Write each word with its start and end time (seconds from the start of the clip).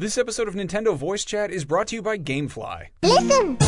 This 0.00 0.16
episode 0.16 0.48
of 0.48 0.54
Nintendo 0.54 0.96
Voice 0.96 1.26
Chat 1.26 1.50
is 1.50 1.66
brought 1.66 1.88
to 1.88 1.94
you 1.94 2.00
by 2.00 2.16
Gamefly. 2.16 2.86
Listen. 3.02 3.58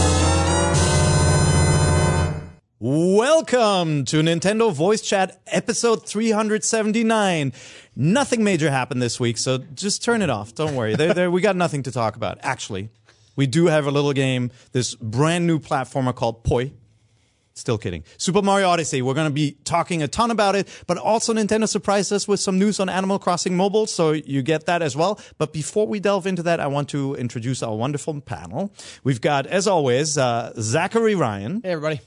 Welcome 2.81 4.07
to 4.07 4.22
Nintendo 4.22 4.72
Voice 4.72 5.03
Chat 5.03 5.42
episode 5.46 6.06
379. 6.06 7.53
Nothing 7.95 8.45
major 8.45 8.71
happened 8.71 9.03
this 9.03 9.21
week, 9.21 9.37
so 9.37 9.58
just 9.58 10.03
turn 10.03 10.22
it 10.22 10.30
off. 10.30 10.54
Don't 10.54 10.74
worry. 10.74 10.96
There, 10.96 11.12
there, 11.12 11.30
we 11.30 11.42
got 11.42 11.54
nothing 11.54 11.82
to 11.82 11.92
talk 11.92 12.17
about. 12.17 12.38
Actually, 12.40 12.88
we 13.37 13.46
do 13.46 13.67
have 13.67 13.87
a 13.87 13.90
little 13.90 14.14
game, 14.14 14.53
this 14.72 14.94
brand 14.94 15.46
new 15.46 15.58
platformer 15.58 16.14
called 16.14 16.45
Poi. 16.45 16.73
Still 17.55 17.77
kidding. 17.77 18.02
Super 18.16 18.41
Mario 18.41 18.69
Odyssey. 18.69 19.02
We're 19.02 19.12
going 19.14 19.28
to 19.28 19.34
be 19.34 19.59
talking 19.64 20.02
a 20.02 20.09
ton 20.09 20.30
about 20.30 20.56
it, 20.56 20.66
but 20.87 20.96
also 20.96 21.34
Nintendo 21.34 21.69
surprised 21.69 22.10
us 22.12 22.27
with 22.27 22.41
some 22.41 22.59
news 22.59 22.80
on 22.80 22.88
Animal 22.88 23.19
Crossing 23.19 23.56
Mobile, 23.56 23.87
so 23.87 24.12
you 24.12 24.41
get 24.42 24.64
that 24.66 24.80
as 24.80 24.96
well. 24.96 25.20
But 25.37 25.52
before 25.52 25.87
we 25.87 26.01
delve 26.01 26.27
into 26.27 26.42
that, 26.45 26.60
I 26.60 26.66
want 26.69 26.88
to 26.91 27.15
introduce 27.16 27.62
our 27.62 27.74
wonderful 27.77 28.19
panel. 28.23 28.73
We've 29.05 29.20
got, 29.20 29.46
as 29.46 29.66
always, 29.66 30.16
uh, 30.16 30.52
Zachary 30.59 31.15
Ryan, 31.15 31.60
Hey, 31.62 31.73
everybody. 31.73 32.01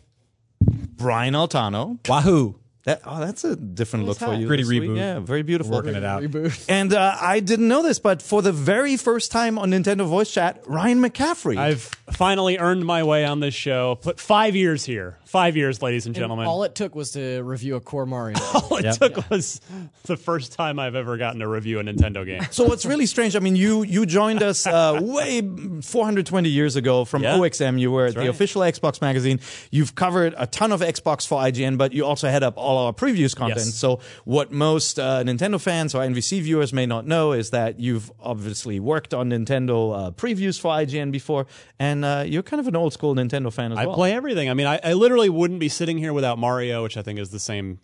Brian 0.97 1.33
Altano. 1.35 1.99
Wahoo! 2.09 2.59
That, 2.85 3.01
oh, 3.03 3.19
that's 3.19 3.43
a 3.43 3.55
different 3.55 4.05
look 4.05 4.19
for 4.19 4.33
you. 4.35 4.45
Pretty 4.45 4.61
this 4.61 4.69
week. 4.69 4.83
reboot. 4.83 4.97
Yeah, 4.97 5.19
very 5.19 5.41
beautiful. 5.41 5.73
Working 5.73 5.95
it 5.95 6.03
out. 6.03 6.21
Reboot. 6.21 6.65
And 6.69 6.93
uh, 6.93 7.17
I 7.19 7.39
didn't 7.39 7.67
know 7.67 7.81
this, 7.81 7.97
but 7.97 8.21
for 8.21 8.41
the 8.43 8.51
very 8.51 8.95
first 8.95 9.31
time 9.31 9.57
on 9.57 9.71
Nintendo 9.71 10.05
Voice 10.07 10.31
Chat, 10.31 10.61
Ryan 10.67 10.99
McCaffrey. 11.01 11.57
I've 11.57 11.81
finally 12.11 12.57
earned 12.59 12.85
my 12.85 13.01
way 13.03 13.25
on 13.25 13.39
this 13.39 13.55
show. 13.55 13.95
Put 13.95 14.19
five 14.19 14.55
years 14.55 14.85
here. 14.85 15.17
Five 15.25 15.57
years, 15.57 15.81
ladies 15.81 16.05
and 16.05 16.13
gentlemen. 16.15 16.45
All 16.45 16.63
it 16.63 16.75
took 16.75 16.95
was 16.95 17.11
to 17.11 17.41
review 17.41 17.75
a 17.75 17.81
core 17.81 18.05
Mario. 18.05 18.37
All 18.53 18.77
it 18.77 18.93
took 18.93 19.29
was 19.29 19.59
the 20.03 20.15
first 20.15 20.53
time 20.53 20.77
I've 20.79 20.95
ever 20.95 21.17
gotten 21.17 21.39
to 21.41 21.47
review 21.47 21.79
a 21.79 21.83
Nintendo 21.83 22.25
game. 22.25 22.43
so 22.51 22.63
what's 22.65 22.85
really 22.85 23.05
strange, 23.05 23.35
I 23.35 23.39
mean, 23.39 23.55
you 23.55 23.83
you 23.83 24.05
joined 24.05 24.41
us 24.43 24.65
uh, 24.67 24.99
way 25.01 25.41
420 25.81 26.49
years 26.49 26.75
ago 26.75 27.03
from 27.05 27.23
Yeah. 27.23 27.37
OXM. 27.37 27.79
You 27.79 27.91
were 27.91 28.05
at 28.05 28.13
the 28.15 28.27
official 28.29 28.61
Xbox 28.61 29.01
magazine. 29.01 29.39
You've 29.71 29.95
covered 29.95 30.35
a 30.37 30.47
ton 30.47 30.71
of 30.71 30.81
Xbox 30.81 31.27
for 31.27 31.39
IGN, 31.41 31.77
but 31.77 31.93
you 31.93 32.05
also 32.05 32.29
head 32.29 32.43
up 32.43 32.57
all 32.57 32.74
our 32.77 32.93
previous 32.93 33.33
content. 33.33 33.65
Yes. 33.65 33.75
So 33.75 33.99
what 34.23 34.51
most 34.51 34.99
uh, 34.99 35.23
Nintendo 35.23 35.59
fans 35.59 35.95
or 35.95 36.01
NVC 36.01 36.41
viewers 36.41 36.73
may 36.73 36.85
not 36.85 37.05
know 37.05 37.31
is 37.31 37.49
that 37.51 37.79
you've 37.79 38.11
obviously 38.19 38.79
worked 38.79 39.13
on 39.13 39.29
Nintendo 39.29 40.07
uh, 40.07 40.11
previews 40.11 40.59
for 40.59 40.71
IGN 40.71 41.11
before, 41.11 41.45
and 41.79 42.05
uh, 42.05 42.23
you're 42.25 42.43
kind 42.43 42.59
of 42.59 42.67
an 42.67 42.75
old 42.75 42.93
school 42.93 43.15
Nintendo 43.15 43.51
fan 43.51 43.71
as 43.71 43.77
I 43.77 43.85
well. 43.85 43.93
I 43.93 43.95
play 43.95 44.13
everything. 44.13 44.49
I 44.49 44.53
mean, 44.53 44.67
I, 44.67 44.79
I 44.83 44.93
literally 44.93 45.29
wouldn't 45.29 45.59
be 45.59 45.69
sitting 45.69 45.97
here 45.97 46.13
without 46.13 46.37
Mario, 46.37 46.83
which 46.83 46.97
I 46.97 47.01
think 47.01 47.19
is 47.19 47.29
the 47.29 47.39
same, 47.39 47.79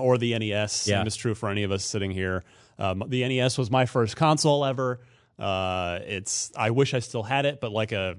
or 0.00 0.18
the 0.18 0.38
NES. 0.38 0.50
Yeah. 0.86 0.98
Same 0.98 1.06
is 1.06 1.16
true 1.16 1.34
for 1.34 1.48
any 1.48 1.62
of 1.62 1.72
us 1.72 1.84
sitting 1.84 2.10
here. 2.10 2.44
Um, 2.78 3.02
the 3.06 3.26
NES 3.26 3.58
was 3.58 3.70
my 3.70 3.86
first 3.86 4.16
console 4.16 4.64
ever. 4.64 5.00
Uh, 5.38 5.98
it's. 6.06 6.52
I 6.56 6.70
wish 6.70 6.94
I 6.94 7.00
still 7.00 7.22
had 7.22 7.46
it, 7.46 7.60
but 7.60 7.72
like 7.72 7.92
a 7.92 8.16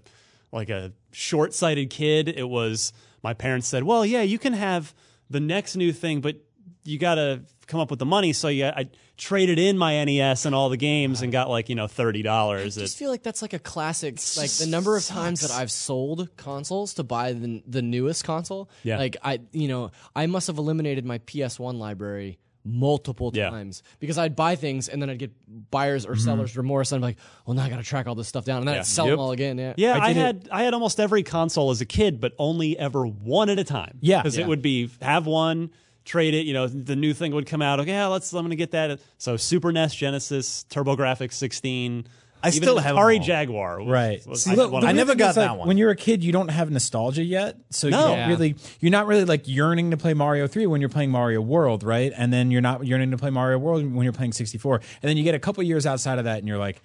like 0.52 0.70
a 0.70 0.94
short-sighted 1.12 1.90
kid, 1.90 2.30
it 2.30 2.48
was. 2.48 2.94
My 3.24 3.34
parents 3.34 3.68
said, 3.68 3.84
"Well, 3.84 4.06
yeah, 4.06 4.22
you 4.22 4.38
can 4.40 4.54
have 4.54 4.94
the 5.30 5.40
next 5.40 5.76
new 5.76 5.92
thing, 5.92 6.22
but 6.22 6.38
you 6.84 6.98
got 6.98 7.16
to 7.16 7.42
come 7.68 7.80
up 7.80 7.90
with 7.90 8.00
the 8.00 8.06
money." 8.06 8.34
So 8.34 8.48
yeah, 8.48 8.74
I 8.76 8.90
traded 9.18 9.60
in 9.60 9.78
my 9.78 10.04
NES 10.04 10.46
and 10.46 10.54
all 10.54 10.70
the 10.70 10.78
games 10.78 11.22
and 11.22 11.32
got 11.32 11.50
like 11.50 11.70
you 11.70 11.76
know 11.76 11.88
thirty 11.88 12.22
dollars. 12.22 12.78
I 12.78 12.82
just 12.82 12.98
feel 12.98 13.10
like 13.10 13.24
that's 13.24 13.42
like 13.42 13.54
a 13.54 13.60
classic. 13.60 14.20
Like 14.38 14.52
the 14.52 14.68
number 14.68 14.96
of 14.96 15.06
times 15.06 15.42
that 15.42 15.52
I've 15.52 15.72
sold 15.72 16.36
consoles 16.38 16.94
to 16.96 17.04
buy 17.04 17.34
the 17.34 17.64
the 17.68 17.82
newest 17.82 18.24
console. 18.24 18.70
Yeah. 18.84 18.98
Like 18.98 19.18
I, 19.24 19.40
you 19.52 19.68
know, 19.68 19.92
I 20.16 20.28
must 20.28 20.48
have 20.48 20.58
eliminated 20.58 21.06
my 21.06 21.20
PS1 21.20 21.78
library 21.78 22.40
multiple 22.68 23.32
Yeah. 23.34 23.50
times 23.50 23.84
because 24.00 24.18
I'd 24.18 24.36
buy 24.36 24.56
things 24.56 24.90
and 24.90 25.02
then 25.02 25.10
I'd 25.10 25.20
get 25.20 25.32
buyers 25.72 26.06
or 26.06 26.12
mm-hmm. 26.12 26.22
sellers 26.22 26.58
remorse 26.58 26.92
and 26.92 26.98
I'm 26.98 27.02
like, 27.02 27.18
well, 27.46 27.56
now 27.56 27.64
I 27.64 27.70
got 27.70 27.78
to 27.78 27.84
track 27.84 28.08
all 28.08 28.16
this 28.16 28.28
stuff 28.28 28.46
down 28.46 28.60
and 28.60 28.68
then 28.68 28.76
Yeah. 28.76 28.82
I'd 28.82 28.86
sell 28.86 29.06
Yep. 29.06 29.14
them 29.14 29.20
all 29.20 29.32
again. 29.32 29.58
Yeah. 29.58 29.74
Yeah, 29.78 29.98
I 29.98 30.00
I, 30.00 30.14
did 30.14 30.18
it- 30.18 30.22
had 30.22 30.50
I 30.52 30.64
had 30.64 30.74
almost 30.74 31.00
every 31.00 31.24
console 31.24 31.72
as 31.72 31.82
a 31.82 31.86
kid, 31.86 32.20
but 32.20 32.34
only 32.38 32.78
ever 32.78 33.06
one 33.06 33.50
at 33.50 33.60
a 33.60 33.64
time. 33.64 33.98
Yeah. 34.02 34.22
because 34.22 34.38
Yeah. 34.38 34.44
it 34.44 34.48
would 34.48 34.62
be 34.62 34.90
have 35.02 35.26
one, 35.26 35.72
trade 36.06 36.34
it. 36.34 36.46
You 36.46 36.54
know, 36.54 36.68
the 36.68 36.96
new 36.96 37.14
thing 37.14 37.34
would 37.34 37.46
come 37.48 37.62
out. 37.62 37.80
Okay, 37.80 37.92
yeah, 37.92 38.08
let's 38.08 38.32
I'm 38.34 38.44
gonna 38.44 38.56
get 38.56 38.72
that. 38.72 39.00
So 39.18 39.38
Super 39.38 39.72
NES, 39.72 39.96
Genesis, 39.96 40.66
TurboGrafx 40.70 41.34
16. 41.34 42.08
I 42.44 42.50
even 42.50 42.62
still 42.62 42.78
have 42.78 42.96
Atari. 42.96 43.22
Jaguar. 43.24 43.80
was- 43.80 43.88
Right. 43.88 44.28
was- 44.28 44.44
See, 44.44 44.52
I 44.52 44.54
look, 44.56 44.66
had 44.68 44.72
one 44.74 44.82
the 44.82 44.88
of 44.88 44.90
I 44.90 44.94
never 44.94 45.16
got 45.16 45.36
that 45.36 45.50
like, 45.52 45.60
one. 45.60 45.68
When 45.68 45.78
you're 45.78 45.90
a 45.92 45.96
kid, 45.96 46.24
you 46.24 46.32
don't 46.32 46.50
have 46.50 46.70
nostalgia 46.70 47.24
yet, 47.24 47.58
so 47.72 47.90
No. 47.90 47.98
you 48.00 48.04
don't 48.08 48.18
Yeah. 48.18 48.28
really, 48.30 48.56
you're 48.80 48.92
not 48.92 49.08
really 49.08 49.26
like 49.26 49.48
yearning 49.48 49.92
to 49.92 49.98
play 49.98 50.14
Mario 50.14 50.48
Three 50.48 50.68
when 50.68 50.80
you're 50.82 50.90
playing 50.90 51.10
Mario 51.12 51.42
World, 51.42 51.84
right? 51.84 52.14
And 52.16 52.32
then 52.32 52.52
you're 52.52 52.62
not 52.62 52.86
yearning 52.86 53.12
to 53.12 53.18
play 53.18 53.30
Mario 53.32 53.58
World 53.58 53.92
when 53.94 54.04
you're 54.04 54.14
playing 54.14 54.34
64. 54.34 54.76
And 54.76 55.10
then 55.10 55.18
you 55.18 55.24
get 55.24 55.36
a 55.36 55.40
couple 55.40 55.64
years 55.64 55.86
outside 55.86 56.20
of 56.20 56.26
that, 56.26 56.40
and 56.40 56.48
you're 56.48 56.58
like. 56.60 56.82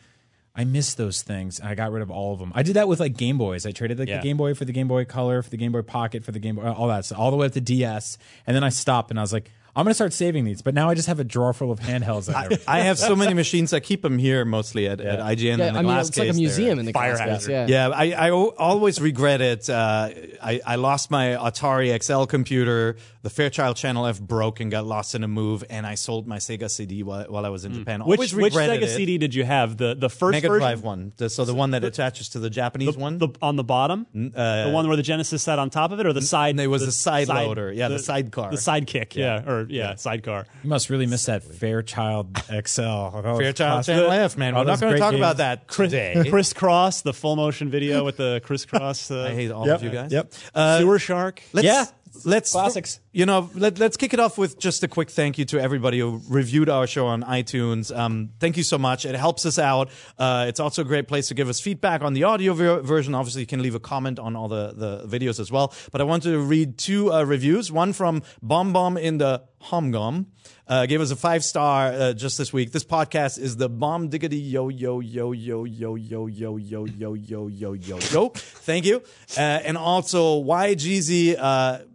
I 0.55 0.65
miss 0.65 0.93
those 0.93 1.23
things. 1.23 1.63
I 1.63 1.75
got 1.75 1.93
rid 1.93 2.03
of 2.03 2.11
all 2.11 2.35
of 2.35 2.39
them. 2.39 2.53
I 2.55 2.63
did 2.63 2.75
that 2.75 2.87
with 2.87 3.01
like 3.01 3.17
Game 3.17 3.39
Boys. 3.39 3.65
I 3.65 3.71
traded 3.73 3.99
like 3.99 4.07
Yeah. 4.11 4.19
the 4.19 4.23
Game 4.23 4.37
Boy 4.37 4.53
for 4.53 4.67
the 4.67 4.73
Game 4.73 4.87
Boy 4.87 5.07
Color, 5.07 5.41
for 5.41 5.49
the 5.49 5.57
Game 5.57 5.73
Boy 5.73 5.81
Pocket, 5.81 6.25
for 6.27 6.31
the 6.31 6.39
Game 6.39 6.57
Boy, 6.57 6.71
all 6.71 6.89
that 6.89 7.07
stuff, 7.07 7.19
all 7.19 7.31
the 7.31 7.39
way 7.39 7.47
up 7.47 7.53
to 7.53 7.61
DS. 7.63 8.19
And 8.47 8.55
then 8.55 8.63
I 8.63 8.69
stopped 8.69 9.09
and 9.09 9.19
I 9.19 9.23
was 9.23 9.33
like, 9.33 9.51
I'm 9.75 9.85
gonna 9.85 9.95
start 9.95 10.13
saving 10.13 10.45
these. 10.45 10.61
But 10.61 10.75
now 10.75 10.91
I 10.91 10.95
just 10.95 11.09
have 11.09 11.19
a 11.19 11.25
drawer 11.25 11.53
full 11.55 11.73
of 11.73 11.81
handhelds. 11.81 12.27
That 12.27 12.61
I 12.69 12.79
I 12.79 12.81
have 12.81 12.99
so 12.99 13.17
many 13.17 13.33
machines. 13.33 13.73
I 13.73 13.81
keep 13.81 14.03
them 14.03 14.19
here 14.19 14.45
mostly 14.45 14.87
at, 14.87 15.01
at 15.01 15.19
IGN. 15.19 15.41
Yeah, 15.41 15.53
in 15.53 15.59
the 15.59 15.65
I 15.69 15.73
mean, 15.73 15.83
glass 15.85 16.09
it's 16.09 16.19
like 16.19 16.29
a 16.29 16.29
case 16.33 16.37
there. 16.37 16.41
museum 16.41 16.79
in 16.79 16.85
the 16.87 16.93
Fire 16.93 17.17
class 17.17 17.29
hazard. 17.47 17.51
Yeah. 17.51 17.67
Yeah, 17.69 17.89
I, 17.89 18.13
I 18.13 18.31
o- 18.31 18.55
always 18.59 19.01
regret 19.01 19.41
it. 19.41 19.71
Uh, 19.71 20.11
I, 20.43 20.61
I 20.67 20.77
lost 20.77 21.11
my 21.11 21.29
Atari 21.29 21.99
XL 22.03 22.25
computer. 22.27 22.97
The 23.23 23.31
Fairchild 23.31 23.77
Channel 23.77 24.07
F 24.07 24.21
broke 24.21 24.59
and 24.59 24.69
got 24.69 24.85
lost 24.85 25.15
in 25.15 25.23
a 25.23 25.29
move, 25.29 25.63
and 25.71 25.87
I 25.87 25.95
sold 25.95 26.27
my 26.27 26.39
Sega 26.39 26.69
CD 26.69 27.05
while, 27.05 27.25
while 27.29 27.47
I 27.47 27.51
was 27.51 27.65
in 27.65 27.73
Japan. 27.73 28.01
Which 28.01 28.19
Always 28.19 28.35
which 28.35 28.45
regretted 28.53 28.81
Sega 28.81 28.85
it. 28.87 28.97
CD 28.97 29.17
did 29.17 29.33
you 29.33 29.45
have? 29.45 29.77
The 29.77 29.95
the 29.95 30.09
first 30.11 30.33
Mega 30.33 30.49
version? 30.49 30.61
Drive 30.61 30.83
one, 30.83 31.13
the, 31.19 31.31
so 31.31 31.45
the 31.45 31.55
one 31.55 31.71
that 31.71 31.85
attaches 31.85 32.31
to 32.31 32.41
the 32.41 32.51
Japanese 32.51 32.97
one. 32.97 33.19
The, 33.19 33.29
on 33.41 33.55
the 33.55 33.63
bottom, 33.63 34.07
the 34.13 34.71
one 34.75 34.89
where 34.89 34.97
the 34.97 35.05
Genesis 35.05 35.41
sat 35.43 35.61
on 35.61 35.71
top 35.71 35.93
of 35.93 36.01
it, 36.01 36.07
or 36.07 36.13
the 36.13 36.21
side? 36.21 36.59
it 36.59 36.67
was 36.67 36.83
the 36.83 36.87
the 36.87 36.93
side 36.93 37.29
loader. 37.29 37.73
Yeah, 37.73 37.87
the 37.89 38.01
sidecar. 38.01 38.51
the 38.51 38.57
sidekick. 38.57 39.15
Yeah, 39.15 39.49
or 39.49 39.67
yeah, 39.69 39.95
sidecar. 39.95 40.47
you 40.65 40.69
must 40.71 40.91
really 40.91 41.07
miss 41.07 41.27
that 41.27 41.45
Fairchild 41.45 42.37
XL. 42.49 42.51
That 42.51 43.23
Fairchild 43.39 43.55
classic. 43.85 43.95
Channel 43.95 44.11
F, 44.11 44.37
man. 44.37 44.55
All 44.55 44.63
We're 44.65 44.71
not 44.71 44.81
going 44.81 44.93
to 44.95 44.99
talk 44.99 45.13
games. 45.13 45.21
about 45.21 45.37
that 45.37 45.69
today. 45.69 46.25
Crisscross, 46.29 47.03
the 47.03 47.13
full 47.13 47.37
motion 47.37 47.71
video 47.71 48.05
with 48.05 48.17
the 48.17 48.41
crisscross. 48.45 49.11
Uh, 49.13 49.29
I 49.31 49.35
hate 49.35 49.53
all 49.53 49.65
Yep. 49.67 49.77
of 49.77 49.83
you 49.85 49.91
guys. 49.91 50.13
Yep. 50.13 50.33
Uh, 50.55 50.79
Sewer 50.81 50.99
shark. 50.99 51.41
Let's, 51.53 51.65
Yeah. 51.67 51.85
Let's 52.25 52.53
Classics. 52.53 53.01
You 53.13 53.27
know, 53.27 53.51
let, 53.55 53.79
let's 53.79 53.97
kick 53.97 54.15
it 54.15 54.21
off 54.21 54.39
with 54.39 54.59
just 54.59 54.83
a 54.83 54.89
quick 54.89 55.11
thank 55.11 55.39
you 55.39 55.45
to 55.47 55.61
everybody 55.61 55.99
who 55.99 56.21
reviewed 56.29 56.69
our 56.69 56.87
show 56.87 57.07
on 57.07 57.23
iTunes. 57.23 57.95
Um, 57.95 58.31
thank 58.41 58.57
you 58.57 58.63
so 58.63 58.79
much. 58.79 59.05
It 59.05 59.15
helps 59.15 59.45
us 59.45 59.59
out. 59.59 59.91
Uh, 60.19 60.47
it's 60.49 60.61
also 60.61 60.83
a 60.83 60.85
great 60.85 61.09
place 61.09 61.29
to 61.29 61.35
give 61.35 61.49
us 61.49 61.61
feedback 61.61 62.03
on 62.03 62.15
the 62.15 62.25
audio 62.25 62.55
ver- 62.55 62.81
version. 62.81 63.15
Obviously, 63.15 63.43
you 63.43 63.47
can 63.47 63.63
leave 63.63 63.75
a 63.75 63.81
comment 63.81 64.19
on 64.19 64.37
all 64.37 64.49
the, 64.49 64.73
the 64.73 65.07
videos 65.07 65.41
as 65.41 65.53
well. 65.53 65.75
But 65.91 66.01
I 66.01 66.05
want 66.05 66.23
to 66.25 66.39
read 66.39 66.79
two 66.79 67.13
uh, 67.13 67.25
reviews. 67.25 67.71
One 67.71 67.93
from 67.93 68.23
Bomb 68.41 68.73
Bomb 68.73 68.97
in 68.97 69.19
the 69.19 69.43
Homgom. 69.65 70.27
Uh, 70.67 70.87
gave 70.87 71.01
us 71.01 71.11
a 71.11 71.17
five 71.17 71.45
star 71.45 71.89
uh, 71.89 72.13
just 72.15 72.39
this 72.39 72.53
week. 72.53 72.73
This 72.73 72.85
podcast 72.85 73.39
is 73.39 73.57
the 73.57 73.69
bomb 73.69 74.09
diggity 74.09 74.39
yo 74.39 74.69
yo 74.69 75.01
yo 75.01 75.33
yo 75.33 75.33
yo 75.33 75.65
yo 75.65 75.97
yo 75.97 76.27
yo 76.27 76.57
yo 76.57 77.15
yo 77.15 77.47
yo 77.49 77.73
yo 77.75 77.99
yo. 78.11 78.29
Thank 78.31 78.87
you. 78.87 79.03
Uh, 79.37 79.41
and 79.41 79.77
also 79.77 80.43
YGZ. 80.43 81.91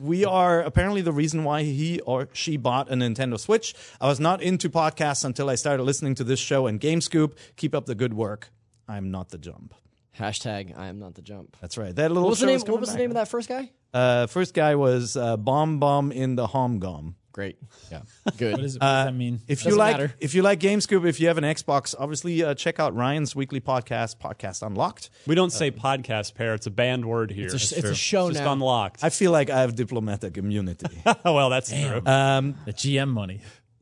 We 0.00 0.24
are 0.24 0.60
apparently 0.60 1.02
the 1.02 1.12
reason 1.12 1.44
why 1.44 1.62
he 1.62 2.00
or 2.00 2.28
she 2.32 2.56
bought 2.56 2.90
a 2.90 2.94
Nintendo 2.94 3.38
Switch. 3.38 3.74
I 4.00 4.06
was 4.06 4.18
not 4.18 4.42
into 4.42 4.70
podcasts 4.70 5.24
until 5.24 5.50
I 5.50 5.54
started 5.54 5.82
listening 5.82 6.14
to 6.16 6.24
this 6.24 6.40
show 6.40 6.66
and 6.66 6.80
GameScoop. 6.80 7.34
Keep 7.56 7.74
up 7.74 7.86
the 7.86 7.94
good 7.94 8.14
work. 8.14 8.50
I'm 8.88 9.10
not 9.10 9.28
the 9.30 9.38
jump. 9.38 9.74
Hashtag 10.18 10.76
I 10.76 10.88
am 10.88 10.98
not 10.98 11.14
the 11.14 11.22
jump. 11.22 11.56
That's 11.60 11.78
right. 11.78 11.94
That 11.94 12.08
little 12.10 12.24
What 12.24 12.30
was 12.30 12.40
the 12.40 12.46
name? 12.46 12.60
What 12.60 12.80
was 12.80 12.92
the 12.92 12.98
name 12.98 13.10
of 13.10 13.14
that 13.14 13.28
first 13.28 13.48
guy? 13.48 13.70
Uh, 13.92 14.26
first 14.26 14.54
guy 14.54 14.74
was 14.74 15.16
uh, 15.16 15.36
Bomb 15.36 15.78
Bomb 15.80 16.12
in 16.12 16.36
the 16.36 16.46
Hom 16.46 16.78
Gum. 16.78 17.16
Great. 17.32 17.56
Yeah. 17.90 18.02
Good. 18.38 18.52
What, 18.52 18.64
is, 18.64 18.74
what 18.74 18.80
does 18.80 19.06
that 19.06 19.14
mean? 19.14 19.40
If 19.46 19.60
you 19.60 19.70
Doesn't 19.70 19.78
like, 19.78 19.96
matter. 19.98 20.14
if 20.18 20.34
you 20.34 20.42
like 20.42 20.58
GameScoop, 20.58 21.06
if 21.06 21.20
you 21.20 21.28
have 21.28 21.38
an 21.38 21.44
Xbox, 21.44 21.94
obviously 21.98 22.42
uh, 22.42 22.54
check 22.54 22.80
out 22.80 22.94
Ryan's 22.94 23.36
weekly 23.36 23.60
podcast, 23.60 24.16
Podcast 24.18 24.66
Unlocked. 24.66 25.10
We 25.26 25.34
don't 25.34 25.50
say 25.50 25.70
podcast 25.70 26.34
pair. 26.34 26.54
It's 26.54 26.66
a 26.66 26.70
banned 26.70 27.06
word 27.06 27.30
here. 27.30 27.46
It's 27.46 27.72
a, 27.72 27.78
it's 27.78 27.88
a 27.88 27.94
show 27.94 28.30
just 28.30 28.42
now. 28.42 28.52
unlocked. 28.52 29.04
I 29.04 29.10
feel 29.10 29.30
like 29.30 29.48
I 29.48 29.60
have 29.60 29.74
diplomatic 29.74 30.36
immunity. 30.36 31.02
well, 31.24 31.50
that's 31.50 31.70
true. 31.70 32.02
um, 32.04 32.56
the 32.64 32.72
GM 32.72 33.08
money. 33.08 33.40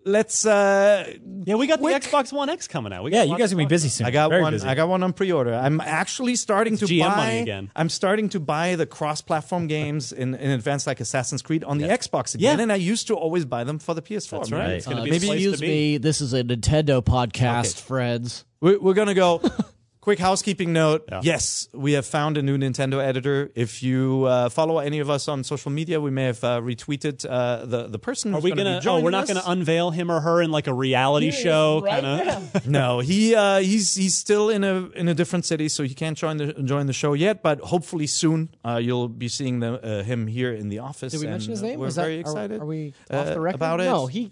Let's. 0.09 0.45
Uh, 0.47 1.15
yeah, 1.45 1.55
we 1.55 1.67
got 1.67 1.79
quick- 1.81 2.03
the 2.03 2.09
Xbox 2.09 2.33
One 2.33 2.49
X 2.49 2.67
coming 2.67 2.93
out. 2.93 3.05
We 3.05 3.13
Yeah, 3.13 3.23
you 3.23 3.37
guys 3.39 3.53
are 3.53 3.57
gonna 3.57 3.67
be 3.67 3.69
busy 3.69 3.89
soon. 3.89 4.07
I 4.07 4.11
got 4.11 4.31
Very 4.31 4.43
one. 4.43 4.53
busy. 4.53 4.67
I 4.67 4.75
got 4.75 4.89
one 4.89 5.03
on 5.03 5.13
pre-order. 5.13 5.55
I'm 5.55 5.81
actually 5.81 6.35
starting 6.37 6.77
to 6.79 6.85
GM 6.87 7.09
buy. 7.11 7.17
money 7.17 7.39
again. 7.41 7.71
I'm 7.77 7.89
starting 7.89 8.29
to 8.31 8.41
buy 8.41 8.75
the 8.77 8.87
cross-platform 8.87 9.67
games 9.69 10.13
in, 10.13 10.35
in 10.35 10.51
advance, 10.51 10.87
like 10.87 11.01
Assassin's 11.01 11.43
Creed, 11.43 11.63
on 11.65 11.79
the 11.79 11.87
Xbox 11.87 12.35
again. 12.35 12.59
Yeah. 12.59 12.63
And 12.63 12.73
I 12.73 12.77
used 12.77 13.07
to 13.09 13.15
always 13.15 13.45
buy 13.45 13.65
them 13.65 13.79
for 13.79 13.95
the 13.95 14.03
PS4. 14.03 14.31
That's 14.31 14.51
man. 14.51 14.61
right. 14.61 14.71
It's 14.73 14.87
Uh, 14.89 14.91
be 14.91 14.97
the 14.97 15.09
place 15.09 15.23
excuse 15.23 15.61
me. 15.61 15.99
This 15.99 16.21
is 16.21 16.33
a 16.33 16.43
Nintendo 16.43 17.03
podcast, 17.05 17.81
friends. 17.81 18.45
We're, 18.61 18.81
we're 18.81 18.95
gonna 18.95 19.15
go 19.15 19.41
quick 20.09 20.19
housekeeping 20.19 20.73
note. 20.73 21.07
Yes, 21.21 21.69
we 21.75 21.93
have 21.93 22.07
found 22.07 22.39
a 22.39 22.43
new 22.43 22.57
Nintendo 22.57 22.99
editor. 23.05 23.51
If 23.55 23.83
you 23.83 24.25
uh, 24.25 24.49
follow 24.49 24.79
any 24.79 25.01
of 25.01 25.11
us 25.11 25.29
on 25.29 25.45
social 25.45 25.71
media, 25.71 26.01
we 26.01 26.11
may 26.11 26.25
have 26.25 26.43
uh, 26.43 26.63
retweeted 26.63 27.27
uh, 27.29 27.67
the 27.67 27.89
the 27.89 27.99
person. 27.99 28.33
Are 28.33 28.37
who's 28.37 28.45
we 28.45 28.51
gonna? 28.53 28.65
gonna? 28.65 28.81
Be 28.81 28.89
oh, 28.89 29.01
we're 29.01 29.11
not 29.11 29.25
us. 29.25 29.35
gonna 29.35 29.43
unveil 29.45 29.91
him 29.91 30.11
or 30.11 30.21
her 30.21 30.41
in 30.41 30.51
like 30.51 30.67
a 30.67 30.73
reality 30.73 31.31
show 31.31 31.85
kind 31.87 32.07
of. 32.07 32.67
no, 32.79 33.01
he 33.01 33.35
uh, 33.35 33.59
he's 33.59 33.97
he's 33.97 34.15
still 34.17 34.49
in 34.49 34.65
a 34.65 34.89
in 34.97 35.09
a 35.09 35.15
different 35.15 35.45
city, 35.45 35.69
so 35.69 35.83
he 35.83 35.93
can't 35.93 36.17
join 36.17 36.39
the 36.39 36.55
join 36.55 36.87
the 36.87 36.95
show 36.95 37.13
yet. 37.13 37.43
But 37.43 37.61
hopefully 37.61 38.07
soon, 38.07 38.49
uh, 38.65 38.81
you'll 38.83 39.09
be 39.09 39.29
seeing 39.29 39.61
the, 39.61 39.75
uh, 39.75 40.03
him 40.05 40.27
here 40.27 40.55
in 40.55 40.71
the 40.71 40.79
office. 40.79 41.13
Did 41.13 41.21
we 41.21 41.27
and, 41.27 41.35
mention 41.35 41.51
his 41.51 41.61
name? 41.63 41.79
We're 41.79 41.85
Was 41.85 41.97
that- 41.97 42.03
very 42.05 42.17
are- 42.17 42.21
excited. 42.21 42.63
Are, 42.63 42.65
we 42.67 42.95
uh, 43.11 43.19
off 43.19 43.27
the 43.27 43.41
record 43.41 43.57
about 43.57 43.81
it. 43.81 43.85
No, 43.85 44.07
he. 44.07 44.31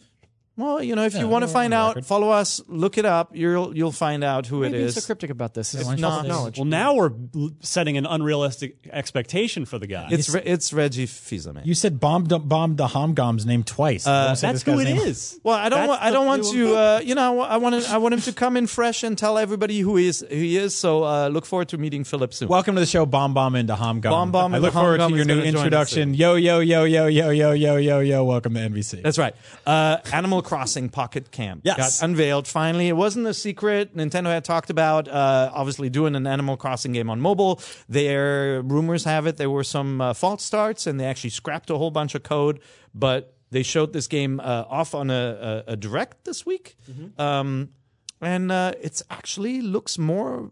Well, 0.58 0.82
you 0.82 0.96
know, 0.96 1.04
if 1.04 1.14
you 1.14 1.28
want 1.28 1.42
to 1.42 1.48
find 1.48 1.74
out, 1.74 1.96
record. 1.96 2.06
follow 2.06 2.30
us, 2.30 2.62
look 2.66 2.96
it 2.96 3.04
up. 3.04 3.36
You'll 3.36 3.76
you'll 3.76 3.92
find 3.92 4.24
out 4.24 4.46
who 4.46 4.62
it 4.62 4.70
Maybe 4.72 4.84
he's 4.84 4.94
so 4.94 5.02
cryptic 5.04 5.28
about 5.28 5.52
this. 5.52 5.74
It's 5.74 5.86
If 5.86 5.98
not- 5.98 6.26
knowledge. 6.26 6.56
Well, 6.56 6.64
now 6.64 6.94
we're 6.94 7.10
setting 7.60 7.98
an 7.98 8.06
unrealistic 8.06 8.76
expectation 8.90 9.66
for 9.66 9.78
the 9.78 9.86
guy. 9.86 10.08
It's 10.10 10.30
Re- 10.30 10.42
it's 10.44 10.72
Reggie 10.72 11.04
Fils-Aimé. 11.04 11.66
You 11.66 11.74
said 11.74 12.00
bomb 12.00 12.24
bomb 12.24 12.76
the 12.76 12.86
Homgom's 12.86 13.44
name 13.44 13.64
twice. 13.64 14.06
You 14.06 14.12
That's 14.12 14.62
who 14.62 14.72
guy's 14.78 14.80
it 14.80 14.94
name. 14.94 14.96
is. 15.02 15.38
Well, 15.42 15.56
I 15.56 15.68
don't. 15.68 15.80
That's 15.80 15.88
Want, 15.90 16.02
I 16.02 16.10
don't 16.10 16.26
want 16.26 16.42
new- 16.44 16.68
to. 16.68 16.74
Uh, 16.76 17.00
you 17.04 17.14
know, 17.14 17.40
I 17.42 17.58
want 17.58 17.82
to, 17.82 17.90
I 17.90 17.98
want 17.98 18.14
him 18.14 18.20
to 18.22 18.32
come 18.32 18.56
in 18.56 18.66
fresh 18.66 19.02
and 19.02 19.18
tell 19.18 19.36
everybody 19.36 19.80
who 19.80 19.96
he 19.96 20.06
is. 20.08 20.20
Who 20.26 20.34
he 20.34 20.56
is. 20.56 20.74
So 20.74 21.04
uh, 21.04 21.28
look 21.28 21.44
forward 21.44 21.68
to 21.68 21.78
meeting 21.78 22.02
Philip 22.04 22.32
soon. 22.32 22.48
Welcome 22.48 22.76
to 22.76 22.80
the 22.80 22.86
show, 22.86 23.04
Bomb 23.04 23.34
Bomb 23.34 23.56
into 23.56 23.74
Homgom. 23.74 24.02
Bomb 24.10 24.32
Bomb 24.32 24.54
I 24.54 24.56
into 24.56 24.66
look 24.68 24.72
forward 24.74 25.00
Homgom 25.00 25.10
to 25.10 25.16
your 25.16 25.24
new 25.26 25.34
gonna 25.34 25.52
join 25.52 25.54
us 25.56 25.64
introduction. 25.64 26.14
Yo 26.14 26.34
yo 26.36 26.60
yo 26.60 26.84
yo 26.84 27.06
yo 27.08 27.28
yo 27.30 27.52
yo 27.52 27.76
yo 27.76 28.00
yo. 28.00 28.24
Welcome 28.24 28.54
to 28.54 28.60
NVC. 28.60 29.02
That's 29.02 29.18
right. 29.18 29.34
Uh, 29.66 29.98
Animal 30.12 30.42
Crossing 30.46 30.88
Pocket 30.88 31.31
Camp 31.32 31.62
Yes. 31.64 31.76
got 32.00 32.04
unveiled 32.08 32.46
finally. 32.46 32.87
It 32.88 32.96
wasn't 32.96 33.26
a 33.26 33.34
secret. 33.34 33.96
Nintendo 33.96 34.26
had 34.26 34.44
talked 34.44 34.70
about 34.70 35.08
uh, 35.08 35.50
obviously 35.52 35.90
doing 35.90 36.14
an 36.14 36.26
Animal 36.26 36.56
Crossing 36.56 36.93
game 36.93 37.10
on 37.10 37.20
mobile. 37.20 37.60
Their 37.88 38.62
rumors 38.62 39.04
have 39.04 39.26
it 39.26 39.37
there 39.37 39.50
were 39.50 39.64
some 39.64 40.00
uh, 40.00 40.14
false 40.14 40.44
starts 40.44 40.87
and 40.87 41.00
they 41.00 41.04
actually 41.04 41.31
scrapped 41.31 41.69
a 41.70 41.76
whole 41.76 41.90
bunch 41.90 42.14
of 42.14 42.22
code, 42.22 42.60
but 42.94 43.34
they 43.50 43.62
showed 43.64 43.93
this 43.93 44.06
game 44.06 44.38
uh, 44.40 44.64
off 44.69 44.94
on 44.94 45.10
a, 45.10 45.64
a, 45.66 45.72
a 45.72 45.76
direct 45.76 46.25
this 46.25 46.46
week, 46.46 46.76
um, 47.19 47.70
and 48.20 48.50
uh, 48.52 48.72
it's 48.81 49.02
actually 49.10 49.60
looks 49.62 49.99
more 49.99 50.49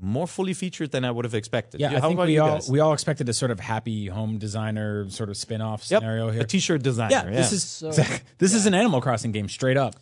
more 0.00 0.26
fully 0.26 0.54
featured 0.54 0.90
than 0.92 1.04
I 1.04 1.10
would 1.10 1.24
have 1.24 1.34
expected. 1.34 1.80
Yeah, 1.80 1.88
How 1.90 1.96
I 1.96 2.00
think 2.00 2.14
about 2.14 2.26
we 2.28 2.38
all 2.38 2.54
guys? 2.54 2.70
we 2.70 2.80
all 2.80 2.92
expected 2.92 3.28
a 3.28 3.32
sort 3.34 3.50
of 3.50 3.60
happy 3.60 4.06
home 4.06 4.38
designer 4.38 5.08
sort 5.10 5.28
of 5.28 5.36
spin 5.36 5.60
off 5.60 5.80
Yep, 5.90 6.00
scenario 6.00 6.30
here. 6.30 6.42
a 6.42 6.44
T-shirt 6.44 6.82
designer. 6.82 7.10
yeah, 7.30 7.36
this 7.36 7.52
is 7.52 7.82
exact- 7.82 8.24
this 8.38 8.54
is 8.54 8.66
an 8.66 8.74
Animal 8.74 9.00
Crossing 9.00 9.32
game 9.32 9.48
straight 9.48 9.76
up. 9.76 9.94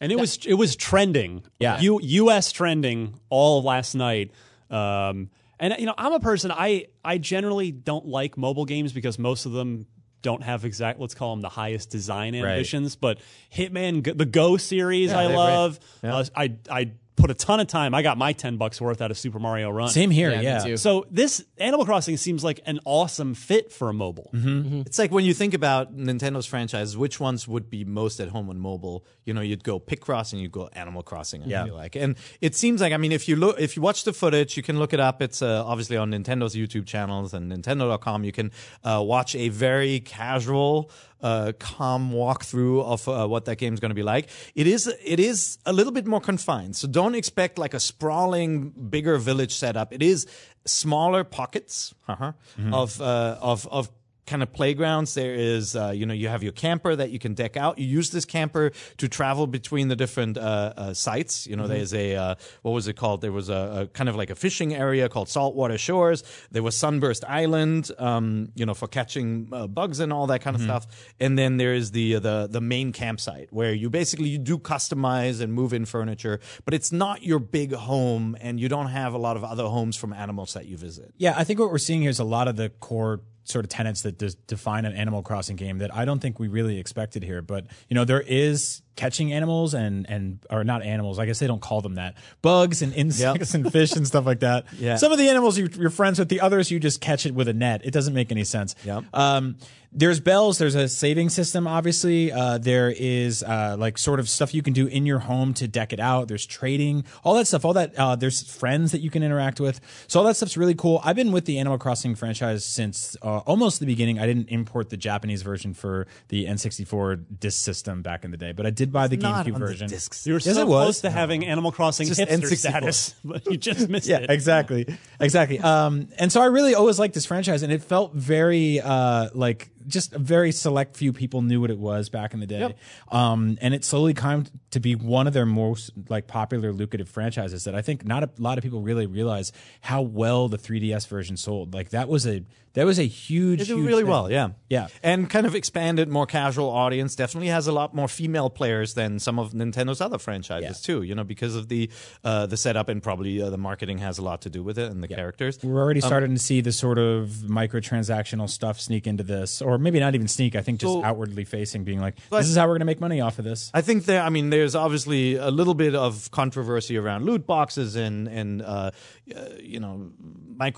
and 0.00 0.10
it 0.12 0.18
was 0.18 0.38
it 0.46 0.54
was 0.54 0.76
trending. 0.76 1.42
Yeah. 1.60 1.80
U, 1.80 2.00
U.S. 2.02 2.52
trending 2.52 3.14
all 3.30 3.62
last 3.62 3.94
night. 3.94 4.30
Um, 4.70 5.30
and 5.60 5.74
you 5.78 5.86
know, 5.86 5.94
I'm 5.96 6.12
a 6.12 6.20
person. 6.20 6.50
I 6.50 6.86
I 7.04 7.18
generally 7.18 7.70
don't 7.70 8.06
like 8.06 8.36
mobile 8.36 8.64
games 8.64 8.92
because 8.92 9.18
most 9.18 9.46
of 9.46 9.52
them 9.52 9.86
don't 10.22 10.42
have 10.42 10.64
exact. 10.64 10.98
Let's 10.98 11.14
call 11.14 11.34
them 11.34 11.42
the 11.42 11.48
highest 11.50 11.90
design 11.90 12.34
ambitions. 12.34 12.96
But 12.96 13.18
Hitman, 13.54 14.16
the 14.16 14.24
Go 14.24 14.56
series, 14.56 15.12
I 15.12 15.16
they're 15.22 15.26
great. 15.28 15.36
love. 15.36 15.78
Uh, 16.02 16.24
I 16.34 16.54
I 16.70 16.92
put 17.16 17.30
a 17.30 17.34
ton 17.34 17.60
of 17.60 17.66
time. 17.68 17.94
I 17.94 18.02
got 18.02 18.18
my 18.18 18.32
ten 18.32 18.56
bucks 18.56 18.80
worth 18.80 19.00
out 19.00 19.10
of 19.10 19.18
Super 19.18 19.38
Mario 19.38 19.70
Run. 19.70 19.88
Same 19.88 20.10
here, 20.10 20.30
Yeah, 20.32 20.64
yeah. 20.66 20.76
So 20.76 21.06
this 21.10 21.44
Animal 21.58 21.86
Crossing 21.86 22.16
seems 22.16 22.42
like 22.42 22.60
an 22.66 22.80
awesome 22.84 23.34
fit 23.34 23.70
for 23.72 23.88
a 23.88 23.92
mobile. 23.94 24.30
It's 24.32 24.98
like 24.98 25.10
when 25.12 25.24
you 25.24 25.32
think 25.34 25.54
about 25.54 25.96
Nintendo's 25.96 26.46
franchises, 26.46 26.96
which 26.96 27.20
ones 27.20 27.46
would 27.46 27.70
be 27.70 27.84
most 27.84 28.20
at 28.20 28.28
home 28.28 28.50
on 28.50 28.58
mobile? 28.58 29.04
You 29.24 29.32
know, 29.34 29.40
you'd 29.40 29.64
go 29.64 29.78
Picross 29.80 30.32
and 30.32 30.42
you'd 30.42 30.52
go 30.52 30.68
Animal 30.72 31.02
Crossing. 31.02 31.42
I 31.44 31.46
Yeah. 31.46 31.64
like, 31.64 31.94
and 31.96 32.16
it 32.40 32.54
seems 32.54 32.80
like 32.80 32.92
I 32.92 32.96
mean, 32.96 33.12
if 33.12 33.28
you 33.28 33.36
look, 33.36 33.60
if 33.60 33.76
you 33.76 33.82
watch 33.82 34.04
the 34.04 34.12
footage, 34.12 34.56
you 34.56 34.62
can 34.62 34.78
look 34.78 34.92
it 34.92 35.00
up. 35.00 35.22
It's 35.22 35.40
uh, 35.42 35.64
obviously 35.64 35.96
on 35.96 36.10
Nintendo's 36.10 36.54
YouTube 36.54 36.86
channels 36.86 37.32
and 37.34 37.50
Nintendo.com. 37.52 38.24
You 38.24 38.32
can 38.32 38.50
uh, 38.82 39.02
watch 39.06 39.34
a 39.36 39.48
very 39.50 40.00
casual. 40.00 40.90
Uh, 41.24 41.52
calm 41.58 42.12
walkthrough 42.12 42.84
of 42.84 43.08
uh, 43.08 43.26
what 43.26 43.46
that 43.46 43.56
game's 43.56 43.80
going 43.80 43.88
to 43.88 43.94
be 43.94 44.02
like. 44.14 44.28
It 44.54 44.66
is 44.66 44.92
it 45.02 45.18
is 45.18 45.56
a 45.64 45.72
little 45.72 45.92
bit 45.92 46.06
more 46.06 46.20
confined, 46.20 46.76
so 46.76 46.86
don't 46.86 47.14
expect 47.16 47.56
like 47.58 47.72
a 47.72 47.80
sprawling, 47.80 48.74
bigger 48.90 49.16
village 49.16 49.54
setup. 49.54 49.88
It 49.94 50.02
is 50.02 50.26
smaller 50.66 51.24
pockets 51.24 51.94
uh-huh, 52.08 52.32
of 52.72 53.00
uh, 53.00 53.38
of 53.40 53.66
of 53.68 53.88
kind 54.26 54.42
of 54.42 54.52
playgrounds. 54.52 55.14
There 55.14 55.34
is, 55.34 55.76
uh, 55.76 55.92
you 55.94 56.06
know, 56.06 56.14
you 56.14 56.28
have 56.28 56.42
your 56.42 56.52
camper 56.52 56.96
that 56.96 57.10
you 57.10 57.18
can 57.18 57.34
deck 57.34 57.56
out. 57.56 57.78
You 57.78 57.86
use 57.86 58.10
this 58.10 58.24
camper 58.24 58.72
to 58.96 59.08
travel 59.08 59.46
between 59.46 59.88
the 59.88 59.96
different 59.96 60.38
uh, 60.38 60.72
uh, 60.76 60.94
sites. 60.94 61.46
You 61.46 61.56
know, 61.56 61.66
there's 61.66 61.94
a 61.94 62.16
uh, 62.16 62.34
what 62.62 62.72
was 62.72 62.88
it 62.88 62.94
called? 62.94 63.20
There 63.20 63.32
was 63.32 63.48
a, 63.48 63.82
a 63.82 63.86
kind 63.88 64.08
of 64.08 64.16
like 64.16 64.30
a 64.30 64.34
fishing 64.34 64.74
area 64.74 65.08
called 65.08 65.28
Saltwater 65.28 65.78
Shores. 65.78 66.22
There 66.50 66.62
was 66.62 66.76
Sunburst 66.76 67.24
Island, 67.26 67.90
um, 67.98 68.50
you 68.54 68.66
know, 68.66 68.74
for 68.74 68.88
catching 68.88 69.48
uh, 69.52 69.66
bugs 69.66 70.00
and 70.00 70.12
all 70.12 70.26
that 70.28 70.40
kind 70.40 70.56
of 70.56 70.62
stuff. 70.62 70.86
And 71.20 71.38
then 71.38 71.56
there 71.56 71.74
is 71.74 71.90
the 71.90 72.14
the 72.14 72.48
the 72.50 72.60
main 72.60 72.92
campsite 72.92 73.52
where 73.52 73.72
you 73.72 73.90
basically 73.90 74.28
you 74.28 74.38
do 74.38 74.58
customize 74.58 75.40
and 75.40 75.52
move 75.52 75.72
in 75.72 75.84
furniture, 75.84 76.40
but 76.64 76.74
it's 76.74 76.92
not 76.92 77.22
your 77.22 77.38
big 77.38 77.72
home, 77.72 78.36
and 78.40 78.58
you 78.58 78.68
don't 78.68 78.88
have 78.88 79.12
a 79.12 79.18
lot 79.18 79.36
of 79.36 79.44
other 79.44 79.64
homes 79.64 79.96
from 79.96 80.12
animals 80.12 80.54
that 80.54 80.66
you 80.66 80.76
visit. 80.76 81.12
Yeah, 81.16 81.34
I 81.36 81.44
think 81.44 81.60
what 81.60 81.70
we're 81.70 81.78
seeing 81.78 82.02
here 82.02 82.10
is 82.10 82.18
a 82.18 82.24
lot 82.24 82.48
of 82.48 82.56
the 82.56 82.70
core 82.70 83.20
sort 83.44 83.64
of 83.64 83.68
tenets 83.68 84.02
that 84.02 84.18
des- 84.18 84.32
define 84.46 84.84
an 84.84 84.94
Animal 84.94 85.22
Crossing 85.22 85.56
game 85.56 85.78
that 85.78 85.94
I 85.94 86.04
don't 86.04 86.20
think 86.20 86.38
we 86.38 86.48
really 86.48 86.78
expected 86.78 87.22
here. 87.22 87.42
But 87.42 87.66
you 87.88 87.94
know, 87.94 88.04
there 88.04 88.20
is 88.20 88.82
catching 88.96 89.32
animals 89.32 89.74
and 89.74 90.08
and 90.08 90.38
or 90.50 90.64
not 90.64 90.82
animals. 90.82 91.18
I 91.18 91.26
guess 91.26 91.38
they 91.38 91.46
don't 91.46 91.62
call 91.62 91.80
them 91.80 91.94
that. 91.94 92.14
Bugs 92.42 92.82
and 92.82 92.92
insects 92.94 93.54
and 93.54 93.70
fish 93.70 93.92
and 93.96 94.06
stuff 94.06 94.26
like 94.26 94.40
that. 94.40 94.66
Yeah. 94.84 94.96
Some 94.96 95.12
of 95.12 95.18
the 95.18 95.28
animals 95.28 95.56
you, 95.56 95.68
you're 95.78 95.88
friends 95.88 96.18
with. 96.18 96.28
The 96.28 96.40
others 96.40 96.70
you 96.70 96.78
just 96.80 97.00
catch 97.00 97.26
it 97.26 97.34
with 97.34 97.48
a 97.48 97.54
net. 97.54 97.82
It 97.84 97.92
doesn't 97.92 98.12
make 98.12 98.30
any 98.30 98.44
sense. 98.44 98.74
Yep. 98.84 99.04
Um, 99.14 99.56
there's 99.94 100.18
bells. 100.18 100.58
There's 100.58 100.74
a 100.74 100.88
saving 100.88 101.28
system. 101.28 101.66
Obviously, 101.68 102.32
uh, 102.32 102.58
there 102.58 102.92
is 102.94 103.44
uh, 103.44 103.76
like 103.78 103.96
sort 103.96 104.18
of 104.18 104.28
stuff 104.28 104.52
you 104.52 104.62
can 104.62 104.72
do 104.72 104.88
in 104.88 105.06
your 105.06 105.20
home 105.20 105.54
to 105.54 105.68
deck 105.68 105.92
it 105.92 106.00
out. 106.00 106.26
There's 106.26 106.44
trading, 106.44 107.04
all 107.22 107.34
that 107.34 107.46
stuff. 107.46 107.64
All 107.64 107.72
that 107.74 107.94
uh, 107.96 108.16
there's 108.16 108.42
friends 108.42 108.90
that 108.92 109.00
you 109.00 109.10
can 109.10 109.22
interact 109.22 109.60
with. 109.60 109.80
So 110.08 110.18
all 110.18 110.26
that 110.26 110.34
stuff's 110.36 110.56
really 110.56 110.74
cool. 110.74 111.00
I've 111.04 111.16
been 111.16 111.30
with 111.30 111.44
the 111.44 111.58
Animal 111.58 111.78
Crossing 111.78 112.16
franchise 112.16 112.64
since 112.64 113.16
uh, 113.22 113.38
almost 113.38 113.78
the 113.78 113.86
beginning. 113.86 114.18
I 114.18 114.26
didn't 114.26 114.48
import 114.48 114.90
the 114.90 114.96
Japanese 114.96 115.42
version 115.42 115.74
for 115.74 116.08
the 116.28 116.46
N64 116.46 117.38
disc 117.38 117.64
system 117.64 118.02
back 118.02 118.24
in 118.24 118.32
the 118.32 118.36
day, 118.36 118.50
but 118.50 118.66
I 118.66 118.70
did 118.70 118.83
buy 118.92 119.08
the 119.08 119.16
Not 119.16 119.46
GameCube 119.46 119.54
on 119.54 119.60
the 119.60 119.66
version. 119.66 119.88
discs. 119.88 120.26
You 120.26 120.34
were 120.34 120.40
Yes, 120.40 120.54
so 120.54 120.62
it 120.62 120.66
was. 120.68 120.84
close 120.84 121.00
to 121.02 121.10
having 121.10 121.44
Animal 121.46 121.72
Crossing 121.72 122.06
Just 122.08 122.20
hipster 122.20 122.42
N64. 122.50 122.56
status, 122.56 123.14
but 123.24 123.46
you 123.46 123.56
just 123.56 123.88
missed 123.88 124.06
yeah, 124.08 124.18
it. 124.18 124.30
exactly, 124.30 124.86
exactly. 125.20 125.58
Um, 125.60 126.08
and 126.18 126.30
so 126.32 126.40
I 126.40 126.46
really 126.46 126.74
always 126.74 126.98
liked 126.98 127.14
this 127.14 127.26
franchise, 127.26 127.62
and 127.62 127.72
it 127.72 127.82
felt 127.82 128.14
very 128.14 128.80
uh, 128.80 129.30
like 129.34 129.70
just 129.86 130.12
a 130.14 130.18
very 130.18 130.52
select 130.52 130.96
few 130.96 131.12
people 131.12 131.42
knew 131.42 131.60
what 131.60 131.70
it 131.70 131.78
was 131.78 132.08
back 132.08 132.34
in 132.34 132.40
the 132.40 132.46
day. 132.46 132.74
Um, 133.10 133.58
and 133.60 133.74
it 133.74 133.84
slowly 133.84 134.14
climbed 134.14 134.50
to 134.70 134.80
be 134.80 134.94
one 134.94 135.26
of 135.26 135.32
their 135.32 135.46
most 135.46 135.90
like 136.08 136.26
popular, 136.26 136.72
lucrative 136.72 137.08
franchises. 137.08 137.64
That 137.64 137.74
I 137.74 137.82
think 137.82 138.04
not 138.04 138.22
a 138.24 138.30
lot 138.38 138.58
of 138.58 138.64
people 138.64 138.80
really 138.82 139.06
realize 139.06 139.52
how 139.82 140.02
well 140.02 140.48
the 140.48 140.58
3DS 140.58 141.06
version 141.08 141.36
sold. 141.36 141.74
Like 141.74 141.90
that 141.90 142.08
was 142.08 142.26
a 142.26 142.42
that 142.74 142.86
was 142.86 142.98
a 142.98 143.06
huge, 143.06 143.60
They 143.60 143.64
do 143.66 143.76
huge 143.76 143.86
really 143.86 144.02
thing. 144.02 144.10
well, 144.10 144.28
yeah, 144.32 144.48
Yeah. 144.68 144.88
and 145.00 145.30
kind 145.30 145.46
of 145.46 145.54
expanded, 145.54 146.08
more 146.08 146.26
casual 146.26 146.68
audience. 146.70 147.14
Definitely 147.14 147.46
has 147.50 147.68
a 147.68 147.72
lot 147.72 147.94
more 147.94 148.08
female 148.08 148.50
players 148.50 148.94
than 148.94 149.20
some 149.20 149.38
of 149.38 149.52
Nintendo's 149.52 150.00
other 150.00 150.18
franchises 150.18 150.80
too. 150.80 151.02
You 151.02 151.14
know, 151.14 151.22
because 151.22 151.54
of 151.54 151.68
the 151.68 151.88
uh, 152.24 152.46
the 152.46 152.56
setup 152.56 152.88
and 152.88 153.00
probably 153.00 153.40
uh, 153.40 153.50
the 153.50 153.58
marketing 153.58 153.98
has 153.98 154.18
a 154.18 154.22
lot 154.22 154.42
to 154.42 154.50
do 154.50 154.64
with 154.64 154.76
it 154.76 154.90
and 154.90 155.04
the 155.04 155.08
characters. 155.08 155.60
We're 155.62 155.80
already 155.80 156.00
starting 156.00 156.32
to 156.34 156.40
see 156.40 156.60
the 156.62 156.72
sort 156.72 156.98
of 156.98 157.28
microtransactional 157.46 158.48
stuff 158.50 158.80
sneak 158.80 159.06
into 159.06 159.22
this, 159.22 159.62
or 159.62 159.73
maybe 159.78 160.00
not 160.00 160.14
even 160.14 160.28
sneak. 160.28 160.56
I 160.56 160.62
think 160.62 160.80
just 160.80 160.92
So- 160.92 161.04
outwardly 161.04 161.44
facing, 161.44 161.84
being 161.84 162.00
like, 162.00 162.16
"This 162.30 162.48
is 162.48 162.56
how 162.56 162.64
we're 162.64 162.74
going 162.74 162.80
to 162.80 162.84
make 162.86 163.00
money 163.00 163.20
off 163.20 163.38
of 163.38 163.44
this." 163.44 163.70
I 163.74 163.80
think 163.82 164.04
there. 164.04 164.22
I 164.22 164.28
mean, 164.30 164.50
there's 164.50 164.74
obviously 164.74 165.34
a 165.36 165.50
little 165.50 165.74
bit 165.74 165.94
of 165.94 166.30
controversy 166.30 166.96
around 166.96 167.24
loot 167.24 167.46
boxes 167.46 167.96
and 167.96 168.28
and 168.28 168.62
uh, 168.62 168.90
uh, 169.34 169.40
you 169.60 169.80
know 169.80 170.10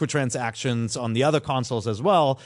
microtransactions 0.01 1.01
on 1.01 1.13
the 1.13 1.25
other 1.25 1.41
consoles 1.41 1.87
as 1.87 2.01
well. 2.03 2.39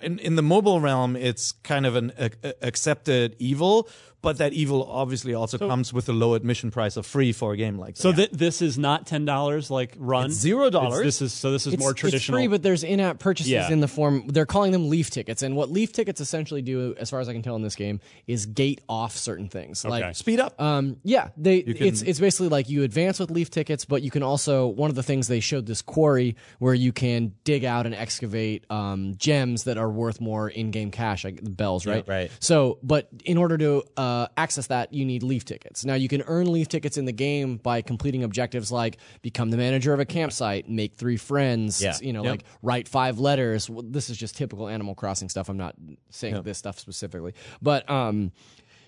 In 0.00 0.18
in 0.20 0.36
the 0.36 0.42
mobile 0.42 0.80
realm, 0.80 1.16
it's 1.16 1.52
kind 1.52 1.84
of 1.86 1.96
an 1.96 2.12
a, 2.18 2.30
a- 2.44 2.54
accepted 2.62 3.34
evil, 3.38 3.88
but 4.20 4.38
that 4.38 4.52
evil 4.52 4.84
obviously 4.84 5.32
also 5.34 5.58
comes 5.58 5.92
with 5.92 6.08
a 6.08 6.12
low 6.12 6.34
admission 6.34 6.70
price 6.70 6.96
of 6.96 7.06
free 7.06 7.32
for 7.32 7.52
a 7.52 7.56
game 7.56 7.78
like 7.78 7.94
that. 7.94 8.02
So 8.02 8.12
th- 8.12 8.30
this 8.32 8.60
is 8.62 8.76
not 8.78 9.06
ten 9.06 9.24
dollars 9.24 9.70
like 9.70 9.94
run. 9.98 10.26
It's 10.26 10.44
$0. 10.44 10.68
It's- 10.68 11.00
This 11.02 11.22
is 11.22 11.32
so. 11.32 11.52
This 11.52 11.66
is 11.66 11.74
It's, 11.74 11.80
more 11.80 11.92
it's 11.92 12.00
traditional. 12.00 12.38
free, 12.38 12.46
but 12.48 12.62
there's 12.62 12.82
in-app 12.82 13.18
purchases 13.20 13.50
Yeah. 13.52 13.70
in 13.70 13.80
the 13.80 13.86
form. 13.88 14.24
They're 14.26 14.44
calling 14.46 14.72
them 14.72 14.88
leaf 14.88 15.10
tickets, 15.10 15.42
and 15.42 15.54
what 15.56 15.70
leaf 15.70 15.92
tickets 15.92 16.20
essentially 16.20 16.62
do, 16.62 16.94
as 16.98 17.10
far 17.10 17.20
as 17.20 17.28
I 17.28 17.32
can 17.32 17.42
tell 17.42 17.54
in 17.56 17.62
this 17.62 17.76
game, 17.76 18.00
is 18.26 18.46
gate 18.46 18.80
off 18.88 19.16
certain 19.16 19.48
things. 19.48 19.84
Like 19.84 20.16
speed 20.16 20.40
up. 20.40 20.60
Um, 20.60 20.96
yeah, 21.04 21.28
they 21.36 21.62
can- 21.62 21.86
it's 21.86 22.02
it's 22.02 22.18
basically 22.18 22.48
like 22.48 22.68
you 22.68 22.82
advance 22.82 23.20
with 23.20 23.30
leaf 23.30 23.50
tickets, 23.50 23.84
but 23.84 24.02
you 24.02 24.10
can 24.10 24.22
also 24.24 24.66
one 24.66 24.90
of 24.90 24.96
the 24.96 25.02
things 25.04 25.28
they 25.28 25.40
showed 25.40 25.66
this 25.66 25.80
quarry 25.82 26.34
where 26.58 26.74
you 26.74 26.92
can 26.92 27.32
dig 27.44 27.64
out 27.64 27.86
and 27.86 27.94
excavate 27.94 28.64
um, 28.70 29.14
gems 29.16 29.64
that 29.64 29.78
are 29.78 29.90
worth 29.90 30.20
more 30.20 30.48
in-game 30.48 30.90
cash, 30.90 31.24
like 31.24 31.42
the 31.42 31.50
bells, 31.50 31.86
right? 31.86 32.06
right. 32.08 32.30
So, 32.40 32.78
but 32.82 33.08
in 33.24 33.36
order 33.38 33.56
to 33.58 33.82
uh, 33.96 34.07
uh, 34.08 34.26
access 34.36 34.66
that, 34.68 34.92
you 34.94 35.04
need 35.04 35.22
leaf 35.22 35.44
tickets. 35.44 35.84
Now, 35.84 35.94
you 35.94 36.08
can 36.08 36.22
earn 36.22 36.50
leaf 36.50 36.68
tickets 36.68 36.96
in 36.96 37.04
the 37.04 37.12
game 37.12 37.56
by 37.56 37.82
completing 37.82 38.22
objectives 38.24 38.72
like 38.72 38.96
become 39.22 39.50
the 39.50 39.56
manager 39.56 39.92
of 39.92 40.00
a 40.00 40.04
campsite, 40.04 40.68
make 40.68 40.94
three 40.94 41.16
friends, 41.16 41.82
Yeah. 41.82 41.96
you 42.00 42.12
know, 42.12 42.22
like 42.22 42.44
write 42.62 42.88
five 42.88 43.18
letters. 43.18 43.68
Well, 43.68 43.84
this 43.86 44.08
is 44.10 44.16
just 44.16 44.36
typical 44.36 44.68
Animal 44.68 44.94
Crossing 44.94 45.28
stuff. 45.28 45.48
I'm 45.48 45.56
not 45.56 45.74
saying 46.10 46.42
this 46.42 46.58
stuff 46.58 46.78
specifically, 46.78 47.34
but 47.60 47.88
um, 47.90 48.32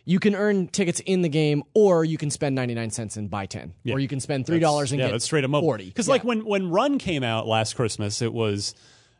you 0.05 0.19
can 0.19 0.35
earn 0.35 0.67
tickets 0.69 1.00
in 1.00 1.23
the 1.23 1.29
game, 1.29 1.62
or 1.75 2.05
you 2.05 2.17
can 2.19 2.31
spend 2.31 2.55
99 2.55 2.91
cents 2.91 3.17
and 3.17 3.29
buy 3.29 3.47
10, 3.47 3.75
or 3.91 4.00
you 4.00 4.09
can 4.09 4.21
spend 4.21 4.47
three 4.47 4.59
dollars 4.59 4.93
and 4.93 4.99
yeah, 5.00 5.07
get 5.07 5.12
that's 5.12 5.25
straight 5.25 5.45
up 5.45 5.50
40. 5.50 5.85
Because 5.87 6.07
Yeah. 6.09 6.12
like 6.12 6.25
when 6.25 6.45
when 6.47 6.71
Run 6.71 6.99
came 6.99 7.23
out 7.23 7.47
last 7.47 7.75
Christmas, 7.77 8.23
it 8.23 8.33
was 8.33 8.75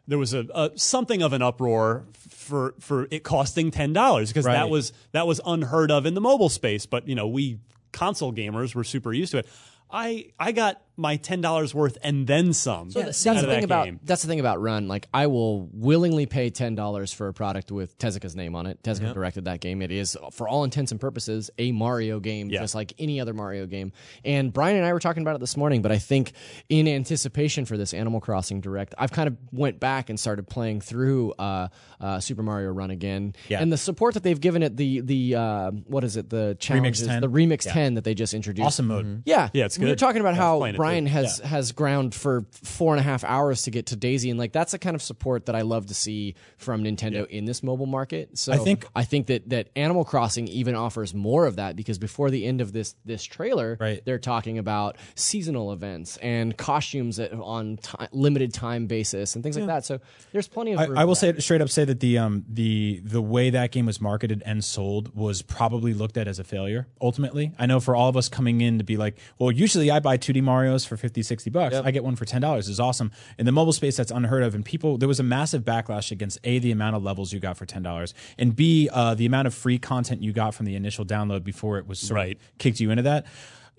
there 0.09 0.19
was 0.19 0.35
a, 0.35 0.47
a 0.55 0.71
something 0.77 1.23
of 1.23 1.33
an 1.33 1.43
uproar 1.43 2.05
for 2.29 2.75
for 2.81 3.07
it 3.11 3.23
costing 3.23 3.71
ten 3.71 3.93
dollars 3.93 4.31
because 4.31 4.45
Right. 4.47 4.55
that 4.55 4.69
was 4.71 4.93
that 5.13 5.27
was 5.27 5.41
unheard 5.47 5.91
of 5.91 6.07
in 6.07 6.15
the 6.15 6.21
mobile 6.21 6.49
space. 6.49 6.87
But 6.87 7.07
you 7.09 7.15
know 7.15 7.29
we 7.29 7.59
console 7.93 8.33
gamers 8.33 8.75
were 8.75 8.85
super 8.85 9.13
used 9.13 9.33
to 9.33 9.39
it. 9.39 9.49
I 9.91 10.27
I 10.39 10.53
got 10.53 10.81
my 11.01 11.17
ten 11.17 11.41
dollars 11.41 11.75
worth 11.75 11.99
and 12.03 12.27
then 12.27 12.53
some. 12.53 12.91
So 12.91 13.03
that's 13.03 13.27
out 13.27 13.35
the 13.37 13.41
thing 13.43 13.49
that 13.61 13.65
about 13.65 13.85
game. 13.87 14.01
that's 14.05 14.23
the 14.23 14.29
thing 14.29 14.41
about 14.41 14.61
Run. 14.61 14.87
Like 14.89 15.09
I 15.13 15.27
will 15.27 15.69
willingly 15.73 16.27
pay 16.27 16.51
ten 16.51 16.75
dollars 16.75 17.13
for 17.13 17.29
a 17.29 17.33
product 17.33 17.73
with 17.73 17.99
Tezuka's 17.99 18.37
name 18.37 18.55
on 18.55 18.67
it. 18.67 18.83
Tezuka 18.83 19.13
directed 19.15 19.47
that 19.47 19.61
game. 19.61 19.83
It 19.83 19.91
is, 19.91 20.17
for 20.33 20.49
all 20.49 20.65
intents 20.65 20.93
and 20.93 21.01
purposes, 21.01 21.51
a 21.59 21.73
Mario 21.73 22.21
game, 22.21 22.51
Yeah. 22.51 22.61
just 22.61 22.75
like 22.75 22.93
any 22.99 23.21
other 23.21 23.33
Mario 23.33 23.67
game. 23.67 23.93
And 24.25 24.53
Brian 24.53 24.77
and 24.77 24.85
I 24.85 24.93
were 24.93 25.01
talking 25.01 25.23
about 25.23 25.35
it 25.37 25.41
this 25.41 25.57
morning. 25.57 25.83
But 25.83 25.93
I 25.93 25.99
think 25.99 26.33
in 26.69 26.87
anticipation 26.87 27.65
for 27.65 27.77
this 27.77 27.95
Animal 27.95 28.21
Crossing 28.21 28.61
Direct, 28.61 28.95
I've 28.99 29.13
kind 29.13 29.27
of 29.29 29.37
went 29.53 29.81
back 29.81 30.11
and 30.11 30.21
started 30.21 30.49
playing 30.49 30.81
through 30.83 31.33
uh, 31.39 31.69
uh, 32.01 32.21
Super 32.21 32.43
Mario 32.43 32.71
Run 32.71 32.91
again. 32.91 33.35
Yeah. 33.49 33.61
And 33.63 33.73
the 33.73 33.77
support 33.79 34.15
that 34.15 34.23
they've 34.23 34.41
given 34.41 34.63
it, 34.63 34.77
the 34.77 35.01
the 35.01 35.35
uh, 35.37 35.71
what 35.71 36.05
is 36.05 36.17
it, 36.17 36.29
the 36.31 36.57
challenges, 36.61 37.07
10? 37.07 37.21
the 37.23 37.29
Remix 37.31 37.71
Ten 37.71 37.95
that 37.95 38.05
they 38.05 38.15
just 38.15 38.35
introduced. 38.35 38.67
Awesome 38.67 38.87
mode. 38.89 39.23
Yeah, 39.25 39.49
Yeah, 39.53 39.65
it's 39.65 39.77
good. 39.77 39.85
We 39.85 39.91
were 39.91 39.95
good. 39.95 39.99
talking 40.01 40.21
about 40.21 40.35
I 40.35 40.37
how 40.37 40.59
playing 40.59 40.75
it 40.75 40.79
Brian 40.91 41.05
too. 41.07 41.11
has 41.13 41.39
has 41.41 41.73
ground 41.73 42.15
for 42.15 42.45
four 42.53 42.93
and 42.95 43.01
a 43.01 43.03
half 43.03 43.25
hours 43.25 43.63
to 43.63 43.71
get 43.71 43.87
to 43.87 43.97
Daisy, 43.97 44.31
and 44.31 44.39
like 44.39 44.53
that's 44.53 44.73
the 44.73 44.79
kind 44.79 44.95
of 44.95 45.03
support 45.03 45.47
that 45.47 45.55
I 45.57 45.63
love 45.63 45.87
to 45.87 45.95
see 45.95 46.35
from 46.59 46.85
Nintendo 46.85 47.27
in 47.27 47.45
this 47.45 47.63
mobile 47.63 47.87
market. 47.87 48.37
So 48.39 48.53
I 48.53 48.57
think- 48.59 48.87
I 48.95 49.05
think 49.05 49.27
that 49.29 49.49
that 49.51 49.69
Animal 49.77 50.05
Crossing 50.05 50.49
even 50.49 50.75
offers 50.75 51.15
more 51.15 51.47
of 51.47 51.57
that 51.57 51.77
because 51.77 51.99
before 51.99 52.31
the 52.31 52.45
end 52.47 52.61
of 52.61 52.73
this 52.73 52.95
this 53.05 53.25
trailer, 53.25 53.77
Right. 53.81 54.03
they're 54.05 54.19
talking 54.19 54.59
about 54.59 54.97
seasonal 55.15 55.73
events 55.73 56.17
and 56.19 56.57
costumes 56.57 57.19
on 57.21 57.79
limited 58.13 58.53
time 58.53 58.87
basis 58.87 59.35
and 59.35 59.43
things 59.43 59.57
like 59.57 59.67
that. 59.67 59.85
So 59.85 60.01
there's 60.33 60.49
plenty 60.49 60.73
of. 60.73 60.81
room 60.81 60.99
I, 60.99 61.03
I 61.03 61.05
will 61.05 61.15
say 61.15 61.37
straight 61.39 61.61
up 61.61 61.69
say 61.71 61.85
that 61.85 62.01
the 62.01 62.19
um 62.19 62.45
the 62.49 63.01
the 63.05 63.23
way 63.23 63.51
that 63.51 63.71
game 63.71 63.87
was 63.87 64.01
marketed 64.01 64.43
and 64.45 64.65
sold 64.65 65.15
was 65.15 65.43
probably 65.43 65.95
looked 65.95 66.17
at 66.17 66.27
as 66.29 66.39
a 66.39 66.45
failure 66.45 66.87
ultimately. 67.01 67.53
I 67.59 67.67
know 67.67 67.81
for 67.81 67.95
all 67.95 68.09
of 68.09 68.17
us 68.17 68.29
coming 68.29 68.61
in 68.61 68.79
to 68.79 68.85
be 68.85 68.97
like, 68.97 69.17
well, 69.39 69.51
usually 69.51 69.91
I 69.91 70.01
buy 70.01 70.17
2D 70.17 70.43
Marios 70.71 70.87
for 70.87 70.97
50 70.97 71.23
60 71.23 71.51
bucks. 71.51 71.77
I 71.77 71.91
get 71.91 72.05
one 72.05 72.17
for 72.17 72.25
$10 72.25 72.59
is 72.69 72.81
awesome. 72.81 73.11
In 73.39 73.47
the 73.47 73.53
mobile 73.53 73.73
space 73.73 73.97
that's 73.97 74.11
unheard 74.11 74.43
of 74.43 74.55
and 74.55 74.65
people 74.65 74.99
there 74.99 75.09
was 75.09 75.21
a 75.21 75.25
massive 75.25 75.63
backlash 75.65 76.11
against 76.11 76.39
A 76.45 76.59
the 76.59 76.71
amount 76.71 76.97
of 76.97 77.03
levels 77.03 77.33
you 77.33 77.41
got 77.41 77.57
for 77.57 77.67
$10 77.67 78.13
and 78.39 78.55
B 78.57 78.89
uh, 78.93 79.15
the 79.15 79.27
amount 79.27 79.47
of 79.47 79.55
free 79.55 79.79
content 79.79 80.23
you 80.23 80.33
got 80.33 80.55
from 80.55 80.67
the 80.67 80.77
initial 80.77 81.05
download 81.05 81.45
before 81.45 81.79
it 81.79 81.87
was 81.87 81.99
sort 81.99 82.17
Right. 82.17 82.37
of 82.37 82.59
kicked 82.59 82.81
you 82.81 82.91
into 82.91 83.03
that. 83.05 83.27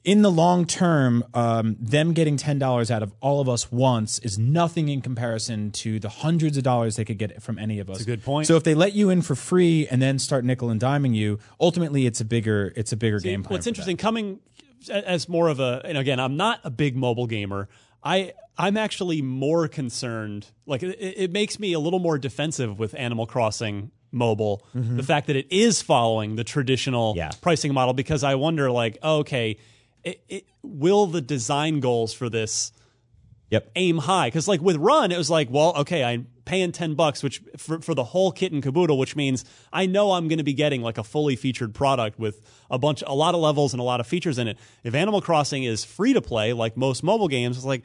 In 0.04 0.24
the 0.24 0.32
long 0.32 0.66
term, 0.66 1.24
um, 1.36 1.78
them 1.80 2.14
getting 2.14 2.36
ten 2.36 2.58
dollars 2.58 2.90
out 2.90 3.04
of 3.04 3.14
all 3.22 3.40
of 3.40 3.48
us 3.48 3.72
once 3.72 4.18
is 4.20 4.40
nothing 4.40 4.90
in 4.90 5.00
comparison 5.00 5.70
to 5.74 6.00
the 6.00 6.10
hundreds 6.10 6.58
of 6.58 6.64
dollars 6.64 6.96
they 6.96 7.06
could 7.06 7.20
get 7.20 7.44
from 7.44 7.60
any 7.60 7.78
of 7.78 7.88
us. 7.88 7.98
That's 7.98 8.08
a 8.08 8.10
good 8.10 8.24
point. 8.24 8.48
So 8.48 8.56
if 8.56 8.64
they 8.64 8.74
let 8.74 8.94
you 8.94 9.12
in 9.12 9.22
for 9.22 9.36
free 9.36 9.88
and 9.92 10.02
then 10.02 10.18
start 10.18 10.44
nickel 10.44 10.72
and 10.72 10.82
diming 10.82 11.14
you, 11.14 11.38
ultimately 11.60 12.08
it's 12.08 12.20
a 12.20 12.26
bigger 12.26 12.74
it's 12.76 12.92
a 12.92 12.98
bigger 12.98 13.20
game 13.20 13.44
plan. 13.44 13.54
What's 13.58 13.68
interesting 13.68 13.96
coming 13.96 14.40
a- 14.40 14.51
as 14.90 15.28
more 15.30 15.50
of 15.50 15.60
a 15.60 15.82
and 15.86 15.98
again, 15.98 16.20
I'm 16.20 16.38
not 16.38 16.60
a 16.64 16.70
big 16.72 16.96
mobile 16.96 17.28
gamer. 17.28 17.70
I 18.04 18.34
I'm 18.58 18.78
actually 18.78 19.22
more 19.22 19.68
concerned. 19.68 20.48
Like 20.66 20.84
it, 20.84 20.98
it 21.00 21.32
makes 21.32 21.60
me 21.60 21.74
a 21.74 21.80
little 21.80 22.00
more 22.00 22.18
defensive 22.18 22.80
with 22.80 22.96
Animal 22.98 23.26
Crossing 23.28 23.92
mobile. 24.12 24.66
Mm-hmm. 24.76 24.98
The 24.98 25.04
fact 25.04 25.28
that 25.28 25.36
it 25.36 25.48
is 25.52 25.82
following 25.82 26.36
the 26.36 26.44
traditional 26.44 27.14
Yeah. 27.16 27.32
pricing 27.42 27.74
model 27.74 27.94
because 27.94 28.24
I 28.24 28.36
wonder 28.36 28.70
like 28.72 28.98
okay, 29.04 29.58
it, 30.04 30.22
it, 30.28 30.46
will 30.64 31.08
the 31.08 31.22
design 31.22 31.80
goals 31.80 32.14
for 32.14 32.30
this 32.30 32.72
Yep. 33.52 33.72
aim 33.76 33.98
high 34.00 34.28
because 34.28 34.48
like 34.48 34.62
with 34.62 34.78
run 34.78 35.12
it 35.12 35.18
was 35.18 35.30
like 35.30 35.50
well 35.52 35.74
okay 35.78 36.04
i'm 36.04 36.28
paying 36.46 36.72
10 36.72 36.96
bucks 36.96 37.22
which 37.22 37.42
for, 37.58 37.80
for 37.82 37.94
the 37.94 38.04
whole 38.06 38.32
kit 38.32 38.52
and 38.54 38.64
caboodle 38.64 38.98
which 38.98 39.16
means 39.16 39.46
i 39.74 39.86
know 39.86 40.14
i'm 40.14 40.28
going 40.30 40.38
to 40.38 40.44
be 40.44 40.54
getting 40.54 40.82
like 40.82 40.98
a 40.98 41.04
fully 41.04 41.36
featured 41.36 41.74
product 41.76 42.18
with 42.18 42.42
a 42.70 42.80
bunch 42.80 43.04
a 43.06 43.14
lot 43.14 43.36
of 43.36 43.42
levels 43.42 43.74
and 43.74 43.80
a 43.80 43.84
lot 43.84 44.00
of 44.00 44.08
features 44.08 44.38
in 44.38 44.48
it 44.48 44.58
if 44.84 44.96
animal 44.96 45.22
crossing 45.22 45.64
is 45.66 45.84
free 45.86 46.14
to 46.14 46.22
play 46.22 46.54
like 46.54 46.76
most 46.78 47.04
mobile 47.04 47.28
games 47.28 47.58
it's 47.58 47.66
like 47.66 47.84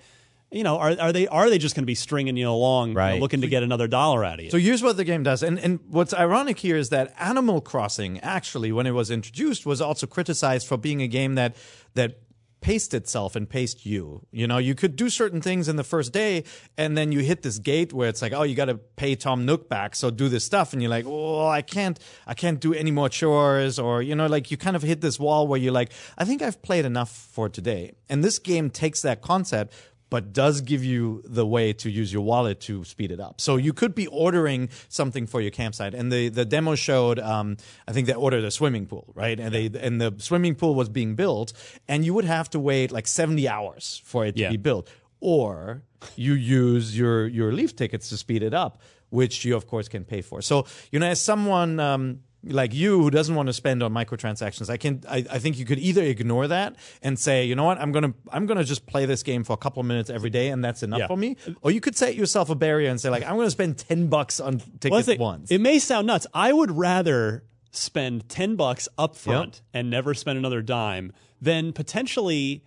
you 0.52 0.62
know 0.62 0.78
are, 0.78 0.94
are 1.00 1.12
they 1.12 1.26
are 1.26 1.50
they 1.50 1.58
just 1.58 1.74
going 1.74 1.82
to 1.82 1.86
be 1.86 1.96
stringing 1.96 2.36
you 2.36 2.48
along 2.48 2.90
you 2.90 2.94
know, 2.94 3.00
Right. 3.00 3.20
looking 3.20 3.40
to 3.40 3.48
get 3.48 3.64
another 3.64 3.88
dollar 3.88 4.24
out 4.24 4.38
of 4.38 4.44
you 4.44 4.50
So 4.52 4.58
here's 4.58 4.82
what 4.84 4.96
the 4.96 5.04
game 5.04 5.24
does, 5.24 5.42
and 5.42 5.58
and 5.58 5.80
what's 5.88 6.14
ironic 6.14 6.58
here 6.60 6.76
is 6.76 6.90
that 6.90 7.12
Animal 7.18 7.60
Crossing 7.60 8.20
actually, 8.20 8.70
when 8.70 8.86
it 8.86 8.92
was 8.92 9.10
introduced, 9.10 9.66
was 9.66 9.80
also 9.80 10.06
criticized 10.06 10.68
for 10.68 10.76
being 10.76 11.02
a 11.02 11.08
game 11.08 11.34
that 11.34 11.56
that 11.94 12.20
paced 12.60 12.94
itself 12.94 13.36
and 13.36 13.48
paced 13.48 13.86
you. 13.86 14.26
You 14.30 14.46
know, 14.46 14.58
you 14.58 14.74
could 14.74 14.96
do 14.96 15.08
certain 15.08 15.40
things 15.40 15.68
in 15.68 15.76
the 15.76 15.84
first 15.84 16.12
day, 16.12 16.44
and 16.76 16.96
then 16.96 17.12
you 17.12 17.20
hit 17.20 17.42
this 17.42 17.58
gate 17.58 17.92
where 17.92 18.08
it's 18.08 18.22
like, 18.22 18.32
oh, 18.32 18.42
you 18.42 18.54
got 18.54 18.66
to 18.66 18.74
pay 18.76 19.14
Tom 19.14 19.44
Nook 19.44 19.68
back, 19.68 19.94
so 19.94 20.10
do 20.10 20.28
this 20.28 20.44
stuff, 20.44 20.72
and 20.72 20.82
you're 20.82 20.90
like, 20.90 21.04
oh, 21.06 21.46
I 21.46 21.62
can't, 21.62 21.98
I 22.26 22.34
can't 22.34 22.60
do 22.60 22.74
any 22.74 22.90
more 22.90 23.08
chores, 23.08 23.78
or 23.78 24.02
you 24.02 24.14
know, 24.14 24.26
like 24.26 24.50
you 24.50 24.56
kind 24.56 24.76
of 24.76 24.82
hit 24.82 25.00
this 25.00 25.20
wall 25.20 25.46
where 25.46 25.60
you're 25.60 25.72
like, 25.72 25.92
I 26.18 26.24
think 26.24 26.42
I've 26.42 26.62
played 26.62 26.84
enough 26.84 27.10
for 27.10 27.48
today, 27.48 27.92
and 28.08 28.24
this 28.24 28.38
game 28.38 28.70
takes 28.70 29.02
that 29.02 29.22
concept 29.22 29.74
but 30.08 30.32
does 30.32 30.60
give 30.60 30.84
you 30.84 31.20
the 31.24 31.44
way 31.46 31.72
to 31.72 31.90
use 31.90 32.12
your 32.12 32.22
wallet 32.22 32.60
to 32.60 32.84
speed 32.84 33.10
it 33.10 33.18
up. 33.20 33.40
So 33.40 33.56
you 33.56 33.72
could 33.72 33.94
be 33.94 34.06
ordering 34.06 34.68
something 34.88 35.26
for 35.26 35.40
your 35.40 35.50
campsite, 35.50 35.94
and 35.94 36.12
the, 36.12 36.28
the 36.28 36.44
demo 36.44 36.74
showed, 36.76 37.18
um, 37.18 37.56
I 37.88 37.92
think 37.92 38.06
they 38.06 38.14
ordered 38.14 38.44
a 38.44 38.50
swimming 38.50 38.86
pool, 38.86 39.12
right? 39.14 39.38
And 39.40 39.52
they 39.54 39.66
and 39.80 40.00
the 40.00 40.14
swimming 40.18 40.54
pool 40.54 40.74
was 40.74 40.88
being 40.88 41.16
built, 41.16 41.52
and 41.88 42.04
you 42.04 42.14
would 42.14 42.24
have 42.24 42.48
to 42.50 42.60
wait 42.60 42.92
like 42.92 43.06
seventy 43.06 43.48
hours 43.48 44.00
for 44.04 44.24
it 44.26 44.36
to 44.36 44.42
Yeah. 44.42 44.50
be 44.50 44.56
built, 44.58 44.88
or 45.20 45.82
you 46.14 46.34
use 46.34 46.96
your 46.96 47.26
your 47.26 47.52
leaf 47.52 47.74
tickets 47.74 48.08
to 48.10 48.16
speed 48.16 48.42
it 48.42 48.54
up, 48.54 48.80
which 49.10 49.44
you 49.44 49.56
of 49.56 49.66
course 49.66 49.88
can 49.88 50.04
pay 50.04 50.22
for. 50.22 50.40
So 50.42 50.66
you 50.92 50.98
know, 51.00 51.06
as 51.06 51.20
someone. 51.20 51.80
Um, 51.80 52.20
like 52.44 52.72
you 52.74 53.00
who 53.02 53.10
doesn't 53.10 53.34
want 53.34 53.48
to 53.48 53.52
spend 53.52 53.82
on 53.82 53.92
microtransactions 53.92 54.70
i 54.70 54.76
can 54.76 55.02
I, 55.08 55.24
I 55.30 55.38
think 55.38 55.58
you 55.58 55.64
could 55.64 55.78
either 55.80 56.02
ignore 56.02 56.46
that 56.46 56.76
and 57.02 57.18
say 57.18 57.44
you 57.44 57.56
know 57.56 57.64
what? 57.64 57.78
I'm 57.80 57.90
gonna 57.92 58.14
i'm 58.30 58.46
gonna 58.46 58.62
just 58.62 58.86
play 58.86 59.04
this 59.06 59.22
game 59.24 59.42
for 59.42 59.52
a 59.54 59.56
couple 59.56 59.80
of 59.80 59.86
minutes 59.86 60.10
every 60.10 60.30
day 60.30 60.48
and 60.48 60.64
that's 60.64 60.82
enough 60.82 61.00
Yeah. 61.00 61.06
for 61.08 61.16
me. 61.16 61.36
Or 61.62 61.70
you 61.72 61.80
could 61.80 61.96
set 61.96 62.14
yourself 62.14 62.48
a 62.50 62.54
barrier 62.54 62.88
and 62.90 63.00
say 63.00 63.10
like 63.10 63.24
i'm 63.24 63.36
gonna 63.36 63.50
spend 63.50 63.78
10 63.78 64.08
bucks 64.08 64.38
on 64.38 64.58
Well, 64.58 64.66
tickets 64.80 65.06
think 65.06 65.20
once. 65.20 65.50
It 65.50 65.60
may 65.60 65.78
sound 65.78 66.06
nuts. 66.06 66.26
I 66.34 66.52
would 66.52 66.70
rather 66.70 67.44
spend 67.72 68.28
10 68.28 68.56
bucks 68.56 68.88
up 68.96 69.16
front 69.16 69.62
and 69.74 69.90
never 69.90 70.14
spend 70.14 70.38
another 70.38 70.62
dime 70.62 71.12
than 71.40 71.72
potentially 71.72 72.62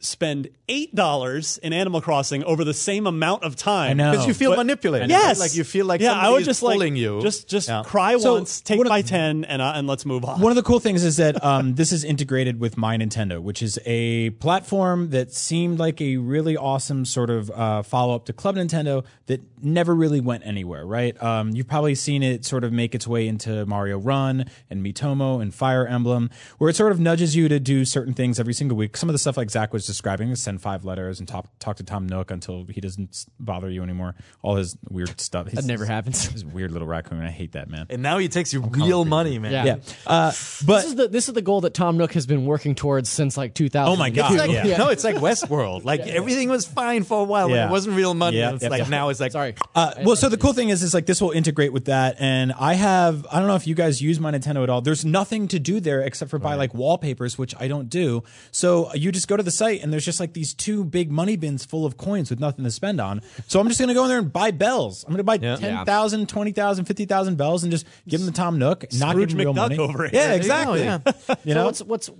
spend 0.00 0.48
$8 0.68 1.58
in 1.58 1.72
Animal 1.72 2.00
Crossing 2.00 2.42
over 2.44 2.64
the 2.64 2.74
same 2.74 3.06
amount 3.06 3.44
of 3.44 3.54
time. 3.56 3.90
I 3.90 3.92
know. 3.92 4.10
because 4.12 4.26
you 4.26 4.34
feel 4.34 4.50
But- 4.52 4.58
manipulated 4.58 5.10
Yes, 5.10 5.38
like 5.38 5.54
you 5.54 5.64
feel 5.64 5.86
like 5.86 6.00
yeah. 6.00 6.12
I 6.12 6.30
would 6.30 6.40
is 6.42 6.46
just 6.46 6.62
like 6.62 6.80
you 6.80 7.20
Just 7.20 7.48
just 7.48 7.68
Yeah. 7.68 7.82
cry 7.84 8.16
So, 8.18 8.34
once, 8.34 8.60
take 8.60 8.82
my 8.86 9.02
ten, 9.02 9.44
and 9.44 9.60
uh, 9.60 9.72
and 9.74 9.86
let's 9.86 10.06
move 10.06 10.24
on. 10.24 10.40
One 10.40 10.50
of 10.50 10.56
the 10.56 10.62
cool 10.62 10.80
things 10.80 11.04
is 11.04 11.16
that 11.18 11.42
um, 11.44 11.74
this 11.80 11.92
is 11.92 12.02
integrated 12.04 12.60
with 12.60 12.76
My 12.76 12.96
Nintendo, 12.96 13.40
which 13.42 13.62
is 13.62 13.78
a 13.86 14.30
platform 14.30 15.10
that 15.10 15.32
seemed 15.32 15.78
like 15.78 16.00
a 16.00 16.16
really 16.16 16.56
awesome 16.56 17.04
sort 17.04 17.30
of 17.30 17.50
uh, 17.50 17.82
follow 17.82 18.14
up 18.14 18.24
to 18.26 18.32
Club 18.32 18.56
Nintendo 18.56 19.04
that 19.26 19.40
never 19.62 19.94
really 19.94 20.20
went 20.20 20.46
anywhere, 20.46 20.84
right? 20.86 21.20
Um, 21.22 21.50
you've 21.50 21.68
probably 21.68 21.94
seen 21.94 22.22
it 22.22 22.44
sort 22.44 22.64
of 22.64 22.72
make 22.72 22.94
its 22.94 23.06
way 23.06 23.28
into 23.28 23.66
Mario 23.66 23.98
Run 23.98 24.46
and 24.70 24.84
Miitomo 24.84 25.42
and 25.42 25.52
Fire 25.54 25.86
Emblem, 25.86 26.30
where 26.58 26.70
it 26.70 26.76
sort 26.76 26.92
of 26.92 26.98
nudges 27.00 27.36
you 27.36 27.48
to 27.48 27.60
do 27.60 27.84
certain 27.84 28.14
things 28.14 28.40
every 28.40 28.54
single 28.54 28.76
week. 28.76 28.96
Some 28.96 29.08
of 29.08 29.12
the 29.12 29.18
stuff 29.18 29.36
like 29.36 29.50
Zach 29.50 29.72
was 29.72 29.86
describing, 29.90 30.34
send 30.36 30.62
five 30.62 30.84
letters 30.84 31.18
and 31.18 31.28
talk, 31.28 31.48
talk 31.58 31.76
to 31.76 31.82
Tom 31.84 32.06
Nook 32.06 32.30
until 32.30 32.64
he 32.66 32.80
doesn't 32.80 33.26
bother 33.38 33.68
you 33.68 33.82
anymore. 33.82 34.14
All 34.42 34.56
his 34.56 34.76
weird 34.88 35.20
stuff. 35.20 35.50
That 35.50 35.64
never 35.64 35.84
happens. 35.84 36.24
His 36.30 36.44
weird 36.44 36.70
little 36.70 36.86
raccoon. 36.86 37.20
I 37.20 37.30
hate 37.30 37.52
that 37.52 37.68
man. 37.68 37.86
and 37.90 38.02
now 38.02 38.18
he 38.18 38.28
takes 38.28 38.52
you 38.52 38.60
real 38.60 39.04
money 39.04 39.38
man 39.38 39.52
Yeah. 39.52 39.64
Yeah, 39.64 39.76
uh, 40.06 40.32
but 40.64 40.82
This 40.82 40.84
is 40.86 40.94
the 40.94 41.08
this 41.08 41.28
is 41.28 41.34
the 41.34 41.42
goal 41.42 41.62
that 41.62 41.74
Tom 41.74 41.96
Nook 41.96 42.12
has 42.12 42.26
been 42.26 42.46
working 42.46 42.74
towards 42.74 43.08
since 43.08 43.36
like 43.36 43.54
2000. 43.54 43.92
Oh 43.92 43.96
my 43.96 44.10
God, 44.10 44.32
It's 44.32 44.40
like, 44.40 44.50
yeah. 44.50 44.76
No, 44.76 44.88
it's 44.88 45.04
like 45.04 45.16
Westworld. 45.16 45.84
Like 45.84 46.00
everything 46.00 46.48
was 46.48 46.66
fine 46.66 47.04
for 47.04 47.20
a 47.20 47.24
while, 47.24 47.50
Yeah. 47.50 47.66
it 47.66 47.70
wasn't 47.70 47.96
real 47.96 48.14
money. 48.14 48.38
Yeah, 48.38 48.54
it's 48.54 48.62
yep, 48.62 48.70
like 48.70 48.80
yep. 48.80 48.88
now 48.88 49.08
it's 49.08 49.20
like 49.20 49.32
Sorry. 49.32 49.54
Uh, 49.74 49.94
well, 50.04 50.16
so 50.16 50.28
the 50.28 50.38
cool 50.38 50.52
thing 50.52 50.68
is, 50.68 50.82
is 50.82 50.94
like 50.94 51.06
this 51.06 51.20
will 51.20 51.32
integrate 51.32 51.72
with 51.72 51.86
that, 51.86 52.16
and 52.18 52.52
I 52.52 52.74
have 52.74 53.26
I 53.30 53.38
don't 53.38 53.48
know 53.48 53.56
if 53.56 53.66
you 53.66 53.74
guys 53.74 54.00
use 54.00 54.20
my 54.20 54.30
Nintendo 54.30 54.62
at 54.62 54.70
all. 54.70 54.80
There's 54.80 55.04
nothing 55.04 55.48
to 55.48 55.58
do 55.58 55.80
there 55.80 56.00
except 56.02 56.30
for 56.30 56.38
buy 56.38 56.54
like 56.54 56.72
wallpapers, 56.74 57.36
which 57.38 57.54
I 57.58 57.68
don't 57.68 57.88
do. 57.88 58.22
So 58.50 58.92
you 58.94 59.10
just 59.12 59.28
go 59.28 59.36
to 59.36 59.42
the 59.42 59.50
site 59.50 59.79
night 59.80 59.84
and 59.84 59.92
there's 59.92 60.04
just 60.04 60.20
like 60.20 60.32
these 60.32 60.54
two 60.54 60.84
big 60.84 61.10
money 61.10 61.36
bins 61.36 61.64
full 61.64 61.86
of 61.86 61.96
coins 61.96 62.30
with 62.30 62.38
nothing 62.40 62.64
to 62.64 62.70
spend 62.70 63.00
on. 63.00 63.20
So 63.48 63.60
I'm 63.60 63.68
just 63.68 63.78
going 63.80 63.88
to 63.88 63.94
go 63.94 64.04
in 64.04 64.08
there 64.08 64.18
and 64.18 64.32
buy 64.32 64.50
bells. 64.50 65.04
I'm 65.04 65.10
going 65.10 65.18
to 65.18 65.24
buy 65.24 65.38
Yeah. 65.40 65.56
10,000, 65.56 66.28
20,000, 66.28 66.84
50,000 66.84 67.36
bells 67.36 67.62
and 67.62 67.72
just 67.72 67.86
give 68.06 68.20
them 68.20 68.28
to 68.30 68.34
Tom 68.36 68.58
Nook, 68.58 68.84
not 68.94 69.10
Scrooge 69.12 69.30
give 69.30 69.38
him 69.38 69.46
real 69.46 69.54
McDuck 69.54 69.56
money. 69.56 69.78
over 69.78 70.02
here. 70.04 70.10
Yeah, 70.12 70.26
There 70.28 70.42
you 70.42 70.48
go, 70.48 70.74
exactly. 70.74 70.82
yeah. 70.84 70.98
you 71.44 71.54
So 71.54 71.58
know, 71.58 71.64
what's 71.64 71.82
what's 71.82 72.10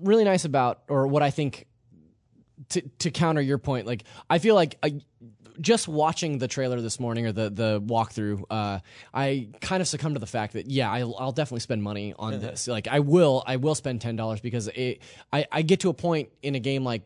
really 0.00 0.24
nice 0.24 0.44
about, 0.44 0.82
or 0.88 1.06
what 1.06 1.22
I 1.22 1.30
think 1.30 1.66
to 2.70 2.80
to 3.00 3.10
counter 3.10 3.40
your 3.40 3.58
point, 3.58 3.86
like 3.86 4.04
I 4.28 4.38
feel 4.38 4.54
like 4.54 4.76
I, 4.82 5.00
just 5.60 5.88
watching 5.88 6.38
the 6.38 6.48
trailer 6.48 6.80
this 6.80 6.98
morning 7.00 7.26
or 7.26 7.32
the 7.32 7.50
the 7.50 7.80
walkthrough, 7.80 8.44
uh, 8.50 8.80
I 9.12 9.48
kind 9.60 9.80
of 9.80 9.88
succumbed 9.88 10.16
to 10.16 10.20
the 10.20 10.26
fact 10.26 10.54
that 10.54 10.70
yeah, 10.70 10.90
I'll, 10.90 11.16
I'll 11.18 11.32
definitely 11.32 11.60
spend 11.60 11.82
money 11.82 12.14
on 12.18 12.40
this. 12.40 12.68
Like 12.68 12.88
I 12.88 13.00
will, 13.00 13.42
I 13.46 13.56
will 13.56 13.74
spend 13.74 14.00
ten 14.00 14.16
dollars 14.16 14.40
because 14.40 14.68
it, 14.68 15.00
I 15.32 15.46
I 15.50 15.62
get 15.62 15.80
to 15.80 15.88
a 15.88 15.94
point 15.94 16.30
in 16.42 16.54
a 16.54 16.60
game 16.60 16.84
like 16.84 17.02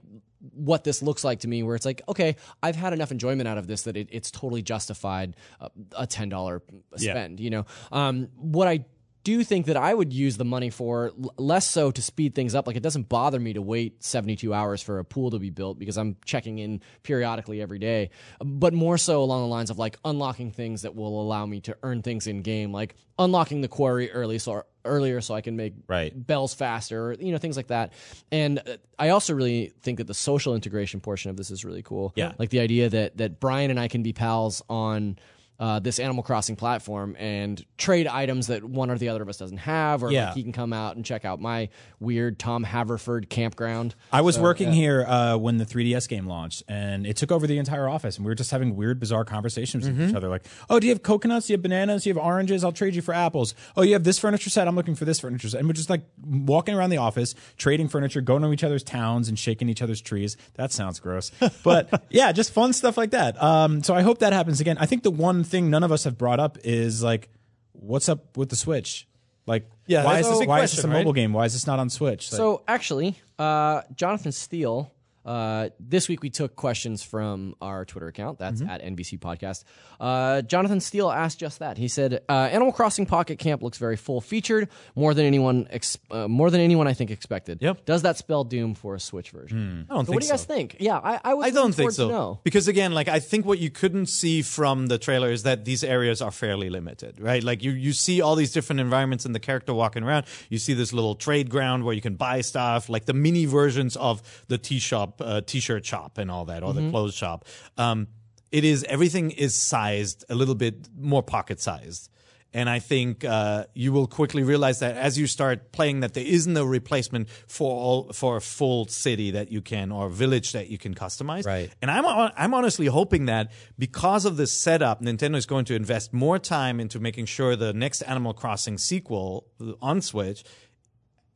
what 0.54 0.84
this 0.84 1.02
looks 1.02 1.22
like 1.22 1.40
to 1.40 1.48
me 1.48 1.62
where 1.62 1.76
it's 1.76 1.84
like 1.84 2.00
okay 2.08 2.34
i've 2.62 2.74
had 2.74 2.94
enough 2.94 3.10
enjoyment 3.10 3.46
out 3.46 3.58
of 3.58 3.66
this 3.66 3.82
that 3.82 3.94
it, 3.94 4.08
it's 4.10 4.30
totally 4.30 4.62
justified 4.62 5.36
uh, 5.60 5.68
a 5.92 6.06
$10 6.06 6.62
spend 6.96 7.38
you 7.40 7.50
know? 7.50 7.66
Um, 7.92 8.28
what 8.36 8.66
i 8.66 8.84
do 9.22 9.44
think 9.44 9.66
that 9.66 9.76
I 9.76 9.92
would 9.92 10.12
use 10.12 10.36
the 10.36 10.44
money 10.44 10.70
for 10.70 11.12
less 11.36 11.68
so 11.68 11.90
to 11.90 12.00
speed 12.02 12.34
things 12.34 12.54
up. 12.54 12.66
Like 12.66 12.76
it 12.76 12.82
doesn't 12.82 13.08
bother 13.08 13.38
me 13.38 13.52
to 13.52 13.62
wait 13.62 14.02
72 14.02 14.52
hours 14.54 14.82
for 14.82 14.98
a 14.98 15.04
pool 15.04 15.30
to 15.30 15.38
be 15.38 15.50
built 15.50 15.78
because 15.78 15.98
I'm 15.98 16.16
checking 16.24 16.58
in 16.58 16.80
periodically 17.02 17.60
every 17.60 17.78
day, 17.78 18.10
but 18.42 18.72
more 18.72 18.96
so 18.98 19.22
along 19.22 19.42
the 19.42 19.48
lines 19.48 19.70
of 19.70 19.78
like 19.78 19.98
unlocking 20.04 20.50
things 20.52 20.82
that 20.82 20.94
will 20.94 21.20
allow 21.20 21.44
me 21.46 21.60
to 21.62 21.76
earn 21.82 22.02
things 22.02 22.26
in 22.26 22.42
game, 22.42 22.72
like 22.72 22.94
unlocking 23.18 23.60
the 23.60 23.68
quarry 23.68 24.10
early 24.10 24.38
so 24.38 24.62
earlier 24.86 25.20
so 25.20 25.34
I 25.34 25.42
can 25.42 25.56
make 25.56 25.74
Right. 25.88 26.10
bells 26.26 26.54
faster, 26.54 27.08
or, 27.10 27.12
you 27.12 27.32
know, 27.32 27.38
things 27.38 27.56
like 27.56 27.66
that. 27.66 27.92
And 28.32 28.60
uh, 28.60 28.78
I 28.98 29.10
also 29.10 29.34
really 29.34 29.74
think 29.82 29.98
that 29.98 30.06
the 30.06 30.14
social 30.14 30.54
integration 30.54 31.00
portion 31.00 31.30
of 31.30 31.36
this 31.36 31.50
is 31.50 31.64
really 31.64 31.82
cool. 31.82 32.14
Yeah. 32.16 32.32
Like 32.38 32.48
the 32.48 32.60
idea 32.60 32.88
that 32.88 33.18
that 33.18 33.40
Brian 33.40 33.70
and 33.70 33.78
I 33.78 33.88
can 33.88 34.02
be 34.02 34.14
pals 34.14 34.62
on 34.70 35.18
uh, 35.60 35.78
this 35.78 36.00
Animal 36.00 36.24
Crossing 36.24 36.56
platform 36.56 37.14
and 37.18 37.64
trade 37.78 38.06
items 38.08 38.48
that 38.48 38.64
one 38.64 38.90
or 38.90 38.98
the 38.98 39.08
other 39.10 39.22
of 39.22 39.28
us 39.28 39.36
doesn't 39.36 39.58
have, 39.58 40.02
or 40.02 40.10
Yeah. 40.10 40.26
like 40.26 40.34
he 40.34 40.42
can 40.42 40.52
come 40.52 40.72
out 40.72 40.96
and 40.96 41.04
check 41.04 41.24
out 41.24 41.38
my 41.40 41.68
weird 42.00 42.38
Tom 42.38 42.64
Haverford 42.64 43.28
campground. 43.30 43.94
I 44.10 44.22
was 44.22 44.38
working 44.38 44.72
here 44.72 45.04
uh, 45.06 45.36
when 45.36 45.58
the 45.58 45.66
3DS 45.66 46.08
game 46.08 46.26
launched, 46.26 46.62
and 46.66 47.06
it 47.06 47.16
took 47.16 47.30
over 47.30 47.46
the 47.46 47.58
entire 47.58 47.88
office, 47.88 48.16
and 48.16 48.24
we 48.24 48.30
were 48.30 48.34
just 48.34 48.50
having 48.50 48.74
weird, 48.74 48.98
bizarre 48.98 49.24
conversations 49.24 49.86
with 49.86 50.00
each 50.00 50.14
other. 50.14 50.28
Like, 50.30 50.46
"Oh, 50.70 50.80
do 50.80 50.86
you 50.86 50.92
have 50.94 51.02
coconuts? 51.02 51.46
Do 51.46 51.52
you 51.52 51.56
have 51.58 51.62
bananas? 51.62 52.04
Do 52.04 52.08
you 52.10 52.14
have 52.14 52.24
oranges? 52.24 52.64
I'll 52.64 52.72
trade 52.72 52.94
you 52.94 53.02
for 53.02 53.12
apples. 53.14 53.54
Oh, 53.76 53.82
you 53.82 53.92
have 53.92 54.04
this 54.04 54.18
furniture 54.18 54.48
set? 54.50 54.66
I'm 54.66 54.76
looking 54.76 54.94
for 54.94 55.04
this 55.04 55.20
furniture 55.20 55.48
set." 55.50 55.58
And 55.58 55.68
we're 55.68 55.74
just 55.74 55.90
like 55.90 56.02
walking 56.24 56.74
around 56.74 56.88
the 56.90 56.96
office, 56.96 57.34
trading 57.58 57.88
furniture, 57.88 58.22
going 58.22 58.42
to 58.42 58.50
each 58.52 58.64
other's 58.64 58.82
towns, 58.82 59.28
and 59.28 59.38
shaking 59.38 59.68
each 59.68 59.82
other's 59.82 60.00
trees. 60.00 60.38
That 60.54 60.72
sounds 60.72 61.00
gross, 61.00 61.30
but 61.62 62.02
yeah, 62.08 62.32
just 62.32 62.52
fun 62.52 62.72
stuff 62.72 62.96
like 62.96 63.10
that. 63.10 63.40
Um, 63.42 63.82
so 63.82 63.94
I 63.94 64.00
hope 64.00 64.20
that 64.20 64.32
happens 64.32 64.60
again. 64.62 64.78
I 64.78 64.86
think 64.86 65.02
the 65.02 65.10
one 65.10 65.44
thing 65.50 65.70
none 65.70 65.82
of 65.82 65.92
us 65.92 66.04
have 66.04 66.16
brought 66.16 66.40
up 66.40 66.58
is 66.64 67.02
like, 67.02 67.28
what's 67.72 68.08
up 68.08 68.36
with 68.36 68.48
the 68.48 68.56
Switch? 68.56 69.06
Like, 69.46 69.68
Yeah, 69.86 70.04
why 70.04 70.20
is 70.20 70.28
this? 70.28 70.38
big 70.38 70.48
Why 70.48 70.60
is 70.62 70.70
this 70.74 70.84
a 70.84 70.88
mobile 70.88 71.12
right? 71.12 71.14
game? 71.16 71.32
Why 71.32 71.44
is 71.44 71.52
this 71.52 71.66
not 71.66 71.78
on 71.78 71.90
Switch? 71.90 72.30
Like- 72.32 72.36
So 72.36 72.62
actually, 72.68 73.16
uh, 73.38 73.82
Jonathan 73.94 74.32
Steele. 74.32 74.92
Uh, 75.24 75.68
this 75.78 76.08
week 76.08 76.22
we 76.22 76.30
took 76.30 76.56
questions 76.56 77.02
from 77.02 77.54
our 77.60 77.84
Twitter 77.84 78.08
account. 78.08 78.38
That's 78.38 78.62
at 78.62 78.82
NVC 78.82 79.18
Podcast. 79.18 79.64
Uh, 80.00 80.40
Jonathan 80.42 80.80
Steele 80.80 81.10
asked 81.10 81.38
just 81.38 81.58
that. 81.58 81.76
He 81.76 81.88
said, 81.88 82.22
uh, 82.28 82.32
"Animal 82.32 82.72
Crossing 82.72 83.04
Pocket 83.06 83.38
Camp 83.38 83.62
looks 83.62 83.76
very 83.78 83.96
full 83.96 84.20
featured, 84.20 84.68
more 84.96 85.12
than 85.12 85.26
anyone, 85.26 85.66
ex- 85.70 85.98
uh, 86.10 86.26
more 86.26 86.50
than 86.50 86.60
anyone 86.62 86.88
I 86.88 86.94
think 86.94 87.10
expected. 87.10 87.58
Yep. 87.60 87.84
Does 87.84 88.02
that 88.02 88.16
spell 88.16 88.44
doom 88.44 88.74
for 88.74 88.94
a 88.94 89.00
Switch 89.00 89.30
version? 89.30 89.86
I 89.90 89.94
don't 89.94 90.06
So 90.06 90.12
think 90.12 90.14
what 90.14 90.20
do 90.22 90.26
you 90.26 90.32
guys 90.32 90.40
so. 90.42 90.46
think? 90.46 90.76
Yeah, 90.80 90.98
I, 90.98 91.20
I 91.22 91.34
was. 91.34 91.46
I 91.46 91.50
don't 91.50 91.72
think 91.74 91.92
so. 91.92 92.40
Because 92.42 92.66
again, 92.68 92.92
like 92.92 93.08
I 93.08 93.20
think 93.20 93.44
what 93.44 93.58
you 93.58 93.70
couldn't 93.70 94.06
see 94.06 94.40
from 94.42 94.86
the 94.86 94.96
trailer 94.98 95.30
is 95.30 95.42
that 95.42 95.64
these 95.66 95.84
areas 95.84 96.22
are 96.22 96.30
fairly 96.30 96.70
limited, 96.70 97.20
right? 97.20 97.44
Like 97.44 97.62
you 97.62 97.72
you 97.72 97.92
see 97.92 98.22
all 98.22 98.36
these 98.36 98.52
different 98.52 98.80
environments 98.80 99.26
and 99.26 99.34
the 99.34 99.40
character 99.40 99.74
walking 99.74 100.02
around. 100.02 100.24
You 100.48 100.56
see 100.58 100.72
this 100.72 100.92
little 100.94 101.14
trade 101.14 101.50
ground 101.50 101.84
where 101.84 101.94
you 101.94 102.00
can 102.00 102.14
buy 102.14 102.40
stuff, 102.40 102.88
like 102.88 103.04
the 103.04 103.12
mini 103.14 103.44
versions 103.44 103.96
of 103.96 104.22
the 104.48 104.56
tea 104.58 104.78
shop, 104.78 105.09
uh, 105.20 105.40
t-shirt 105.40 105.84
shop, 105.84 106.18
and 106.18 106.30
all 106.30 106.44
that, 106.46 106.62
or 106.62 106.72
the 106.74 106.90
clothes 106.90 107.14
shop. 107.14 107.44
Um, 107.76 108.08
it 108.52 108.64
is 108.64 108.84
everything 108.84 109.30
is 109.30 109.54
sized 109.54 110.24
a 110.28 110.34
little 110.34 110.54
bit 110.56 110.88
more 110.98 111.22
pocket 111.22 111.60
sized. 111.60 112.08
And 112.52 112.68
I 112.68 112.80
think 112.80 113.24
uh, 113.24 113.66
you 113.74 113.92
will 113.92 114.08
quickly 114.08 114.42
realize 114.42 114.80
that 114.80 114.96
as 114.96 115.16
you 115.16 115.28
start 115.28 115.70
playing, 115.70 116.00
that 116.00 116.14
there 116.14 116.24
isn't 116.26 116.56
a 116.56 116.66
replacement 116.66 117.28
for 117.46 117.70
all 117.70 118.12
for 118.12 118.36
a 118.36 118.40
full 118.40 118.88
city 118.88 119.30
that 119.30 119.52
you 119.52 119.62
can 119.62 119.92
or 119.92 120.08
village 120.08 120.50
that 120.50 120.68
you 120.68 120.76
can 120.76 120.92
customize. 120.92 121.46
Right. 121.46 121.70
And 121.80 121.88
I'm 121.92 122.04
I'm 122.36 122.52
honestly 122.52 122.86
hoping 122.86 123.26
that 123.26 123.52
because 123.78 124.24
of 124.24 124.36
this 124.36 124.50
setup, 124.50 125.00
Nintendo 125.00 125.36
is 125.36 125.46
going 125.46 125.64
to 125.66 125.76
invest 125.76 126.12
more 126.12 126.40
time 126.40 126.80
into 126.80 126.98
making 126.98 127.26
sure 127.26 127.54
the 127.54 127.72
next 127.72 128.02
Animal 128.02 128.34
Crossing 128.34 128.78
sequel 128.78 129.46
on 129.80 130.00
Switch 130.00 130.42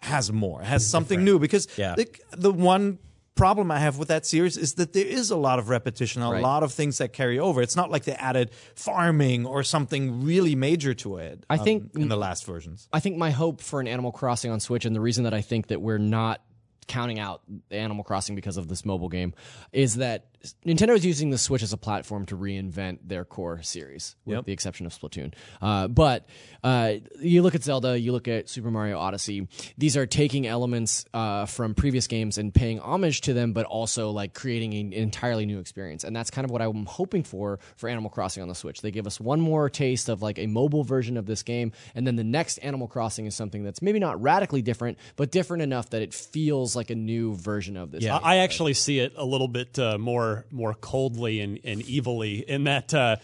has 0.01 0.33
more, 0.33 0.63
has 0.63 0.85
something 0.85 1.23
new. 1.25 1.39
Because 1.39 1.69
Yeah. 1.79 1.95
the, 1.95 2.09
the 2.33 2.51
one 2.51 2.99
problem 3.35 3.71
I 3.71 3.79
have 3.81 3.99
with 3.99 4.09
that 4.09 4.25
series 4.25 4.57
is 4.57 4.75
that 4.75 4.93
there 4.93 5.05
is 5.07 5.31
a 5.31 5.37
lot 5.37 5.59
of 5.59 5.69
repetition, 5.69 6.23
a 6.23 6.31
Right. 6.31 6.43
lot 6.43 6.63
of 6.63 6.73
things 6.73 6.99
that 6.99 7.13
carry 7.13 7.39
over. 7.39 7.63
It's 7.63 7.75
not 7.77 7.91
like 7.91 8.05
they 8.05 8.13
added 8.15 8.51
farming 8.77 9.45
or 9.47 9.63
something 9.63 10.25
really 10.25 10.55
major 10.55 10.95
to 10.95 11.17
it. 11.17 11.45
I 11.51 11.57
um, 11.57 11.65
think- 11.65 11.95
in 11.97 12.09
the 12.09 12.17
last 12.17 12.45
versions. 12.47 12.89
I 12.93 13.01
think 13.01 13.17
my 13.17 13.31
hope 13.31 13.61
for 13.61 13.81
an 13.81 13.89
Animal 13.89 14.13
Crossing 14.13 14.51
on 14.51 14.61
Switch, 14.61 14.85
and 14.85 14.95
the 14.95 15.01
reason 15.01 15.25
that 15.25 15.35
I 15.35 15.41
think 15.41 15.67
that 15.69 15.81
we're 15.83 15.99
not 15.99 16.43
counting 16.87 17.19
out 17.19 17.43
Animal 17.71 18.05
Crossing 18.05 18.35
because 18.37 18.57
of 18.57 18.69
this 18.69 18.85
mobile 18.85 19.09
game, 19.09 19.35
is 19.73 19.97
that 19.97 20.27
Nintendo 20.67 20.95
is 20.95 21.05
using 21.07 21.31
the 21.31 21.39
Switch 21.39 21.63
as 21.63 21.73
a 21.73 21.77
platform 21.77 22.27
to 22.27 22.37
reinvent 22.37 22.99
their 23.05 23.25
core 23.25 23.63
series, 23.63 24.17
with 24.25 24.37
Yep. 24.37 24.45
the 24.47 24.53
exception 24.53 24.87
of 24.87 24.93
Splatoon. 24.93 25.33
Uh, 25.63 25.89
but 25.89 26.27
uh, 26.63 26.95
you 27.21 27.43
look 27.43 27.55
at 27.55 27.63
Zelda, 27.63 27.99
you 27.99 28.13
look 28.13 28.29
at 28.29 28.49
Super 28.49 28.71
Mario 28.71 28.99
Odyssey. 28.99 29.49
These 29.79 29.97
are 29.97 30.07
taking 30.07 30.47
elements 30.47 31.05
uh, 31.15 31.47
from 31.47 31.75
previous 31.75 32.07
games 32.07 32.39
and 32.39 32.53
paying 32.53 32.79
homage 32.81 33.23
to 33.23 33.33
them, 33.35 33.53
but 33.53 33.67
also 33.67 34.11
like 34.11 34.35
creating 34.35 34.75
an 34.75 34.93
entirely 34.93 35.47
new 35.47 35.59
experience. 35.59 36.05
And 36.05 36.15
that's 36.15 36.31
kind 36.31 36.45
of 36.45 36.51
what 36.51 36.63
I'm 36.63 36.87
hoping 36.87 37.23
for 37.23 37.59
for 37.77 37.89
Animal 37.89 38.11
Crossing 38.11 38.43
on 38.43 38.49
the 38.49 38.55
Switch. 38.55 38.81
They 38.81 38.91
give 38.91 39.07
us 39.07 39.21
one 39.21 39.41
more 39.41 39.69
taste 39.71 40.09
of 40.09 40.23
like 40.23 40.39
a 40.39 40.47
mobile 40.47 40.85
version 40.85 41.17
of 41.17 41.27
this 41.27 41.43
game, 41.43 41.73
and 41.95 42.07
then 42.07 42.17
the 42.17 42.25
next 42.25 42.59
Animal 42.59 42.89
Crossing 42.89 43.27
is 43.27 43.35
something 43.35 43.65
that's 43.65 43.81
maybe 43.83 43.99
not 43.99 44.21
radically 44.23 44.63
different, 44.63 44.99
but 45.17 45.31
different 45.31 45.63
enough 45.63 45.91
that 45.91 46.03
it 46.03 46.13
feels 46.15 46.75
like 46.77 46.91
a 46.91 46.95
new 46.95 47.35
version 47.35 47.77
of 47.77 47.91
this. 47.91 48.03
Yeah. 48.03 48.13
game. 48.19 48.21
I 48.25 48.37
actually 48.39 48.75
see 48.75 48.99
it 48.99 49.13
a 49.17 49.25
little 49.25 49.49
bit 49.49 49.79
uh, 49.79 49.99
more 50.35 50.47
more 50.51 50.75
coldly 50.75 51.41
and, 51.41 51.59
and 51.65 51.83
evilly 51.89 52.39
in 52.49 52.65
that 52.65 52.93
uh, 52.95 53.17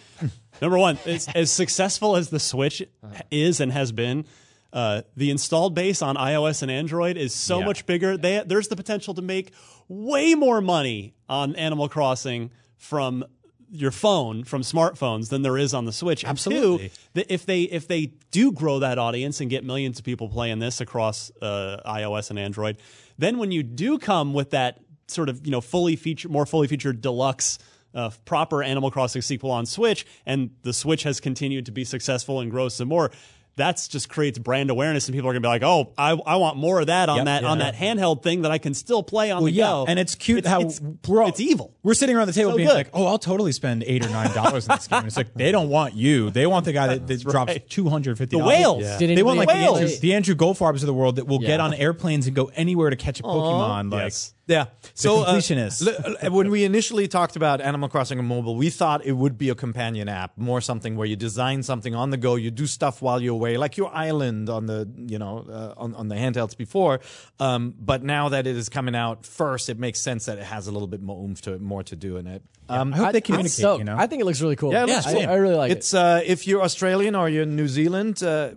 number 0.60 0.78
one, 0.78 0.98
as, 1.06 1.28
as 1.34 1.50
successful 1.50 2.16
as 2.16 2.30
the 2.30 2.40
Switch 2.40 2.82
is 3.30 3.60
and 3.60 3.72
has 3.72 3.92
been, 3.92 4.24
uh, 4.72 5.02
the 5.16 5.30
installed 5.30 5.74
base 5.74 6.02
on 6.02 6.16
iOS 6.16 6.62
and 6.62 6.70
Android 6.70 7.16
is 7.16 7.34
so 7.34 7.58
Yeah. 7.60 7.66
much 7.66 7.86
bigger. 7.86 8.16
They, 8.16 8.42
there's 8.46 8.68
the 8.68 8.76
potential 8.76 9.14
to 9.14 9.22
make 9.22 9.52
way 9.88 10.34
more 10.34 10.60
money 10.60 11.14
on 11.28 11.56
Animal 11.56 11.88
Crossing 11.88 12.50
from 12.76 13.24
your 13.72 13.90
phone 13.92 14.42
from 14.42 14.62
smartphones 14.62 15.28
than 15.28 15.42
there 15.42 15.56
is 15.56 15.74
on 15.74 15.84
the 15.84 15.92
Switch. 15.92 16.24
And 16.24 16.36
two, 16.36 16.50
Absolutely. 16.50 16.92
if 17.28 17.46
they 17.46 17.62
if 17.62 17.86
they 17.86 18.06
do 18.32 18.50
grow 18.52 18.80
that 18.80 18.98
audience 18.98 19.40
and 19.40 19.48
get 19.48 19.64
millions 19.64 19.98
of 20.00 20.04
people 20.04 20.28
playing 20.28 20.58
this 20.58 20.80
across 20.80 21.30
uh, 21.40 21.76
iOS 21.86 22.30
and 22.30 22.38
Android, 22.38 22.78
then 23.16 23.38
when 23.38 23.52
you 23.52 23.62
do 23.62 23.98
come 23.98 24.32
with 24.34 24.50
that 24.50 24.80
sort 25.10 25.28
of 25.28 25.44
you 25.44 25.50
know 25.52 25.60
fully 25.60 25.96
featured, 25.96 26.30
more 26.30 26.46
fully 26.46 26.66
featured 26.68 27.00
deluxe. 27.00 27.58
Uh, 27.92 28.08
proper 28.24 28.62
Animal 28.62 28.88
Crossing 28.92 29.20
sequel 29.20 29.50
on 29.50 29.66
Switch, 29.66 30.06
and 30.24 30.50
the 30.62 30.72
Switch 30.72 31.02
has 31.02 31.18
continued 31.18 31.66
to 31.66 31.72
be 31.72 31.82
successful 31.82 32.38
and 32.38 32.48
grow 32.48 32.68
some 32.68 32.86
more. 32.86 33.10
That's 33.56 33.88
just 33.88 34.08
creates 34.08 34.38
brand 34.38 34.70
awareness, 34.70 35.08
and 35.08 35.14
people 35.14 35.28
are 35.28 35.32
gonna 35.32 35.40
be 35.40 35.48
like, 35.48 35.64
"Oh, 35.64 35.92
I, 35.98 36.12
I 36.12 36.36
want 36.36 36.56
more 36.56 36.78
of 36.80 36.86
that 36.86 37.08
on 37.08 37.16
Yep, 37.16 37.24
that 37.26 37.44
on 37.44 37.58
yeah. 37.58 37.72
that 37.72 37.74
handheld 37.74 38.22
thing 38.22 38.42
that 38.42 38.52
I 38.52 38.58
can 38.58 38.74
still 38.74 39.02
play 39.02 39.32
on 39.32 39.38
Well, 39.42 39.46
the 39.46 39.52
yeah, 39.58 39.64
go." 39.64 39.86
and 39.88 39.98
it's 39.98 40.14
cute 40.14 40.38
It's- 40.38 40.50
how 40.54 40.60
it's, 40.60 40.80
we're 41.08 41.20
all, 41.20 41.28
it's 41.28 41.40
evil. 41.40 41.74
We're 41.82 41.94
sitting 41.94 42.14
around 42.16 42.28
the 42.28 42.32
table 42.32 42.52
So 42.52 42.56
being 42.58 42.68
good. 42.68 42.74
like, 42.74 42.90
"Oh, 42.94 43.06
I'll 43.06 43.18
totally 43.18 43.50
spend 43.50 43.82
eight 43.88 44.06
or 44.06 44.08
nine 44.10 44.32
dollars 44.34 44.68
in 44.68 44.76
this 44.76 44.86
game." 44.86 44.98
And 44.98 45.06
it's 45.08 45.16
like 45.16 45.34
they 45.34 45.50
don't 45.50 45.68
want 45.68 45.94
you; 45.94 46.30
they 46.30 46.46
want 46.46 46.64
the 46.64 46.72
guy 46.72 46.86
that, 46.86 47.08
that 47.08 47.20
drops 47.24 47.52
right. 47.52 47.68
two 47.68 47.88
hundred 47.88 48.16
fifty. 48.18 48.38
The 48.38 48.44
whales. 48.44 48.84
Yeah. 48.84 48.98
Did 48.98 49.18
They 49.18 49.22
want 49.24 49.36
like 49.38 49.48
anybody 49.48 49.66
the 49.66 49.72
Whales. 49.72 49.80
Andrew, 49.94 50.00
the 50.00 50.14
Andrew 50.14 50.34
Goldfarbs 50.36 50.74
of 50.82 50.86
the 50.86 50.94
world 50.94 51.16
that 51.16 51.26
will 51.26 51.40
get 51.40 51.58
on 51.58 51.74
airplanes 51.74 52.28
and 52.28 52.36
go 52.36 52.52
anywhere 52.54 52.88
to 52.90 52.96
catch 52.96 53.18
a 53.18 53.24
Pokemon. 53.24 53.90
Like, 53.92 54.02
Yes. 54.04 54.32
Yeah. 54.50 54.66
So 54.94 55.22
uh, 55.22 55.34
completionist. 55.34 55.86
l- 55.86 56.16
l- 56.22 56.32
when 56.32 56.50
we 56.50 56.64
initially 56.64 57.06
talked 57.08 57.36
about 57.36 57.60
Animal 57.60 57.88
Crossing 57.88 58.18
on 58.18 58.26
mobile, 58.26 58.56
we 58.56 58.68
thought 58.68 59.06
it 59.06 59.12
would 59.12 59.38
be 59.38 59.48
a 59.48 59.54
companion 59.54 60.08
app, 60.08 60.36
more 60.36 60.60
something 60.60 60.96
where 60.96 61.06
you 61.06 61.16
design 61.16 61.62
something 61.62 61.94
on 61.94 62.10
the 62.10 62.16
go, 62.16 62.34
you 62.34 62.50
do 62.50 62.66
stuff 62.66 63.00
while 63.00 63.20
you're 63.22 63.34
away, 63.34 63.56
like 63.56 63.76
your 63.76 63.94
island 63.94 64.48
on 64.50 64.66
the 64.66 64.88
you 65.12 65.18
know 65.18 65.46
uh, 65.48 65.74
on 65.82 65.94
on 65.94 66.08
the 66.08 66.16
handhelds 66.16 66.56
before. 66.56 66.98
Um, 67.38 67.74
but 67.78 68.02
now 68.02 68.28
that 68.30 68.46
it 68.46 68.56
is 68.56 68.68
coming 68.68 68.96
out 68.96 69.24
first, 69.24 69.68
it 69.68 69.78
makes 69.78 70.00
sense 70.00 70.26
that 70.26 70.38
it 70.38 70.44
has 70.44 70.66
a 70.66 70.72
little 70.72 70.88
bit 70.88 71.00
more 71.00 71.18
oomph 71.24 71.40
to 71.42 71.52
it, 71.54 71.60
more 71.60 71.82
to 71.84 71.94
do 71.96 72.16
in 72.16 72.26
it. 72.26 72.42
Um, 72.68 72.92
I 72.94 72.96
hope 72.98 73.12
they 73.12 73.18
I'm 73.18 73.22
communicate. 73.22 73.52
stoked. 73.52 73.78
You 73.80 73.84
know, 73.84 73.96
I 73.96 74.06
think 74.08 74.22
it 74.22 74.24
looks 74.26 74.40
really 74.40 74.56
cool. 74.56 74.72
Yeah, 74.72 74.84
it 74.84 74.88
looks 74.88 75.06
I, 75.06 75.12
cool. 75.14 75.26
I 75.28 75.34
really 75.34 75.56
like 75.56 75.70
it. 75.72 75.78
it's 75.78 75.94
uh, 75.94 76.20
if 76.24 76.46
you're 76.46 76.62
Australian 76.62 77.14
or 77.14 77.28
you're 77.28 77.46
New 77.46 77.68
Zealand, 77.68 78.22
uh, 78.22 78.50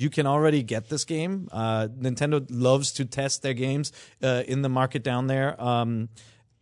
you 0.00 0.08
can 0.08 0.26
already 0.26 0.62
get 0.62 0.88
this 0.88 1.04
game. 1.04 1.48
Uh, 1.52 1.88
Nintendo 1.88 2.44
loves 2.48 2.90
to 2.92 3.04
test 3.04 3.42
their 3.42 3.52
games 3.52 3.92
uh, 4.22 4.42
in 4.48 4.62
the 4.62 4.68
market 4.68 5.02
down 5.02 5.26
there. 5.26 5.62
Um, 5.62 6.08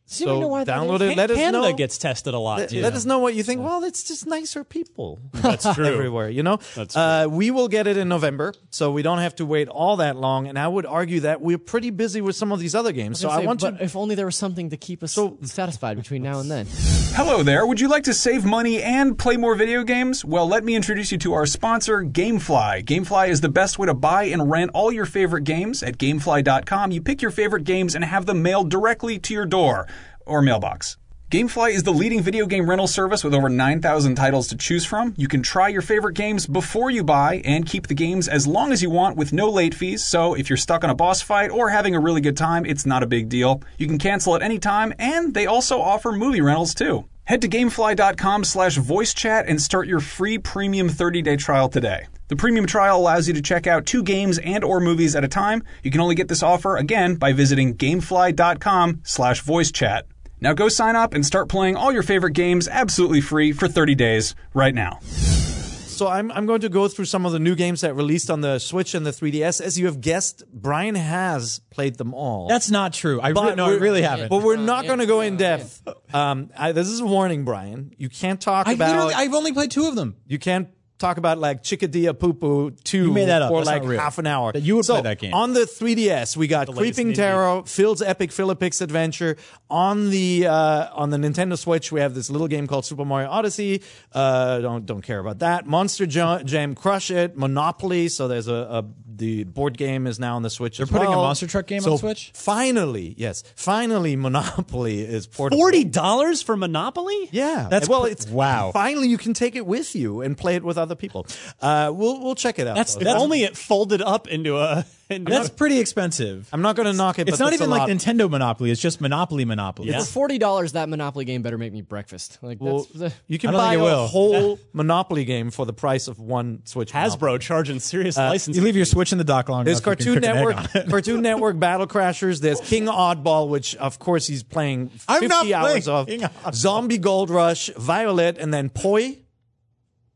Does 0.09 0.23
anybody 0.23 0.37
so 0.37 0.41
know 0.41 0.49
why 0.49 0.65
download 0.65 1.01
it. 1.03 1.17
Let 1.19 1.31
us 1.31 1.37
Canada 1.37 1.69
know. 1.71 1.77
gets 1.77 1.99
tested 1.99 2.33
a 2.33 2.39
lot 2.39 2.61
Let, 2.61 2.71
too. 2.71 2.81
let 2.81 2.95
us 2.95 3.05
know 3.05 3.19
what 3.19 3.35
you 3.35 3.43
think. 3.43 3.61
Well, 3.63 3.85
it's 3.85 4.03
just 4.03 4.27
nicer 4.27 4.65
people. 4.65 5.19
That's 5.33 5.71
true. 5.75 5.85
everywhere, 5.85 6.31
you 6.31 6.43
know? 6.43 6.59
That's 6.75 6.97
uh, 6.97 7.27
we 7.29 7.51
will 7.51 7.69
get 7.69 7.87
it 7.87 7.99
in 7.99 8.09
November, 8.09 8.55
so 8.71 8.91
we 8.91 9.03
don't 9.03 9.19
have 9.19 9.35
to 9.37 9.45
wait 9.45 9.69
all 9.69 9.97
that 9.99 10.17
long. 10.17 10.47
And 10.49 10.59
I 10.59 10.67
would 10.67 10.87
argue 10.87 11.21
that 11.21 11.43
we're 11.43 11.59
pretty 11.59 11.91
busy 11.91 12.23
with 12.23 12.37
some 12.37 12.53
of 12.53 12.59
these 12.59 12.75
other 12.75 12.93
games. 12.93 13.21
So 13.21 13.29
I 13.29 13.41
Say, 13.41 13.47
want 13.47 13.61
but 13.61 13.79
to. 13.79 13.85
if 13.85 13.97
only 13.97 14.15
there 14.15 14.25
was 14.27 14.37
something 14.37 14.71
to 14.71 14.79
keep 14.79 15.03
us 15.03 15.19
satisfied 15.43 15.99
between 15.99 16.23
now 16.23 16.41
and 16.41 16.51
then. 16.51 16.67
Hello 17.13 17.43
there. 17.43 17.67
Would 17.67 17.81
you 17.81 17.89
like 17.89 18.05
to 18.05 18.15
save 18.15 18.45
money 18.47 18.83
and 18.83 19.19
play 19.19 19.37
more 19.37 19.55
video 19.57 19.83
games? 19.83 20.25
Well, 20.25 20.47
let 20.47 20.65
me 20.65 20.75
introduce 20.75 21.13
you 21.13 21.19
to 21.19 21.35
our 21.35 21.45
sponsor, 21.47 22.03
Gamefly. 22.03 22.85
Gamefly 22.85 23.29
is 23.29 23.41
the 23.41 23.49
best 23.49 23.79
way 23.79 23.87
to 23.87 23.95
buy 23.95 24.25
and 24.25 24.51
rent 24.51 24.71
all 24.73 24.91
your 24.91 25.07
favorite 25.07 25.45
games. 25.45 25.83
At 25.83 25.99
gamefly.com, 25.99 26.93
you 26.93 27.03
pick 27.03 27.21
your 27.21 27.31
favorite 27.31 27.65
games 27.65 27.95
and 27.95 28.05
have 28.05 28.25
them 28.27 28.43
mailed 28.43 28.71
directly 28.71 29.19
to 29.19 29.35
your 29.35 29.47
door 29.47 29.87
or 30.29 30.43
mailbox. 30.43 30.97
Gamefly 31.31 31.73
is 31.73 31.83
the 31.83 31.93
leading 31.93 32.23
video 32.23 32.47
game 32.47 32.71
rental 32.71 32.87
service 32.87 33.23
with 33.23 33.35
over 33.35 33.51
9,000 33.51 34.15
titles 34.15 34.49
to 34.49 34.57
choose 34.57 34.87
from. 34.87 35.13
You 35.19 35.29
can 35.29 35.43
try 35.43 35.69
your 35.69 35.83
favorite 35.83 36.15
games 36.15 36.47
before 36.47 36.91
you 36.91 37.05
buy 37.05 37.43
and 37.45 37.67
keep 37.67 37.87
the 37.87 37.95
games 37.95 38.29
as 38.29 38.47
long 38.47 38.73
as 38.73 38.83
you 38.83 38.89
want 38.89 39.19
with 39.19 39.35
no 39.35 39.51
late 39.51 39.75
fees. 39.75 40.03
So 40.03 40.33
if 40.33 40.49
you're 40.49 40.57
stuck 40.57 40.85
on 40.85 40.91
a 40.91 40.95
boss 40.95 41.21
fight 41.21 41.51
or 41.51 41.69
having 41.69 41.95
a 41.95 42.01
really 42.01 42.23
good 42.23 42.39
time, 42.39 42.65
it's 42.65 42.87
not 42.87 43.03
a 43.03 43.07
big 43.07 43.29
deal. 43.29 43.63
You 43.77 43.87
can 43.87 43.99
cancel 43.99 44.37
at 44.37 44.43
any 44.43 44.59
time 44.59 44.95
and 44.99 45.35
they 45.35 45.45
also 45.45 45.83
offer 45.83 46.13
movie 46.13 46.41
rentals 46.41 46.75
too. 46.75 47.05
Head 47.25 47.43
to 47.43 47.49
gamefly.com 47.49 48.45
slash 48.45 48.79
voice 48.79 49.13
chat 49.13 49.49
and 49.49 49.61
start 49.61 49.87
your 49.87 50.01
free 50.01 50.39
premium 50.39 50.89
30-day 50.89 51.37
trial 51.37 51.69
today. 51.69 52.07
The 52.29 52.37
premium 52.37 52.65
trial 52.65 52.99
allows 52.99 53.29
you 53.29 53.35
to 53.35 53.43
check 53.43 53.67
out 53.67 53.85
two 53.85 54.03
games 54.03 54.39
and 54.39 54.65
or 54.65 54.81
movies 54.81 55.15
at 55.15 55.25
a 55.25 55.29
time. 55.29 55.63
You 55.83 55.91
can 55.91 56.01
only 56.01 56.15
get 56.15 56.29
this 56.29 56.43
offer 56.43 56.79
again 56.79 57.17
by 57.17 57.35
visiting 57.35 57.75
gamefly.com 57.75 59.01
slash 59.05 59.43
voice 59.43 59.71
chat. 59.71 60.07
Now 60.41 60.53
go 60.53 60.69
sign 60.69 60.97
up 60.97 61.15
and 61.15 61.25
start 61.27 61.49
playing 61.49 61.77
all 61.77 61.93
your 61.93 62.03
favorite 62.03 62.33
games 62.33 62.69
absolutely 62.69 63.21
free 63.21 63.53
for 63.53 63.67
30 63.69 63.95
days 63.95 64.35
right 64.55 64.75
now. 64.75 65.01
So 65.03 66.07
I'm 66.07 66.31
I'm 66.31 66.47
going 66.47 66.61
to 66.61 66.69
go 66.69 66.87
through 66.87 67.07
some 67.07 67.27
of 67.27 67.33
the 67.33 67.41
new 67.41 67.57
games 67.57 67.81
that 67.81 67.93
released 67.95 68.31
on 68.31 68.41
the 68.41 68.61
Switch 68.61 68.95
and 68.95 69.05
the 69.05 69.11
3DS. 69.11 69.61
As 69.61 69.77
you 69.81 69.87
have 69.87 70.01
guessed, 70.01 70.45
Brian 70.53 70.95
has 70.95 71.61
played 71.71 71.97
them 71.99 72.15
all. 72.15 72.47
That's 72.47 72.71
not 72.71 72.93
true. 72.93 73.21
I 73.21 73.29
re- 73.29 73.35
But 73.35 73.57
no, 73.57 73.65
I 73.65 73.69
we're- 73.71 73.81
really 73.81 74.03
haven't. 74.03 74.29
But 74.29 74.45
we're 74.45 74.55
not 74.57 74.87
going 74.87 75.01
to 75.01 75.07
go 75.07 75.23
in 75.23 75.37
depth. 75.37 75.83
Um, 76.15 76.51
I, 76.57 76.71
this 76.71 76.87
is 76.87 77.01
a 77.01 77.07
warning, 77.07 77.45
Brian. 77.45 77.93
You 77.99 78.09
can't 78.09 78.41
talk 78.41 78.69
I 78.69 78.75
about. 78.75 78.91
literally, 78.93 79.15
I've 79.15 79.35
only 79.35 79.53
played 79.53 79.73
two 79.73 79.89
of 79.89 79.97
them. 79.97 80.15
You 80.29 80.39
can't 80.39 80.69
talk 80.99 81.17
about 81.17 81.39
like 81.39 81.63
Chickadee 81.63 82.13
Poo 82.13 82.33
Poo 82.35 82.71
2 82.73 82.99
You 82.99 83.13
made 83.13 83.29
that 83.29 83.43
up. 83.43 83.51
for 83.51 83.65
That's 83.65 83.85
like 83.85 83.99
half 83.99 84.19
an 84.19 84.27
hour. 84.27 84.53
That 84.53 84.61
you 84.61 84.77
would 84.77 84.85
so 84.85 84.95
play 84.95 85.03
that 85.03 85.19
game. 85.19 85.33
On 85.33 85.53
the 85.53 85.61
3DS, 85.61 86.37
we 86.37 86.47
got 86.47 86.69
latest 86.69 86.79
Creeping. 86.99 87.13
Terror, 87.15 87.63
Phil's 87.65 88.03
Epic 88.03 88.33
Fill-A-Pix 88.33 88.81
Adventure. 88.81 89.37
On 89.71 90.11
the 90.11 90.47
uh, 90.47 90.89
on 90.93 91.11
the 91.11 91.17
Nintendo 91.17 91.57
Switch, 91.59 91.93
we 91.93 92.01
have 92.01 92.15
this 92.15 92.31
little 92.31 92.49
game 92.49 92.67
called 92.67 92.85
Super 92.85 93.05
Mario 93.05 93.29
Odyssey. 93.31 93.83
Uh, 94.13 94.59
don't 94.61 94.87
don't 94.87 95.03
care 95.03 95.19
about 95.19 95.41
that. 95.41 95.67
Monster 95.67 96.07
Jam, 96.07 96.45
Jam 96.47 96.75
Crush 96.75 97.11
It, 97.11 97.37
Monopoly. 97.37 98.09
So 98.09 98.29
there's 98.29 98.49
a, 98.49 98.55
a 98.55 98.85
the 99.19 99.45
board 99.45 99.77
game 99.77 100.07
is 100.07 100.19
now 100.19 100.37
on 100.37 100.43
the 100.43 100.51
Switch. 100.51 100.79
They're 100.79 100.87
putting 100.87 101.09
a 101.09 101.17
monster 101.17 101.47
truck 101.47 101.67
game 101.67 101.81
so 101.81 101.93
on 101.93 101.99
Switch? 101.99 102.31
Finally, 102.35 103.15
yes, 103.19 103.43
finally, 103.55 104.17
Monopoly 104.17 105.01
is 105.01 105.27
portable. 105.27 105.61
Forty 105.61 105.85
dollars 105.85 106.41
for 106.41 106.57
Monopoly? 106.57 107.29
Yeah, 107.33 107.69
That's 107.71 107.89
well, 107.89 108.05
it's 108.05 108.27
wow. 108.29 108.71
Finally, 108.73 109.09
you 109.09 109.19
can 109.19 109.35
take 109.35 109.57
it 109.57 109.67
with 109.67 109.95
you 109.95 110.23
and 110.23 110.37
play 110.39 110.57
it 110.57 110.65
with 110.65 110.79
other 110.79 110.95
people. 110.95 111.27
Uh, 111.61 111.93
we'll 111.95 112.21
we'll 112.21 112.35
check 112.35 112.59
it 112.59 112.67
out. 112.67 112.77
That's-. 112.77 112.95
That's- 112.95 113.21
only 113.21 113.43
it 113.43 113.57
folded 113.57 114.01
up 114.01 114.29
into 114.29 114.57
a. 114.57 114.87
Into 115.11 115.31
That's 115.33 115.49
pretty 115.49 115.79
expensive. 115.79 116.51
I'm 116.53 116.61
not 116.61 116.77
going 116.77 116.87
to 116.87 116.93
knock 116.93 117.19
it. 117.19 117.29
It's 117.29 117.39
but 117.39 117.45
not 117.45 117.53
even 117.55 117.71
like. 117.71 117.89
Nintendo 117.89 118.29
Monopoly. 118.29 118.71
It's 118.71 118.81
just 118.81 119.01
Monopoly 119.01 119.47
Monopoly. 119.47 119.89
Yeah. 119.89 120.01
For 120.01 120.05
forty 120.05 120.37
dollars, 120.37 120.73
that 120.73 120.91
Monopoly 120.91 121.25
game 121.25 121.41
better 121.41 121.57
make 121.57 121.73
me 121.73 121.81
breakfast. 121.81 122.39
Like 122.43 122.59
Well, 122.61 122.81
that's 122.81 122.93
the, 122.93 123.13
you 123.27 123.39
can 123.39 123.53
buy 123.53 123.75
a 123.75 123.79
will. 123.83 124.07
whole 124.07 124.59
Monopoly 124.75 125.25
game 125.25 125.51
for 125.51 125.65
the 125.65 125.73
price 125.73 126.09
of 126.09 126.21
one 126.21 126.61
Switch. 126.67 126.93
Monopoly. 126.93 127.39
Hasbro 127.39 127.41
charging 127.41 127.81
serious 127.81 128.19
uh, 128.19 128.29
license. 128.29 128.57
You 128.57 128.63
leave 128.63 128.77
your 128.77 128.85
Switch 128.85 129.13
in 129.13 129.19
the 129.19 129.25
dock 129.25 129.49
long 129.49 129.65
There's 129.65 129.79
enough. 129.81 129.99
you 130.01 130.15
Cartoon 130.15 130.15
cook 130.15 130.25
an 130.25 130.37
egg 130.37 130.57
Network. 130.75 130.89
Cartoon 130.91 131.23
Network 131.23 131.59
Battle 131.59 131.87
Crashers. 131.87 132.41
There's 132.43 132.61
King 132.61 132.85
Oddball, 132.87 133.49
which 133.49 133.77
of 133.77 133.99
course 133.99 134.27
he's 134.27 134.43
playing 134.43 134.91
50 134.91 135.05
I'm 135.09 135.29
not 135.29 135.51
hours 135.51 135.85
playing 135.85 135.89
of. 135.89 136.07
King 136.43 136.53
Zombie 136.53 136.99
Gold 136.99 137.31
Rush, 137.31 137.71
Violet, 137.77 138.37
and 138.37 138.53
then 138.53 138.69
Poi. 138.69 139.17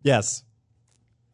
Yes. 0.03 0.43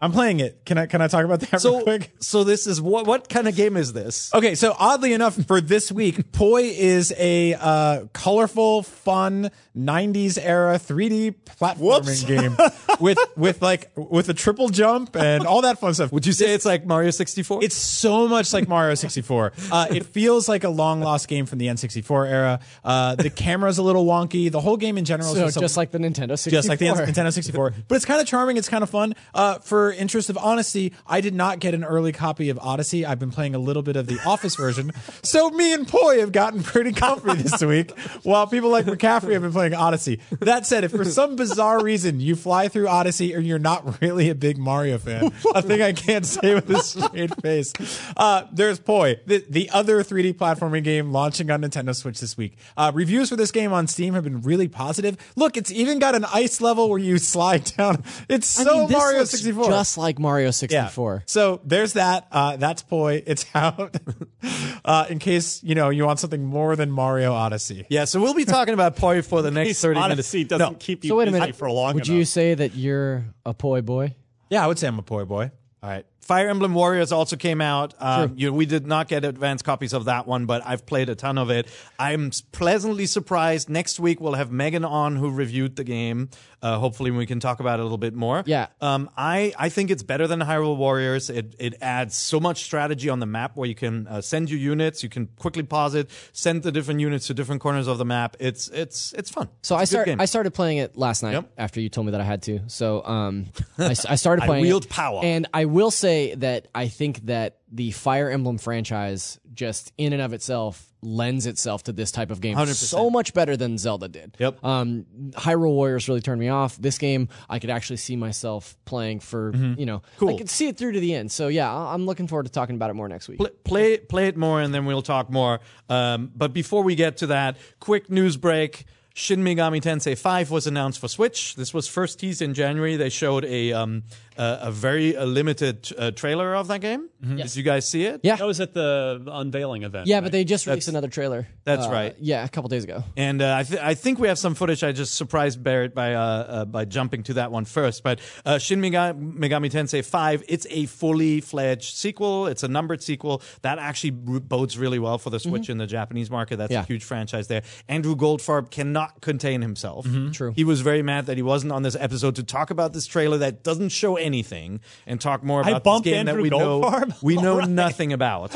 I'm 0.00 0.12
playing 0.12 0.38
it. 0.40 0.64
Can 0.64 0.78
I 0.78 0.86
can 0.86 1.00
I 1.00 1.08
talk 1.08 1.24
about 1.24 1.40
that 1.40 1.52
real 1.52 1.58
So, 1.60 1.82
quick? 1.82 2.12
so 2.20 2.44
this 2.44 2.66
is 2.68 2.80
what 2.80 3.06
what 3.06 3.28
kind 3.28 3.48
of 3.48 3.56
game 3.56 3.76
is 3.76 3.92
this? 3.92 4.32
Okay, 4.32 4.54
so 4.54 4.74
oddly 4.78 5.12
enough, 5.12 5.34
for 5.46 5.60
this 5.60 5.90
week, 5.90 6.30
Poi 6.30 6.62
is 6.62 7.12
a 7.18 7.54
uh, 7.54 8.04
colorful, 8.12 8.84
fun 8.84 9.50
'90s 9.78 10.38
era 10.42 10.78
3D 10.78 11.34
platforming 11.60 12.26
game 12.26 12.56
with 13.00 13.18
with 13.36 13.62
like 13.62 13.90
with 13.96 14.28
a 14.28 14.34
triple 14.34 14.68
jump 14.68 15.16
and 15.16 15.46
all 15.46 15.62
that 15.62 15.78
fun 15.78 15.94
stuff. 15.94 16.12
Would 16.12 16.26
you 16.26 16.32
say 16.32 16.52
it's 16.54 16.64
like 16.64 16.84
Mario 16.86 17.10
64? 17.10 17.62
It's 17.62 17.76
so 17.76 18.26
much 18.28 18.52
like 18.52 18.68
Mario 18.68 18.94
64. 18.94 19.52
Uh, 19.70 19.86
it 19.90 20.06
feels 20.06 20.48
like 20.48 20.64
a 20.64 20.68
long 20.68 21.00
lost 21.00 21.28
game 21.28 21.44
from 21.44 21.58
the 21.58 21.66
N64 21.66 22.26
era. 22.30 22.60
Uh, 22.82 23.14
the 23.14 23.28
camera's 23.28 23.76
a 23.76 23.82
little 23.82 24.06
wonky. 24.06 24.50
The 24.50 24.60
whole 24.60 24.78
game 24.78 24.96
in 24.96 25.04
general 25.04 25.30
is 25.30 25.54
so 25.54 25.60
just, 25.60 25.76
a- 25.76 25.78
like 25.78 25.90
the 25.90 25.98
Nintendo 25.98 26.38
64. 26.38 26.50
just 26.50 26.68
like 26.68 26.78
the 26.78 26.86
Nintendo 26.86 27.32
64. 27.32 27.74
But 27.88 27.96
it's 27.96 28.04
kind 28.06 28.20
of 28.20 28.26
charming. 28.26 28.56
It's 28.56 28.68
kind 28.68 28.82
of 28.82 28.88
fun. 28.90 29.14
Uh, 29.34 29.58
for 29.58 29.92
interest 29.92 30.30
of 30.30 30.38
honesty, 30.38 30.94
I 31.06 31.20
did 31.20 31.34
not 31.34 31.58
get 31.60 31.74
an 31.74 31.84
early 31.84 32.12
copy 32.12 32.48
of 32.48 32.58
Odyssey. 32.60 33.04
I've 33.04 33.18
been 33.18 33.30
playing 33.30 33.54
a 33.54 33.58
little 33.58 33.82
bit 33.82 33.96
of 33.96 34.06
the 34.06 34.18
Office 34.26 34.56
version. 34.56 34.90
So 35.22 35.50
me 35.50 35.74
and 35.74 35.86
Poi 35.86 36.20
have 36.20 36.32
gotten 36.32 36.62
pretty 36.62 36.92
comfy 36.92 37.34
this 37.34 37.62
week, 37.62 37.96
while 38.22 38.46
people 38.46 38.70
like 38.70 38.86
McCaffrey 38.86 39.32
have 39.34 39.42
been 39.42 39.52
playing 39.52 39.67
Odyssey. 39.74 40.20
That 40.40 40.66
said, 40.66 40.84
if 40.84 40.92
for 40.92 41.04
some 41.04 41.36
bizarre 41.36 41.82
reason 41.82 42.20
you 42.20 42.36
fly 42.36 42.68
through 42.68 42.88
Odyssey 42.88 43.34
or 43.34 43.40
you're 43.40 43.58
not 43.58 44.00
really 44.00 44.28
a 44.30 44.34
big 44.34 44.58
Mario 44.58 44.98
fan, 44.98 45.32
a 45.54 45.62
thing 45.62 45.82
I 45.82 45.92
can't 45.92 46.26
say 46.26 46.54
with 46.54 46.70
a 46.70 46.82
straight 46.82 47.40
face, 47.42 47.72
uh, 48.16 48.44
there's 48.52 48.78
Poi, 48.80 49.20
the, 49.26 49.44
the 49.48 49.70
other 49.70 50.02
3D 50.02 50.34
platforming 50.34 50.84
game 50.84 51.12
launching 51.12 51.50
on 51.50 51.62
Nintendo 51.62 51.94
Switch 51.94 52.20
this 52.20 52.36
week. 52.36 52.56
Uh, 52.76 52.92
reviews 52.94 53.28
for 53.28 53.36
this 53.36 53.50
game 53.50 53.72
on 53.72 53.86
Steam 53.86 54.14
have 54.14 54.24
been 54.24 54.42
really 54.42 54.68
positive. 54.68 55.16
Look, 55.36 55.56
it's 55.56 55.70
even 55.70 55.98
got 55.98 56.14
an 56.14 56.24
ice 56.32 56.60
level 56.60 56.88
where 56.88 56.98
you 56.98 57.18
slide 57.18 57.64
down. 57.76 58.02
It's 58.28 58.58
I 58.60 58.64
so 58.64 58.78
mean, 58.78 58.88
this 58.88 58.96
Mario 58.96 59.18
looks 59.20 59.30
64. 59.30 59.68
just 59.68 59.98
like 59.98 60.18
Mario 60.18 60.48
yeah. 60.48 60.52
64. 60.52 61.24
So 61.26 61.60
there's 61.64 61.94
that. 61.94 62.26
Uh, 62.30 62.56
that's 62.56 62.82
Poi. 62.82 63.22
It's 63.26 63.46
out. 63.54 63.96
uh, 64.84 65.06
in 65.08 65.18
case 65.18 65.62
you 65.62 65.74
know 65.74 65.90
you 65.90 66.04
want 66.04 66.18
something 66.18 66.44
more 66.44 66.76
than 66.76 66.90
Mario 66.90 67.32
Odyssey. 67.32 67.86
yeah, 67.88 68.04
so 68.04 68.20
we'll 68.20 68.34
be 68.34 68.44
talking 68.44 68.74
about 68.74 68.96
Poi 68.96 69.22
for 69.22 69.42
the 69.42 69.50
next 69.50 69.57
30 69.64 69.94
minutes. 70.00 70.12
Odyssey 70.12 70.44
doesn't 70.44 70.80
keep 70.80 71.04
you 71.04 71.08
So 71.08 71.16
wait 71.16 71.28
a 71.28 71.30
busy 71.32 71.40
minute. 71.40 71.56
for 71.56 71.70
long 71.70 71.94
Would 71.94 72.06
enough. 72.08 72.16
you 72.18 72.24
say 72.24 72.54
that 72.54 72.74
you're 72.74 73.24
a 73.46 73.54
poi 73.54 73.80
boy? 73.82 74.14
Yeah, 74.50 74.64
I 74.64 74.66
would 74.66 74.78
say 74.78 74.88
I'm 74.88 74.98
a 74.98 75.02
Poi 75.02 75.24
boy. 75.24 75.50
All 75.82 75.90
right. 75.90 76.06
Fire 76.20 76.48
Emblem 76.48 76.74
Warriors 76.74 77.12
also 77.12 77.36
came 77.36 77.60
out. 77.60 77.94
Um, 77.98 78.34
you, 78.36 78.52
we 78.52 78.66
did 78.66 78.86
not 78.86 79.08
get 79.08 79.24
advanced 79.24 79.64
copies 79.64 79.92
of 79.94 80.06
that 80.06 80.26
one, 80.26 80.44
but 80.44 80.60
I've 80.66 80.84
played 80.84 81.08
a 81.08 81.14
ton 81.14 81.38
of 81.38 81.48
it. 81.50 81.66
I'm 81.98 82.26
s- 82.28 82.40
pleasantly 82.42 83.06
surprised. 83.06 83.70
Next 83.70 83.98
week 84.00 84.20
we'll 84.20 84.34
have 84.34 84.50
Megan 84.50 84.84
on 84.84 85.16
who 85.16 85.30
reviewed 85.30 85.76
the 85.76 85.84
game. 85.84 86.28
Uh, 86.60 86.78
hopefully 86.78 87.10
we 87.10 87.24
can 87.26 87.40
talk 87.40 87.60
about 87.60 87.78
it 87.78 87.82
a 87.82 87.84
little 87.84 87.98
bit 87.98 88.14
more. 88.14 88.42
Yeah. 88.46 88.66
Um, 88.80 89.10
I, 89.16 89.52
I 89.58 89.68
think 89.68 89.90
it's 89.90 90.02
better 90.02 90.26
than 90.26 90.40
Hyrule 90.40 90.76
Warriors. 90.76 91.30
It 91.30 91.54
it 91.58 91.74
adds 91.80 92.16
so 92.16 92.40
much 92.40 92.64
strategy 92.64 93.08
on 93.08 93.20
the 93.20 93.26
map 93.26 93.56
where 93.56 93.68
you 93.68 93.74
can 93.74 94.06
uh, 94.08 94.20
send 94.20 94.50
your 94.50 94.58
units, 94.58 95.02
you 95.02 95.08
can 95.08 95.28
quickly 95.38 95.62
pause 95.62 95.94
it, 95.94 96.10
send 96.32 96.62
the 96.64 96.72
different 96.72 97.00
units 97.00 97.26
to 97.28 97.34
different 97.34 97.60
corners 97.60 97.86
of 97.86 97.98
the 97.98 98.04
map. 98.04 98.36
It's 98.40 98.68
it's 98.68 99.12
it's 99.12 99.30
fun. 99.30 99.48
So 99.62 99.76
It's 99.76 99.82
I 99.82 99.84
start. 100.02 100.20
I 100.20 100.24
started 100.24 100.52
playing 100.52 100.78
it 100.78 100.96
last 100.96 101.22
night 101.22 101.32
Yep. 101.32 101.52
after 101.58 101.80
you 101.80 101.88
told 101.88 102.06
me 102.06 102.12
that 102.12 102.20
I 102.20 102.24
had 102.24 102.42
to. 102.42 102.60
So 102.66 103.04
um, 103.04 103.46
I, 103.78 103.90
I 104.08 104.14
started 104.16 104.42
I 104.42 104.46
playing. 104.46 104.62
wield 104.62 104.84
it, 104.86 104.90
power. 104.90 105.20
and 105.22 105.46
I 105.54 105.66
will 105.66 105.90
say 105.92 106.34
that 106.36 106.68
I 106.74 106.88
think 106.88 107.26
that 107.26 107.58
the 107.70 107.90
Fire 107.92 108.30
Emblem 108.30 108.58
franchise, 108.58 109.38
just 109.54 109.92
in 109.98 110.12
and 110.12 110.22
of 110.22 110.32
itself, 110.32 110.87
lends 111.00 111.46
itself 111.46 111.84
to 111.84 111.92
this 111.92 112.10
type 112.10 112.30
of 112.30 112.40
game 112.40 112.56
100%. 112.56 112.74
so 112.74 113.08
much 113.08 113.32
better 113.34 113.56
than 113.56 113.78
Zelda 113.78 114.08
did. 114.08 114.36
Yep. 114.38 114.64
Um, 114.64 115.06
Hyrule 115.30 115.72
Warriors 115.72 116.08
really 116.08 116.20
turned 116.20 116.40
me 116.40 116.48
off. 116.48 116.76
This 116.76 116.98
game, 116.98 117.28
I 117.48 117.58
could 117.60 117.70
actually 117.70 117.98
see 117.98 118.16
myself 118.16 118.76
playing 118.84 119.20
for. 119.20 119.52
You 119.54 119.86
know, 119.86 119.98
Mm-hmm. 119.98 120.18
Cool. 120.18 120.34
I 120.34 120.38
could 120.38 120.50
see 120.50 120.68
it 120.68 120.76
through 120.76 120.92
to 120.92 121.00
the 121.00 121.14
end. 121.14 121.30
So 121.30 121.48
yeah, 121.48 121.72
I'm 121.72 122.04
looking 122.06 122.26
forward 122.26 122.46
to 122.46 122.52
talking 122.52 122.74
about 122.76 122.90
it 122.90 122.94
more 122.94 123.08
next 123.08 123.28
week. 123.28 123.38
Pl- 123.38 123.48
play 123.64 123.98
play 123.98 124.26
it 124.28 124.36
more 124.36 124.60
and 124.60 124.74
then 124.74 124.84
we'll 124.86 125.02
talk 125.02 125.30
more. 125.30 125.60
Um, 125.88 126.30
but 126.34 126.52
before 126.52 126.82
we 126.82 126.94
get 126.94 127.18
to 127.18 127.28
that, 127.28 127.56
quick 127.80 128.10
news 128.10 128.36
break. 128.36 128.84
Shin 129.14 129.42
Megami 129.42 129.80
Tensei 129.82 130.16
5 130.16 130.50
was 130.52 130.68
announced 130.68 131.00
for 131.00 131.08
Switch. 131.08 131.56
This 131.56 131.74
was 131.74 131.88
first 131.88 132.20
teased 132.20 132.40
in 132.40 132.54
January. 132.54 132.94
They 132.94 133.08
showed 133.08 133.44
a 133.44 133.72
um, 133.72 134.04
a, 134.38 134.58
a 134.68 134.70
very 134.70 135.16
uh, 135.16 135.24
limited 135.24 135.88
uh, 135.98 136.10
trailer 136.12 136.54
of 136.54 136.68
that 136.68 136.80
game. 136.80 137.08
Did 137.20 137.54
you 137.56 137.62
guys 137.64 137.88
see 137.88 138.04
it? 138.04 138.20
Yeah. 138.22 138.36
That 138.36 138.46
was 138.46 138.60
at 138.60 138.72
the 138.74 139.22
unveiling 139.26 139.82
event. 139.82 140.06
Yeah, 140.06 140.16
right? 140.16 140.22
but 140.22 140.32
they 140.32 140.44
just 140.44 140.66
released 140.66 140.86
That's- 140.86 140.88
another 140.94 141.08
trailer. 141.08 141.48
that's 141.64 141.86
Uh, 141.86 141.90
right. 141.90 142.16
Yeah, 142.20 142.44
a 142.44 142.48
couple 142.48 142.68
days 142.68 142.84
ago. 142.84 143.02
And 143.16 143.42
uh, 143.42 143.56
I, 143.56 143.62
th- 143.64 143.80
I 143.80 143.94
think 143.94 144.18
we 144.20 144.28
have 144.28 144.38
some 144.38 144.54
footage. 144.54 144.84
I 144.84 144.92
just 144.92 145.14
surprised 145.16 145.62
Barrett 145.62 145.94
by 145.94 146.14
uh, 146.14 146.20
uh, 146.20 146.64
by 146.64 146.84
jumping 146.84 147.24
to 147.24 147.34
that 147.34 147.50
one 147.50 147.64
first. 147.64 148.02
But 148.02 148.20
uh, 148.46 148.58
Shin 148.58 148.80
Megami, 148.80 149.34
Megami 149.36 149.70
Tensei 149.70 150.04
5, 150.04 150.44
it's 150.48 150.66
a 150.70 150.86
fully 150.86 151.40
fledged 151.40 151.96
sequel. 151.96 152.46
It's 152.46 152.62
a 152.62 152.68
numbered 152.68 153.02
sequel. 153.02 153.42
That 153.62 153.78
actually 153.78 154.10
bodes 154.12 154.78
really 154.78 154.98
well 155.00 155.18
for 155.18 155.30
the 155.30 155.40
Switch 155.40 155.68
in 155.68 155.78
the 155.78 155.86
Japanese 155.86 156.30
market. 156.30 156.56
That's 156.58 156.72
Yeah. 156.72 156.82
a 156.82 156.86
huge 156.86 157.04
franchise 157.04 157.48
there. 157.48 157.62
Andrew 157.88 158.14
Goldfarb 158.14 158.70
cannot 158.70 159.20
contain 159.20 159.60
himself. 159.62 160.06
True. 160.32 160.52
He 160.54 160.64
was 160.64 160.80
very 160.82 161.02
mad 161.02 161.26
that 161.26 161.36
he 161.36 161.42
wasn't 161.42 161.72
on 161.72 161.82
this 161.82 161.96
episode 161.96 162.36
to 162.36 162.42
talk 162.44 162.70
about 162.70 162.92
this 162.92 163.06
trailer 163.06 163.38
that 163.38 163.62
doesn't 163.64 163.88
show 163.90 164.16
anything 164.28 164.80
and 165.06 165.20
talk 165.20 165.42
more 165.42 165.60
about 165.62 165.82
this 165.82 166.00
game 166.02 166.26
that 166.26 166.32
Andrew 166.32 166.42
we 166.42 166.50
know 166.50 167.04
we 167.22 167.36
know 167.46 167.58
right. 167.58 167.68
nothing 167.68 168.12
about. 168.12 168.54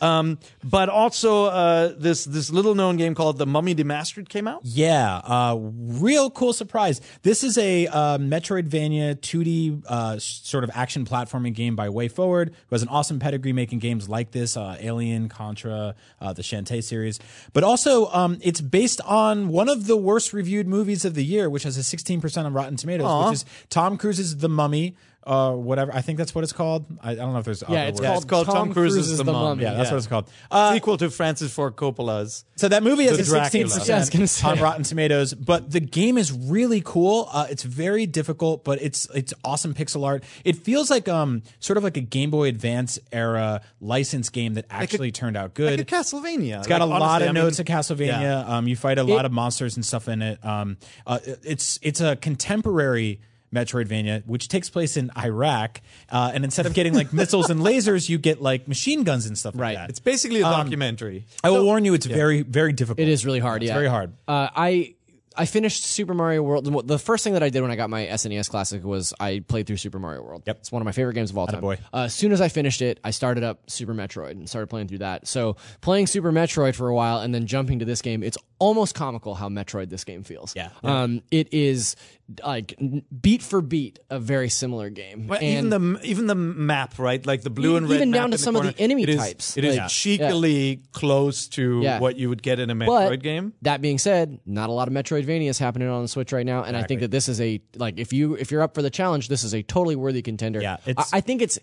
Um, 0.00 0.38
but 0.64 0.88
also 0.88 1.46
uh, 1.46 1.94
this 1.96 2.24
this 2.24 2.50
little 2.50 2.74
known 2.74 2.96
game 2.96 3.14
called 3.14 3.38
The 3.38 3.46
Mummy 3.46 3.74
Demastered 3.74 4.28
came 4.28 4.48
out. 4.48 4.60
Yeah, 4.64 5.16
uh, 5.18 5.56
real 5.60 6.30
cool 6.30 6.52
surprise. 6.52 7.00
This 7.22 7.44
is 7.44 7.56
a 7.56 7.86
uh, 7.86 8.18
Metroidvania 8.18 9.14
2D 9.16 9.84
uh, 9.86 10.18
sort 10.18 10.64
of 10.64 10.70
action 10.74 11.04
platforming 11.04 11.54
game 11.54 11.76
by 11.76 11.88
WayForward, 11.88 12.48
who 12.48 12.74
has 12.74 12.82
an 12.82 12.88
awesome 12.88 13.18
pedigree 13.18 13.52
making 13.52 13.78
games 13.78 14.08
like 14.08 14.32
this 14.32 14.56
uh, 14.56 14.76
Alien, 14.80 15.28
Contra, 15.28 15.94
uh, 16.20 16.32
the 16.32 16.42
Shantae 16.42 16.82
series. 16.82 17.20
But 17.52 17.64
also, 17.64 18.06
um, 18.06 18.38
it's 18.42 18.60
based 18.60 19.00
on 19.02 19.48
one 19.48 19.68
of 19.68 19.86
the 19.86 19.96
worst 19.96 20.32
reviewed 20.32 20.66
movies 20.66 21.04
of 21.04 21.14
the 21.14 21.24
year, 21.24 21.48
which 21.48 21.62
has 21.62 21.76
a 21.76 21.96
16% 21.96 22.44
on 22.44 22.52
Rotten 22.52 22.76
Tomatoes, 22.76 23.26
which 23.26 23.34
is 23.34 23.44
Tom 23.68 23.96
Cruise's 23.98 24.38
The 24.38 24.48
Mummy. 24.48 24.96
Uh, 25.24 25.52
whatever. 25.52 25.94
I 25.94 26.00
think 26.00 26.18
that's 26.18 26.34
what 26.34 26.42
it's 26.42 26.52
called. 26.52 26.84
I, 27.00 27.12
I 27.12 27.14
don't 27.14 27.32
know 27.32 27.38
if 27.38 27.44
there's. 27.44 27.62
Yeah, 27.68 27.82
other 27.82 27.88
it's 27.90 28.00
words. 28.00 28.06
called, 28.08 28.22
it's 28.24 28.30
called 28.30 28.46
Tom 28.48 28.72
Cruise's 28.72 29.16
The 29.18 29.24
Mum. 29.24 29.34
Mummy. 29.34 29.62
Yeah, 29.62 29.74
that's 29.74 29.88
Yeah. 29.88 29.92
what 29.92 29.98
it's 29.98 30.06
called. 30.08 30.30
Uh, 30.50 30.72
Sequel 30.74 30.96
to 30.96 31.10
Francis 31.10 31.52
Ford 31.52 31.76
Coppola's. 31.76 32.44
so 32.56 32.68
that 32.68 32.82
movie 32.82 33.04
has 33.04 33.18
a 33.20 33.24
sixteen 33.24 33.66
Yeah, 33.68 33.94
I 33.94 33.98
was 33.98 34.10
gonna 34.10 34.24
percent 34.24 34.30
say. 34.30 34.48
on 34.48 34.58
Rotten 34.58 34.82
Tomatoes, 34.82 35.32
but 35.34 35.70
the 35.70 35.78
game 35.80 36.18
is 36.18 36.32
really 36.32 36.82
cool. 36.84 37.28
Uh, 37.32 37.46
it's 37.50 37.62
very 37.62 38.06
difficult, 38.06 38.64
but 38.64 38.82
it's 38.82 39.06
it's 39.14 39.32
awesome 39.44 39.74
pixel 39.74 40.04
art. 40.04 40.24
It 40.44 40.56
feels 40.56 40.90
like 40.90 41.08
um 41.08 41.42
sort 41.60 41.76
of 41.76 41.84
like 41.84 41.96
a 41.96 42.00
Game 42.00 42.30
Boy 42.30 42.48
Advance 42.48 42.98
era 43.12 43.60
license 43.80 44.28
game 44.28 44.54
that 44.54 44.66
actually 44.70 45.12
turned 45.12 45.36
out 45.36 45.54
good. 45.54 45.78
Like 45.78 45.92
a 45.92 45.94
Castlevania. 45.94 46.58
It's 46.58 46.66
got 46.66 46.80
a 46.80 46.84
lot 46.86 47.22
of 47.22 47.32
notes 47.32 47.60
of 47.60 47.66
Castlevania. 47.66 48.20
yeah. 48.20 48.40
Um, 48.56 48.66
you 48.66 48.74
fight 48.74 48.98
a 48.98 49.04
lot 49.04 49.24
of 49.24 49.30
monsters 49.30 49.76
and 49.76 49.86
stuff 49.86 50.08
in 50.08 50.20
it. 50.20 50.44
Um, 50.44 50.78
uh, 51.06 51.20
it's 51.44 51.78
it's 51.82 52.00
a 52.00 52.16
contemporary 52.16 53.20
Metroidvania, 53.52 54.26
which 54.26 54.48
takes 54.48 54.70
place 54.70 54.96
in 54.96 55.10
Iraq, 55.16 55.80
uh, 56.10 56.30
and 56.34 56.44
instead 56.44 56.66
of 56.66 56.74
getting 56.74 56.94
like 56.94 57.12
missiles 57.20 57.50
and 57.50 57.60
lasers, 57.60 58.08
you 58.08 58.18
get 58.18 58.40
like 58.42 58.68
machine 58.68 59.04
guns 59.04 59.26
and 59.26 59.36
stuff 59.36 59.54
Right. 59.56 59.70
like 59.74 59.78
that. 59.78 59.90
It's 59.90 60.00
basically 60.00 60.40
a 60.40 60.44
documentary. 60.44 61.26
I 61.44 61.50
will 61.50 61.64
warn 61.64 61.84
you, 61.84 61.94
it's 61.94 62.06
very 62.06 62.42
very 62.42 62.72
difficult. 62.72 63.00
It 63.00 63.08
is 63.08 63.24
really 63.26 63.40
hard. 63.40 63.62
It's 63.62 63.68
yeah, 63.68 63.74
very 63.74 63.88
hard. 63.88 64.12
Uh, 64.26 64.48
I 64.54 64.94
I 65.34 65.46
finished 65.46 65.84
Super 65.84 66.12
Mario 66.12 66.42
World. 66.42 66.86
The 66.86 66.98
first 66.98 67.24
thing 67.24 67.32
that 67.32 67.42
I 67.42 67.48
did 67.48 67.62
when 67.62 67.70
I 67.70 67.76
got 67.76 67.88
my 67.88 68.04
SNES 68.06 68.50
Classic 68.50 68.84
was 68.84 69.14
I 69.18 69.42
played 69.48 69.66
through 69.66 69.78
Super 69.78 69.98
Mario 69.98 70.22
World. 70.22 70.42
Yep. 70.46 70.58
it's 70.58 70.70
one 70.70 70.82
of 70.82 70.84
my 70.84 70.92
favorite 70.92 71.14
games 71.14 71.30
of 71.30 71.38
all 71.38 71.46
time. 71.46 71.62
Attaboy. 71.62 71.78
Uh, 71.92 72.00
as 72.02 72.14
soon 72.14 72.32
as 72.32 72.42
I 72.42 72.48
finished 72.48 72.82
it, 72.82 73.00
I 73.02 73.12
started 73.12 73.42
up 73.42 73.70
Super 73.70 73.94
Metroid 73.94 74.32
and 74.32 74.46
started 74.46 74.66
playing 74.66 74.88
through 74.88 74.98
that. 74.98 75.26
So 75.26 75.56
playing 75.80 76.06
Super 76.08 76.32
Metroid 76.32 76.74
for 76.74 76.86
a 76.88 76.94
while 76.94 77.20
and 77.20 77.34
then 77.34 77.46
jumping 77.46 77.78
to 77.78 77.86
this 77.86 78.02
game, 78.02 78.22
it's 78.22 78.36
almost 78.58 78.94
comical 78.94 79.34
how 79.34 79.48
Metroid 79.48 79.88
this 79.88 80.04
game 80.04 80.22
feels. 80.22 80.54
Yeah. 80.54 80.68
Um, 80.84 81.22
it 81.30 81.48
is 81.54 81.96
like 82.44 82.74
beat 83.20 83.42
for 83.42 83.60
beat 83.60 83.98
a 84.10 84.18
very 84.18 84.48
similar 84.48 84.90
game. 84.90 85.26
But 85.26 85.42
and 85.42 85.66
even 85.66 85.70
the 85.70 86.00
even 86.04 86.26
the 86.26 86.34
map, 86.34 86.98
right? 86.98 87.24
Like 87.24 87.42
the 87.42 87.50
blue 87.50 87.76
and 87.76 87.88
red. 87.88 87.96
Even 87.96 88.10
down 88.10 88.30
to 88.30 88.38
some 88.38 88.56
of 88.56 88.62
the 88.64 88.78
enemy 88.78 89.02
it 89.04 89.08
is- 89.10 89.16
types. 89.16 89.56
It 89.56 89.64
is 89.64 89.76
Like- 89.76 89.88
cheekily 89.88 90.80
close 90.92 91.48
to 91.48 91.80
Yeah. 91.82 91.98
what 92.00 92.16
you 92.16 92.28
would 92.28 92.42
get 92.42 92.58
in 92.58 92.70
a 92.70 92.74
But 92.74 92.86
Metroid 93.10 93.22
game. 93.22 93.52
that 93.62 93.80
being 93.80 93.98
said, 93.98 94.38
not 94.46 94.70
a 94.70 94.72
lot 94.72 94.88
of 94.88 94.94
Metroidvania 94.94 95.48
is 95.48 95.58
happening 95.58 95.88
on 95.88 96.02
the 96.02 96.08
Switch 96.08 96.32
right 96.32 96.46
now, 96.46 96.62
and 96.64 96.76
I 96.76 96.84
think 96.84 97.00
that 97.00 97.10
this 97.10 97.28
is 97.28 97.40
a 97.40 97.60
like 97.76 97.98
if 97.98 98.12
you 98.12 98.34
if 98.34 98.50
you're 98.50 98.62
up 98.62 98.74
for 98.74 98.82
the 98.82 98.90
challenge, 98.90 99.28
this 99.28 99.44
is 99.44 99.54
a 99.54 99.62
totally 99.62 99.96
worthy 99.96 100.22
contender. 100.22 100.60
Yeah, 100.60 100.76
I, 100.86 100.90
it's- 100.90 101.10
I 101.12 101.20
think 101.20 101.42
it's 101.42 101.58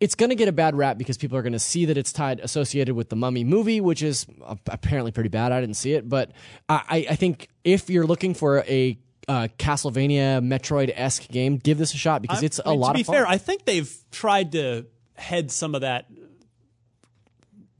it's 0.00 0.14
going 0.14 0.30
to 0.30 0.34
get 0.34 0.48
a 0.48 0.52
bad 0.52 0.74
rap 0.74 0.96
because 0.96 1.18
people 1.18 1.36
are 1.36 1.42
going 1.42 1.52
to 1.52 1.58
see 1.58 1.84
that 1.84 1.98
it's 1.98 2.10
tied 2.10 2.40
associated 2.40 2.94
with 2.94 3.10
the 3.10 3.16
Mummy 3.16 3.44
movie, 3.44 3.82
which 3.82 4.02
is 4.02 4.24
apparently 4.66 5.12
pretty 5.12 5.28
bad. 5.28 5.52
I 5.52 5.60
didn't 5.60 5.76
see 5.76 5.92
it, 5.92 6.08
but 6.08 6.30
I 6.70 7.06
I 7.10 7.16
think 7.16 7.48
if 7.64 7.90
you're 7.90 8.06
looking 8.06 8.32
for 8.32 8.64
a 8.66 8.98
uh, 9.28 9.48
Castlevania 9.58 10.40
Metroid 10.42 10.92
esque 10.94 11.28
game, 11.28 11.56
give 11.56 11.78
this 11.78 11.94
a 11.94 11.96
shot 11.96 12.22
because 12.22 12.42
it's 12.42 12.60
I 12.60 12.62
a 12.66 12.70
mean, 12.70 12.80
lot 12.80 12.88
to 12.88 12.94
be 12.94 13.00
of 13.02 13.06
fun. 13.06 13.14
fair, 13.16 13.26
I 13.28 13.38
think 13.38 13.64
they've 13.64 13.92
tried 14.10 14.52
to 14.52 14.86
head 15.14 15.50
some 15.50 15.74
of 15.74 15.82
that 15.82 16.06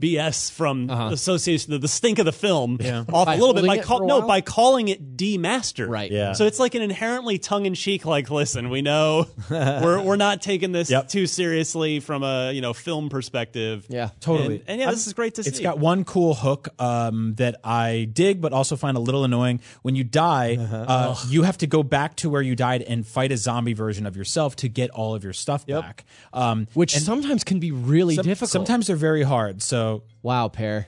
BS 0.00 0.50
from 0.50 0.88
association, 0.90 1.72
the, 1.72 1.78
the 1.78 1.88
stink 1.88 2.18
of 2.18 2.24
the 2.24 2.32
film, 2.32 2.78
off 3.12 3.26
By 3.26 3.34
a 3.34 3.38
little 3.38 3.54
bit 3.54 3.66
by 3.66 3.76
it 3.76 3.84
call, 3.84 4.06
no 4.06 4.22
by 4.22 4.40
calling 4.40 4.88
it 4.88 5.16
demastered. 5.16 5.88
Right. 5.88 6.10
Yeah. 6.10 6.32
So 6.32 6.46
it's 6.46 6.58
like 6.58 6.74
an 6.74 6.82
inherently 6.82 7.38
tongue 7.38 7.66
in 7.66 7.74
cheek, 7.74 8.04
like, 8.06 8.30
listen, 8.30 8.70
we 8.70 8.82
know 8.82 9.26
we're 9.50 10.00
we're 10.02 10.16
not 10.16 10.40
taking 10.42 10.72
this 10.72 10.90
Yep. 10.90 11.08
too 11.08 11.26
seriously 11.26 12.00
from 12.00 12.22
a 12.22 12.52
you 12.52 12.60
know 12.60 12.72
film 12.72 13.08
perspective. 13.10 13.86
Yeah. 13.88 14.10
Totally. 14.20 14.56
And, 14.60 14.64
and 14.68 14.80
yeah, 14.80 14.90
this 14.90 15.06
is 15.06 15.12
great 15.12 15.34
to 15.34 15.42
see. 15.42 15.50
It's 15.50 15.60
got 15.60 15.78
one 15.78 16.04
cool 16.04 16.34
hook 16.34 16.68
um, 16.78 17.34
that 17.34 17.56
I 17.62 18.08
dig, 18.12 18.40
but 18.40 18.52
also 18.52 18.76
find 18.76 18.96
a 18.96 19.00
little 19.00 19.24
annoying. 19.24 19.60
When 19.82 19.94
you 19.96 20.04
die, 20.04 20.56
uh, 20.70 21.16
you 21.28 21.42
have 21.42 21.58
to 21.58 21.66
go 21.66 21.82
back 21.82 22.16
to 22.16 22.30
where 22.30 22.42
you 22.42 22.56
died 22.56 22.82
and 22.82 23.06
fight 23.06 23.32
a 23.32 23.36
zombie 23.36 23.74
version 23.74 24.06
of 24.06 24.16
yourself 24.16 24.56
to 24.56 24.68
get 24.68 24.90
all 24.90 25.14
of 25.14 25.24
your 25.24 25.32
stuff 25.32 25.66
back. 25.66 26.04
Um, 26.32 26.68
which 26.74 26.96
sometimes 26.96 27.44
can 27.44 27.58
be 27.60 27.70
really 27.70 28.14
some- 28.16 28.24
difficult. 28.24 28.50
Sometimes 28.50 28.86
they're 28.86 28.96
very 28.96 29.22
hard. 29.22 29.62
So 29.62 29.89
wow, 30.22 30.48
pair. 30.48 30.87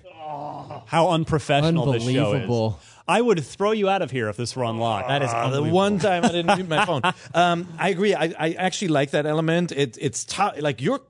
how 0.87 1.11
unprofessional 1.11 1.93
this 1.93 2.03
show 2.05 2.09
Unbelievable. 2.33 2.79
is. 2.83 2.89
I 3.09 3.21
would 3.21 3.43
throw 3.45 3.73
you 3.73 3.89
out 3.89 4.01
of 4.01 4.13
here 4.13 4.29
if 4.29 4.37
this 4.37 4.55
were 4.55 4.63
unlocked. 4.63 5.09
that 5.09 5.23
is 5.23 5.31
Uh, 5.31 5.51
the 5.51 5.63
one 5.65 5.99
time 5.99 6.25
I 6.25 6.29
didn't 6.29 6.55
mute 6.57 6.69
my 6.69 6.85
phone. 6.87 7.03
Um, 7.35 7.67
I 7.79 7.89
agree. 7.89 8.15
I, 8.15 8.33
I 8.39 8.53
actually 8.53 8.89
like 8.89 9.11
that 9.11 9.27
element. 9.27 9.73
It, 9.73 9.99
it's 10.01 10.25
tough. 10.25 10.55
Like 10.61 10.81
you're 10.81 11.01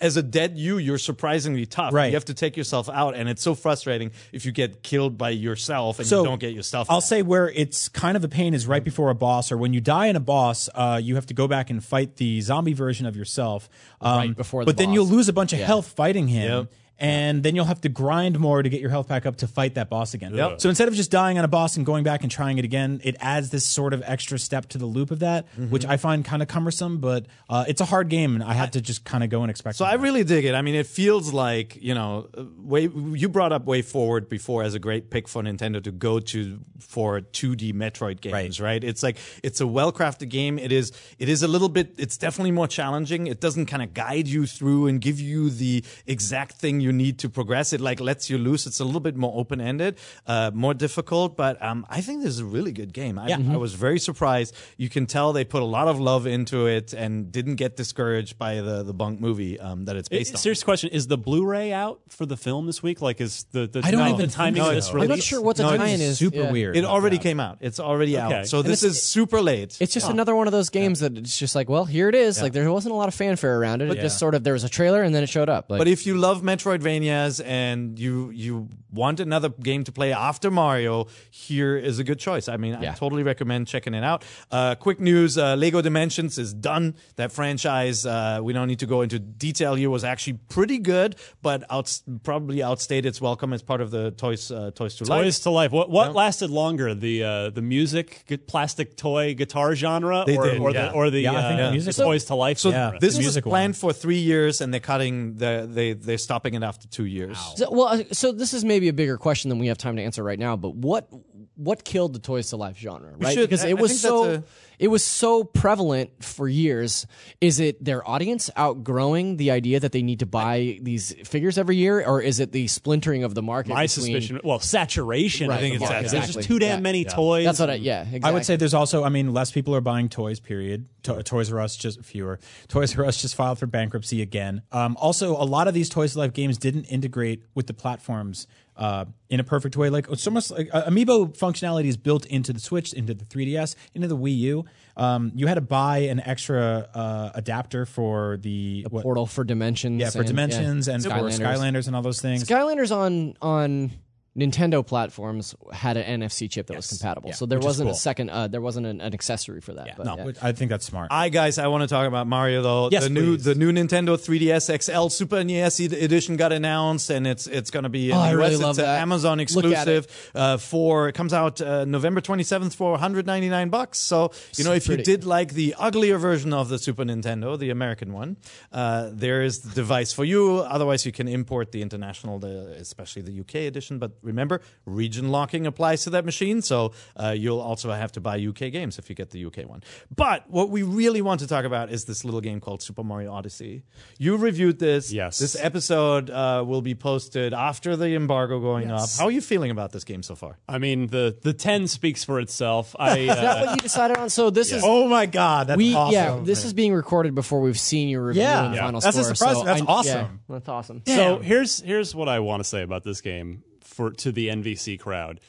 as 0.00 0.16
a 0.16 0.22
dead 0.22 0.56
you, 0.56 0.78
you're 0.78 0.96
surprisingly 0.98 1.66
tough. 1.66 1.92
Right. 1.92 2.06
You 2.06 2.14
have 2.14 2.24
to 2.26 2.34
take 2.34 2.56
yourself 2.56 2.88
out, 2.88 3.14
and 3.14 3.28
it's 3.28 3.42
so 3.42 3.54
frustrating 3.54 4.12
if 4.32 4.46
you 4.46 4.52
get 4.52 4.82
killed 4.82 5.18
by 5.18 5.30
yourself 5.30 5.98
and 5.98 6.08
so 6.08 6.20
you 6.22 6.28
don't 6.28 6.40
get 6.40 6.54
your 6.54 6.62
stuff. 6.62 6.86
I'll 6.88 7.00
back. 7.00 7.08
say 7.08 7.22
where 7.22 7.50
it's 7.50 7.88
kind 7.90 8.16
of 8.16 8.24
a 8.24 8.28
pain 8.28 8.54
is 8.54 8.66
right 8.66 8.82
before 8.84 9.10
a 9.10 9.14
boss, 9.14 9.52
or 9.52 9.58
when 9.58 9.72
you 9.74 9.80
die 9.82 10.06
in 10.06 10.16
a 10.16 10.20
boss, 10.20 10.68
uh, 10.74 10.98
you 11.02 11.16
have 11.16 11.26
to 11.26 11.34
go 11.34 11.46
back 11.48 11.68
and 11.70 11.84
fight 11.84 12.16
the 12.16 12.40
zombie 12.40 12.72
version 12.74 13.04
of 13.06 13.14
yourself. 13.16 13.68
Um, 14.00 14.18
Right 14.18 14.36
before 14.36 14.62
the 14.62 14.66
but 14.66 14.78
then 14.78 14.88
boss. 14.88 14.94
you'll 14.94 15.06
lose 15.08 15.28
a 15.28 15.32
bunch 15.34 15.52
of 15.52 15.58
health 15.60 15.88
fighting 15.88 16.28
him. 16.28 16.50
Yep. 16.62 16.72
And 16.98 17.42
then 17.42 17.54
you'll 17.54 17.66
have 17.66 17.82
to 17.82 17.90
grind 17.90 18.38
more 18.38 18.62
to 18.62 18.68
get 18.70 18.80
your 18.80 18.88
health 18.88 19.08
back 19.08 19.26
up 19.26 19.36
to 19.36 19.46
fight 19.46 19.74
that 19.74 19.90
boss 19.90 20.14
again. 20.14 20.32
Yep. 20.34 20.62
So 20.62 20.70
instead 20.70 20.88
of 20.88 20.94
just 20.94 21.10
dying 21.10 21.36
on 21.38 21.44
a 21.44 21.48
boss 21.48 21.76
and 21.76 21.84
going 21.84 22.04
back 22.04 22.22
and 22.22 22.30
trying 22.30 22.56
it 22.56 22.64
again, 22.64 23.02
it 23.04 23.16
adds 23.20 23.50
this 23.50 23.66
sort 23.66 23.92
of 23.92 24.02
extra 24.06 24.38
step 24.38 24.66
to 24.70 24.78
the 24.78 24.86
loop 24.86 25.10
of 25.10 25.18
that, 25.18 25.44
Mm-hmm. 25.56 25.70
which 25.70 25.84
I 25.84 25.98
find 25.98 26.24
kind 26.24 26.40
of 26.40 26.48
cumbersome. 26.48 26.98
But 26.98 27.26
uh, 27.50 27.66
it's 27.68 27.82
a 27.82 27.84
hard 27.84 28.08
game, 28.08 28.34
and 28.34 28.42
I 28.42 28.54
had 28.54 28.72
to 28.72 28.80
just 28.80 29.04
kind 29.04 29.22
of 29.22 29.28
go 29.28 29.42
and 29.42 29.50
expect. 29.50 29.76
So 29.76 29.84
I 29.84 29.94
really 29.94 30.24
dig 30.24 30.46
it. 30.46 30.54
I 30.54 30.62
mean, 30.62 30.74
it 30.74 30.86
feels 30.86 31.32
like 31.34 31.76
you 31.82 31.94
know, 31.94 32.28
uh, 32.36 32.44
way 32.58 32.88
you 32.88 33.28
brought 33.28 33.52
up 33.52 33.66
WayForward 33.66 34.28
before 34.30 34.62
as 34.62 34.74
a 34.74 34.78
great 34.78 35.10
pick 35.10 35.28
for 35.28 35.42
Nintendo 35.42 35.82
to 35.84 35.92
go 35.92 36.18
to 36.20 36.58
for 36.80 37.20
2D 37.20 37.74
Metroid 37.74 38.20
games, 38.22 38.58
right? 38.60 38.82
It's 38.82 39.02
like 39.02 39.18
it's 39.42 39.60
a 39.60 39.66
well-crafted 39.66 40.30
game. 40.30 40.58
It 40.58 40.72
is. 40.72 40.92
It 41.18 41.28
is 41.28 41.42
a 41.42 41.48
little 41.48 41.68
bit. 41.68 41.94
It's 41.98 42.16
definitely 42.16 42.52
more 42.52 42.66
challenging. 42.68 43.26
It 43.26 43.40
doesn't 43.40 43.66
kind 43.66 43.82
of 43.82 43.92
guide 43.92 44.28
you 44.28 44.46
through 44.46 44.86
and 44.86 45.00
give 45.00 45.20
you 45.20 45.50
the 45.50 45.84
exact 46.06 46.52
thing 46.54 46.80
you 46.80 46.85
need 46.92 47.18
to 47.20 47.28
progress. 47.28 47.72
It 47.72 47.80
like 47.80 48.00
lets 48.00 48.28
you 48.30 48.38
loose. 48.38 48.66
It's 48.66 48.80
a 48.80 48.84
little 48.84 49.00
bit 49.00 49.16
more 49.16 49.32
open-ended, 49.38 49.98
uh, 50.26 50.50
more 50.54 50.74
difficult. 50.74 51.36
But 51.36 51.62
um, 51.62 51.86
I 51.88 52.00
think 52.00 52.22
this 52.22 52.30
is 52.30 52.40
a 52.40 52.44
really 52.44 52.72
good 52.72 52.92
game. 52.92 53.18
I, 53.18 53.32
I 53.32 53.56
was 53.56 53.74
very 53.74 53.98
surprised. 53.98 54.54
You 54.76 54.88
can 54.88 55.06
tell 55.06 55.32
they 55.32 55.44
put 55.44 55.62
a 55.62 55.66
lot 55.66 55.88
of 55.88 55.98
love 56.00 56.26
into 56.26 56.66
it 56.66 56.92
and 56.92 57.30
didn't 57.32 57.56
get 57.56 57.76
discouraged 57.76 58.38
by 58.38 58.60
the 58.60 58.82
the 58.82 58.94
bunk 58.94 59.20
movie 59.20 59.58
um, 59.60 59.84
that 59.86 59.96
it's 59.96 60.08
based 60.08 60.34
on. 60.34 60.38
Serious 60.38 60.62
question: 60.62 60.90
Is 60.90 61.06
the 61.06 61.18
Blu-ray 61.18 61.72
out 61.72 62.00
for 62.08 62.26
the 62.26 62.36
film 62.36 62.66
this 62.66 62.82
week? 62.82 63.00
Like, 63.02 63.20
is 63.20 63.44
the, 63.52 63.66
the 63.66 63.80
I 63.84 63.90
don't 63.90 64.00
no, 64.00 64.14
even 64.14 64.26
the 64.26 64.32
timing 64.32 64.54
think 64.62 64.66
of 64.66 64.70
so. 64.70 64.74
this 64.74 64.88
I'm 64.90 64.94
release? 64.96 65.10
I'm 65.10 65.16
not 65.18 65.22
sure 65.22 65.40
what 65.42 65.56
the 65.56 65.62
No, 65.64 65.72
it 65.72 65.78
tie-in 65.78 66.00
is 66.00 66.10
is. 66.12 66.18
super 66.18 66.36
Yeah. 66.36 66.50
weird. 66.52 66.76
It 66.76 66.84
already 66.84 67.18
came 67.18 67.40
out. 67.40 67.58
It's 67.60 67.80
already 67.80 68.16
Okay. 68.16 68.34
out. 68.40 68.46
So 68.46 68.60
And 68.60 68.68
this 68.68 68.82
is 68.82 69.02
super 69.02 69.40
late. 69.40 69.76
It's 69.80 69.92
just 69.92 70.08
another 70.08 70.34
one 70.34 70.46
of 70.46 70.52
those 70.52 70.70
games 70.70 71.00
that 71.00 71.16
it's 71.16 71.36
just 71.38 71.54
like, 71.54 71.68
well, 71.68 71.84
here 71.84 72.08
it 72.08 72.14
is. 72.14 72.40
Like 72.40 72.52
there 72.52 72.70
wasn't 72.70 72.92
a 72.92 72.96
lot 72.96 73.08
of 73.08 73.14
fanfare 73.14 73.58
around 73.58 73.82
it. 73.82 73.90
It 73.90 74.00
just 74.00 74.18
sort 74.18 74.34
of 74.34 74.44
there 74.44 74.52
was 74.52 74.64
a 74.64 74.68
trailer 74.68 75.02
and 75.02 75.14
then 75.14 75.22
it 75.22 75.28
showed 75.28 75.48
up. 75.48 75.70
Like, 75.70 75.78
but 75.78 75.88
if 75.88 76.06
you 76.06 76.16
love 76.16 76.42
Metroidvanias 76.78 77.42
and 77.44 77.98
you 77.98 78.30
you 78.30 78.68
want 78.92 79.20
another 79.20 79.48
game 79.48 79.84
to 79.84 79.92
play 79.92 80.12
after 80.12 80.50
Mario, 80.50 81.06
here 81.30 81.76
is 81.76 81.98
a 81.98 82.04
good 82.04 82.18
choice. 82.18 82.48
I 82.48 82.56
mean, 82.56 82.74
I 82.74 82.94
totally 82.94 83.22
recommend 83.22 83.66
checking 83.66 83.94
it 83.94 84.04
out. 84.04 84.24
Uh, 84.50 84.74
quick 84.74 85.00
news: 85.00 85.36
uh, 85.38 85.54
Lego 85.56 85.82
Dimensions 85.82 86.38
is 86.38 86.52
done. 86.54 86.94
That 87.16 87.32
franchise, 87.32 88.06
uh, 88.06 88.40
we 88.42 88.52
don't 88.52 88.68
need 88.68 88.80
to 88.80 88.86
go 88.86 89.02
into 89.02 89.18
detail 89.18 89.74
here, 89.74 89.90
was 89.90 90.04
actually 90.04 90.34
pretty 90.48 90.78
good, 90.78 91.16
but 91.42 91.64
out, 91.70 92.00
probably 92.22 92.62
outstayed 92.62 93.06
its 93.06 93.20
welcome 93.20 93.52
as 93.52 93.62
part 93.62 93.80
of 93.80 93.90
the 93.90 94.10
Toys 94.12 94.50
uh, 94.50 94.70
Toys 94.74 94.96
to 94.96 95.04
Life. 95.04 95.24
Toys 95.24 95.40
to 95.40 95.50
life. 95.50 95.72
What 95.72 95.90
what 95.90 96.14
lasted 96.14 96.50
longer, 96.50 96.94
the 96.94 97.22
uh, 97.22 97.50
the 97.50 97.62
music 97.62 98.24
plastic 98.46 98.96
toy 98.96 99.34
guitar 99.34 99.74
genre, 99.74 100.24
They 100.26 100.36
or, 100.36 100.44
did, 100.44 100.60
or 100.60 100.70
yeah. 100.70 100.88
the 100.88 100.92
or 100.92 101.10
the, 101.10 101.20
Yeah, 101.20 101.32
I 101.32 101.48
think 101.48 101.60
uh, 101.60 101.66
the 101.66 101.72
music 101.72 101.94
the 101.94 102.02
one. 102.04 102.12
Toys 102.14 102.24
to 102.26 102.34
life? 102.34 102.58
So 102.58 102.70
genre? 102.70 102.98
this 102.98 103.16
the 103.16 103.24
was 103.24 103.40
planned 103.40 103.74
one. 103.74 103.92
for 103.92 103.92
three 103.92 104.18
years, 104.18 104.60
and 104.60 104.72
they're 104.72 104.80
cutting 104.80 105.34
the 105.36 105.68
they 105.70 105.92
they're 105.92 106.18
stopping 106.18 106.54
it 106.54 106.62
after 106.66 106.86
two 106.88 107.06
years. 107.06 107.38
So, 107.56 107.70
well, 107.70 107.86
uh, 107.88 108.02
so 108.12 108.32
this 108.32 108.52
is 108.52 108.64
maybe 108.64 108.88
a 108.88 108.92
bigger 108.92 109.16
question 109.16 109.48
than 109.48 109.58
we 109.58 109.68
have 109.68 109.78
time 109.78 109.96
to 109.96 110.02
answer 110.02 110.22
right 110.22 110.38
now. 110.38 110.56
But 110.56 110.74
what 110.74 111.08
what 111.56 111.84
killed 111.84 112.12
the 112.12 112.18
Toys 112.18 112.50
to 112.50 112.56
Life 112.56 112.78
genre? 112.78 113.12
Right, 113.18 113.34
should- 113.34 113.48
because 113.48 113.64
I- 113.64 113.68
it 113.68 113.78
was 113.78 114.00
so 114.00 114.24
a- 114.36 114.42
it 114.78 114.88
was 114.88 115.02
so 115.02 115.42
prevalent 115.42 116.10
for 116.22 116.46
years. 116.46 117.06
Is 117.40 117.60
it 117.60 117.82
their 117.82 118.06
audience 118.06 118.50
outgrowing 118.56 119.38
the 119.38 119.50
idea 119.50 119.80
that 119.80 119.92
they 119.92 120.02
need 120.02 120.18
to 120.18 120.26
buy 120.26 120.78
these 120.82 121.14
figures 121.24 121.56
every 121.56 121.76
year, 121.76 122.04
or 122.06 122.20
is 122.20 122.40
it 122.40 122.52
the 122.52 122.66
splintering 122.66 123.24
of 123.24 123.34
the 123.34 123.40
market? 123.42 123.70
My 123.70 123.84
between- 123.86 124.04
suspicion. 124.04 124.40
Well, 124.44 124.58
saturation. 124.60 125.48
Right, 125.48 125.56
I 125.56 125.60
think 125.60 125.78
the 125.78 125.84
it's 125.84 125.90
market, 125.90 126.10
There's 126.10 126.34
just 126.34 126.46
too 126.46 126.58
damn 126.58 126.78
Yeah. 126.78 126.82
many 126.82 127.04
toys. 127.06 127.46
That's 127.46 127.58
what 127.58 127.70
I 127.70 127.74
yeah. 127.76 128.02
Exactly. 128.02 128.22
I 128.28 128.32
would 128.32 128.44
say 128.44 128.56
there's 128.56 128.74
also, 128.74 129.02
I 129.02 129.08
mean, 129.08 129.32
less 129.32 129.50
people 129.50 129.74
are 129.74 129.80
buying 129.80 130.08
toys. 130.10 130.40
Period. 130.40 130.86
To- 131.04 131.22
Toys 131.22 131.50
R 131.52 131.60
Us 131.60 131.76
just 131.76 132.02
fewer. 132.04 132.38
Toys 132.68 132.98
R 132.98 133.04
Us 133.06 133.20
just 133.22 133.34
filed 133.34 133.58
for 133.58 133.66
bankruptcy 133.66 134.20
again. 134.20 134.60
Um, 134.72 134.96
also, 135.00 135.32
a 135.40 135.44
lot 135.46 135.68
of 135.68 135.74
these 135.74 135.88
Toys 135.88 136.12
to 136.12 136.18
Life 136.18 136.32
games 136.34 136.58
didn't 136.58 136.84
integrate 136.84 137.42
with 137.54 137.66
the 137.66 137.74
platforms 137.74 138.46
uh, 138.76 139.04
in 139.30 139.40
a 139.40 139.44
perfect 139.44 139.76
way. 139.76 139.90
Like 139.90 140.06
it's 140.10 140.26
almost 140.26 140.50
like 140.50 140.68
uh, 140.72 140.84
Amiibo 140.84 141.36
functionality 141.36 141.86
is 141.86 141.96
built 141.96 142.26
into 142.26 142.52
the 142.52 142.60
Switch, 142.60 142.92
into 142.92 143.14
the 143.14 143.24
3DS, 143.24 143.74
into 143.94 144.08
the 144.08 144.16
Wii 144.16 144.36
U. 144.38 144.64
Um, 144.96 145.32
you 145.34 145.46
had 145.46 145.54
to 145.54 145.60
buy 145.60 145.98
an 145.98 146.20
extra 146.20 146.88
uh, 146.94 147.30
adapter 147.34 147.84
for 147.86 148.36
the, 148.38 148.86
what- 148.90 149.02
Portal 149.02 149.26
for 149.26 149.44
Dimensions. 149.44 150.00
yeah, 150.00 150.10
for 150.10 150.18
and- 150.18 150.26
Dimensions 150.28 150.88
and 150.88 151.02
for 151.02 151.10
Skylanders. 151.10 151.38
Skylanders 151.40 151.86
and 151.86 151.96
all 151.96 152.02
those 152.02 152.20
things. 152.20 152.44
Skylanders 152.44 152.94
on 152.94 153.34
on 153.42 153.92
Nintendo 154.36 154.86
platforms 154.86 155.54
had 155.72 155.96
an 155.96 156.20
NFC 156.20 156.50
chip 156.50 156.66
that 156.66 156.76
was 156.76 156.88
compatible, 156.88 157.32
so 157.32 157.46
there 157.46 157.58
which 157.58 157.64
wasn't 157.64 157.86
cool. 157.88 157.94
a 157.94 157.98
second. 157.98 158.28
Uh, 158.30 158.48
there 158.48 158.60
wasn't 158.60 158.86
an, 158.86 159.00
an 159.00 159.14
accessory 159.14 159.60
for 159.60 159.72
that. 159.74 159.96
but, 159.96 160.04
no, 160.04 160.16
yeah. 160.16 160.32
I 160.42 160.52
think 160.52 160.70
that's 160.70 160.84
smart. 160.84 161.08
I 161.10 161.30
guys, 161.30 161.58
I 161.58 161.68
want 161.68 161.82
to 161.82 161.88
talk 161.88 162.06
about 162.06 162.26
Mario 162.26 162.60
though. 162.62 162.90
Yes, 162.90 163.04
the 163.04 163.10
new 163.10 163.36
please. 163.36 163.44
the 163.44 163.54
new 163.54 163.72
Nintendo 163.72 164.16
3DS 164.16 164.82
XL 164.82 165.08
Super 165.08 165.42
NES 165.42 165.80
edition 165.80 166.36
got 166.36 166.52
announced, 166.52 167.08
and 167.10 167.26
it's 167.26 167.46
it's 167.46 167.70
going 167.70 167.84
to 167.84 167.88
be 167.88 168.10
in 168.10 168.16
Oh, 168.16 168.20
I 168.20 168.30
US. 168.32 168.36
really 168.36 168.56
love 168.56 168.78
an 168.78 168.84
that. 168.84 169.00
Amazon 169.00 169.38
Look 169.38 169.40
it. 169.40 169.42
exclusive. 169.42 170.30
Uh, 170.34 170.56
for 170.58 171.08
it 171.08 171.14
comes 171.14 171.32
out 171.32 171.60
uh, 171.60 171.84
November 171.86 172.20
27th 172.20 172.74
for 172.74 172.90
199 172.92 173.70
bucks. 173.70 173.98
So 173.98 174.32
you 174.56 174.64
know 174.64 174.72
if 174.72 174.86
pretty. 174.86 175.00
you 175.00 175.04
did 175.04 175.24
like 175.24 175.54
the 175.54 175.74
uglier 175.78 176.18
version 176.18 176.52
of 176.52 176.68
the 176.68 176.78
Super 176.78 177.04
Nintendo, 177.04 177.58
the 177.58 177.70
American 177.70 178.12
one, 178.12 178.36
uh, 178.72 179.10
there 179.12 179.42
is 179.42 179.60
the 179.60 179.74
device 179.74 180.12
for 180.12 180.24
you. 180.24 180.58
Otherwise, 180.58 181.06
you 181.06 181.12
can 181.12 181.26
import 181.28 181.72
the 181.72 181.80
international, 181.82 182.38
the, 182.38 182.74
especially 182.78 183.22
the 183.22 183.40
UK 183.40 183.54
edition. 183.66 183.98
But 183.98 184.12
remember, 184.26 184.60
region 184.84 185.30
locking 185.30 185.66
applies 185.66 186.04
to 186.04 186.10
that 186.10 186.24
machine, 186.24 186.60
so 186.62 186.92
uh, 187.16 187.34
you'll 187.36 187.60
also 187.60 187.90
have 187.92 188.12
to 188.12 188.20
buy 188.20 188.38
UK 188.44 188.70
games 188.72 188.98
if 188.98 189.08
you 189.08 189.16
get 189.16 189.30
the 189.30 189.44
UK 189.46 189.66
one. 189.68 189.82
But 190.14 190.50
what 190.50 190.68
we 190.70 190.82
really 190.82 191.22
want 191.22 191.40
to 191.40 191.46
talk 191.46 191.64
about 191.64 191.90
is 191.90 192.04
this 192.04 192.24
little 192.24 192.40
game 192.40 192.60
called 192.60 192.82
Super 192.82 193.02
Mario 193.02 193.32
Odyssey. 193.32 193.84
You 194.18 194.36
reviewed 194.36 194.78
this. 194.78 195.12
Yes. 195.12 195.38
This 195.38 195.56
episode 195.58 196.28
uh, 196.30 196.64
will 196.66 196.82
be 196.82 196.94
posted 196.94 197.54
after 197.54 197.96
the 197.96 198.14
embargo 198.14 198.60
going 198.60 198.90
up. 198.90 199.08
How 199.18 199.26
are 199.26 199.30
you 199.30 199.40
feeling 199.40 199.70
about 199.70 199.92
this 199.92 200.04
game 200.04 200.22
so 200.22 200.34
far? 200.34 200.58
I 200.68 200.78
mean, 200.78 201.06
the 201.06 201.36
the 201.42 201.52
ten 201.52 201.86
speaks 201.86 202.24
for 202.24 202.40
itself. 202.40 202.94
I 202.98 203.18
Is 203.18 203.26
that 203.28 203.66
what 203.66 203.70
you 203.76 203.82
decided 203.82 204.16
on? 204.16 204.30
So 204.30 204.50
this 204.50 204.72
is 204.72 204.82
oh 204.84 205.08
my 205.08 205.26
god, 205.26 205.68
that's 205.68 205.78
we 205.78 205.94
awesome. 205.94 206.12
yeah. 206.12 206.40
This 206.42 206.64
is 206.64 206.72
being 206.72 206.92
recorded 206.92 207.34
before 207.34 207.60
we've 207.60 207.78
seen 207.78 208.08
your 208.08 208.24
review 208.26 208.42
Yeah. 208.42 208.64
and 208.66 208.74
Yeah. 208.74 208.80
final 208.82 209.00
That's 209.00 209.16
a 209.16 209.24
surprise. 209.24 209.56
so 209.56 209.64
That's 209.64 209.82
I- 209.82 209.84
awesome. 209.86 210.12
yeah, 210.16 210.28
that's 210.48 210.68
awesome. 210.68 211.02
So 211.06 211.38
here's 211.38 211.80
here's 211.80 212.14
what 212.14 212.28
I 212.28 212.40
want 212.40 212.60
to 212.60 212.64
say 212.64 212.82
about 212.82 213.04
this 213.04 213.20
game 213.20 213.62
for 213.96 214.10
to 214.10 214.30
the 214.30 214.48
NVC 214.48 215.00
crowd. 215.00 215.40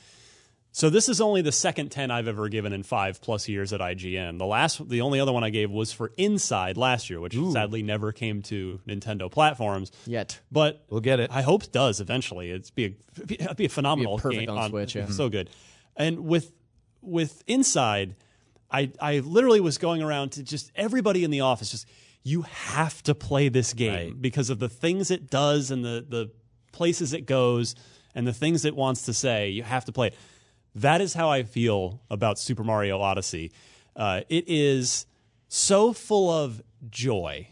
So 0.71 0.91
this 0.91 1.09
is 1.09 1.19
only 1.21 1.41
the 1.41 1.51
second 1.51 1.89
10 1.89 2.11
I've 2.11 2.27
ever 2.27 2.49
given 2.49 2.71
in 2.71 2.83
5 2.83 3.19
plus 3.19 3.47
years 3.49 3.73
at 3.73 3.81
IGN. 3.81 4.37
The 4.37 4.45
last 4.45 4.87
the 4.87 5.01
only 5.01 5.19
other 5.19 5.33
one 5.33 5.43
I 5.43 5.49
gave 5.49 5.71
was 5.71 5.91
for 5.91 6.11
Inside 6.17 6.77
last 6.77 7.09
year, 7.09 7.19
which 7.19 7.35
sadly 7.51 7.81
never 7.81 8.11
came 8.11 8.43
to 8.43 8.79
Nintendo 8.87 9.31
platforms. 9.31 9.91
Yet. 10.05 10.39
But 10.51 10.83
We'll 10.89 11.01
get 11.01 11.19
it. 11.19 11.31
I 11.33 11.41
hope 11.41 11.63
it 11.63 11.71
does 11.71 11.99
eventually. 11.99 12.51
It's 12.51 12.69
be 12.69 12.85
a 12.85 13.23
be 13.25 13.37
a, 13.39 13.55
be 13.55 13.65
a 13.65 13.69
phenomenal 13.69 14.19
perfect 14.19 14.47
game 14.47 14.57
on 14.57 14.69
Switch, 14.69 14.95
yeah. 14.95 15.07
So 15.07 15.29
good. 15.29 15.49
And 15.95 16.25
with 16.25 16.51
with 17.01 17.43
Inside, 17.47 18.15
I 18.69 18.91
I 19.01 19.19
literally 19.19 19.61
was 19.61 19.79
going 19.79 20.03
around 20.03 20.33
to 20.33 20.43
just 20.43 20.71
everybody 20.75 21.23
in 21.23 21.31
the 21.31 21.41
office 21.41 21.71
just 21.71 21.87
you 22.21 22.43
have 22.43 23.01
to 23.03 23.15
play 23.15 23.49
this 23.49 23.73
game 23.73 24.17
because 24.21 24.51
of 24.51 24.59
the 24.59 24.69
things 24.69 25.09
it 25.09 25.31
does 25.31 25.71
and 25.71 25.83
the 25.83 26.05
the 26.07 26.29
places 26.71 27.13
it 27.13 27.25
goes 27.25 27.73
and 28.17 28.27
the 28.27 28.33
things 28.33 28.65
it 28.65 28.75
wants 28.75 29.03
to 29.03 29.13
say. 29.13 29.49
You 29.49 29.61
have 29.61 29.85
to 29.85 29.91
play 29.91 30.07
it. 30.07 30.15
That 30.73 31.01
is 31.01 31.13
how 31.13 31.29
I 31.29 31.43
feel 31.43 32.01
about 32.09 32.39
Super 32.39 32.63
Mario 32.63 32.99
Odyssey. 32.99 33.51
Uh, 33.95 34.21
it 34.27 34.45
is 34.47 35.05
so 35.47 35.93
full 35.93 36.29
of 36.29 36.61
joy. 36.89 37.49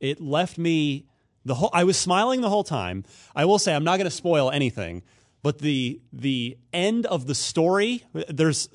It 0.00 0.20
left 0.20 0.58
me 0.58 1.06
the 1.46 1.54
whole. 1.54 1.70
I 1.72 1.84
was 1.84 1.96
smiling 1.96 2.42
the 2.42 2.50
whole 2.50 2.62
time. 2.62 3.04
I 3.34 3.46
will 3.46 3.58
say 3.58 3.74
I'm 3.74 3.84
not 3.84 3.96
going 3.96 4.04
to 4.04 4.10
spoil 4.10 4.50
anything, 4.50 5.02
but 5.42 5.58
the 5.58 6.00
the 6.12 6.58
end 6.72 7.06
of 7.06 7.26
the 7.26 7.34
story. 7.34 8.04
There's 8.12 8.68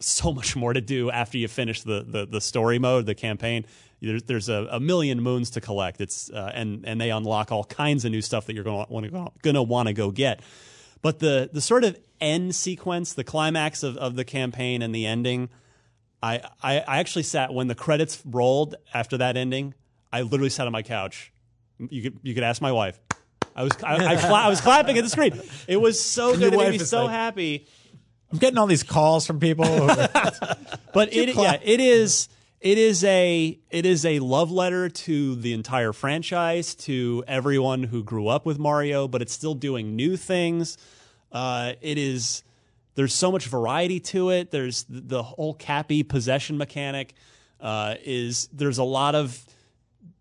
so 0.00 0.32
much 0.32 0.56
more 0.56 0.72
to 0.72 0.80
do 0.80 1.10
after 1.10 1.36
you 1.36 1.48
finish 1.48 1.82
the 1.82 2.04
the, 2.06 2.26
the 2.26 2.40
story 2.40 2.78
mode, 2.78 3.04
the 3.06 3.14
campaign. 3.14 3.66
There's, 4.00 4.22
there's 4.22 4.48
a, 4.48 4.68
a 4.70 4.80
million 4.80 5.20
moons 5.20 5.50
to 5.50 5.60
collect. 5.60 6.00
It's 6.00 6.30
uh, 6.30 6.52
and 6.54 6.84
and 6.86 7.00
they 7.00 7.10
unlock 7.10 7.52
all 7.52 7.64
kinds 7.64 8.04
of 8.04 8.10
new 8.10 8.22
stuff 8.22 8.46
that 8.46 8.54
you're 8.54 8.64
going 8.64 8.86
to 8.86 8.92
want 8.92 9.06
to 9.06 9.32
going 9.42 9.54
to 9.54 9.62
want 9.62 9.88
to 9.88 9.94
go 9.94 10.10
get. 10.10 10.40
But 11.02 11.18
the 11.18 11.50
the 11.52 11.60
sort 11.60 11.84
of 11.84 11.98
end 12.20 12.54
sequence, 12.54 13.12
the 13.14 13.24
climax 13.24 13.82
of, 13.82 13.96
of 13.96 14.16
the 14.16 14.24
campaign 14.24 14.82
and 14.82 14.94
the 14.94 15.06
ending, 15.06 15.48
I, 16.22 16.40
I 16.62 16.80
I 16.80 16.98
actually 16.98 17.22
sat 17.22 17.52
when 17.52 17.68
the 17.68 17.74
credits 17.74 18.22
rolled 18.24 18.74
after 18.92 19.18
that 19.18 19.36
ending. 19.36 19.74
I 20.12 20.22
literally 20.22 20.50
sat 20.50 20.66
on 20.66 20.72
my 20.72 20.82
couch. 20.82 21.32
You 21.78 22.02
could 22.02 22.18
you 22.22 22.34
could 22.34 22.44
ask 22.44 22.60
my 22.60 22.72
wife. 22.72 22.98
I 23.54 23.62
was 23.62 23.72
I, 23.82 23.94
I, 24.14 24.16
cla- 24.16 24.42
I 24.42 24.48
was 24.48 24.60
clapping 24.60 24.98
at 24.98 25.04
the 25.04 25.10
screen. 25.10 25.40
It 25.66 25.76
was 25.80 26.02
so 26.02 26.36
good. 26.36 26.54
It 26.54 26.56
made 26.56 26.70
me 26.72 26.78
so 26.78 27.04
like- 27.04 27.10
happy. 27.10 27.66
I'm 28.30 28.38
getting 28.38 28.58
all 28.58 28.66
these 28.66 28.82
calls 28.82 29.26
from 29.26 29.40
people. 29.40 29.64
But 30.92 31.12
it 31.12 31.34
yeah, 31.34 31.58
it 31.62 31.80
is 31.80 32.28
it 32.60 32.78
is 32.78 33.04
a 33.04 33.58
it 33.70 33.86
is 33.86 34.04
a 34.04 34.18
love 34.18 34.50
letter 34.50 34.88
to 34.88 35.34
the 35.36 35.52
entire 35.52 35.92
franchise, 35.92 36.74
to 36.74 37.22
everyone 37.28 37.84
who 37.84 38.02
grew 38.02 38.28
up 38.28 38.44
with 38.46 38.58
Mario, 38.58 39.06
but 39.06 39.22
it's 39.22 39.32
still 39.32 39.54
doing 39.54 39.94
new 39.94 40.16
things. 40.16 40.76
Uh, 41.30 41.74
it 41.80 41.98
is 41.98 42.42
there's 42.94 43.14
so 43.14 43.30
much 43.30 43.46
variety 43.46 44.00
to 44.00 44.30
it. 44.30 44.50
There's 44.50 44.84
the, 44.88 45.22
whole 45.22 45.54
Cappy 45.54 46.02
possession 46.02 46.58
mechanic. 46.58 47.14
Uh, 47.60 47.94
is 48.04 48.48
there's 48.52 48.78
a 48.78 48.84
lot 48.84 49.14
of 49.14 49.44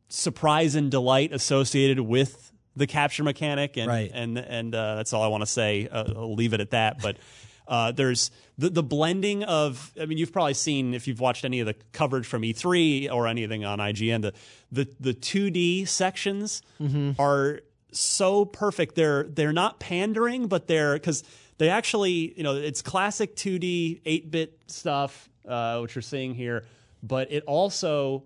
surprise 0.09 0.75
and 0.75 0.91
delight 0.91 1.31
associated 1.33 1.99
with 1.99 2.51
the 2.75 2.85
capture 2.87 3.23
mechanic, 3.23 3.77
and 3.77 3.87
Right. 3.87 4.11
and 4.13 4.37
and 4.37 4.75
uh, 4.75 4.95
that's 4.95 5.11
all 5.13 5.23
I 5.23 5.27
want 5.27 5.41
to 5.41 5.47
say. 5.47 5.87
Uh, 5.87 6.03
I'll 6.15 6.35
leave 6.35 6.53
it 6.53 6.61
at 6.61 6.71
that. 6.71 7.01
But 7.01 7.17
uh, 7.67 7.91
there's 7.91 8.31
the 8.57 8.69
the 8.69 8.83
blending 8.83 9.43
of. 9.43 9.91
I 9.99 10.05
mean, 10.05 10.17
you've 10.17 10.31
probably 10.31 10.53
seen 10.53 10.93
if 10.93 11.07
you've 11.07 11.19
watched 11.19 11.45
any 11.45 11.59
of 11.59 11.67
the 11.67 11.75
coverage 11.91 12.25
from 12.25 12.41
E3 12.43 13.11
or 13.11 13.27
anything 13.27 13.65
on 13.65 13.79
IGN. 13.79 14.21
The 14.21 14.33
the 14.71 14.87
the 14.99 15.13
2D 15.13 15.87
sections 15.87 16.61
are 17.19 17.61
so 17.91 18.45
perfect. 18.45 18.95
They're 18.95 19.23
they're 19.23 19.53
not 19.53 19.79
pandering, 19.79 20.47
but 20.47 20.67
they're 20.67 20.93
because 20.93 21.23
they 21.57 21.69
actually 21.69 22.33
you 22.37 22.43
know 22.43 22.55
it's 22.55 22.81
classic 22.81 23.35
2D 23.35 24.01
8 24.05 24.31
bit 24.31 24.59
stuff, 24.67 25.29
uh, 25.47 25.79
which 25.79 25.95
you're 25.95 26.01
seeing 26.01 26.33
here, 26.33 26.65
but 27.03 27.31
it 27.31 27.43
also 27.45 28.23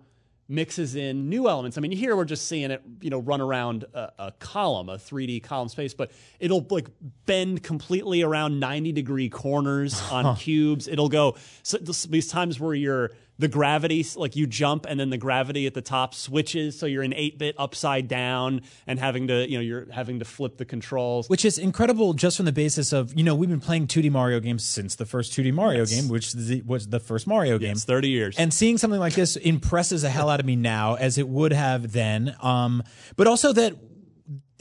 mixes 0.48 0.94
in 0.94 1.28
new 1.28 1.48
elements. 1.48 1.78
I 1.78 1.80
mean, 1.80 1.92
here 1.92 2.16
we're 2.16 2.24
just 2.24 2.46
seeing 2.46 2.70
it, 2.70 2.82
you 3.00 3.10
know, 3.10 3.18
run 3.18 3.40
around 3.40 3.84
a, 3.94 4.12
a 4.18 4.32
column, 4.38 4.88
a 4.88 4.96
3D 4.96 5.42
column 5.42 5.68
space, 5.68 5.94
but 5.94 6.10
it'll 6.40 6.66
like 6.70 6.88
bend 7.26 7.62
completely 7.62 8.22
around 8.22 8.60
90 8.60 8.92
degree 8.92 9.28
corners 9.28 10.00
on 10.10 10.36
cubes. 10.36 10.88
It'll 10.88 11.08
go 11.08 11.36
so 11.62 11.78
these 11.78 12.28
times 12.28 12.60
where 12.60 12.74
you're 12.74 13.12
the 13.38 13.48
gravity, 13.48 14.06
like 14.16 14.36
you 14.36 14.46
jump 14.46 14.86
and 14.88 15.00
then 15.00 15.10
the 15.10 15.18
gravity 15.18 15.66
at 15.66 15.74
the 15.74 15.82
top 15.82 16.14
switches, 16.14 16.78
so 16.78 16.86
you're 16.86 17.02
in 17.02 17.12
8 17.14 17.38
bit 17.38 17.54
upside 17.58 18.06
down 18.06 18.62
and 18.86 18.98
having 18.98 19.26
to, 19.28 19.48
you 19.48 19.56
know, 19.56 19.62
you're 19.62 19.90
having 19.90 20.18
to 20.18 20.24
flip 20.24 20.58
the 20.58 20.64
controls. 20.64 21.28
which 21.28 21.44
is 21.44 21.58
incredible 21.58 22.12
just 22.14 22.36
from 22.36 22.46
the 22.46 22.52
basis 22.52 22.92
of 22.92 23.12
you 23.16 23.24
know 23.24 23.34
we've 23.34 23.48
been 23.48 23.60
playing 23.60 23.86
2D 23.86 24.10
Mario 24.10 24.38
games 24.40 24.64
since 24.64 24.94
the 24.94 25.06
first 25.06 25.32
2D 25.32 25.52
Mario 25.52 25.84
game, 25.86 26.08
which 26.08 26.34
was 26.66 26.88
the 26.88 27.00
first 27.00 27.26
Mario 27.26 27.58
game. 27.58 27.72
It's 27.72 27.84
30 27.84 28.08
years. 28.08 28.36
And 28.38 28.52
seeing 28.52 28.78
something 28.78 29.00
like 29.00 29.14
this 29.14 29.36
impresses 29.36 30.02
the 30.02 30.10
hell 30.10 30.28
out 30.28 30.40
of 30.40 30.46
me 30.46 30.56
now, 30.56 30.94
as 30.94 31.18
it 31.18 31.28
would 31.28 31.52
have 31.52 31.92
then. 31.92 32.36
Um, 32.42 32.82
but 33.16 33.26
also 33.26 33.52
that 33.52 33.74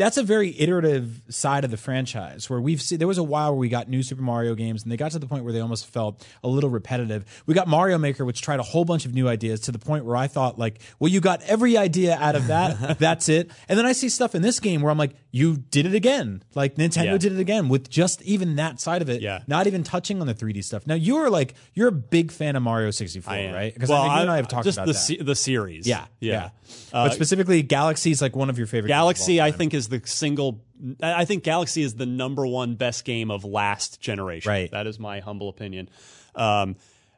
that's 0.02 0.18
a 0.18 0.24
very 0.24 0.60
iterative 0.60 1.22
side 1.30 1.64
of 1.64 1.70
the 1.70 1.78
franchise 1.78 2.50
where 2.50 2.60
we've 2.60 2.82
seen 2.82 2.98
there 2.98 3.08
was 3.08 3.20
a 3.20 3.24
while 3.24 3.52
where 3.52 3.60
we 3.60 3.70
got 3.70 3.88
new 3.88 4.02
Super 4.02 4.24
Mario 4.24 4.56
games 4.56 4.82
and 4.82 4.92
they 4.92 4.98
got 4.98 5.12
to 5.12 5.20
the 5.20 5.28
point 5.28 5.44
where 5.44 5.54
they 5.54 5.60
almost 5.60 5.86
felt 5.86 6.26
a 6.44 6.48
little 6.48 6.72
repetitive. 6.72 7.44
We 7.46 7.54
got 7.54 7.68
Mario 7.68 8.00
Maker, 8.00 8.26
which 8.26 8.42
tried 8.42 8.60
a 8.60 8.64
whole 8.64 8.84
bunch 8.84 9.06
of 9.06 9.14
new 9.14 9.28
ideas 9.28 9.60
to 9.62 9.72
the 9.72 9.78
point 9.78 10.04
where 10.06 10.16
I 10.16 10.26
thought 10.26 10.58
like, 10.58 10.82
well, 10.98 11.12
you 11.12 11.22
got 11.22 11.44
every 11.44 11.78
idea 11.78 12.18
out 12.20 12.36
of 12.36 12.48
that. 12.48 12.98
that's 13.00 13.30
it. 13.30 13.52
And 13.70 13.78
then 13.78 13.86
I 13.86 13.92
see 13.92 14.10
stuff 14.10 14.34
in 14.34 14.42
this 14.42 14.60
game 14.60 14.82
where 14.82 14.92
I'm 14.92 14.98
like, 14.98 15.14
you 15.34 15.56
did 15.58 15.86
it 15.86 15.96
again. 15.96 16.44
Like 16.56 16.76
Nintendo 16.76 17.06
Yeah. 17.06 17.18
did 17.18 17.32
it 17.34 17.40
again 17.40 17.70
with 17.70 17.90
just 17.90 18.22
even 18.24 18.58
that 18.58 18.82
side 18.82 19.02
of 19.02 19.10
it. 19.10 19.22
Yeah. 19.22 19.44
Not 19.48 19.66
even 19.66 19.84
touching 19.84 20.20
on 20.20 20.28
the 20.28 20.34
3D 20.34 20.62
stuff. 20.64 20.86
Now 20.86 20.96
you're 20.96 21.30
like, 21.30 21.54
you're 21.74 21.88
a 21.88 21.92
big 21.94 22.32
fan 22.32 22.56
of 22.58 22.64
Mario 22.64 22.92
64, 22.92 23.34
right? 23.34 23.74
Because 23.74 23.90
well, 23.90 24.02
I 24.02 24.06
think 24.08 24.16
you 24.16 24.22
and 24.24 24.32
I 24.32 24.36
have 24.36 24.48
talked 24.50 24.66
just 24.66 24.78
about 24.78 24.88
the 24.88 24.94
that. 24.94 25.00
se- 25.00 25.22
the 25.22 25.36
series. 25.36 25.88
yeah, 25.88 26.06
yeah. 26.20 26.50
but 26.92 27.14
specifically, 27.14 27.62
Galaxy 27.64 28.12
is 28.12 28.22
like 28.22 28.36
one 28.36 28.50
of 28.50 28.58
your 28.58 28.68
favorite. 28.68 28.90
games 28.90 28.98
Galaxy, 28.98 29.42
I 29.42 29.52
think, 29.52 29.74
is 29.74 29.88
the 29.88 30.02
single. 30.06 30.62
I 31.02 31.26
think 31.26 31.44
Galaxy 31.44 31.82
is 31.84 31.94
the 31.94 32.06
number 32.06 32.46
one 32.46 32.76
best 32.76 33.06
game 33.06 33.32
of 33.32 33.46
last 33.46 34.02
generation. 34.02 34.50
Right. 34.50 34.72
That 34.72 34.88
is 34.88 35.00
my 35.00 35.20
humble 35.22 35.48
opinion. 35.48 35.90
Um, 36.36 36.76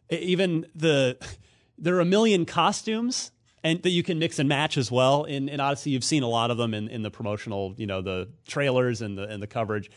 even 0.09 0.65
the 0.75 1.17
there 1.77 1.95
are 1.95 2.01
a 2.01 2.05
million 2.05 2.45
costumes 2.45 3.31
and 3.64 3.82
that 3.84 3.91
you 3.91 4.03
can 4.03 4.20
mix 4.20 4.39
and 4.39 4.49
match 4.49 4.78
as 4.78 4.91
well. 4.91 5.24
In, 5.24 5.47
in 5.49 5.59
Odyssey, 5.59 5.91
you've 5.91 6.03
seen 6.03 6.24
a 6.24 6.28
lot 6.28 6.51
of 6.51 6.57
them 6.57 6.74
in, 6.74 6.88
in 6.89 7.01
the 7.01 7.11
promotional, 7.11 7.74
you 7.78 7.88
know, 7.88 8.01
the 8.01 8.30
trailers 8.47 9.01
and 9.01 9.18
the 9.18 9.24
and 9.24 9.41
the 9.41 9.47
coverage. 9.47 9.89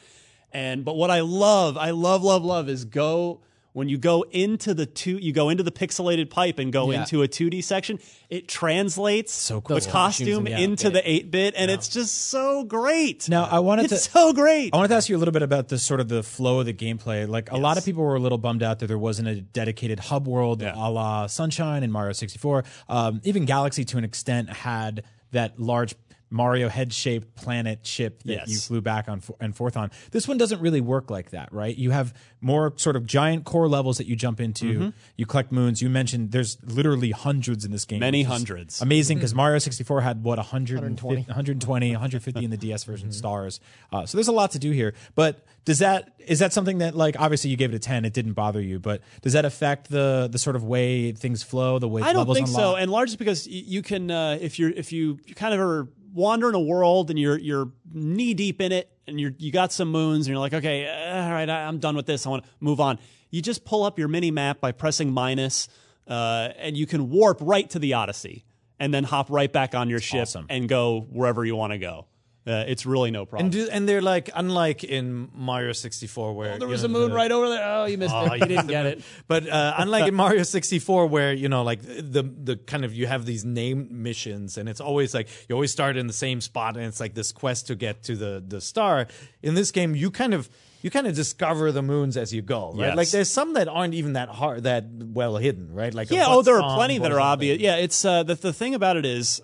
And 0.53 0.85
but 0.85 0.97
what 0.97 1.11
I 1.11 1.21
love, 1.21 1.77
I 1.77 1.91
love, 1.91 2.23
love, 2.23 2.45
love 2.45 2.69
is 2.69 2.85
go 2.85 3.43
when 3.77 3.91
you 3.91 3.99
go 3.99 4.25
into 4.31 4.73
the 4.73 4.87
two, 4.87 5.19
you 5.19 5.35
go 5.35 5.51
into 5.51 5.63
the 5.63 5.71
pixelated 5.71 6.31
pipe 6.31 6.59
and 6.59 6.73
go 6.73 6.91
Yeah. 6.91 7.01
into 7.01 7.23
a 7.23 7.29
2D 7.29 7.61
section. 7.63 7.99
It 8.31 8.49
translates 8.49 9.35
So 9.35 9.61
cool. 9.61 9.77
the 9.77 9.81
Those 9.83 9.87
costume 9.93 10.47
yeah. 10.47 10.59
into 10.61 10.89
the 10.89 11.03
8 11.09 11.31
bit, 11.31 11.53
and 11.59 11.71
it's 11.71 11.89
just 11.89 12.29
so 12.29 12.65
great. 12.65 13.29
Now, 13.29 13.45
I 13.45 13.59
wanted 13.59 13.93
it's 13.93 14.07
to- 14.07 14.11
so 14.11 14.33
great. 14.33 14.73
I 14.73 14.79
wanted 14.79 14.89
to 14.89 14.95
ask 14.95 15.11
you 15.11 15.17
a 15.17 15.19
little 15.19 15.31
bit 15.33 15.43
about 15.43 15.69
the 15.69 15.79
sort 15.79 16.01
of 16.01 16.09
the 16.09 16.23
flow 16.23 16.61
of 16.61 16.65
the 16.67 16.73
gameplay. 16.73 17.29
Like 17.29 17.53
a 17.53 17.59
lot 17.59 17.77
of 17.77 17.85
people 17.85 18.03
were 18.03 18.15
a 18.17 18.19
little 18.19 18.39
bummed 18.39 18.63
out 18.63 18.79
that 18.79 18.87
there 18.87 18.97
wasn't 18.99 19.29
a 19.29 19.43
dedicated 19.43 20.01
hub 20.01 20.27
world 20.27 20.63
Yeah. 20.63 20.73
a 20.75 20.89
la 20.91 21.27
Sunshine 21.27 21.83
and 21.83 21.93
Mario 21.93 22.13
64. 22.15 22.65
Um, 22.89 23.21
even 23.25 23.45
Galaxy, 23.45 23.85
to 23.85 23.99
an 23.99 24.05
extent, 24.05 24.49
had 24.49 25.03
that 25.33 25.61
large 25.61 25.95
Mario 26.29 26.69
head 26.69 26.93
shaped 26.93 27.37
planet 27.37 27.87
ship 27.87 28.23
that 28.25 28.33
Yes. 28.33 28.49
you 28.49 28.59
flew 28.59 28.81
back 28.81 29.09
on 29.09 29.23
and 29.41 29.55
forth 29.57 29.77
on. 29.77 29.91
This 30.11 30.27
one 30.27 30.39
doesn't 30.39 30.61
really 30.61 30.81
work 30.81 31.11
like 31.11 31.31
that, 31.31 31.53
right? 31.53 31.77
You 31.77 31.93
have 31.93 32.13
more 32.41 32.73
sort 32.77 32.97
of 32.97 33.07
giant 33.07 33.45
core 33.45 33.69
levels 33.69 33.99
that 33.99 34.07
you 34.07 34.17
jump 34.17 34.41
into. 34.41 34.67
Mm-hmm. 34.67 34.89
You 35.17 35.27
collect 35.27 35.53
moons. 35.53 35.81
You 35.83 35.89
mentioned 35.89 36.33
there's 36.33 36.59
literally 36.65 37.13
hundreds 37.13 37.65
in 37.65 37.71
this 37.71 37.85
game. 37.85 38.01
Many 38.01 38.25
hundreds. 38.25 38.83
Amazing 38.83 39.19
because 39.19 39.35
Mario 39.35 39.59
64 39.61 40.01
had 40.01 40.25
what 40.25 40.39
120, 40.39 40.81
120. 40.81 41.21
120 41.23 41.91
150 41.93 42.45
in 42.45 42.51
the 42.51 42.57
DS 42.57 42.83
Mm-hmm. 42.83 42.91
version 42.93 43.13
stars. 43.13 43.61
Uh, 43.93 44.05
so 44.05 44.17
there's 44.19 44.29
a 44.29 44.33
lot 44.33 44.51
to 44.51 44.59
do 44.59 44.71
here. 44.73 44.95
But 45.15 45.45
does 45.65 45.79
that 45.79 46.13
is 46.27 46.41
that 46.41 46.53
something 46.53 46.79
that 46.79 46.97
like 46.97 47.15
obviously 47.21 47.51
you 47.51 47.57
gave 47.57 47.73
it 47.73 47.77
a 47.77 47.79
10, 47.79 48.05
it 48.05 48.13
didn't 48.13 48.33
bother 48.35 48.61
you, 48.61 48.79
but 48.81 49.01
does 49.23 49.33
that 49.35 49.45
affect 49.45 49.91
the 49.91 50.29
the 50.31 50.39
sort 50.39 50.57
of 50.57 50.65
way 50.65 51.13
things 51.13 51.43
flow, 51.45 51.79
the 51.79 51.89
way 51.89 52.03
I 52.03 52.07
don't 52.13 52.19
levels 52.21 52.37
think 52.37 52.49
so, 52.49 52.59
unlock? 52.59 52.81
and 52.83 52.91
largely 52.91 53.17
because 53.17 53.47
y- 53.47 53.63
you 53.67 53.83
can, 53.83 54.11
uh, 54.11 54.39
if 54.41 54.59
you're 54.59 54.71
if 54.71 54.93
you 54.93 55.19
you 55.27 55.35
kind 55.35 55.55
of 55.55 55.61
are 55.61 55.89
wandering 56.17 56.55
a 56.55 56.61
world 56.61 57.11
and 57.11 57.19
you're 57.19 57.39
you're 57.39 57.71
knee 57.93 58.35
deep 58.35 58.61
in 58.61 58.73
it, 58.73 58.91
and 59.07 59.21
you're 59.21 59.33
you 59.39 59.53
got 59.53 59.73
some 59.73 59.91
moons, 59.91 60.27
and 60.27 60.33
you're 60.33 60.41
like, 60.41 60.55
okay, 60.55 60.89
uh, 60.89 61.25
all 61.25 61.31
right, 61.31 61.49
I, 61.49 61.67
I'm 61.67 61.79
done 61.79 61.95
with 61.95 62.07
this. 62.07 62.27
I 62.27 62.31
want 62.31 62.45
to 62.45 62.51
move 62.59 62.81
on. 62.81 62.99
You 63.31 63.43
just 63.43 63.65
pull 63.65 63.85
up 63.85 63.99
your 63.99 64.09
mini 64.09 64.31
map 64.31 64.61
by 64.61 64.73
pressing 64.73 65.13
minus, 65.13 65.69
uh, 66.09 66.49
and 66.57 66.77
you 66.77 66.87
can 66.87 67.11
warp 67.11 67.39
right 67.41 67.69
to 67.71 67.79
the 67.79 67.95
Odyssey, 67.95 68.45
and 68.81 68.93
then 68.93 69.05
hop 69.05 69.31
right 69.31 69.53
back 69.53 69.75
on 69.75 69.89
your 69.91 70.01
ship 70.01 70.23
awesome. 70.23 70.47
and 70.49 70.69
go 70.69 71.07
wherever 71.11 71.45
you 71.45 71.55
want 71.55 71.73
to 71.73 71.79
go. 71.79 72.07
Uh, 72.47 72.65
it's 72.69 72.87
really 72.87 73.11
no 73.11 73.27
problem. 73.27 73.47
And 73.47 73.53
do, 73.53 73.69
and 73.73 73.89
they're 73.89 74.01
like 74.01 74.31
unlike 74.35 74.85
in 74.85 75.29
Mario 75.35 75.73
64 75.73 76.33
where 76.33 76.53
Oh, 76.55 76.59
there 76.59 76.69
was 76.69 76.83
know, 76.83 76.87
a 76.87 76.89
moon 76.91 77.11
the- 77.11 77.17
right 77.17 77.33
over 77.33 77.49
there. 77.49 77.65
Oh, 77.65 77.85
you 77.87 77.99
missed 77.99 78.15
Oh, 78.15 78.25
it. 78.33 78.39
You 78.41 78.47
didn't 78.47 78.69
get 78.69 78.87
it. 78.87 79.03
But 79.27 79.49
uh, 79.49 79.75
unlike 79.79 80.07
in 80.07 80.15
Mario 80.15 80.45
64, 80.45 81.07
where 81.09 81.33
you 81.33 81.49
know, 81.49 81.65
like 81.65 81.83
the 81.83 82.23
the 82.23 82.57
kind 82.57 82.85
of 82.85 82.95
you 82.95 83.07
have 83.09 83.27
these 83.27 83.45
named 83.45 83.91
missions, 83.91 84.59
and 84.59 84.69
it's 84.69 84.81
always 84.81 85.13
like 85.13 85.29
you 85.49 85.55
always 85.57 85.73
start 85.73 85.97
in 85.97 86.07
the 86.07 86.13
same 86.13 86.41
spot, 86.41 86.77
and 86.77 86.87
it's 86.87 87.01
like 87.01 87.15
this 87.15 87.33
quest 87.33 87.67
to 87.67 87.75
get 87.75 88.05
to 88.05 88.15
the 88.15 88.43
the 88.47 88.61
star. 88.61 89.09
In 89.43 89.55
this 89.55 89.73
game, 89.73 89.97
you 89.97 90.11
kind 90.13 90.33
of 90.33 90.49
you 90.83 90.91
kind 90.91 91.09
of 91.09 91.17
discover 91.17 91.73
the 91.73 91.83
moons 91.83 92.17
as 92.17 92.33
you 92.33 92.43
go, 92.43 92.71
right? 92.75 92.89
Yes. 92.89 92.97
Like 92.97 93.11
there's 93.11 93.29
some 93.31 93.55
that 93.55 93.67
aren't 93.67 93.95
even 93.95 94.13
that 94.13 94.29
hard, 94.29 94.63
that 94.65 94.85
well 94.89 95.37
hidden, 95.37 95.75
right? 95.75 95.93
Like 95.93 96.11
Yeah, 96.13 96.27
oh, 96.29 96.43
there 96.43 96.61
are 96.63 96.77
plenty 96.77 96.99
that 96.99 97.11
are 97.11 97.19
obvious. 97.21 97.59
Yeah, 97.59 97.77
it's 97.77 98.05
uh, 98.05 98.23
the 98.23 98.37
the 98.37 98.53
thing 98.53 98.75
about 98.77 98.97
it 98.97 99.05
is, 99.05 99.41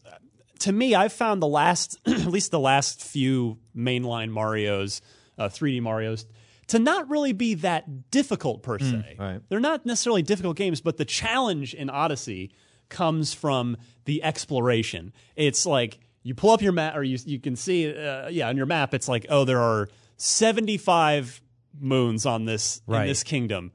to 0.62 0.72
me, 0.72 0.94
I've 0.94 1.12
found 1.12 1.42
the 1.42 1.48
last, 1.48 1.98
at 2.06 2.26
least 2.26 2.52
the 2.52 2.60
last 2.60 3.02
few 3.02 3.58
mainline 3.76 4.30
Mario's, 4.30 5.02
uh, 5.36 5.48
3D 5.48 5.82
Mario's, 5.82 6.24
to 6.68 6.78
not 6.78 7.10
really 7.10 7.32
be 7.32 7.54
that 7.54 8.10
difficult 8.10 8.62
per 8.62 8.78
se. 8.78 9.16
right. 9.18 9.40
They're 9.48 9.60
not 9.60 9.84
necessarily 9.84 10.22
difficult 10.22 10.56
games, 10.56 10.80
but 10.80 10.96
the 10.96 11.04
challenge 11.04 11.74
in 11.74 11.90
Odyssey 11.90 12.52
comes 12.88 13.34
from 13.34 13.76
the 14.04 14.22
exploration. 14.22 15.12
It's 15.34 15.66
like 15.66 15.98
you 16.22 16.34
pull 16.34 16.50
up 16.50 16.62
your 16.62 16.72
map, 16.72 16.94
or 16.96 17.02
you 17.02 17.18
you 17.26 17.40
can 17.40 17.56
see, 17.56 17.92
uh, 17.92 18.28
yeah, 18.28 18.48
on 18.48 18.56
your 18.56 18.66
map, 18.66 18.94
it's 18.94 19.08
like, 19.08 19.26
oh, 19.28 19.44
there 19.44 19.60
are 19.60 19.88
75 20.16 21.42
moons 21.80 22.24
on 22.24 22.44
this 22.44 22.82
in 23.02 23.08
this 23.08 23.24
kingdom 23.24 23.72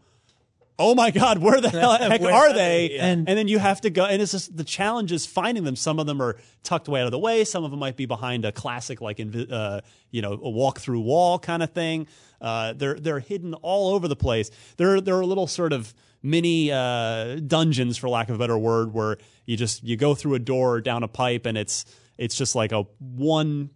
oh 0.79 0.93
my 0.95 1.11
god 1.11 1.39
where 1.39 1.59
the 1.59 1.69
hell 1.79 1.97
heck 1.97 2.21
Where 2.21 2.33
are 2.33 2.53
they? 2.53 2.89
they? 2.89 2.99
and, 2.99 3.27
and 3.27 3.37
then 3.37 3.47
you 3.47 3.59
have 3.59 3.81
to 3.81 3.89
go 3.89 4.05
and 4.05 4.21
it's 4.21 4.31
just 4.31 4.55
the 4.55 4.63
challenge 4.63 5.11
is 5.11 5.25
finding 5.25 5.63
them. 5.63 5.75
Some 5.75 5.99
of 5.99 6.05
them 6.05 6.21
are 6.21 6.37
tucked 6.63 6.87
way 6.87 7.01
out 7.01 7.05
of 7.05 7.11
the 7.11 7.19
way. 7.19 7.43
Some 7.43 7.63
of 7.63 7.71
them 7.71 7.79
might 7.79 7.95
be 7.97 8.05
behind 8.05 8.45
a 8.45 8.51
classic 8.51 9.01
like 9.01 9.19
uh, 9.19 9.81
you 10.11 10.21
know 10.21 10.33
a 10.33 10.49
walk 10.49 10.79
through 10.79 11.01
wall 11.01 11.39
kind 11.39 11.63
of 11.63 11.71
thing. 11.71 12.07
Uh, 12.39 12.73
they're 12.73 12.99
they're 12.99 13.19
hidden 13.19 13.53
all 13.55 13.95
over 13.95 14.07
the 14.07 14.15
place. 14.15 14.51
They're 14.77 15.01
they're 15.01 15.19
a 15.19 15.25
little 15.25 15.47
sort 15.47 15.73
of 15.73 15.93
mini 16.21 16.71
uh, 16.71 17.39
dungeons 17.45 17.97
for 17.97 18.09
lack 18.09 18.29
of 18.29 18.35
a 18.35 18.37
better 18.39 18.57
word 18.57 18.93
where 18.93 19.17
you 19.45 19.55
just 19.57 19.83
you 19.83 19.95
go 19.95 20.13
through 20.15 20.35
a 20.35 20.39
door 20.39 20.81
down 20.81 21.03
a 21.03 21.07
pipe 21.07 21.45
and 21.45 21.57
it's 21.57 21.85
it's 22.17 22.35
just 22.35 22.55
like 22.55 22.71
a 22.71 22.85
one 22.99 23.69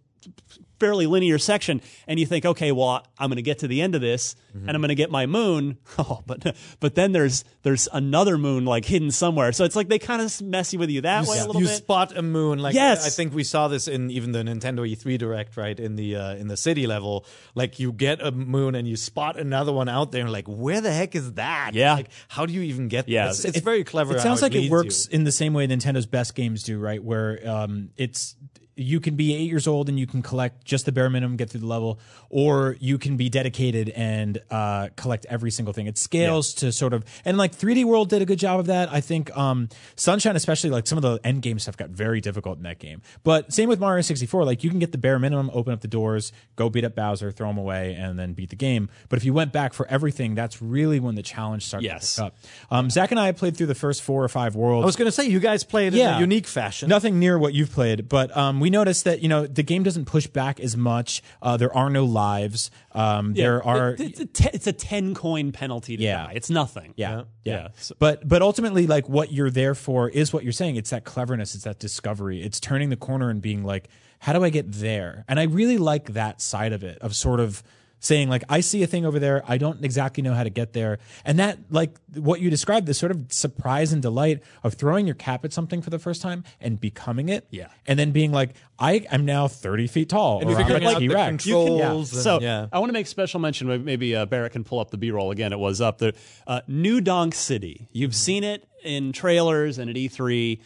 fairly 0.82 1.06
linear 1.06 1.38
section 1.38 1.80
and 2.08 2.18
you 2.18 2.26
think 2.26 2.44
okay 2.44 2.72
well 2.72 3.06
i'm 3.18 3.28
going 3.30 3.36
to 3.36 3.42
get 3.42 3.60
to 3.60 3.68
the 3.68 3.80
end 3.80 3.94
of 3.94 4.00
this 4.00 4.34
Mm-hmm. 4.52 4.68
and 4.68 4.76
i'm 4.76 4.82
going 4.82 4.90
to 4.90 4.94
get 4.94 5.10
my 5.10 5.24
moon 5.24 5.78
oh 5.98 6.20
but 6.26 6.54
but 6.78 6.94
then 6.94 7.12
there's 7.12 7.42
there's 7.62 7.88
another 7.90 8.36
moon 8.36 8.66
like 8.66 8.84
hidden 8.84 9.10
somewhere 9.10 9.50
so 9.52 9.64
it's 9.64 9.74
like 9.74 9.88
they 9.88 9.98
kind 9.98 10.20
of 10.20 10.42
messy 10.42 10.76
with 10.76 10.90
you 10.90 11.00
that 11.00 11.26
way 11.26 11.38
a 11.38 11.46
little 11.46 11.62
you 11.62 11.68
bit 11.68 11.76
spot 11.76 12.14
a 12.14 12.20
moon 12.20 12.58
like 12.58 12.74
Yes. 12.74 13.06
I 13.06 13.08
think 13.08 13.32
we 13.32 13.44
saw 13.44 13.68
this 13.68 13.88
in 13.88 14.10
even 14.10 14.32
the 14.32 14.40
Nintendo 14.40 14.80
E3 14.86 15.16
Direct 15.16 15.56
right 15.56 15.78
in 15.80 15.96
the 15.96 16.16
uh, 16.16 16.34
in 16.34 16.48
the 16.48 16.56
city 16.58 16.86
level 16.86 17.24
like 17.54 17.78
you 17.80 17.92
get 17.92 18.20
a 18.20 18.30
moon 18.30 18.74
and 18.74 18.86
you 18.86 18.96
spot 18.96 19.38
another 19.38 19.72
one 19.72 19.88
out 19.88 20.12
there 20.12 20.20
and 20.22 20.30
like 20.32 20.46
where 20.48 20.82
the 20.82 20.92
heck 20.92 21.14
is 21.14 21.32
that 21.34 21.70
Yeah. 21.72 21.94
like 21.94 22.10
how 22.28 22.44
do 22.44 22.52
you 22.52 22.60
even 22.60 22.88
get 22.88 23.08
Yeah. 23.08 23.22
there? 23.22 23.30
it's, 23.30 23.44
it's 23.46 23.60
very 23.60 23.84
clever 23.84 24.12
It 24.12 24.18
how 24.18 24.24
sounds 24.24 24.42
like 24.42 24.54
it 24.54 24.70
works 24.70 25.08
you. 25.10 25.16
in 25.16 25.24
the 25.24 25.32
same 25.32 25.54
way 25.54 25.66
Nintendo's 25.66 26.04
best 26.04 26.34
games 26.34 26.62
do, 26.62 26.78
right? 26.78 27.02
Where 27.02 27.40
um, 27.48 27.88
it's 27.96 28.36
you 28.74 29.00
can 29.00 29.16
be 29.16 29.34
eight 29.34 29.48
years 29.50 29.66
old 29.66 29.88
and 29.88 29.98
you 29.98 30.06
can 30.06 30.22
collect 30.22 30.64
just 30.64 30.86
the 30.86 30.92
bare 30.92 31.10
minimum, 31.10 31.36
get 31.36 31.50
through 31.50 31.60
the 31.60 31.66
level, 31.66 31.98
or 32.30 32.76
you 32.80 32.96
can 32.98 33.16
be 33.16 33.28
dedicated 33.28 33.90
and 33.90 34.40
uh, 34.50 34.88
collect 34.96 35.26
every 35.28 35.50
single 35.50 35.74
thing. 35.74 35.86
It 35.86 35.98
scales 35.98 36.54
to 36.54 36.72
sort 36.72 36.94
of 36.94 37.04
and 37.24 37.36
like 37.36 37.54
3D 37.54 37.84
World 37.84 38.08
did 38.08 38.22
a 38.22 38.24
good 38.24 38.38
job 38.38 38.60
of 38.60 38.66
that. 38.66 38.90
I 38.92 39.00
think 39.00 39.36
um, 39.36 39.68
Sunshine, 39.96 40.36
especially 40.36 40.70
like 40.70 40.86
some 40.86 40.96
of 40.98 41.02
the 41.02 41.18
end 41.24 41.42
game 41.42 41.58
stuff, 41.58 41.76
got 41.76 41.90
very 41.90 42.20
difficult 42.20 42.56
in 42.56 42.62
that 42.64 42.78
game. 42.78 43.02
But 43.24 43.52
same 43.52 43.68
with 43.68 43.78
Mario 43.78 44.00
64, 44.02 44.44
like 44.44 44.64
you 44.64 44.70
can 44.70 44.78
get 44.78 44.92
the 44.92 44.98
bare 44.98 45.18
minimum, 45.18 45.50
open 45.52 45.72
up 45.72 45.80
the 45.80 45.88
doors, 45.88 46.32
go 46.56 46.70
beat 46.70 46.84
up 46.84 46.94
Bowser, 46.94 47.30
throw 47.30 47.50
him 47.50 47.58
away, 47.58 47.94
and 47.94 48.18
then 48.18 48.32
beat 48.32 48.50
the 48.50 48.56
game. 48.56 48.88
But 49.08 49.18
if 49.18 49.24
you 49.24 49.34
went 49.34 49.52
back 49.52 49.74
for 49.74 49.86
everything, 49.88 50.34
that's 50.34 50.62
really 50.62 50.98
when 51.00 51.14
the 51.14 51.22
challenge 51.22 51.66
starts 51.66 51.84
Yes. 51.84 52.14
to 52.16 52.22
pick 52.22 52.26
up. 52.26 52.36
Um, 52.70 52.88
Zach 52.90 53.10
and 53.10 53.20
I 53.20 53.32
played 53.32 53.56
through 53.56 53.66
the 53.66 53.74
first 53.74 54.02
four 54.02 54.24
or 54.24 54.28
five 54.28 54.54
worlds. 54.54 54.84
I 54.84 54.86
was 54.86 54.96
going 54.96 55.06
to 55.08 55.12
say 55.12 55.26
you 55.26 55.40
guys 55.40 55.62
played 55.64 55.94
in 55.94 56.00
a 56.00 56.18
unique 56.20 56.46
fashion 56.46 56.88
Nothing 56.88 57.18
near 57.18 57.38
what 57.38 57.52
you've 57.54 57.70
played, 57.72 58.08
but 58.08 58.34
um, 58.36 58.60
we 58.62 58.70
noticed 58.70 59.04
that 59.04 59.20
you 59.22 59.28
know 59.28 59.46
the 59.46 59.62
game 59.62 59.82
doesn't 59.82 60.06
push 60.06 60.26
back 60.26 60.58
as 60.60 60.76
much. 60.76 61.22
Uh, 61.42 61.56
there 61.56 61.74
are 61.76 61.90
no 61.90 62.04
lives. 62.04 62.70
Um, 62.92 63.34
there 63.34 63.62
are. 63.62 63.90
It- 63.90 64.00
it's, 64.00 64.20
a 64.20 64.26
te- 64.26 64.50
it's 64.52 64.66
a 64.66 64.72
10 64.72 65.14
coin 65.14 65.52
penalty 65.52 65.96
to 65.96 66.02
Yeah. 66.02 66.26
die 66.26 66.32
it's 66.36 66.48
nothing 66.50 66.94
yeah, 66.96 67.24
yeah. 67.44 67.52
Yeah. 67.54 67.68
So- 67.76 67.94
But 67.98 68.26
but 68.26 68.40
ultimately, 68.42 68.86
like 68.86 69.08
what 69.08 69.32
you're 69.32 69.50
there 69.50 69.74
for 69.74 70.08
is 70.08 70.32
what 70.32 70.44
you're 70.44 70.52
saying. 70.52 70.76
It's 70.76 70.90
that 70.90 71.04
cleverness. 71.04 71.54
It's 71.54 71.64
that 71.64 71.78
discovery. 71.78 72.42
It's 72.42 72.60
turning 72.60 72.88
the 72.90 72.96
corner 72.96 73.28
and 73.30 73.42
being 73.42 73.64
like, 73.64 73.88
how 74.20 74.32
do 74.32 74.44
I 74.44 74.50
get 74.50 74.70
there? 74.72 75.24
And 75.28 75.40
I 75.40 75.44
really 75.44 75.78
like 75.78 76.12
that 76.14 76.40
side 76.40 76.72
of 76.72 76.82
it 76.84 76.98
of 77.00 77.14
sort 77.16 77.40
of 77.40 77.62
saying 78.04 78.28
like 78.28 78.42
I 78.48 78.60
see 78.60 78.82
a 78.82 78.86
thing 78.88 79.06
over 79.06 79.18
there. 79.20 79.42
I 79.46 79.56
don't 79.58 79.82
exactly 79.84 80.22
know 80.24 80.34
how 80.34 80.42
to 80.42 80.50
get 80.50 80.72
there. 80.72 80.98
And 81.24 81.38
that 81.38 81.58
like 81.70 81.96
what 82.14 82.40
you 82.40 82.50
described, 82.50 82.86
this 82.86 82.98
sort 82.98 83.12
of 83.12 83.32
surprise 83.32 83.92
and 83.92 84.02
delight 84.02 84.42
of 84.64 84.74
throwing 84.74 85.06
your 85.06 85.14
cap 85.14 85.44
at 85.44 85.52
something 85.52 85.80
for 85.80 85.90
the 85.90 86.00
first 86.00 86.20
time 86.20 86.42
and 86.60 86.80
becoming 86.80 87.28
it. 87.28 87.46
Yeah. 87.50 87.68
And 87.86 87.98
then 87.98 88.10
being 88.10 88.32
like, 88.32 88.54
I 88.76 89.06
am 89.12 89.24
now 89.24 89.46
30 89.46 89.86
feet 89.86 90.08
tall. 90.08 90.40
and 90.40 90.50
or 90.50 90.56
I'm 90.56 90.62
figuring 90.64 90.82
a 90.82 90.88
out 90.88 90.94
the 90.98 91.06
T-Rex. 91.08 91.44
controls 91.44 92.12
and- 92.12 92.22
So 92.22 92.40
yeah 92.40 92.66
I 92.72 92.80
want 92.80 92.88
to 92.88 92.92
make 92.92 93.06
special 93.06 93.38
mention. 93.38 93.84
Maybe 93.84 94.16
uh, 94.16 94.26
Barrett 94.26 94.50
can 94.52 94.64
pull 94.64 94.80
up 94.80 94.90
the 94.90 94.98
B-roll 94.98 95.30
again. 95.30 95.52
It 95.52 95.58
was 95.60 95.80
up 95.80 95.98
there. 95.98 96.12
Uh, 96.46 96.60
New 96.66 97.00
Donk 97.00 97.34
City. 97.36 97.88
You've 97.92 98.16
seen 98.16 98.42
it 98.42 98.66
in 98.82 99.12
trailers 99.12 99.78
and 99.78 99.88
at 99.88 99.94
E3. 99.94 100.58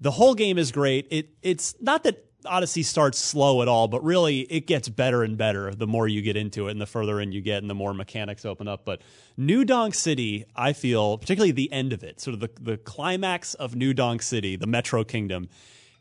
The 0.00 0.12
whole 0.12 0.36
game 0.36 0.56
is 0.58 0.70
great. 0.70 1.08
It 1.10 1.30
it's 1.42 1.74
not 1.80 2.04
that 2.04 2.24
Odyssey 2.48 2.82
starts 2.82 3.18
slow 3.18 3.62
at 3.62 3.68
all, 3.68 3.88
but 3.88 4.02
really 4.02 4.40
it 4.40 4.66
gets 4.66 4.88
better 4.88 5.22
and 5.22 5.36
better 5.36 5.74
the 5.74 5.86
more 5.86 6.08
you 6.08 6.22
get 6.22 6.36
into 6.36 6.68
it 6.68 6.72
and 6.72 6.80
the 6.80 6.86
further 6.86 7.20
in 7.20 7.32
you 7.32 7.40
get 7.40 7.58
and 7.58 7.70
the 7.70 7.74
more 7.74 7.94
mechanics 7.94 8.44
open 8.44 8.68
up. 8.68 8.84
But 8.84 9.02
New 9.36 9.64
Donk 9.64 9.94
City, 9.94 10.44
I 10.56 10.72
feel, 10.72 11.18
particularly 11.18 11.52
the 11.52 11.72
end 11.72 11.92
of 11.92 12.02
it, 12.02 12.20
sort 12.20 12.34
of 12.34 12.40
the, 12.40 12.50
the 12.60 12.76
climax 12.76 13.54
of 13.54 13.76
New 13.76 13.94
Donk 13.94 14.22
City, 14.22 14.56
the 14.56 14.66
Metro 14.66 15.04
Kingdom, 15.04 15.48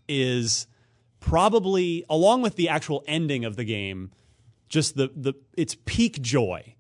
is 0.08 0.68
probably, 1.20 2.06
along 2.10 2.42
with 2.42 2.56
the 2.56 2.70
actual 2.70 3.04
ending 3.08 3.46
of 3.46 3.56
the 3.56 3.64
game, 3.64 4.12
just 4.70 4.96
the, 4.96 5.12
the 5.16 5.34
its 5.56 5.76
peak 5.86 6.22
joy. 6.22 6.76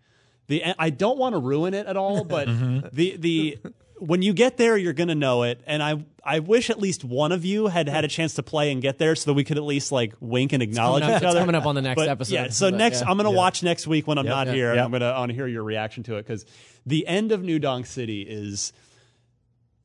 The 0.48 0.64
I 0.80 0.90
don't 0.90 1.18
want 1.18 1.34
to 1.34 1.40
ruin 1.40 1.74
it 1.74 1.88
at 1.88 1.98
all, 1.98 2.24
but 2.24 2.48
mm-hmm. 2.48 2.88
the 2.94 3.18
the 3.18 3.58
when 4.00 4.22
you 4.22 4.34
get 4.34 4.58
there, 4.58 4.78
you're 4.78 4.94
gonna 4.94 5.16
know 5.16 5.44
it. 5.44 5.62
And 5.66 5.82
I 5.84 6.04
I 6.24 6.40
wish 6.40 6.70
at 6.70 6.80
least 6.80 7.04
one 7.04 7.32
of 7.32 7.46
you 7.46 7.68
had 7.68 7.88
had 7.90 8.04
a 8.06 8.08
chance 8.08 8.34
to 8.36 8.44
play 8.44 8.72
and 8.72 8.82
get 8.82 8.98
there, 8.98 9.16
so 9.16 9.32
that 9.32 9.34
we 9.36 9.44
could 9.44 9.58
at 9.58 9.64
least 9.64 9.92
like 9.92 10.14
wink 10.20 10.54
and 10.54 10.62
acknowledge 10.62 11.02
coming 11.02 11.16
up- 11.16 11.22
each 11.22 11.24
it's 11.26 11.30
other. 11.32 11.40
coming 11.40 11.56
up 11.56 11.66
on 11.66 11.76
the 11.76 11.82
next 11.82 11.96
But, 12.00 12.10
episode, 12.10 12.34
Yeah, 12.34 12.50
so 12.50 12.70
but, 12.72 12.78
next 12.78 13.02
yeah. 13.02 13.10
I'm 13.10 13.18
gonna 13.18 13.32
watch 13.32 13.64
next 13.64 13.88
week 13.88 14.08
when 14.08 14.18
I'm 14.18 14.26
not 14.26 14.48
here, 14.48 14.70
and 14.70 14.78
Yep. 14.78 14.86
I'm 14.86 14.92
gonna 14.92 15.06
I 15.10 15.20
want 15.20 15.32
hear 15.32 15.48
your 15.48 15.64
reaction 15.64 16.04
to 16.04 16.16
it 16.18 16.28
because 16.28 16.46
the 16.86 17.08
end 17.08 17.32
of 17.32 17.42
New 17.44 17.60
Donk 17.60 17.86
City 17.86 18.22
is 18.22 18.74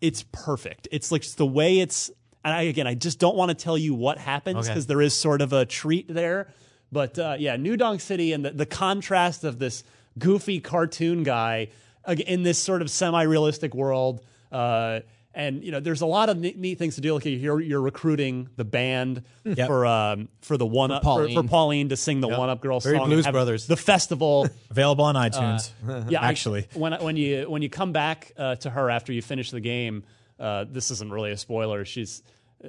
it's 0.00 0.24
perfect. 0.32 0.88
It's 0.90 1.12
like 1.12 1.22
just 1.22 1.38
the 1.38 1.46
way 1.46 1.78
it's. 1.80 2.10
And 2.44 2.52
I, 2.52 2.62
again, 2.62 2.88
I 2.88 2.94
just 2.94 3.20
don't 3.20 3.36
want 3.36 3.50
to 3.50 3.54
tell 3.54 3.78
you 3.78 3.94
what 3.94 4.18
happens 4.18 4.56
Okay. 4.58 4.68
because 4.68 4.86
there 4.88 5.00
is 5.00 5.14
sort 5.14 5.40
of 5.42 5.52
a 5.52 5.64
treat 5.64 6.12
there. 6.12 6.48
But 6.90 7.16
uh, 7.18 7.36
yeah, 7.38 7.56
New 7.56 7.76
Donk 7.76 8.00
City 8.00 8.32
and 8.32 8.44
the, 8.44 8.50
the 8.50 8.66
contrast 8.66 9.44
of 9.44 9.60
this 9.60 9.84
goofy 10.18 10.58
cartoon 10.58 11.22
guy 11.22 11.60
ag- 11.62 11.70
in 12.08 12.42
this 12.42 12.58
sort 12.58 12.82
of 12.82 12.90
semi-realistic 12.90 13.74
world. 13.74 14.24
Uh, 14.50 15.00
and 15.34 15.64
you 15.64 15.70
know, 15.72 15.80
there's 15.80 16.02
a 16.02 16.06
lot 16.06 16.28
of 16.28 16.36
neat, 16.36 16.58
neat 16.58 16.78
things 16.78 16.96
to 16.96 17.00
do. 17.00 17.14
Like 17.14 17.24
you're, 17.24 17.58
you're 17.60 17.80
recruiting 17.80 18.50
the 18.56 18.64
band 18.64 19.22
Yep. 19.44 19.66
for 19.66 19.86
um, 19.86 20.28
for 20.42 20.58
the 20.58 20.66
one 20.66 20.90
up 20.90 21.02
for, 21.02 21.06
Pauline. 21.20 21.34
for 21.34 21.42
Pauline 21.48 21.88
to 21.88 21.96
sing 21.96 22.20
the 22.20 22.28
one 22.28 22.50
up 22.50 22.60
girl 22.60 22.80
Very 22.80 22.98
song. 22.98 23.08
Blues 23.08 23.26
Brothers. 23.26 23.66
The 23.66 23.76
festival. 23.78 24.46
Available 24.70 25.06
on 25.06 25.14
iTunes. 25.14 25.70
Yeah, 26.10 26.20
I- 26.20 26.28
actually. 26.28 26.68
when 26.74 26.92
when 27.02 27.16
you 27.16 27.48
when 27.48 27.62
you 27.62 27.70
come 27.70 27.92
back 27.92 28.32
uh, 28.36 28.56
to 28.56 28.68
her 28.68 28.90
after 28.90 29.10
you 29.14 29.22
finish 29.22 29.50
the 29.50 29.60
game, 29.60 30.04
uh, 30.38 30.66
this 30.70 30.90
isn't 30.90 31.10
really 31.10 31.30
a 31.32 31.38
spoiler. 31.38 31.86
She's 31.86 32.22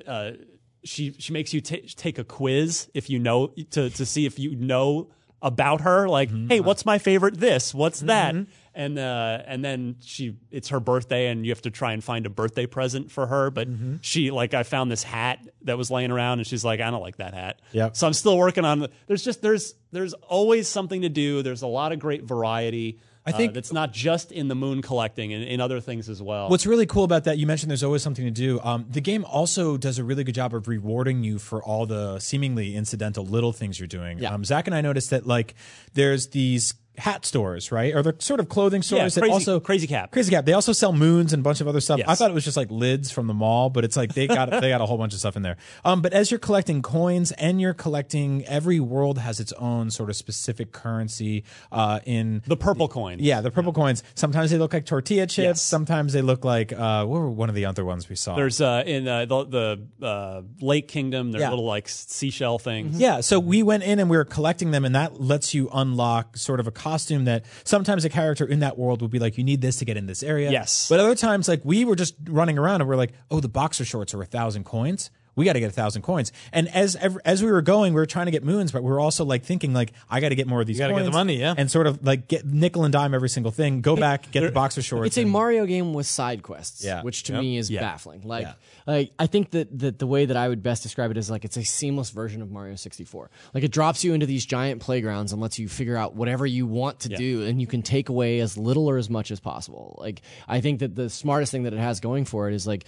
uh, 0.08 0.32
she 0.86 1.14
she 1.20 1.34
makes 1.34 1.54
you 1.54 1.60
ta 1.60 1.76
take 1.98 2.18
a 2.18 2.24
quiz 2.24 2.90
if 2.94 3.10
you 3.10 3.20
know 3.20 3.48
to 3.72 3.90
to 3.90 4.06
see 4.06 4.26
if 4.26 4.40
you 4.40 4.56
know 4.56 5.10
about 5.42 5.82
her. 5.82 6.08
Like, 6.08 6.30
hey, 6.48 6.62
what's 6.62 6.86
my 6.86 6.98
favorite? 6.98 7.38
This, 7.42 7.74
what's 7.74 8.00
that? 8.02 8.36
And 8.76 8.98
uh, 8.98 9.44
and 9.46 9.64
then 9.64 9.98
she 10.02 10.36
it's 10.50 10.70
her 10.70 10.80
birthday 10.80 11.28
and 11.28 11.46
you 11.46 11.52
have 11.52 11.62
to 11.62 11.70
try 11.72 11.94
and 11.94 12.04
find 12.04 12.26
a 12.26 12.30
birthday 12.30 12.66
present 12.66 13.12
for 13.12 13.28
her. 13.28 13.52
But 13.52 13.68
she 14.02 14.32
like 14.32 14.54
I 14.56 14.64
found 14.64 14.92
this 14.92 15.04
hat 15.04 15.48
that 15.64 15.78
was 15.78 15.92
laying 15.92 16.10
around 16.12 16.40
and 16.40 16.48
she's 16.48 16.66
like 16.66 16.82
I 16.82 16.90
don't 16.90 17.02
like 17.02 17.18
that 17.18 17.34
hat. 17.36 17.60
Yep. 17.74 17.96
So 17.96 18.08
I'm 18.08 18.14
still 18.14 18.38
working 18.38 18.66
on. 18.66 18.88
There's 19.06 19.24
just 19.24 19.42
there's 19.44 19.76
there's 19.92 20.14
always 20.14 20.68
something 20.68 21.02
to 21.04 21.10
do. 21.10 21.44
There's 21.44 21.62
a 21.62 21.68
lot 21.68 21.92
of 21.92 22.00
great 22.00 22.24
variety. 22.24 23.00
I 23.26 23.32
think- 23.32 23.52
uh, 23.52 23.54
that's 23.54 23.72
not 23.72 23.94
just 23.94 24.34
in 24.34 24.48
the 24.50 24.56
moon 24.56 24.82
collecting 24.82 25.32
and 25.34 25.44
in 25.46 25.62
other 25.62 25.80
things 25.80 26.10
as 26.10 26.22
well. 26.22 26.50
What's 26.50 26.66
really 26.66 26.86
cool 26.86 27.06
about 27.06 27.24
that, 27.24 27.38
you 27.38 27.48
mentioned 27.48 27.70
there's 27.70 27.84
always 27.84 28.02
something 28.02 28.26
to 28.26 28.32
do. 28.32 28.60
Um, 28.62 28.86
the 28.90 29.00
game 29.00 29.24
also 29.24 29.78
does 29.78 29.98
a 29.98 30.04
really 30.04 30.26
good 30.26 30.36
job 30.36 30.54
of 30.54 30.68
rewarding 30.68 31.24
you 31.24 31.40
for 31.40 31.64
all 31.64 31.86
the 31.86 32.20
seemingly 32.20 32.76
incidental 32.76 33.26
little 33.26 33.54
things 33.54 33.80
you're 33.80 33.88
doing. 33.88 34.20
Yeah. 34.20 34.34
Um, 34.34 34.44
Zach 34.44 34.68
and 34.68 34.76
I 34.76 34.82
noticed 34.82 35.12
that 35.12 35.26
like 35.26 35.56
there's 35.94 36.30
these 36.30 36.74
hat 36.98 37.26
stores, 37.26 37.72
right? 37.72 37.94
Or 37.96 38.04
the 38.04 38.16
sort 38.20 38.39
of 38.39 38.50
clothing 38.50 38.82
stores 38.84 39.16
that 39.16 39.22
Crazy- 39.22 39.34
also 39.34 39.60
Crazy 39.60 39.88
Cap. 39.88 40.12
Crazy 40.12 40.30
Cap. 40.32 40.46
They 40.46 40.54
also 40.54 40.74
sell 40.74 40.94
moons 40.94 41.34
and 41.34 41.41
a 41.41 41.44
bunch 41.44 41.60
of 41.60 41.68
other 41.68 41.82
stuff. 41.82 41.98
Yes. 42.00 42.08
I 42.08 42.16
thought 42.16 42.30
it 42.30 42.34
was 42.34 42.44
just 42.46 42.56
like 42.58 42.70
lids 42.70 43.12
from 43.12 43.28
the 43.28 43.34
mall, 43.34 43.70
but 43.70 43.84
it's 43.84 43.98
like 43.98 44.14
they 44.14 44.28
got 44.28 44.50
they 44.62 44.70
got 44.70 44.82
a 44.82 44.86
whole 44.86 44.98
bunch 44.98 45.14
of 45.14 45.20
stuff 45.20 45.36
in 45.36 45.41
there. 45.41 45.58
Um, 45.84 46.02
but 46.02 46.14
as 46.14 46.30
you're 46.30 46.39
collecting 46.39 46.82
coins 46.82 47.32
and 47.34 47.60
you're 47.60 47.74
collecting, 47.74 48.46
every 48.46 48.80
world 48.80 49.18
has 49.18 49.39
its 49.39 49.52
own 49.54 49.89
sort 49.89 50.10
of 50.10 50.16
specific 50.16 50.72
currency. 50.72 51.44
Uh, 51.72 52.00
in 52.06 52.41
the 52.48 52.58
purple 52.58 52.88
coin. 52.88 53.18
yeah, 53.20 53.41
the 53.41 53.50
purple 53.52 53.74
coins. 53.74 54.04
Sometimes 54.16 54.52
they 54.52 54.58
look 54.58 54.74
like 54.74 54.86
tortilla 54.86 55.26
chips. 55.26 55.38
Yes. 55.38 55.62
Sometimes 55.62 56.14
they 56.14 56.22
look 56.22 56.46
like 56.46 56.72
uh, 56.72 57.06
what 57.06 57.20
were 57.20 57.30
one 57.30 57.50
of 57.50 57.56
the 57.56 57.66
other 57.66 57.84
ones 57.86 58.08
we 58.10 58.16
saw? 58.16 58.36
There's 58.36 58.62
uh, 58.62 58.84
in 58.86 59.08
uh, 59.08 59.26
the, 59.26 59.46
the 60.00 60.06
uh, 60.08 60.41
Lake 60.62 60.88
Kingdom. 60.88 61.32
There's 61.32 61.41
Yeah. 61.41 61.50
little 61.50 61.66
like 61.66 61.89
seashell 61.89 62.60
things. 62.60 63.00
Yeah, 63.00 63.22
so 63.22 63.39
we 63.39 63.64
went 63.64 63.84
in 63.84 64.00
and 64.00 64.10
we 64.10 64.18
were 64.18 64.26
collecting 64.26 64.72
them, 64.72 64.86
and 64.86 64.94
that 64.96 65.20
lets 65.20 65.54
you 65.54 65.70
unlock 65.74 66.38
sort 66.38 66.60
of 66.60 66.68
a 66.68 66.72
costume 66.84 67.26
that 67.26 67.46
sometimes 67.64 68.06
a 68.06 68.10
character 68.10 68.46
in 68.46 68.60
that 68.60 68.78
world 68.78 69.02
would 69.02 69.12
be 69.12 69.20
like, 69.20 69.38
you 69.38 69.44
need 69.44 69.62
this 69.62 69.78
to 69.78 69.86
get 69.86 69.98
in 69.98 70.06
this 70.06 70.22
area. 70.24 70.52
Yes. 70.52 70.90
But 70.90 71.00
other 71.00 71.16
times, 71.16 71.48
like 71.48 71.62
we 71.64 71.86
were 71.86 71.96
just 71.96 72.16
running 72.26 72.58
around 72.58 72.82
and 72.82 72.90
we're 72.90 72.96
like, 72.96 73.14
oh, 73.32 73.40
the 73.40 73.50
boxer 73.50 73.86
shorts 73.86 74.14
are 74.14 74.22
a 74.22 74.26
thousand 74.26 74.66
coins. 74.66 75.10
We 75.36 75.46
got 75.46 75.54
to 75.54 75.60
get 75.60 75.70
a 75.70 75.74
thousand 75.74 76.02
coins. 76.04 76.32
And 76.52 76.68
as 76.70 76.96
as 77.26 77.44
we 77.44 77.52
were 77.52 77.62
going, 77.62 77.94
we 77.94 78.00
were 78.00 78.06
trying 78.06 78.28
to 78.28 78.32
get 78.32 78.44
moons, 78.44 78.72
but 78.72 78.84
we 78.84 78.90
were 78.92 79.00
also 79.00 79.26
like 79.26 79.44
thinking 79.44 79.74
like, 79.74 79.92
I 80.10 80.20
got 80.20 80.30
to 80.30 80.36
get 80.36 80.48
more 80.48 80.62
of 80.62 80.68
these. 80.68 80.78
gotta 80.78 80.94
get 80.94 81.00
the 81.00 81.04
coins 81.06 81.14
money, 81.14 81.40
yeah. 81.40 81.56
And 81.58 81.72
sort 81.72 81.88
of 81.88 82.04
like 82.06 82.28
get 82.28 82.46
nickel 82.46 82.84
and 82.84 82.92
dime 82.94 83.14
every 83.14 83.30
single 83.30 83.52
thing. 83.52 83.82
Go 83.82 83.96
back, 83.96 84.30
get 84.32 84.42
the 84.42 84.52
boxer 84.52 84.82
shorts. 84.82 85.08
It's 85.08 85.18
a 85.18 85.22
and- 85.22 85.32
Mario 85.32 85.66
game 85.66 85.94
with 85.94 86.06
side 86.08 86.44
quests, 86.44 86.84
Yeah. 86.86 87.02
which 87.02 87.24
to 87.24 87.34
Yep. 87.34 87.42
me 87.42 87.58
is 87.58 87.70
Yeah. 87.72 87.82
baffling. 87.82 88.22
Like, 88.24 88.48
like 88.86 89.12
I 89.18 89.28
think 89.28 89.52
that, 89.52 89.80
that 89.80 89.98
the 90.00 90.08
way 90.08 90.26
that 90.26 90.38
I 90.38 90.48
would 90.48 90.62
best 90.62 90.84
describe 90.84 91.10
it 91.12 91.18
is 91.18 91.30
like 91.32 91.46
it's 91.46 91.58
a 91.58 91.64
seamless 91.64 92.10
version 92.12 92.42
of 92.42 92.52
Mario 92.52 92.76
64. 92.76 93.30
Like 93.54 93.64
it 93.64 93.72
drops 93.72 94.04
you 94.04 94.14
into 94.14 94.26
these 94.26 94.46
giant 94.46 94.82
playgrounds 94.82 95.32
and 95.32 95.42
lets 95.42 95.58
you 95.58 95.68
figure 95.68 95.98
out 95.98 96.16
whatever 96.16 96.46
you 96.46 96.68
want 96.68 97.00
to 97.02 97.10
do, 97.10 97.44
and 97.44 97.60
you 97.60 97.68
can 97.68 97.82
take 97.82 98.10
away 98.10 98.40
as 98.40 98.58
little 98.58 98.88
or 98.90 98.98
as 98.98 99.10
much 99.10 99.32
as 99.32 99.40
possible. 99.40 99.98
Like 100.00 100.22
I 100.48 100.62
think 100.62 100.80
that 100.80 100.96
the 100.96 101.10
smartest 101.10 101.52
thing 101.52 101.64
that 101.64 101.74
it 101.74 101.80
has 101.80 102.00
going 102.00 102.26
for 102.26 102.48
it 102.50 102.54
is 102.54 102.68
like 102.68 102.86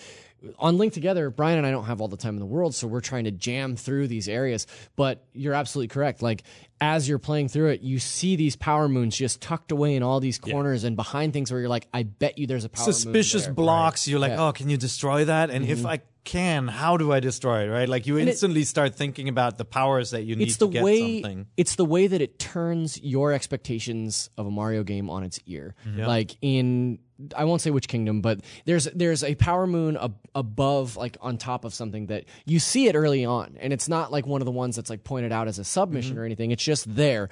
on 0.60 0.78
Link 0.78 0.93
Together, 0.93 1.30
Brian 1.30 1.58
and 1.58 1.68
I 1.68 1.72
don't 1.72 1.86
have 1.86 2.02
all 2.02 2.08
the 2.08 2.18
time 2.18 2.36
in 2.36 2.39
the 2.39 2.46
world, 2.46 2.76
so 2.76 2.88
we're 2.88 3.02
trying 3.02 3.26
to 3.26 3.32
jam 3.32 3.76
through 3.76 4.08
these 4.08 4.28
areas. 4.28 4.68
But 4.96 5.26
you're 5.34 5.54
absolutely 5.54 5.89
correct. 5.89 6.22
Like 6.22 6.43
as 6.82 7.08
you're 7.08 7.20
playing 7.20 7.48
through 7.50 7.70
it, 7.70 7.82
you 7.82 8.00
see 8.00 8.36
these 8.36 8.56
power 8.56 8.89
moons 8.89 9.16
just 9.16 9.41
tucked 9.41 9.72
away 9.72 9.96
in 9.96 10.04
all 10.04 10.20
these 10.20 10.38
corners 10.38 10.84
and 10.84 10.96
behind 10.96 11.34
things 11.34 11.52
where 11.52 11.60
you're 11.60 11.70
like, 11.70 11.88
I 11.93 12.04
bet 12.04 12.38
you 12.38 12.48
there's 12.48 12.66
a 12.66 12.70
power 12.70 12.86
moon 12.86 12.93
suspicious 12.93 13.46
there. 13.46 13.54
blocks. 13.54 14.08
You're 14.08 14.20
like, 14.20 14.32
Yeah. 14.32 14.48
oh, 14.48 14.52
can 14.52 14.70
you 14.70 14.78
destroy 14.78 15.26
that? 15.26 15.50
And 15.50 15.66
if 15.66 15.80
mm-hmm. 15.80 15.88
I 15.88 16.02
can, 16.26 16.68
how 16.68 16.98
do 16.98 17.14
I 17.14 17.20
destroy 17.20 17.66
it? 17.66 17.70
Right? 17.70 17.88
Like 17.88 18.08
you 18.08 18.18
it- 18.18 18.28
instantly 18.28 18.64
start 18.64 18.96
thinking 18.96 19.30
about 19.30 19.58
the 19.58 19.66
powers 19.66 20.12
that 20.12 20.24
you 20.24 20.36
need 20.36 20.48
It's 20.50 20.58
the 20.58 20.68
to 20.68 20.74
get 20.74 20.84
way 20.84 21.22
something. 21.22 21.46
it's 21.56 21.76
the 21.76 21.86
way 21.86 22.08
that 22.08 22.22
it 22.22 22.39
turns 22.39 23.02
your 23.02 23.32
expectations 23.32 24.30
of 24.38 24.46
a 24.46 24.52
Mario 24.52 24.84
game 24.84 25.10
on 25.10 25.24
its 25.24 25.39
ear. 25.46 25.76
Mm-hmm. 25.88 26.02
Like 26.02 26.36
in 26.41 27.00
I 27.36 27.45
won't 27.45 27.61
say 27.61 27.70
which 27.70 27.88
kingdom, 27.88 28.22
but 28.22 28.41
there's 28.66 28.86
there's 28.86 29.24
a 29.24 29.36
power 29.36 29.68
moon 29.68 29.97
ab- 29.97 30.18
above, 30.34 30.97
like 30.97 31.18
on 31.22 31.38
top 31.38 31.63
of 31.63 31.74
something 31.74 32.07
that 32.07 32.26
you 32.45 32.59
see 32.59 32.88
it 32.88 32.95
early 32.95 33.24
on, 33.24 33.57
and 33.59 33.72
it's 33.72 33.88
not 33.88 34.11
like 34.11 34.26
one 34.28 34.41
of 34.41 34.45
the 34.45 34.51
ones 34.51 34.76
that's 34.76 34.89
like 34.89 35.03
pointed 35.03 35.32
out 35.32 35.47
as 35.47 35.57
a 35.59 35.63
submission 35.63 36.13
mm-hmm. 36.13 36.22
or 36.22 36.26
anything. 36.26 36.51
It's 36.51 36.63
just 36.63 36.93
there, 36.93 37.30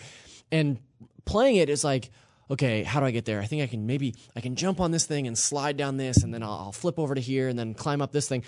and 0.51 0.79
playing 1.25 1.57
it 1.57 1.69
is 1.69 1.83
like. 1.83 2.09
Okay, 2.51 2.83
how 2.83 2.99
do 2.99 3.05
I 3.05 3.11
get 3.11 3.23
there? 3.23 3.39
I 3.39 3.45
think 3.45 3.63
I 3.63 3.67
can 3.67 3.87
maybe 3.87 4.13
I 4.35 4.41
can 4.41 4.55
jump 4.55 4.81
on 4.81 4.91
this 4.91 5.05
thing 5.05 5.27
and 5.27 5.37
slide 5.37 5.77
down 5.77 5.95
this, 5.95 6.23
and 6.23 6.33
then 6.33 6.43
I'll, 6.43 6.51
I'll 6.51 6.71
flip 6.73 6.99
over 6.99 7.15
to 7.15 7.21
here 7.21 7.47
and 7.47 7.57
then 7.57 7.73
climb 7.73 8.01
up 8.01 8.11
this 8.11 8.27
thing, 8.27 8.43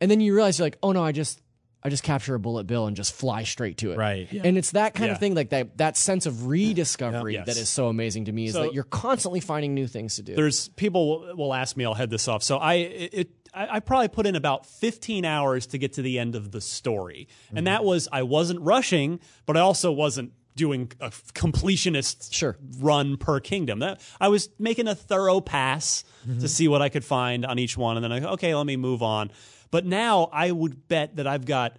and 0.00 0.08
then 0.08 0.20
you 0.20 0.34
realize 0.34 0.58
you're 0.58 0.66
like, 0.66 0.78
oh 0.84 0.92
no, 0.92 1.04
I 1.04 1.10
just 1.10 1.42
I 1.82 1.88
just 1.88 2.02
capture 2.02 2.34
a 2.34 2.38
bullet 2.38 2.66
bill 2.66 2.86
and 2.86 2.94
just 2.96 3.12
fly 3.14 3.42
straight 3.44 3.78
to 3.78 3.92
it. 3.92 3.96
Right. 3.98 4.30
Yeah. 4.30 4.42
And 4.44 4.58
it's 4.58 4.72
that 4.72 4.94
kind 4.94 5.08
Yeah. 5.08 5.14
of 5.14 5.18
thing, 5.20 5.34
like 5.34 5.50
that 5.50 5.78
that 5.78 5.96
sense 5.96 6.26
of 6.26 6.46
rediscovery 6.46 7.34
Yes. 7.34 7.46
that 7.46 7.56
is 7.56 7.68
so 7.68 7.88
amazing 7.88 8.26
to 8.26 8.32
me. 8.32 8.46
Is 8.46 8.52
So- 8.52 8.62
that 8.64 8.74
you're 8.74 8.84
constantly 8.84 9.40
finding 9.40 9.74
new 9.74 9.86
things 9.86 10.16
to 10.16 10.22
do. 10.22 10.34
There's 10.34 10.68
people 10.68 11.08
will- 11.08 11.36
will 11.36 11.54
ask 11.54 11.76
me. 11.76 11.84
I'll 11.84 11.94
head 11.94 12.10
this 12.10 12.28
off. 12.28 12.42
So 12.42 12.58
I 12.58 12.74
it. 12.74 13.10
it 13.14 13.30
I 13.54 13.76
I 13.76 13.80
probably 13.80 14.08
put 14.08 14.26
in 14.26 14.36
about 14.36 14.64
15 14.66 15.24
hours 15.24 15.66
to 15.68 15.78
get 15.78 15.94
to 15.94 16.02
the 16.02 16.18
end 16.18 16.34
of 16.36 16.52
the 16.52 16.60
story, 16.60 17.26
and 17.54 17.66
that 17.66 17.82
was 17.84 18.08
I 18.12 18.22
wasn't 18.22 18.60
rushing, 18.60 19.18
but 19.46 19.56
I 19.56 19.60
also 19.60 19.90
wasn't 19.90 20.32
doing 20.56 20.92
a 21.00 21.10
completionist 21.34 22.32
Sure. 22.32 22.56
run 22.78 23.16
per 23.16 23.40
kingdom. 23.40 23.78
That 23.80 24.00
I 24.20 24.28
was 24.28 24.50
making 24.58 24.86
a 24.88 24.94
thorough 24.94 25.40
pass 25.40 26.04
Mm-hmm. 26.28 26.40
to 26.40 26.48
see 26.48 26.68
what 26.68 26.82
I 26.82 26.90
could 26.90 27.04
find 27.04 27.46
on 27.46 27.58
each 27.58 27.78
one, 27.78 27.96
and 27.96 28.04
then 28.04 28.12
I 28.12 28.20
go, 28.20 28.28
okay, 28.30 28.54
let 28.54 28.66
me 28.66 28.76
move 28.76 29.02
on. 29.02 29.30
But 29.70 29.84
now 29.86 30.28
I 30.32 30.50
would 30.50 30.88
bet 30.88 31.16
that 31.16 31.26
I've 31.26 31.44
got 31.46 31.76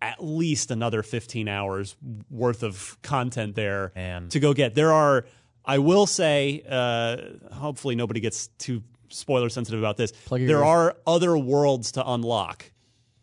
at 0.00 0.22
least 0.22 0.70
another 0.70 1.02
15 1.02 1.48
hours 1.48 1.96
worth 2.30 2.62
of 2.62 2.96
content 3.02 3.54
there 3.54 3.92
Man. 3.94 4.28
to 4.30 4.40
go 4.40 4.52
get. 4.52 4.74
There 4.74 4.92
are, 4.92 5.26
I 5.64 5.78
will 5.78 6.06
say, 6.06 6.62
uh, 6.68 7.16
hopefully 7.54 7.94
nobody 7.94 8.20
gets 8.20 8.48
too 8.58 8.82
spoiler 9.10 9.48
sensitive 9.48 9.78
about 9.80 9.96
this. 9.96 10.10
Plug 10.12 10.40
There 10.40 10.56
ears. 10.58 10.64
are 10.66 10.96
other 11.06 11.36
worlds 11.38 11.92
to 11.92 12.08
unlock 12.10 12.70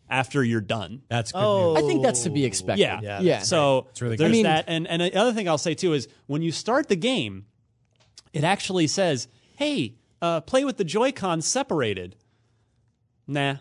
after 0.08 0.42
you're 0.42 0.60
done. 0.60 1.02
That's 1.08 1.32
good 1.32 1.38
Oh. 1.42 1.74
news. 1.74 1.84
I 1.84 1.86
think 1.86 2.02
that's 2.02 2.22
to 2.22 2.30
be 2.30 2.44
expected. 2.44 2.82
Yeah. 2.82 3.00
Yeah, 3.02 3.20
yeah. 3.20 3.38
So 3.40 3.88
really 4.00 4.16
there's 4.16 4.18
good. 4.18 4.24
I 4.26 4.30
mean- 4.32 4.42
that. 4.44 4.64
And, 4.66 4.86
and 4.88 5.02
the 5.02 5.14
other 5.16 5.32
thing 5.32 5.48
I'll 5.48 5.58
say 5.58 5.74
too 5.74 5.92
is 5.92 6.08
when 6.26 6.40
you 6.42 6.50
start 6.52 6.88
the 6.88 6.96
game, 6.96 7.44
it 8.32 8.42
actually 8.44 8.86
says, 8.86 9.28
hey, 9.56 9.96
uh, 10.22 10.40
play 10.40 10.64
with 10.64 10.76
the 10.78 10.84
Joy-Con 10.84 11.42
separated. 11.42 12.16
Nah. 13.26 13.56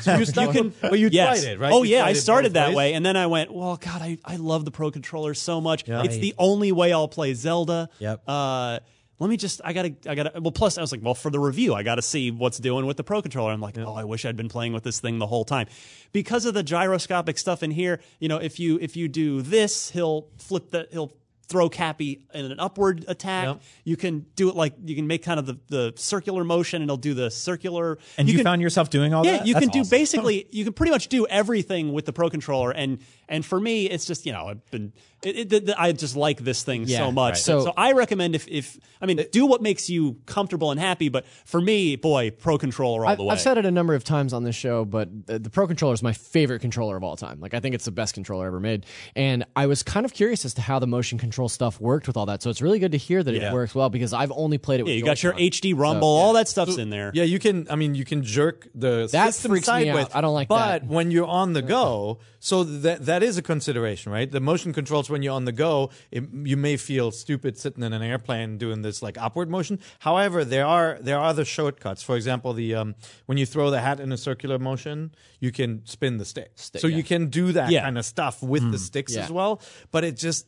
So 0.00 0.16
you, 0.16 0.24
you 0.46 0.52
can, 0.52 0.74
But 0.80 0.98
you 0.98 1.08
yes. 1.10 1.42
tried 1.42 1.52
it, 1.52 1.58
right? 1.58 1.72
Oh 1.72 1.82
You 1.82 1.96
yeah, 1.96 2.04
I 2.04 2.12
started 2.12 2.54
that 2.54 2.68
ways? 2.68 2.76
way, 2.76 2.94
and 2.94 3.04
then 3.04 3.16
I 3.16 3.26
went, 3.26 3.52
well, 3.52 3.76
God, 3.76 4.00
I, 4.02 4.18
I 4.24 4.36
love 4.36 4.64
the 4.64 4.70
Pro 4.70 4.90
controller 4.90 5.34
so 5.34 5.60
much. 5.60 5.84
It's 5.86 6.18
the 6.18 6.34
only 6.38 6.72
way 6.72 6.92
I'll 6.92 7.08
play 7.08 7.34
Zelda. 7.34 7.88
Yep. 7.98 8.22
Uh, 8.28 8.78
let 9.18 9.30
me 9.30 9.36
just 9.36 9.60
I 9.64 9.72
gotta 9.72 9.94
I 10.08 10.16
gotta 10.16 10.40
well 10.40 10.50
plus 10.50 10.78
I 10.78 10.80
was 10.80 10.90
like 10.90 11.00
well 11.00 11.14
for 11.14 11.30
the 11.30 11.38
review 11.38 11.74
I 11.74 11.84
gotta 11.84 12.02
see 12.02 12.32
what's 12.32 12.58
doing 12.58 12.86
with 12.86 12.96
the 12.96 13.04
Pro 13.04 13.22
controller 13.22 13.52
I'm 13.52 13.60
like 13.60 13.78
oh 13.78 13.94
I 13.94 14.02
wish 14.02 14.24
I'd 14.24 14.36
been 14.36 14.48
playing 14.48 14.72
with 14.72 14.82
this 14.82 14.98
thing 14.98 15.20
the 15.20 15.28
whole 15.28 15.44
time 15.44 15.68
because 16.10 16.44
of 16.44 16.54
the 16.54 16.64
gyroscopic 16.64 17.38
stuff 17.38 17.62
in 17.62 17.70
here 17.70 18.00
you 18.18 18.26
know 18.28 18.38
if 18.38 18.58
you 18.58 18.80
if 18.80 18.96
you 18.96 19.06
do 19.06 19.40
this 19.40 19.90
he'll 19.90 20.26
flip 20.38 20.70
the 20.70 20.88
he'll 20.90 21.12
throw 21.52 21.68
Cappy 21.68 22.24
in 22.34 22.46
an 22.50 22.58
upward 22.58 23.04
attack 23.06 23.46
Yep. 23.46 23.62
you 23.84 23.96
can 23.96 24.26
do 24.34 24.48
it 24.48 24.56
like 24.56 24.74
you 24.84 24.96
can 24.96 25.06
make 25.06 25.22
kind 25.22 25.38
of 25.38 25.46
the, 25.46 25.58
the 25.68 25.92
circular 25.96 26.42
motion 26.44 26.82
and 26.82 26.88
it'll 26.90 26.96
do 26.96 27.14
the 27.14 27.30
circular 27.30 27.98
And 28.18 28.28
you, 28.28 28.36
can, 28.38 28.44
found 28.44 28.62
yourself 28.62 28.88
doing 28.90 29.12
all 29.14 29.24
yeah, 29.24 29.38
that? 29.38 29.46
you 29.46 29.54
That's 29.54 29.66
can 29.66 29.72
do 29.72 29.80
awesome. 29.80 29.90
basically 29.90 30.48
you 30.50 30.64
can 30.64 30.72
pretty 30.72 30.90
much 30.92 31.08
do 31.08 31.26
everything 31.26 31.92
with 31.92 32.06
the 32.06 32.12
Pro 32.12 32.30
controller, 32.30 32.70
and 32.72 32.98
and 33.28 33.44
for 33.44 33.60
me, 33.60 33.86
it's 33.88 34.04
just 34.06 34.26
you 34.26 34.32
know 34.32 34.46
I've 34.48 34.70
been 34.70 34.92
it, 35.22 35.36
it, 35.36 35.48
the- 35.50 35.60
the- 35.60 35.80
I 35.80 35.92
just 35.92 36.16
like 36.16 36.40
this 36.40 36.62
thing 36.62 36.84
Yeah, 36.86 36.98
so 36.98 37.12
much. 37.12 37.32
right. 37.34 37.38
So, 37.38 37.64
So- 37.64 37.74
I 37.76 37.92
recommend 37.92 38.34
if 38.34 38.46
if 38.48 38.78
I 39.00 39.06
mean 39.06 39.24
do 39.32 39.46
what 39.46 39.62
makes 39.62 39.88
you 39.90 40.16
comfortable 40.26 40.70
and 40.70 40.78
happy, 40.80 41.08
but 41.08 41.26
for 41.44 41.60
me, 41.60 41.96
boy, 41.96 42.30
Pro 42.30 42.58
controller 42.58 43.04
all 43.04 43.10
I've, 43.12 43.18
the 43.18 43.24
way. 43.24 43.32
I've 43.34 43.40
said 43.40 43.58
it 43.58 43.64
a 43.66 43.70
number 43.70 43.94
of 43.94 44.04
times 44.04 44.32
on 44.32 44.44
this 44.44 44.54
show, 44.56 44.84
but 44.84 45.26
the, 45.26 45.38
the 45.38 45.50
Pro 45.50 45.66
controller 45.66 45.94
is 45.94 46.02
my 46.02 46.12
favorite 46.12 46.60
controller 46.60 46.96
of 46.96 47.04
all 47.04 47.16
time. 47.16 47.40
Like 47.40 47.54
I 47.54 47.60
think 47.60 47.74
it's 47.74 47.84
the 47.84 47.90
best 47.90 48.14
controller 48.14 48.46
ever 48.46 48.60
made. 48.60 48.86
And 49.16 49.44
I 49.56 49.66
was 49.66 49.82
kind 49.82 50.04
of 50.06 50.12
curious 50.14 50.44
as 50.44 50.54
to 50.54 50.60
how 50.62 50.78
the 50.78 50.86
motion 50.86 51.18
control 51.18 51.48
stuff 51.48 51.80
worked 51.80 52.06
with 52.06 52.16
all 52.16 52.26
that. 52.26 52.42
So 52.42 52.50
it's 52.50 52.62
really 52.62 52.78
good 52.78 52.92
to 52.92 52.98
hear 52.98 53.22
that 53.22 53.34
Yeah. 53.34 53.50
it 53.50 53.52
works 53.52 53.74
well 53.74 53.90
because 53.90 54.12
I've 54.12 54.32
only 54.32 54.58
played 54.58 54.80
it 54.80 54.84
with 54.84 54.90
yeah, 54.92 54.96
you 54.98 55.04
got 55.04 55.22
your 55.22 55.32
Joy-Con. 55.32 55.48
HD 55.50 55.74
rumble, 55.76 56.08
all 56.08 56.32
that 56.34 56.48
stuff's 56.48 56.78
in 56.78 56.90
there. 56.90 57.10
Yeah, 57.14 57.24
you 57.24 57.38
can. 57.38 57.66
I 57.70 57.76
mean, 57.76 57.94
you 57.94 58.04
can 58.04 58.22
jerk 58.22 58.68
the 58.74 59.08
That 59.12 59.34
system 59.34 59.50
freaks 59.52 59.66
me 59.68 59.84
sideways. 59.84 60.06
out. 60.06 60.16
I 60.16 60.20
don't 60.20 60.34
like 60.34 60.48
but 60.48 60.58
that. 60.58 60.88
But 60.88 60.94
when 60.94 61.10
you're 61.10 61.26
on 61.26 61.52
the 61.52 61.62
go, 61.62 62.18
so 62.40 62.64
that 62.64 63.06
that 63.06 63.22
is 63.22 63.36
a 63.38 63.42
consideration, 63.42 64.10
right? 64.12 64.30
The 64.30 64.40
motion 64.40 64.72
controls 64.72 65.08
when 65.12 65.22
you're 65.22 65.34
on 65.34 65.44
the 65.44 65.52
go, 65.52 65.90
it, 66.10 66.24
you 66.32 66.56
may 66.56 66.76
feel 66.76 67.10
stupid 67.12 67.56
sitting 67.56 67.84
in 67.84 67.92
an 67.92 68.02
airplane 68.02 68.58
doing 68.58 68.82
this 68.82 69.02
like 69.02 69.16
upward 69.18 69.48
motion. 69.48 69.78
However, 70.00 70.44
there 70.44 70.66
are 70.66 70.98
there 71.00 71.18
are 71.18 71.26
other 71.26 71.44
shortcuts. 71.44 72.02
For 72.02 72.16
example, 72.16 72.52
the 72.54 72.74
um, 72.74 72.94
when 73.26 73.38
you 73.38 73.46
throw 73.46 73.70
the 73.70 73.80
hat 73.80 74.00
in 74.00 74.10
a 74.10 74.16
circular 74.16 74.58
motion, 74.58 75.14
you 75.38 75.52
can 75.52 75.86
spin 75.86 76.18
the 76.18 76.24
stick. 76.24 76.50
so 76.56 76.88
yeah. 76.88 76.96
you 76.96 77.02
can 77.04 77.28
do 77.28 77.52
that 77.52 77.70
Yeah. 77.70 77.82
kind 77.82 77.98
of 77.98 78.04
stuff 78.04 78.42
with 78.42 78.68
the 78.72 78.78
sticks 78.78 79.14
Yeah. 79.14 79.22
as 79.24 79.30
well. 79.30 79.60
But 79.92 80.02
it 80.04 80.16
just 80.16 80.46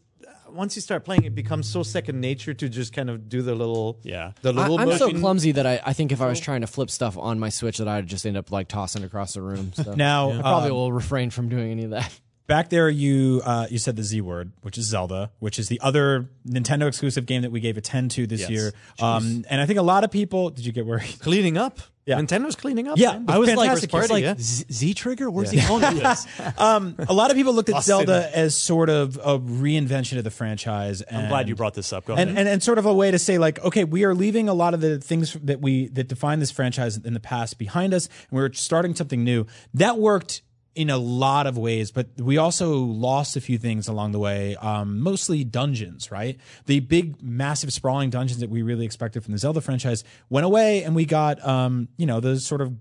once 0.50 0.76
you 0.76 0.82
start 0.82 1.04
playing, 1.04 1.24
it 1.24 1.34
becomes 1.34 1.68
so 1.68 1.82
second 1.82 2.20
nature 2.20 2.54
to 2.54 2.68
just 2.68 2.92
kind 2.92 3.10
of 3.10 3.28
do 3.28 3.42
the 3.42 3.54
little 3.54 3.98
Yeah. 4.02 4.32
the 4.42 4.52
little 4.52 4.78
I'm 4.78 4.96
so 4.98 5.10
clumsy 5.10 5.52
that 5.52 5.66
I, 5.66 5.80
I 5.84 5.92
think 5.92 6.12
if 6.12 6.20
I 6.20 6.28
was 6.28 6.38
trying 6.38 6.60
to 6.60 6.66
flip 6.66 6.90
stuff 6.90 7.18
on 7.18 7.38
my 7.40 7.48
Switch, 7.48 7.78
that 7.78 7.88
I'd 7.88 8.06
just 8.06 8.24
end 8.24 8.36
up 8.36 8.52
like 8.52 8.68
tossing 8.68 9.02
across 9.04 9.34
the 9.34 9.42
room. 9.42 9.72
So 9.74 9.94
Now, 9.94 10.30
I 10.30 10.40
probably 10.40 10.70
um, 10.70 10.76
will 10.76 10.92
refrain 10.92 11.30
from 11.30 11.48
doing 11.48 11.70
any 11.72 11.84
of 11.84 11.90
that. 11.90 12.18
Back 12.46 12.68
there 12.70 12.88
you 12.88 13.42
uh, 13.44 13.66
you 13.70 13.78
said 13.78 13.96
the 13.96 14.02
Z 14.02 14.20
word, 14.20 14.52
which 14.62 14.78
is 14.78 14.86
Zelda, 14.86 15.30
which 15.38 15.58
is 15.58 15.68
the 15.68 15.80
other 15.80 16.28
Nintendo 16.46 16.86
exclusive 16.86 17.26
game 17.26 17.42
that 17.42 17.50
we 17.52 17.60
gave 17.60 17.76
a 17.76 17.80
10 17.80 18.08
to 18.10 18.26
this 18.26 18.42
Yes. 18.42 18.50
year. 18.50 18.72
Um, 19.00 19.44
and 19.48 19.60
I 19.60 19.66
think 19.66 19.78
a 19.78 19.82
lot 19.82 20.04
of 20.04 20.10
people 20.10 20.50
did 20.50 20.66
you 20.66 20.72
get 20.72 20.86
worried? 20.86 21.16
cleaning 21.20 21.56
up. 21.56 21.78
Yeah. 22.06 22.18
Nintendo's 22.20 22.54
cleaning 22.54 22.86
up. 22.86 22.98
Yeah. 22.98 23.18
I 23.26 23.38
was 23.38 23.48
like- 23.48 23.56
Fantastic 23.60 23.84
it's 23.84 23.90
party, 23.92 24.12
like 24.12 24.24
yeah. 24.24 24.34
Z 24.38 24.92
Trigger, 24.92 25.30
where's 25.30 25.50
he 25.50 25.60
going 25.66 25.80
with 25.94 26.02
this? 26.02 26.26
Um, 26.58 26.96
a 26.98 27.14
lot 27.14 27.30
of 27.30 27.36
people 27.38 27.54
looked 27.54 27.70
at 27.70 27.76
Lost 27.76 27.86
Zelda 27.86 28.30
as 28.36 28.54
sort 28.54 28.90
of 28.90 29.16
a 29.16 29.38
reinvention 29.38 30.18
of 30.18 30.24
the 30.24 30.30
franchise. 30.30 31.00
And, 31.00 31.22
I'm 31.22 31.28
glad 31.30 31.48
you 31.48 31.54
brought 31.54 31.72
this 31.72 31.94
up. 31.94 32.04
Go 32.04 32.12
ahead. 32.12 32.28
and, 32.28 32.38
and 32.38 32.46
and 32.46 32.62
sort 32.62 32.76
of 32.76 32.84
a 32.84 32.92
way 32.92 33.10
to 33.10 33.18
say 33.18 33.38
like, 33.38 33.58
okay, 33.64 33.84
we 33.84 34.04
are 34.04 34.14
leaving 34.14 34.50
a 34.50 34.54
lot 34.54 34.74
of 34.74 34.82
the 34.82 34.98
things 35.00 35.32
that 35.42 35.62
we 35.62 35.88
that 35.88 36.08
define 36.08 36.40
this 36.40 36.50
franchise 36.50 36.98
in 36.98 37.14
the 37.14 37.20
past 37.20 37.58
behind 37.58 37.94
us, 37.94 38.06
and 38.30 38.32
we're 38.38 38.52
starting 38.52 38.94
something 38.94 39.24
new. 39.24 39.46
That 39.72 39.98
worked 39.98 40.42
in 40.74 40.90
a 40.90 40.98
lot 40.98 41.46
of 41.46 41.56
ways, 41.56 41.90
but 41.90 42.08
we 42.18 42.36
also 42.36 42.78
lost 42.78 43.36
a 43.36 43.40
few 43.40 43.58
things 43.58 43.86
along 43.86 44.12
the 44.12 44.18
way. 44.18 44.56
Um, 44.56 45.00
mostly 45.00 45.44
dungeons, 45.44 46.10
right? 46.10 46.38
The 46.66 46.80
big, 46.80 47.22
massive, 47.22 47.72
sprawling 47.72 48.10
dungeons 48.10 48.40
that 48.40 48.50
we 48.50 48.62
really 48.62 48.84
expected 48.84 49.22
from 49.22 49.32
the 49.32 49.38
Zelda 49.38 49.60
franchise 49.60 50.02
went 50.30 50.46
away, 50.46 50.82
and 50.82 50.94
we 50.94 51.04
got 51.04 51.44
um, 51.46 51.88
you 51.96 52.06
know 52.06 52.20
the 52.20 52.40
sort 52.40 52.60
of 52.60 52.72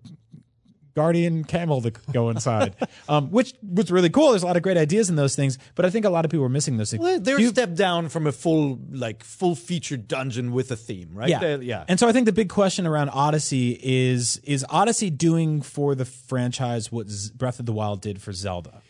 guardian 0.95 1.43
camel 1.43 1.81
to 1.81 1.91
go 2.11 2.29
inside, 2.29 2.75
um, 3.09 3.31
which 3.31 3.53
was 3.61 3.89
really 3.91 4.09
cool. 4.09 4.29
There's 4.31 4.43
a 4.43 4.45
lot 4.45 4.57
of 4.57 4.63
great 4.63 4.77
ideas 4.77 5.09
in 5.09 5.15
those 5.15 5.35
things, 5.35 5.57
but 5.75 5.85
I 5.85 5.89
think 5.89 6.05
a 6.05 6.09
lot 6.09 6.23
of 6.25 6.31
people 6.31 6.43
were 6.43 6.49
missing 6.49 6.77
those 6.77 6.91
things. 6.91 7.01
Well, 7.01 7.19
they're 7.19 7.37
Do 7.37 7.41
a 7.43 7.45
you- 7.45 7.49
step 7.49 7.73
down 7.73 8.09
from 8.09 8.27
a 8.27 8.31
full 8.31 8.79
like 8.91 9.23
full 9.23 9.55
featured 9.55 10.07
dungeon 10.07 10.51
with 10.51 10.71
a 10.71 10.75
theme, 10.75 11.09
right? 11.13 11.29
yeah, 11.29 11.39
They're- 11.39 11.61
yeah. 11.61 11.85
And 11.87 11.99
so 11.99 12.07
I 12.07 12.11
think 12.11 12.25
the 12.25 12.31
big 12.31 12.49
question 12.49 12.85
around 12.87 13.09
Odyssey 13.09 13.79
is: 13.81 14.37
Is 14.43 14.65
Odyssey 14.69 15.09
doing 15.09 15.61
for 15.61 15.95
the 15.95 16.05
franchise 16.05 16.91
what 16.91 17.09
Z- 17.09 17.31
Breath 17.35 17.59
of 17.59 17.65
the 17.65 17.73
Wild 17.73 18.01
did 18.01 18.21
for 18.21 18.31
Zelda? 18.33 18.81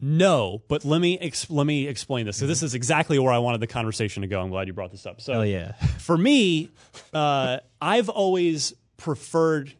No, 0.00 0.62
but 0.68 0.84
let 0.84 1.00
me 1.00 1.18
ex- 1.18 1.48
let 1.48 1.66
me 1.66 1.86
explain 1.86 2.26
this. 2.26 2.36
So 2.36 2.46
this 2.46 2.62
is 2.62 2.74
exactly 2.74 3.18
where 3.18 3.32
I 3.32 3.38
wanted 3.38 3.60
the 3.60 3.66
conversation 3.66 4.20
to 4.22 4.26
go. 4.28 4.40
I'm 4.40 4.50
glad 4.50 4.66
you 4.66 4.74
brought 4.74 4.90
this 4.90 5.06
up. 5.06 5.20
So 5.20 5.42
yeah, 5.42 5.72
for 5.98 6.18
me, 6.18 6.70
uh, 7.12 7.58
I've 7.80 8.08
always 8.08 8.74
preferred. 8.96 9.72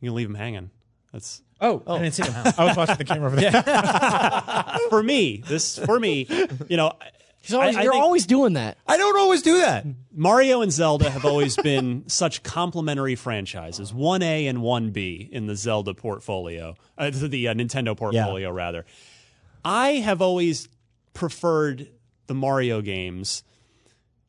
You 0.00 0.10
can 0.10 0.14
leave 0.16 0.28
him 0.28 0.34
hanging. 0.34 0.70
That's 1.12 1.42
Oh, 1.60 1.82
I 1.88 1.98
didn't 1.98 2.14
see 2.14 2.22
him. 2.22 2.32
I 2.56 2.64
was 2.66 2.76
watching 2.76 2.96
the 2.98 3.04
camera 3.04 3.26
over 3.26 3.36
there. 3.36 4.78
for 4.90 5.02
me. 5.02 5.42
This 5.46 5.76
for 5.78 5.98
me. 5.98 6.26
You 6.68 6.76
know, 6.76 6.92
He's 7.40 7.52
always, 7.54 7.76
I- 7.76 7.80
I 7.80 7.82
you're 7.82 7.92
think- 7.92 8.04
always 8.04 8.26
doing 8.26 8.52
that. 8.52 8.78
I 8.86 8.96
don't 8.96 9.18
always 9.18 9.42
do 9.42 9.58
that. 9.58 9.84
Mario 10.12 10.60
and 10.62 10.70
Zelda 10.72 11.10
have 11.10 11.24
always 11.24 11.56
been 11.56 12.04
such 12.08 12.42
complementary 12.44 13.14
franchises, 13.16 13.90
1A 13.92 14.48
and 14.48 14.58
1B 14.58 15.30
in 15.30 15.46
the 15.46 15.56
Zelda 15.56 15.94
portfolio, 15.94 16.76
uh, 16.96 17.10
the 17.10 17.48
uh, 17.48 17.54
Nintendo 17.54 17.96
portfolio, 17.96 18.50
rather. 18.52 18.84
I 19.64 19.94
have 19.94 20.20
always 20.22 20.68
preferred 21.14 21.88
the 22.28 22.34
Mario 22.34 22.80
games 22.82 23.42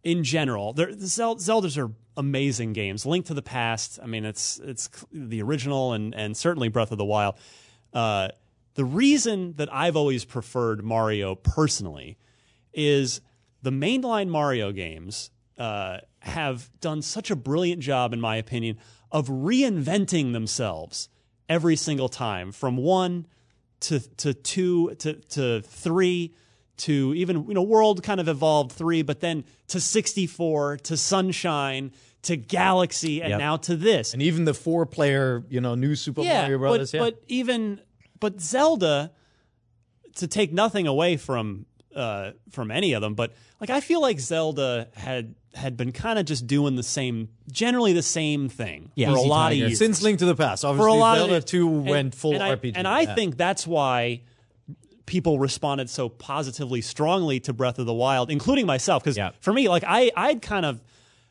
in 0.04 0.24
general. 0.24 0.74
They're, 0.74 0.96
the 0.96 1.08
Zel- 1.08 1.36
Zeldas 1.38 1.78
are 1.78 1.92
amazing 2.20 2.74
games. 2.74 3.06
Link 3.06 3.26
to 3.28 3.34
the 3.34 3.42
Past, 3.42 3.98
I 4.04 4.06
mean, 4.06 4.26
it's 4.26 4.60
it's 4.60 4.90
the 5.12 5.42
original 5.42 5.94
and, 5.94 6.14
and 6.14 6.36
certainly 6.36 6.68
Breath 6.68 6.92
of 6.92 6.98
the 6.98 7.06
Wild. 7.06 7.36
Uh, 7.94 8.28
the 8.76 8.86
reason 8.86 9.54
that 9.54 9.74
I've 9.74 9.96
always 9.96 10.26
preferred 10.26 10.84
Mario 10.84 11.36
personally 11.36 12.18
is 12.74 13.22
the 13.62 13.72
mainline 13.72 14.28
Mario 14.28 14.72
games 14.72 15.32
uh, 15.58 16.00
have 16.20 16.70
done 16.82 17.02
such 17.02 17.32
a 17.32 17.36
brilliant 17.36 17.82
job, 17.82 18.14
in 18.14 18.22
my 18.22 18.36
opinion, 18.36 18.78
of 19.12 19.28
reinventing 19.28 20.34
themselves 20.34 21.10
every 21.48 21.76
single 21.76 22.10
time 22.10 22.52
from 22.52 22.78
one 22.78 23.26
to 23.80 24.00
to 24.18 24.34
two 24.34 24.94
to 24.96 25.14
to 25.14 25.62
three 25.62 26.34
to 26.78 27.14
even 27.16 27.46
you 27.48 27.54
know 27.54 27.62
world 27.62 28.04
kind 28.04 28.20
of 28.20 28.28
evolved 28.28 28.72
three 28.72 29.02
but 29.02 29.20
then 29.20 29.44
to 29.68 29.80
64 29.80 30.78
to 30.78 30.98
sunshine 30.98 31.92
to 32.24 32.36
galaxy 32.36 33.22
and 33.22 33.30
Yep. 33.32 33.40
now 33.40 33.58
to 33.58 33.76
this 33.76 34.14
and 34.14 34.22
even 34.22 34.46
the 34.46 34.54
four 34.54 34.86
player, 34.86 35.44
you 35.50 35.62
know, 35.62 35.76
new 35.76 35.96
Super 35.96 36.22
Mario 36.24 36.58
Brothers. 36.58 36.92
but, 36.92 36.98
yeah. 36.98 37.04
but 37.04 37.24
even 37.28 37.82
but 38.20 38.42
Zelda, 38.42 39.12
to 40.16 40.28
take 40.28 40.52
nothing 40.52 40.88
away 40.88 41.16
from 41.18 41.66
uh, 41.96 42.32
from 42.52 42.72
any 42.72 42.94
of 42.94 43.02
them, 43.02 43.16
but 43.16 43.34
like 43.62 43.70
I 43.70 43.80
feel 43.82 44.02
like 44.02 44.20
Zelda 44.20 44.90
had 44.96 45.36
had 45.56 45.76
been 45.78 45.92
kind 45.92 46.20
of 46.20 46.26
just 46.26 46.46
doing 46.46 46.76
the 46.76 46.84
same, 46.84 47.30
generally 47.52 47.94
the 47.94 48.04
same 48.04 48.50
thing 48.50 48.92
for 48.96 49.04
a 49.10 49.22
lot 49.22 49.50
Tiger. 49.50 49.64
of 49.64 49.70
years. 49.70 49.80
Since 49.80 50.02
Link 50.04 50.20
to 50.20 50.26
the 50.26 50.36
Past, 50.36 50.62
for 50.62 50.68
obviously, 50.68 50.92
a 50.92 51.00
lot 51.00 51.18
Zelda 51.18 51.36
of 51.38 51.46
2 51.46 51.68
and- 51.68 51.86
went 51.90 52.16
full 52.16 52.34
and 52.36 52.44
I, 52.44 52.56
RPG. 52.56 52.74
and 52.76 52.88
I 52.88 53.02
yeah. 53.02 53.16
think 53.16 53.38
that's 53.38 53.66
why 53.66 54.22
people 55.08 55.40
responded 55.40 55.90
so 55.90 56.08
positively, 56.08 56.82
strongly 56.82 57.40
to 57.40 57.52
Breath 57.54 57.80
of 57.80 57.88
the 57.88 57.94
Wild, 57.94 58.30
including 58.30 58.68
myself. 58.68 59.04
Because 59.04 59.18
Yeah. 59.18 59.32
for 59.40 59.52
me, 59.52 59.68
like 59.70 59.84
I, 59.88 60.12
I'd 60.16 60.42
kind 60.42 60.66
of 60.66 60.82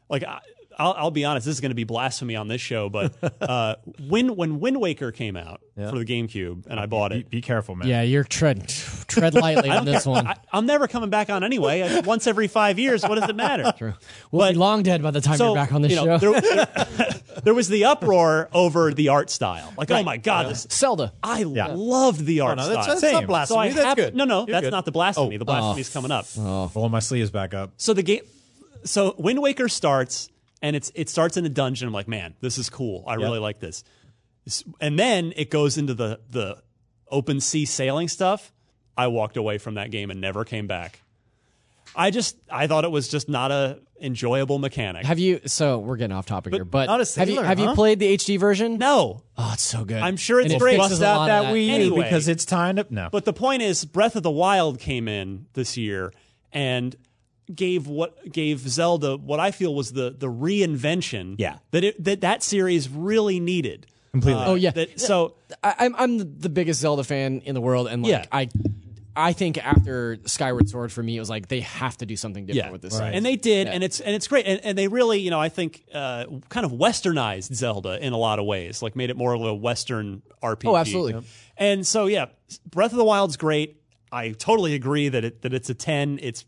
like. 0.09 0.25
I, 0.25 0.41
I'll, 0.79 0.95
I'll 0.97 1.11
be 1.11 1.25
honest. 1.25 1.45
This 1.47 1.57
is 1.57 1.61
going 1.61 1.71
to 1.71 1.75
be 1.77 1.85
blasphemy 1.85 2.37
on 2.37 2.47
this 2.49 2.61
show, 2.61 2.89
but 2.89 3.13
uh, 3.43 3.77
when 4.09 4.37
when 4.37 4.61
Wind 4.61 4.81
Waker 4.81 5.11
came 5.13 5.37
out 5.37 5.61
for 5.77 5.99
the 5.99 6.05
GameCube, 6.05 6.67
and 6.67 6.79
I 6.81 6.87
bought 6.87 7.13
it, 7.13 7.31
be 7.31 7.41
careful, 7.41 7.75
man. 7.77 7.89
Yeah, 7.89 8.03
you're 8.03 8.25
tread 8.25 8.69
tread 9.09 9.35
lightly 9.35 9.71
on 9.79 9.85
this 9.85 10.05
one. 10.07 10.27
I, 10.27 10.37
I'm 10.53 10.67
never 10.67 10.89
coming 10.89 11.11
back 11.11 11.31
on 11.31 11.43
anyway. 11.45 12.01
Once 12.05 12.27
every 12.27 12.49
five 12.49 12.79
years, 12.79 13.03
what 13.03 13.17
does 13.19 13.29
it 13.29 13.37
matter? 13.37 13.73
We'll 14.31 14.43
but- 14.47 14.53
be 14.53 14.59
long 14.59 14.83
dead 14.83 15.03
by 15.03 15.11
the 15.11 15.21
time 15.21 15.37
So 15.37 15.47
you're 15.47 15.55
back 15.55 15.73
on 15.73 15.83
this 15.83 15.93
you 15.93 15.97
know, 16.05 16.19
show. 16.19 16.33
There, 16.33 16.41
there- 16.41 17.15
there 17.45 17.55
was 17.55 17.69
the 17.69 17.85
uproar 17.85 18.49
over 18.53 18.93
the 18.93 19.09
art 19.11 19.31
style. 19.31 19.73
Like, 19.77 19.91
oh 19.93 20.03
my 20.03 20.17
god, 20.17 20.49
this, 20.51 20.67
Zelda. 20.71 21.13
I 21.23 21.45
loved 21.45 22.25
the 22.27 22.41
art 22.41 22.57
no, 22.57 22.67
that's- 22.69 22.85
style. 22.85 23.01
that's 23.01 23.13
not 23.13 23.27
blasphemy. 23.27 23.61
I 23.61 23.69
That's 23.71 23.85
hap- 23.87 23.97
good. 23.97 24.15
No, 24.17 24.25
no, 24.25 24.39
You're 24.41 24.47
that's 24.47 24.65
good. 24.67 24.71
not 24.73 24.85
the 24.85 24.93
blasphemy. 24.93 25.37
Oh. 25.37 25.39
the 25.39 25.45
blasphemy's 25.45 25.89
coming 25.89 26.11
up. 26.11 26.27
Pulling 26.35 26.91
my 26.91 26.99
sleeves 26.99 27.31
back 27.31 27.55
up. 27.55 27.73
So 27.77 27.95
the 27.95 28.03
game, 28.03 28.23
so 28.85 29.15
Wind 29.19 29.41
Waker 29.41 29.69
starts, 29.69 30.31
and 30.63 30.75
it's 30.77 30.91
it 30.95 31.09
starts 31.09 31.37
in 31.37 31.45
a 31.45 31.49
dungeon. 31.49 31.87
I'm 31.89 31.95
like, 31.95 32.09
man, 32.09 32.35
this 32.41 32.59
is 32.59 32.69
cool. 32.71 33.05
I 33.07 33.15
really 33.15 33.39
like 33.39 33.61
this. 33.61 33.85
This- 34.45 34.65
And 34.81 34.99
then 34.99 35.33
it 35.37 35.51
goes 35.51 35.79
into 35.79 35.95
the 35.95 36.21
the 36.31 36.63
open 37.11 37.41
sea 37.41 37.65
sailing 37.65 38.09
stuff. 38.09 38.53
I 38.97 39.07
walked 39.07 39.37
away 39.37 39.59
from 39.59 39.75
that 39.75 39.91
game 39.91 40.11
and 40.11 40.21
never 40.21 40.45
came 40.45 40.67
back. 40.67 41.01
I 41.97 42.11
just 42.11 42.37
I 42.51 42.67
thought 42.67 42.85
it 42.85 42.91
was 42.91 43.09
just 43.09 43.29
not 43.29 43.51
a 43.51 43.79
enjoyable 44.01 44.59
mechanic. 44.59 45.05
Have 45.07 45.19
you? 45.19 45.41
So 45.47 45.79
we're 45.79 45.97
getting 45.97 46.15
off 46.17 46.27
topic 46.27 46.53
here, 46.55 46.65
but 46.65 46.87
not 46.87 47.01
a 47.01 47.19
have 47.19 47.29
you 47.29 47.37
sailor, 47.37 47.47
have 47.47 47.59
you 47.59 47.73
played 47.75 47.99
the 47.99 48.15
HD 48.17 48.39
version? 48.39 48.77
no, 48.79 49.23
Oh, 49.37 49.51
it's 49.55 49.63
so 49.63 49.85
good. 49.85 49.97
I'm 50.03 50.17
sure 50.17 50.39
it's 50.41 50.53
And 50.53 50.61
great. 50.61 50.77
fixes 50.79 50.99
Bust 51.01 51.03
out 51.03 51.17
lot 51.17 51.31
of 51.31 51.47
that 51.47 51.55
Wii 51.55 51.69
Anyway. 51.71 52.03
because 52.05 52.29
it's 52.29 52.45
time 52.45 52.77
to 52.77 52.87
no. 52.91 53.09
But 53.11 53.25
the 53.25 53.33
point 53.33 53.63
is, 53.63 53.85
Breath 53.85 54.15
of 54.17 54.23
the 54.23 54.31
Wild 54.31 54.79
came 54.79 55.09
in 55.09 55.47
this 55.55 55.77
year, 55.77 56.13
and 56.53 56.95
gave 57.55 57.87
what 57.87 58.31
gave 58.33 58.61
Zelda 58.69 59.17
what 59.17 59.41
I 59.41 59.51
feel 59.51 59.75
was 59.75 59.93
the 59.93 60.15
the 60.17 60.27
reinvention 60.29 61.37
Yeah. 61.39 61.59
that 61.71 61.85
it, 61.85 62.05
that 62.05 62.21
that 62.23 62.43
series 62.43 62.89
really 62.89 63.41
needed. 63.41 63.87
Completely. 64.13 64.43
Uh, 64.43 64.49
Oh, 64.51 64.55
yeah. 64.55 64.71
that- 64.71 65.01
so 65.01 65.35
I, 65.63 65.75
I'm 65.81 65.95
I'm 65.97 66.39
the 66.39 66.49
biggest 66.49 66.81
Zelda 66.81 67.05
fan 67.05 67.43
in 67.45 67.55
the 67.55 67.61
world, 67.61 67.89
and 67.89 68.03
like 68.03 68.11
Yeah. 68.11 68.25
I, 68.33 68.49
I 69.21 69.33
think 69.33 69.59
after 69.59 70.19
Skyward 70.27 70.69
Sword 70.69 70.93
for 70.93 71.03
me, 71.03 71.17
it 71.17 71.21
was 71.21 71.29
like 71.29 71.49
they 71.49 71.61
have 71.61 71.97
to 71.99 72.07
do 72.07 72.17
something 72.17 72.47
different 72.47 72.71
with 72.73 72.83
this. 72.83 72.99
And 73.01 73.27
they 73.27 73.35
did, 73.37 73.67
and 73.67 73.83
it's 73.83 73.99
and 74.01 74.15
it's 74.15 74.29
great, 74.29 74.47
and, 74.47 74.61
and 74.65 74.79
they 74.79 74.87
really, 74.89 75.19
you 75.21 75.31
know, 75.31 75.41
I 75.41 75.49
think 75.49 75.85
uh, 75.93 76.27
kind 76.49 76.65
of 76.65 76.71
westernized 76.73 77.53
Zelda 77.55 77.99
in 78.05 78.13
a 78.13 78.17
lot 78.17 78.39
of 78.39 78.47
ways, 78.47 78.81
like 78.81 78.95
made 78.95 79.11
it 79.11 79.17
more 79.17 79.35
of 79.35 79.43
a 79.43 79.53
Western 79.55 80.23
RPG. 80.43 80.69
Oh, 80.69 80.77
absolutely. 80.77 81.15
Yep. 81.15 81.25
And 81.57 81.87
so, 81.87 82.07
yeah, 82.07 82.27
Breath 82.71 82.93
of 82.93 82.99
the 82.99 83.05
Wild's 83.05 83.37
great. 83.37 83.83
I 84.13 84.31
totally 84.31 84.75
agree 84.75 85.09
that 85.09 85.25
it 85.25 85.43
that 85.43 85.53
it's 85.53 85.69
a 85.69 85.75
ten. 85.75 86.19
It's 86.23 86.45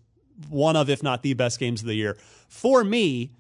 one 0.48 0.76
of, 0.76 0.88
if 0.88 1.02
not 1.02 1.22
the 1.22 1.34
best 1.34 1.58
games 1.58 1.80
of 1.80 1.86
the 1.86 1.94
year 1.94 2.16
for 2.48 2.82
me. 2.82 3.32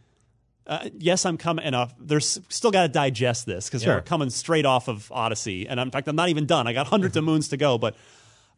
Uh, 0.66 0.88
yes, 0.98 1.24
I'm 1.26 1.36
coming 1.36 1.64
and 1.64 1.74
off. 1.74 1.92
There's 1.98 2.38
still 2.48 2.70
got 2.70 2.82
to 2.82 2.88
digest 2.88 3.44
this 3.44 3.66
because 3.66 3.84
we're 3.84 4.02
coming 4.02 4.30
straight 4.30 4.66
off 4.66 4.88
of 4.88 5.10
Odyssey, 5.10 5.66
and 5.66 5.80
in 5.80 5.90
fact, 5.90 6.06
I'm 6.06 6.14
not 6.14 6.28
even 6.28 6.46
done. 6.46 6.68
I 6.68 6.72
got 6.72 6.86
hundreds 6.88 7.16
of 7.16 7.24
moons 7.24 7.48
to 7.48 7.56
go, 7.56 7.76
but 7.76 7.96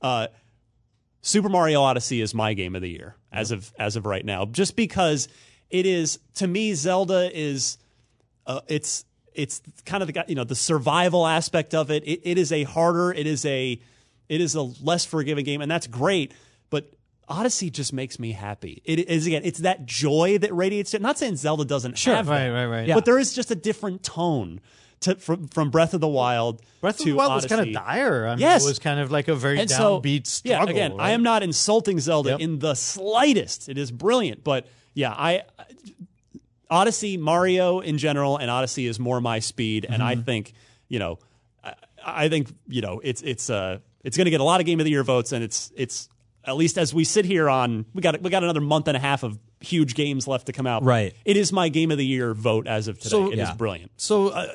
uh, 0.02 0.26
Super 1.22 1.48
Mario 1.48 1.80
Odyssey 1.80 2.20
is 2.20 2.34
my 2.34 2.52
game 2.52 2.74
of 2.76 2.82
the 2.82 2.90
year 2.90 3.16
as 3.32 3.50
of 3.50 3.72
as 3.78 3.96
of 3.96 4.04
right 4.04 4.24
now, 4.24 4.44
just 4.44 4.76
because 4.76 5.28
it 5.70 5.86
is 5.86 6.18
to 6.34 6.46
me 6.46 6.74
Zelda 6.74 7.30
is 7.32 7.78
uh, 8.46 8.60
it's 8.66 9.04
it's 9.34 9.62
kind 9.86 10.02
of 10.02 10.12
the 10.12 10.24
you 10.28 10.34
know 10.34 10.44
the 10.44 10.54
survival 10.54 11.26
aspect 11.26 11.74
of 11.74 11.90
it. 11.90 12.02
it. 12.04 12.20
It 12.24 12.38
is 12.38 12.52
a 12.52 12.64
harder, 12.64 13.12
it 13.12 13.26
is 13.26 13.44
a 13.46 13.80
it 14.28 14.40
is 14.40 14.54
a 14.54 14.62
less 14.62 15.04
forgiving 15.04 15.44
game, 15.44 15.60
and 15.60 15.70
that's 15.70 15.86
great. 15.86 16.32
But 16.70 16.92
Odyssey 17.32 17.70
just 17.70 17.92
makes 17.92 18.18
me 18.18 18.32
happy. 18.32 18.82
It 18.84 18.98
is 19.08 19.26
again, 19.26 19.42
it's 19.44 19.60
that 19.60 19.86
joy 19.86 20.38
that 20.38 20.52
radiates. 20.54 20.92
It. 20.94 21.02
Not 21.02 21.18
saying 21.18 21.36
Zelda 21.36 21.64
doesn't 21.64 21.98
have 22.04 22.28
right, 22.28 22.48
that, 22.48 22.50
right, 22.50 22.66
right. 22.66 22.88
but 22.94 23.04
there 23.04 23.18
is 23.18 23.32
just 23.32 23.50
a 23.50 23.54
different 23.54 24.02
tone 24.02 24.60
to 25.00 25.14
from 25.16 25.48
from 25.48 25.70
Breath 25.70 25.94
of 25.94 26.00
the 26.00 26.08
Wild. 26.08 26.60
Breath 26.80 27.00
of 27.00 27.06
the 27.06 27.12
Wild 27.12 27.34
was 27.34 27.46
kind 27.46 27.60
of 27.60 27.72
dire. 27.72 28.26
I 28.26 28.30
mean, 28.32 28.40
Yes. 28.40 28.64
it 28.64 28.68
was 28.68 28.78
kind 28.78 29.00
of 29.00 29.10
like 29.10 29.28
a 29.28 29.34
very 29.34 29.58
And 29.58 29.70
so, 29.70 30.00
downbeat 30.00 30.42
yeah, 30.44 30.56
struggle. 30.58 30.74
again, 30.76 30.94
I 31.00 31.10
am 31.12 31.22
not 31.22 31.42
insulting 31.42 31.98
Zelda 32.00 32.30
Yep. 32.30 32.40
in 32.40 32.58
the 32.60 32.74
slightest. 32.74 33.68
It 33.68 33.78
is 33.78 33.90
brilliant, 33.90 34.44
but 34.44 34.66
yeah, 34.94 35.10
I 35.12 35.42
Odyssey, 36.70 37.16
Mario 37.16 37.80
in 37.80 37.98
general, 37.98 38.36
and 38.38 38.50
Odyssey 38.50 38.86
is 38.86 38.98
more 38.98 39.20
my 39.20 39.40
speed, 39.40 39.84
and 39.84 39.96
Mm-hmm. 40.02 40.02
I 40.02 40.14
think 40.16 40.52
you 40.88 40.98
know, 40.98 41.18
I, 41.64 41.74
I 42.04 42.28
think 42.28 42.52
you 42.68 42.80
know, 42.82 43.00
it's 43.02 43.22
it's 43.22 43.50
uh 43.50 43.78
it's 44.04 44.16
going 44.16 44.24
to 44.24 44.30
get 44.30 44.40
a 44.40 44.44
lot 44.44 44.60
of 44.60 44.66
Game 44.66 44.80
of 44.80 44.84
the 44.84 44.90
Year 44.90 45.04
votes, 45.04 45.32
and 45.32 45.44
it's 45.44 45.70
it's 45.76 46.08
at 46.44 46.56
least 46.56 46.78
as 46.78 46.92
we 46.92 47.04
sit 47.04 47.24
here 47.24 47.48
on 47.48 47.84
we 47.94 48.02
got 48.02 48.20
we 48.20 48.30
got 48.30 48.42
another 48.42 48.60
month 48.60 48.88
and 48.88 48.96
a 48.96 49.00
half 49.00 49.22
of 49.22 49.38
huge 49.62 49.94
games 49.94 50.26
left 50.28 50.46
to 50.46 50.52
come 50.52 50.66
out. 50.66 50.82
Right. 50.82 51.14
It 51.24 51.36
is 51.36 51.52
my 51.52 51.68
Game 51.68 51.90
of 51.90 51.98
the 51.98 52.06
Year 52.06 52.34
vote 52.34 52.66
as 52.66 52.88
of 52.88 52.98
today. 52.98 53.10
So- 53.10 53.26
It 53.32 53.38
is 53.38 53.48
Yeah. 53.48 53.54
brilliant. 53.54 53.90
So, 53.96 54.28
uh, 54.28 54.46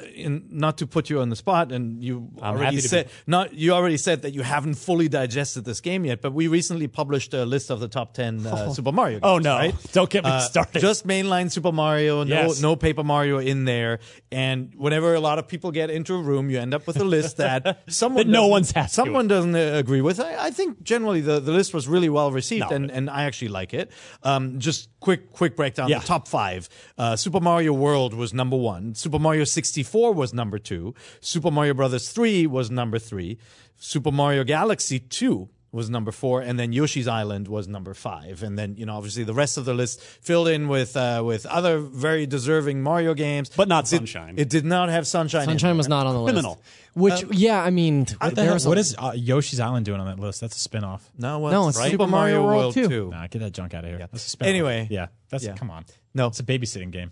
not 0.50 0.78
to 0.80 0.88
put 0.88 1.10
you 1.10 1.22
on 1.22 1.30
the 1.30 1.36
spot, 1.36 1.72
and 1.72 2.04
you 2.04 2.30
I'm 2.42 2.56
already 2.56 2.80
said 2.82 3.10
not 3.26 3.54
you 3.54 3.72
already 3.74 3.98
said 3.98 4.22
that 4.24 4.34
you 4.34 4.42
haven't 4.42 4.76
fully 4.76 5.08
digested 5.08 5.66
this 5.66 5.82
game 5.82 6.06
yet. 6.06 6.22
But 6.22 6.34
we 6.34 6.48
recently 6.48 6.88
published 6.88 7.34
a 7.34 7.46
list 7.46 7.70
of 7.70 7.80
the 7.80 7.88
top 7.88 8.14
ten 8.14 8.46
uh, 8.46 8.74
Super 8.74 8.92
Mario. 8.92 9.16
games, 9.20 9.24
Oh 9.24 9.38
no! 9.40 9.56
right? 9.56 9.76
Don't 9.94 10.10
get 10.10 10.24
me 10.24 10.30
Uh, 10.30 10.40
started. 10.40 10.80
Just 10.80 11.08
mainline 11.08 11.52
Super 11.52 11.72
Mario, 11.72 12.24
no 12.24 12.36
Yes. 12.36 12.62
no 12.62 12.76
Paper 12.76 13.04
Mario 13.04 13.38
in 13.40 13.66
there. 13.66 14.00
And 14.32 14.74
whenever 14.76 15.14
a 15.14 15.20
lot 15.20 15.40
of 15.40 15.48
people 15.48 15.72
get 15.72 15.90
into 15.90 16.14
a 16.16 16.22
room, 16.22 16.50
you 16.50 16.60
end 16.60 16.74
up 16.74 16.86
with 16.88 16.98
a 17.00 17.04
list 17.06 17.38
that 17.46 17.84
someone 17.88 18.28
That 18.28 18.32
no 18.32 18.48
one's 18.48 18.72
happy 18.72 18.90
someone 18.90 19.28
doesn't 19.28 19.56
uh, 19.56 19.60
agree 19.76 20.02
with. 20.02 20.20
I, 20.20 20.48
I 20.48 20.52
think 20.52 20.84
generally 20.84 21.22
the, 21.22 21.40
the 21.40 21.52
list 21.52 21.74
was 21.74 21.88
really 21.88 22.10
well 22.10 22.32
received, 22.32 22.70
No. 22.70 22.76
and, 22.76 22.92
and 22.92 23.10
I 23.10 23.24
actually 23.24 23.50
like 23.50 23.74
it. 23.74 23.92
Um, 24.24 24.60
just 24.60 24.90
quick 25.08 25.32
quick 25.32 25.56
breakdown. 25.56 25.88
Yeah. 25.88 26.00
The 26.00 26.06
top 26.06 26.28
five. 26.28 26.68
Uh, 26.98 27.16
Super 27.16 27.40
Mario 27.40 27.72
World 27.72 28.14
was 28.14 28.34
number 28.34 28.58
one. 28.58 28.94
Super 28.94 29.18
Mario 29.18 29.46
64 29.46 30.14
was 30.14 30.34
number 30.34 30.60
two. 30.60 30.94
Super 31.22 31.50
Mario 31.50 31.74
Brothers 31.74 32.10
3 32.10 32.46
was 32.48 32.70
number 32.70 33.00
three. 33.00 33.38
Super 33.78 34.12
Mario 34.12 34.44
Galaxy 34.44 35.00
2 35.00 35.48
was 35.72 35.90
number 35.90 36.12
four, 36.12 36.42
and 36.42 36.58
then 36.60 36.72
Yoshi's 36.72 37.08
Island 37.08 37.48
was 37.48 37.68
number 37.68 37.94
five, 37.94 38.42
and 38.44 38.58
then 38.58 38.76
you 38.78 38.86
know 38.86 38.96
obviously 38.96 39.24
the 39.24 39.34
rest 39.34 39.58
of 39.58 39.66
the 39.66 39.74
list 39.74 40.02
filled 40.02 40.48
in 40.48 40.68
with 40.70 40.96
uh, 40.96 41.22
with 41.26 41.46
other 41.46 41.80
very 41.80 42.26
deserving 42.26 42.82
Mario 42.82 43.14
games, 43.14 43.50
But 43.56 43.68
not 43.68 43.86
Did- 43.86 43.98
Sunshine. 43.98 44.36
It 44.38 44.50
did 44.50 44.66
not 44.66 44.90
have 44.90 45.06
Sunshine. 45.06 45.44
in 45.44 45.48
Sunshine 45.50 45.78
was 45.78 45.88
not 45.90 46.08
on 46.08 46.14
the 46.14 46.22
list. 46.22 46.34
Criminal. 46.34 46.62
Which, 46.94 47.24
yeah, 47.32 47.62
I 47.64 47.70
mean, 47.70 48.08
What, 48.20 48.30
the 48.30 48.36
there 48.36 48.46
hell- 48.46 48.54
was 48.56 48.66
what 48.68 48.78
is 48.80 48.96
uh, 48.98 49.12
Yoshi's 49.16 49.60
Island 49.60 49.86
doing 49.86 50.00
on 50.00 50.08
that 50.08 50.20
list? 50.20 50.42
That's 50.42 50.66
a 50.66 50.70
spinoff. 50.70 51.02
No, 51.18 51.40
well, 51.40 51.52
No, 51.52 51.68
it's 51.70 51.80
Super 51.80 52.08
Mario 52.08 52.44
World 52.44 52.74
2. 52.74 53.10
Nah, 53.12 53.28
get 53.28 53.40
that 53.40 53.52
junk 53.52 53.74
out 53.76 53.84
of 53.84 53.90
here. 53.92 54.00
That's 54.00 54.34
a 54.34 54.38
spinoff. 54.38 54.48
Anyway. 54.48 54.88
yeah, 54.90 55.08
that's 55.30 55.44
Yeah. 55.44 55.54
come 55.56 55.70
on. 55.70 55.86
No. 56.16 56.28
it's 56.28 56.40
a 56.40 56.44
babysitting 56.44 56.90
game. 56.92 57.12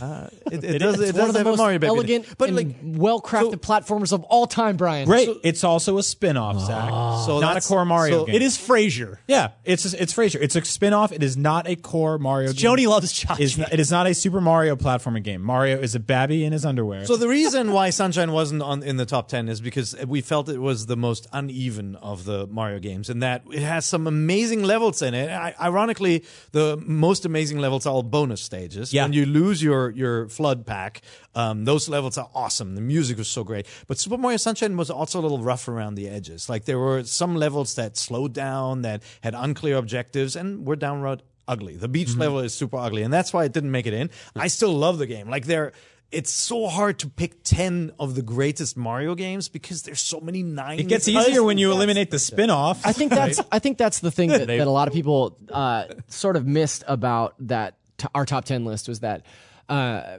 Uh, 0.00 0.28
it, 0.50 0.64
it 0.64 0.78
does. 0.78 0.98
It, 0.98 1.08
it's 1.08 1.12
does 1.12 1.14
one 1.14 1.28
of 1.28 1.32
the 1.34 1.38
have 1.38 1.46
most 1.46 1.58
Mario 1.58 1.78
baby, 1.78 1.88
elegant 1.88 2.26
but 2.36 2.50
like 2.50 2.76
well-crafted 2.82 3.60
platformers 3.60 4.12
of 4.12 4.24
all 4.24 4.46
time, 4.46 4.76
Brian. 4.76 5.06
Great. 5.06 5.28
it's 5.44 5.62
also 5.62 5.98
a 5.98 6.00
spinoff, 6.00 6.60
Zach. 6.66 6.90
Ah. 6.92 7.22
so 7.24 7.38
not 7.40 7.56
a 7.56 7.60
core 7.60 7.84
Mario 7.84 8.20
so 8.20 8.24
game. 8.26 8.34
it 8.34 8.42
is 8.42 8.58
Frasier. 8.58 9.18
Yeah, 9.28 9.50
it's 9.64 9.92
it's 9.92 10.12
Frasier. 10.12 10.40
It's 10.40 10.56
a 10.56 10.62
spinoff. 10.62 11.12
It 11.12 11.22
is 11.22 11.36
not 11.36 11.68
a 11.68 11.76
core 11.76 12.18
Mario. 12.18 12.48
game. 12.48 12.56
Joanie 12.56 12.86
loves 12.86 13.12
Chachi. 13.12 13.40
Is 13.40 13.58
not, 13.58 13.72
it 13.72 13.78
is 13.78 13.90
not 13.90 14.06
a 14.06 14.14
Super 14.14 14.40
Mario 14.40 14.74
platforming 14.74 15.22
game. 15.22 15.42
Mario 15.42 15.78
is 15.78 15.94
a 15.94 16.00
babby 16.00 16.44
in 16.44 16.52
his 16.52 16.64
underwear. 16.64 17.04
So 17.06 17.16
the 17.16 17.28
reason 17.28 17.72
why 17.72 17.90
Sunshine 17.90 18.32
wasn't 18.32 18.62
on 18.62 18.82
in 18.82 18.96
the 18.96 19.06
top 19.06 19.28
ten 19.28 19.48
is 19.48 19.60
because 19.60 19.94
we 20.06 20.20
felt 20.20 20.48
it 20.48 20.58
was 20.58 20.86
the 20.86 20.96
most 20.96 21.28
uneven 21.32 21.96
of 21.96 22.24
the 22.24 22.46
Mario 22.48 22.80
games, 22.80 23.10
and 23.10 23.22
that 23.22 23.42
it 23.52 23.62
has 23.62 23.84
some 23.86 24.06
amazing 24.06 24.64
levels 24.64 25.02
in 25.02 25.14
it. 25.14 25.30
I, 25.30 25.54
ironically, 25.60 26.24
the 26.52 26.82
most 26.84 27.24
amazing 27.24 27.58
levels 27.58 27.86
are 27.86 27.94
all 27.94 28.02
bonus 28.02 28.40
stages. 28.40 28.92
Yeah. 28.92 29.04
When 29.04 29.12
you 29.12 29.26
lose 29.26 29.62
your 29.62 29.73
your 29.90 30.26
FLUDD 30.26 30.64
pack, 30.66 31.02
um, 31.34 31.64
those 31.64 31.88
levels 31.88 32.16
are 32.18 32.28
awesome. 32.34 32.74
The 32.74 32.80
music 32.80 33.18
was 33.18 33.28
so 33.28 33.44
great, 33.44 33.66
but 33.86 33.98
Super 33.98 34.16
Mario 34.18 34.38
Sunshine 34.38 34.76
was 34.76 34.90
also 34.90 35.20
a 35.20 35.22
little 35.22 35.42
rough 35.42 35.68
around 35.68 35.94
the 35.96 36.08
edges. 36.08 36.48
Like 36.48 36.64
there 36.64 36.78
were 36.78 37.04
some 37.04 37.34
levels 37.36 37.74
that 37.74 37.96
slowed 37.96 38.32
down, 38.32 38.82
that 38.82 39.02
had 39.22 39.34
unclear 39.34 39.76
objectives, 39.76 40.36
and 40.36 40.66
were 40.66 40.76
downright 40.76 41.20
ugly. 41.46 41.76
The 41.76 41.88
beach 41.88 42.16
level 42.16 42.38
is 42.40 42.54
super 42.54 42.76
ugly, 42.78 43.02
and 43.02 43.12
that's 43.12 43.32
why 43.32 43.44
it 43.44 43.52
didn't 43.52 43.70
make 43.70 43.86
it 43.86 43.94
in. 43.94 44.10
I 44.34 44.48
still 44.48 44.72
love 44.72 44.98
the 44.98 45.06
game. 45.06 45.28
Like 45.28 45.46
there. 45.46 45.72
It's 46.12 46.30
so 46.30 46.68
hard 46.68 47.00
to 47.00 47.08
pick 47.08 47.42
10 47.42 47.94
of 47.98 48.14
the 48.14 48.22
greatest 48.22 48.76
Mario 48.76 49.16
games 49.16 49.48
because 49.48 49.82
there's 49.82 49.98
so 50.00 50.20
many 50.20 50.44
nine. 50.44 50.78
it 50.78 50.86
gets 50.86 51.08
easier 51.08 51.42
when 51.42 51.58
you 51.58 51.72
eliminate 51.72 52.12
the 52.12 52.18
spinoff. 52.18 52.82
I 52.84 52.92
think 52.92 53.10
that's 53.10 53.40
I 53.50 53.58
think 53.58 53.78
that's 53.78 53.98
the 53.98 54.12
thing 54.12 54.28
that, 54.28 54.46
that 54.46 54.60
a 54.60 54.70
lot 54.70 54.86
of 54.86 54.94
people 54.94 55.36
uh, 55.50 55.86
sort 56.06 56.36
of 56.36 56.46
missed 56.46 56.84
about 56.86 57.34
that 57.48 57.78
t- 57.98 58.06
our 58.14 58.24
top 58.24 58.44
ten 58.44 58.64
list 58.64 58.86
was 58.86 59.00
that 59.00 59.26
uh, 59.68 60.18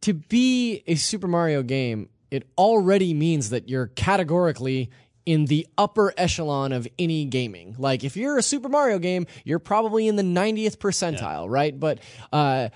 to 0.00 0.14
be 0.14 0.82
a 0.86 0.94
Super 0.96 1.26
Mario 1.28 1.62
game, 1.62 2.08
it 2.30 2.46
already 2.58 3.14
means 3.14 3.50
that 3.50 3.68
you're 3.68 3.86
categorically 3.88 4.90
in 5.24 5.44
the 5.46 5.66
upper 5.76 6.12
echelon 6.16 6.72
of 6.72 6.88
any 6.98 7.24
gaming. 7.26 7.74
Like 7.78 8.02
if 8.04 8.16
you're 8.16 8.38
a 8.38 8.42
Super 8.42 8.68
Mario 8.68 8.98
game, 8.98 9.26
you're 9.44 9.58
probably 9.58 10.08
in 10.08 10.16
the 10.16 10.22
90th 10.22 10.78
percentile, 10.78 11.48
right? 11.48 11.78
But 11.78 11.98
uh, 12.32 12.70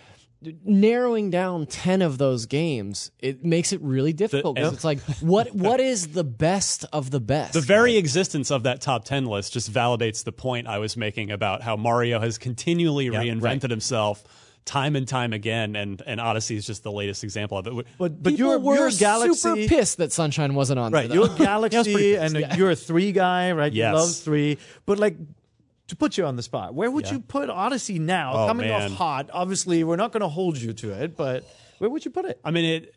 narrowing 0.65 1.31
down 1.31 1.67
10 1.67 2.03
of 2.03 2.19
those 2.19 2.47
games, 2.47 3.11
it 3.21 3.45
makes 3.45 3.73
it 3.73 3.81
really 3.81 4.13
difficult 4.13 4.57
'cause 4.57 4.73
it's 4.75 4.85
like 4.85 5.01
what 5.21 5.55
what 5.55 5.81
is 5.81 6.09
the 6.09 6.25
best 6.25 6.85
of 6.93 7.11
the 7.11 7.21
best? 7.21 7.55
The 7.55 7.61
very 7.61 7.97
existence 7.97 8.51
of 8.51 8.65
that 8.65 8.81
top 8.81 9.05
10 9.05 9.27
list 9.27 9.53
just 9.53 9.73
validates 9.73 10.25
the 10.25 10.33
point 10.33 10.67
I 10.67 10.79
was 10.79 10.97
making 10.97 11.31
about 11.31 11.63
how 11.63 11.77
Mario 11.77 12.21
has 12.21 12.39
continually 12.39 13.07
reinvented 13.07 13.71
himself 13.71 14.25
time 14.65 14.97
and 14.97 15.07
time 15.07 15.33
again, 15.33 15.77
and, 15.77 16.03
and 16.07 16.21
Odyssey 16.21 16.57
is 16.57 16.67
just 16.67 16.83
the 16.83 16.93
latest 16.93 17.25
example 17.25 17.59
of 17.59 17.67
it. 17.67 17.87
But, 17.99 18.23
but 18.23 18.31
People 18.31 18.39
you're, 18.39 18.59
were 18.59 18.75
you're 18.77 18.91
Galaxy. 18.91 19.35
super 19.35 19.69
pissed 19.69 19.99
that 19.99 20.13
Sunshine 20.13 20.55
wasn't 20.55 20.79
on. 20.79 20.93
Right, 20.93 21.11
you're 21.11 21.33
a 21.35 21.37
Galaxy, 21.37 22.17
and 22.17 22.37
you're 22.57 22.71
a 22.71 22.77
three 22.77 23.13
guy, 23.13 23.53
right? 23.53 23.73
Yes. 23.73 23.93
You 23.93 23.99
love 23.99 24.17
three, 24.17 24.59
but 24.87 24.99
like 24.99 25.17
to 25.89 25.97
put 25.97 26.17
you 26.17 26.25
on 26.25 26.37
the 26.37 26.43
spot, 26.43 26.75
where 26.75 26.91
would 26.91 27.11
you 27.11 27.21
put 27.21 27.51
Odyssey 27.51 27.99
now? 27.99 28.33
Oh, 28.33 28.47
Coming 28.47 28.69
man. 28.69 28.93
off 28.93 28.99
hot, 28.99 29.31
obviously, 29.33 29.85
we're 29.85 29.97
not 29.97 30.13
going 30.13 30.23
to 30.23 30.29
hold 30.29 30.57
you 30.57 30.73
to 30.73 31.03
it, 31.03 31.17
but 31.17 31.45
where 31.79 31.91
would 31.91 32.05
you 32.05 32.11
put 32.11 32.25
it? 32.25 32.41
I 32.45 32.51
mean, 32.51 32.65
it. 32.65 32.95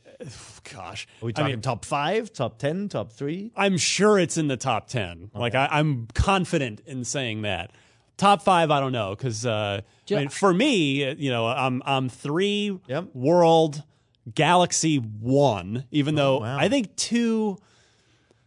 Gosh. 0.73 1.07
Are 1.21 1.25
we 1.25 1.31
I 1.31 1.33
talking 1.33 1.51
mean, 1.53 1.61
top 1.61 1.83
five, 1.83 2.31
top 2.31 2.57
ten, 2.57 2.87
top 2.87 3.11
three? 3.11 3.51
I'm 3.55 3.77
sure 3.77 4.17
it's 4.17 4.37
in 4.37 4.47
the 4.47 4.55
top 4.55 4.87
10. 4.87 5.31
Like, 5.33 5.55
I, 5.55 5.67
I'm 5.69 6.07
confident 6.13 6.81
in 6.85 7.03
saying 7.03 7.41
that. 7.41 7.71
Top 8.17 8.41
five, 8.43 8.71
I 8.71 8.79
don't 8.79 8.93
know, 8.93 9.15
because 9.15 9.45
uh, 9.45 9.81
I 10.09 10.15
mean, 10.15 10.29
for 10.29 10.53
me, 10.53 11.11
you 11.15 11.29
know, 11.29 11.47
I'm 11.47 11.81
I'm 11.85 12.07
three 12.09 12.79
Yep. 12.87 13.09
world 13.13 13.83
Galaxy 14.33 14.97
one, 14.97 15.85
even 15.91 16.15
though 16.15 16.39
wow. 16.39 16.57
I 16.57 16.69
think 16.69 16.95
two, 16.95 17.57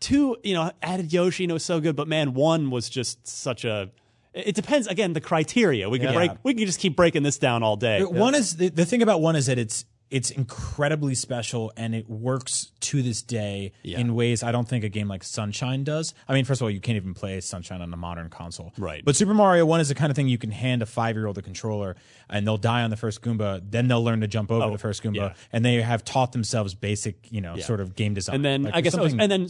two, 0.01 0.37
you 0.43 0.55
know, 0.55 0.73
added 0.83 1.13
Yoshi 1.13 1.45
and 1.45 1.51
it 1.51 1.55
was 1.55 1.65
so 1.65 1.81
good, 1.81 1.97
but 1.97 2.09
man, 2.09 2.35
one 2.35 2.71
was 2.71 2.89
just 2.89 3.27
such 3.29 3.65
a. 3.65 3.91
It 4.35 4.55
depends 4.55 4.87
again 4.87 5.13
the 5.13 5.21
criteria. 5.21 5.89
We 5.89 5.99
can 5.99 6.09
Yeah. 6.09 6.15
break. 6.15 6.31
We 6.43 6.55
can 6.55 6.67
just 6.67 6.81
keep 6.81 6.97
breaking 6.97 7.23
this 7.23 7.39
down 7.39 7.63
all 7.63 7.77
day. 7.77 8.03
One 8.05 8.35
is 8.35 8.57
the, 8.57 8.69
the 8.69 8.85
thing 8.87 9.03
about 9.03 9.21
one 9.21 9.37
is 9.37 9.47
that 9.47 9.59
it's 9.59 9.85
it's 10.11 10.31
incredibly 10.31 11.15
special 11.15 11.73
and 11.77 11.95
it 11.95 12.09
works 12.09 12.73
to 12.81 13.03
this 13.03 13.23
day 13.23 13.73
in 13.85 14.15
ways 14.15 14.43
I 14.43 14.53
don't 14.53 14.69
think 14.69 14.85
a 14.85 14.89
game 14.89 15.09
like 15.09 15.23
Sunshine 15.23 15.85
does. 15.85 16.15
I 16.29 16.35
mean, 16.35 16.45
first 16.45 16.61
of 16.61 16.65
all, 16.65 16.71
you 16.71 16.81
can't 16.81 16.97
even 16.97 17.15
play 17.15 17.41
Sunshine 17.41 17.83
on 17.83 17.93
a 17.93 17.97
modern 17.97 18.31
console. 18.31 18.73
Right. 18.79 19.05
But 19.05 19.17
Super 19.17 19.35
Mario 19.35 19.67
1 19.67 19.81
is 19.81 19.89
the 19.89 19.95
kind 19.95 20.11
of 20.11 20.17
thing 20.17 20.29
you 20.29 20.39
can 20.39 20.51
hand 20.51 20.83
a 20.83 20.87
five 20.87 21.17
year 21.17 21.27
old 21.27 21.39
a 21.39 21.43
controller 21.43 21.97
and 22.31 22.47
they'll 22.47 22.57
die 22.57 22.83
on 22.83 22.91
the 22.91 22.97
first 22.97 23.23
Goomba. 23.23 23.61
Then 23.69 23.89
they'll 23.89 24.03
learn 24.03 24.21
to 24.21 24.27
jump 24.27 24.51
over 24.51 24.65
oh, 24.65 24.73
the 24.73 24.79
first 24.79 25.03
Goomba. 25.03 25.17
yeah. 25.17 25.35
And 25.53 25.65
they 25.65 25.81
have 25.83 26.05
taught 26.05 26.33
themselves 26.33 26.75
basic, 26.75 27.31
you 27.31 27.41
know, 27.41 27.57
sort 27.59 27.81
of 27.81 27.95
game 27.95 28.15
design. 28.15 28.37
And 28.37 28.45
then 28.45 28.63
Like, 28.65 28.75
I 28.75 28.81
guess, 28.81 28.97
was, 28.97 29.13
and 29.13 29.31
then 29.31 29.49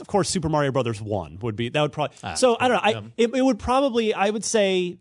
of 0.00 0.06
course 0.06 0.28
Super 0.28 0.48
Mario 0.48 0.72
Brothers 0.72 1.00
one 1.00 1.38
would 1.40 1.56
be 1.56 1.68
that 1.70 1.80
would 1.80 1.92
probably. 1.92 2.16
Ah, 2.22 2.34
so 2.34 2.56
I 2.58 2.68
don't 2.68 2.76
know. 2.76 3.00
I 3.00 3.02
it, 3.16 3.34
it 3.34 3.42
would 3.42 3.58
probably 3.58 4.12
I 4.14 4.30
would 4.30 4.44
say, 4.44 4.98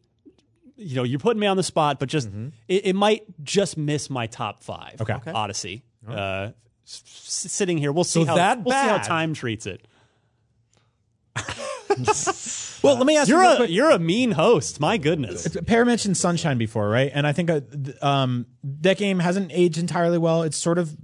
you 0.77 0.95
know, 0.95 1.03
you're 1.03 1.19
putting 1.19 1.39
me 1.39 1.47
on 1.47 1.57
the 1.57 1.63
spot, 1.63 1.99
but 1.99 2.09
just 2.09 2.29
it, 2.67 2.85
it 2.87 2.93
might 2.95 3.23
just 3.43 3.77
miss 3.77 4.09
my 4.09 4.27
top 4.27 4.63
five. 4.63 4.99
Okay. 5.01 5.13
Okay. 5.13 5.31
Odyssey. 5.31 5.83
Uh, 6.07 6.51
s- 6.85 7.03
s- 7.05 7.51
sitting 7.51 7.77
here, 7.77 7.91
we'll 7.91 8.03
see 8.03 8.21
So 8.21 8.25
how 8.27 8.35
that 8.35 8.63
we'll 8.63 8.73
see 8.73 8.87
how 8.87 8.97
bad? 8.97 9.05
time 9.07 9.33
treats 9.33 9.65
it. 9.65 9.87
well, 12.83 12.95
let 12.97 13.05
me 13.05 13.17
ask 13.17 13.29
You're 13.29 13.43
you. 13.43 13.49
A, 13.49 13.55
quick. 13.57 13.69
You're 13.69 13.91
a 13.91 13.99
mean 13.99 14.31
host. 14.31 14.79
My 14.79 14.97
goodness. 14.97 15.55
Peer 15.65 15.85
mentioned 15.85 16.17
Sunshine 16.17 16.57
before, 16.57 16.89
right? 16.89 17.11
And 17.13 17.25
I 17.27 17.31
think 17.31 17.49
uh, 17.49 17.61
th- 17.61 18.01
um, 18.03 18.45
that 18.81 18.97
game 18.97 19.19
hasn't 19.19 19.51
aged 19.53 19.77
entirely 19.77 20.17
well. 20.17 20.43
It's 20.43 20.57
sort 20.57 20.77
of 20.77 20.95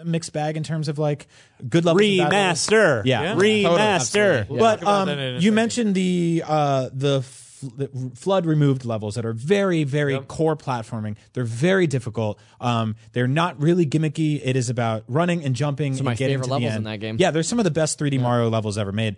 a 0.00 0.04
mixed 0.04 0.32
bag 0.32 0.56
in 0.56 0.62
terms 0.62 0.88
of 0.88 0.98
like 0.98 1.26
good 1.68 1.84
levels. 1.84 2.02
and 2.02 2.18
bad 2.30 2.32
levels. 2.32 2.66
Remaster. 2.68 3.02
Yeah. 3.04 3.22
Yeah. 3.22 3.34
Remaster. 3.34 4.38
Totally. 4.42 4.58
But 4.58 4.82
um, 4.84 5.06
that 5.08 5.18
in 5.18 5.36
a 5.36 5.38
you 5.38 5.52
mentioned 5.52 5.94
the 5.94 6.44
uh, 6.46 6.90
the, 6.92 7.20
fl- 7.58 7.68
FLUDD 8.14 8.46
removed 8.46 8.84
levels 8.84 9.14
that 9.16 9.24
are 9.24 9.32
very 9.32 9.84
very 9.84 10.18
core 10.20 10.56
platforming. 10.56 11.16
They're 11.32 11.44
very 11.44 11.86
difficult. 11.86 12.38
Um, 12.60 12.96
they're 13.12 13.26
not 13.26 13.60
really 13.60 13.86
gimmicky. 13.86 14.40
It 14.42 14.56
is 14.56 14.70
about 14.70 15.04
running 15.08 15.44
and 15.44 15.54
jumping. 15.54 15.94
Some 15.94 16.00
of 16.00 16.00
and 16.00 16.04
my 16.06 16.14
getting 16.14 16.34
favorite 16.34 16.44
to 16.44 16.48
the 16.48 16.54
levels 16.54 16.76
in 16.76 16.84
that 16.84 17.00
game. 17.00 17.16
Yeah, 17.18 17.30
there's 17.30 17.48
some 17.48 17.58
of 17.58 17.64
the 17.64 17.70
best 17.70 17.98
3D 17.98 18.20
Mario 18.20 18.48
levels 18.48 18.78
ever 18.78 18.92
made. 18.92 19.16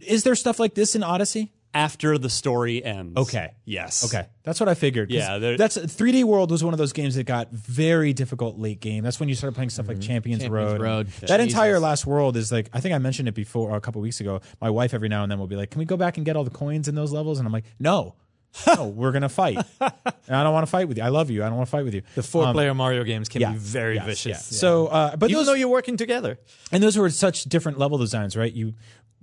Is 0.00 0.24
there 0.24 0.34
stuff 0.34 0.58
like 0.58 0.74
this 0.74 0.94
in 0.94 1.02
Odyssey? 1.02 1.52
After 1.74 2.18
the 2.18 2.28
story 2.28 2.84
ends. 2.84 3.16
Okay. 3.16 3.54
Yes. 3.64 4.04
Okay, 4.04 4.28
that's 4.42 4.60
what 4.60 4.68
I 4.68 4.74
figured. 4.74 5.10
Yeah, 5.10 5.38
that's 5.56 5.78
3D 5.78 6.24
World 6.24 6.50
was 6.50 6.62
one 6.62 6.74
of 6.74 6.78
those 6.78 6.92
games 6.92 7.14
that 7.14 7.24
got 7.24 7.50
very 7.50 8.12
difficult 8.12 8.58
late 8.58 8.80
game. 8.80 9.02
That's 9.02 9.18
when 9.18 9.28
you 9.28 9.34
started 9.34 9.54
playing 9.54 9.70
stuff 9.70 9.88
like 9.88 10.00
Champions, 10.00 10.42
Champions 10.42 10.72
Road. 10.72 10.80
Road. 10.80 11.06
That 11.28 11.40
entire 11.40 11.80
last 11.80 12.06
world 12.06 12.36
is 12.36 12.52
like 12.52 12.68
I 12.72 12.80
think 12.80 12.94
I 12.94 12.98
mentioned 12.98 13.28
it 13.28 13.34
before 13.34 13.74
a 13.74 13.80
couple 13.80 14.00
weeks 14.02 14.20
ago. 14.20 14.40
My 14.60 14.70
wife 14.70 14.92
every 14.92 15.08
now 15.08 15.22
and 15.22 15.32
then 15.32 15.38
will 15.38 15.46
be 15.46 15.56
like, 15.56 15.70
"Can 15.70 15.78
we 15.78 15.84
go 15.84 15.96
back 15.96 16.16
and 16.18 16.26
get 16.26 16.36
all 16.36 16.44
the 16.44 16.50
coins 16.50 16.88
in 16.88 16.94
those 16.94 17.12
levels?" 17.12 17.38
And 17.38 17.46
I'm 17.46 17.52
like, 17.52 17.64
"No." 17.78 18.16
no, 18.66 18.88
we're 18.88 19.12
gonna 19.12 19.28
fight. 19.28 19.56
and 19.80 20.36
I 20.36 20.42
don't 20.42 20.52
want 20.52 20.66
to 20.66 20.70
fight 20.70 20.88
with 20.88 20.98
you. 20.98 21.04
I 21.04 21.08
love 21.08 21.30
you. 21.30 21.42
I 21.42 21.46
don't 21.46 21.56
want 21.56 21.68
to 21.68 21.70
fight 21.70 21.84
with 21.84 21.94
you. 21.94 22.02
The 22.14 22.22
four-player 22.22 22.74
Mario 22.74 23.02
games 23.04 23.28
can 23.28 23.40
yeah, 23.40 23.52
be 23.52 23.58
very 23.58 23.94
yes, 23.94 24.04
vicious. 24.04 24.26
yeah. 24.26 24.36
So, 24.58 24.88
uh, 24.88 25.16
but 25.16 25.30
even 25.30 25.38
those, 25.38 25.46
though 25.46 25.54
you're 25.54 25.68
working 25.68 25.96
together, 25.96 26.38
and 26.70 26.82
those 26.82 26.98
were 26.98 27.08
such 27.10 27.44
different 27.44 27.78
level 27.78 27.98
designs, 27.98 28.36
right? 28.36 28.52
You 28.52 28.74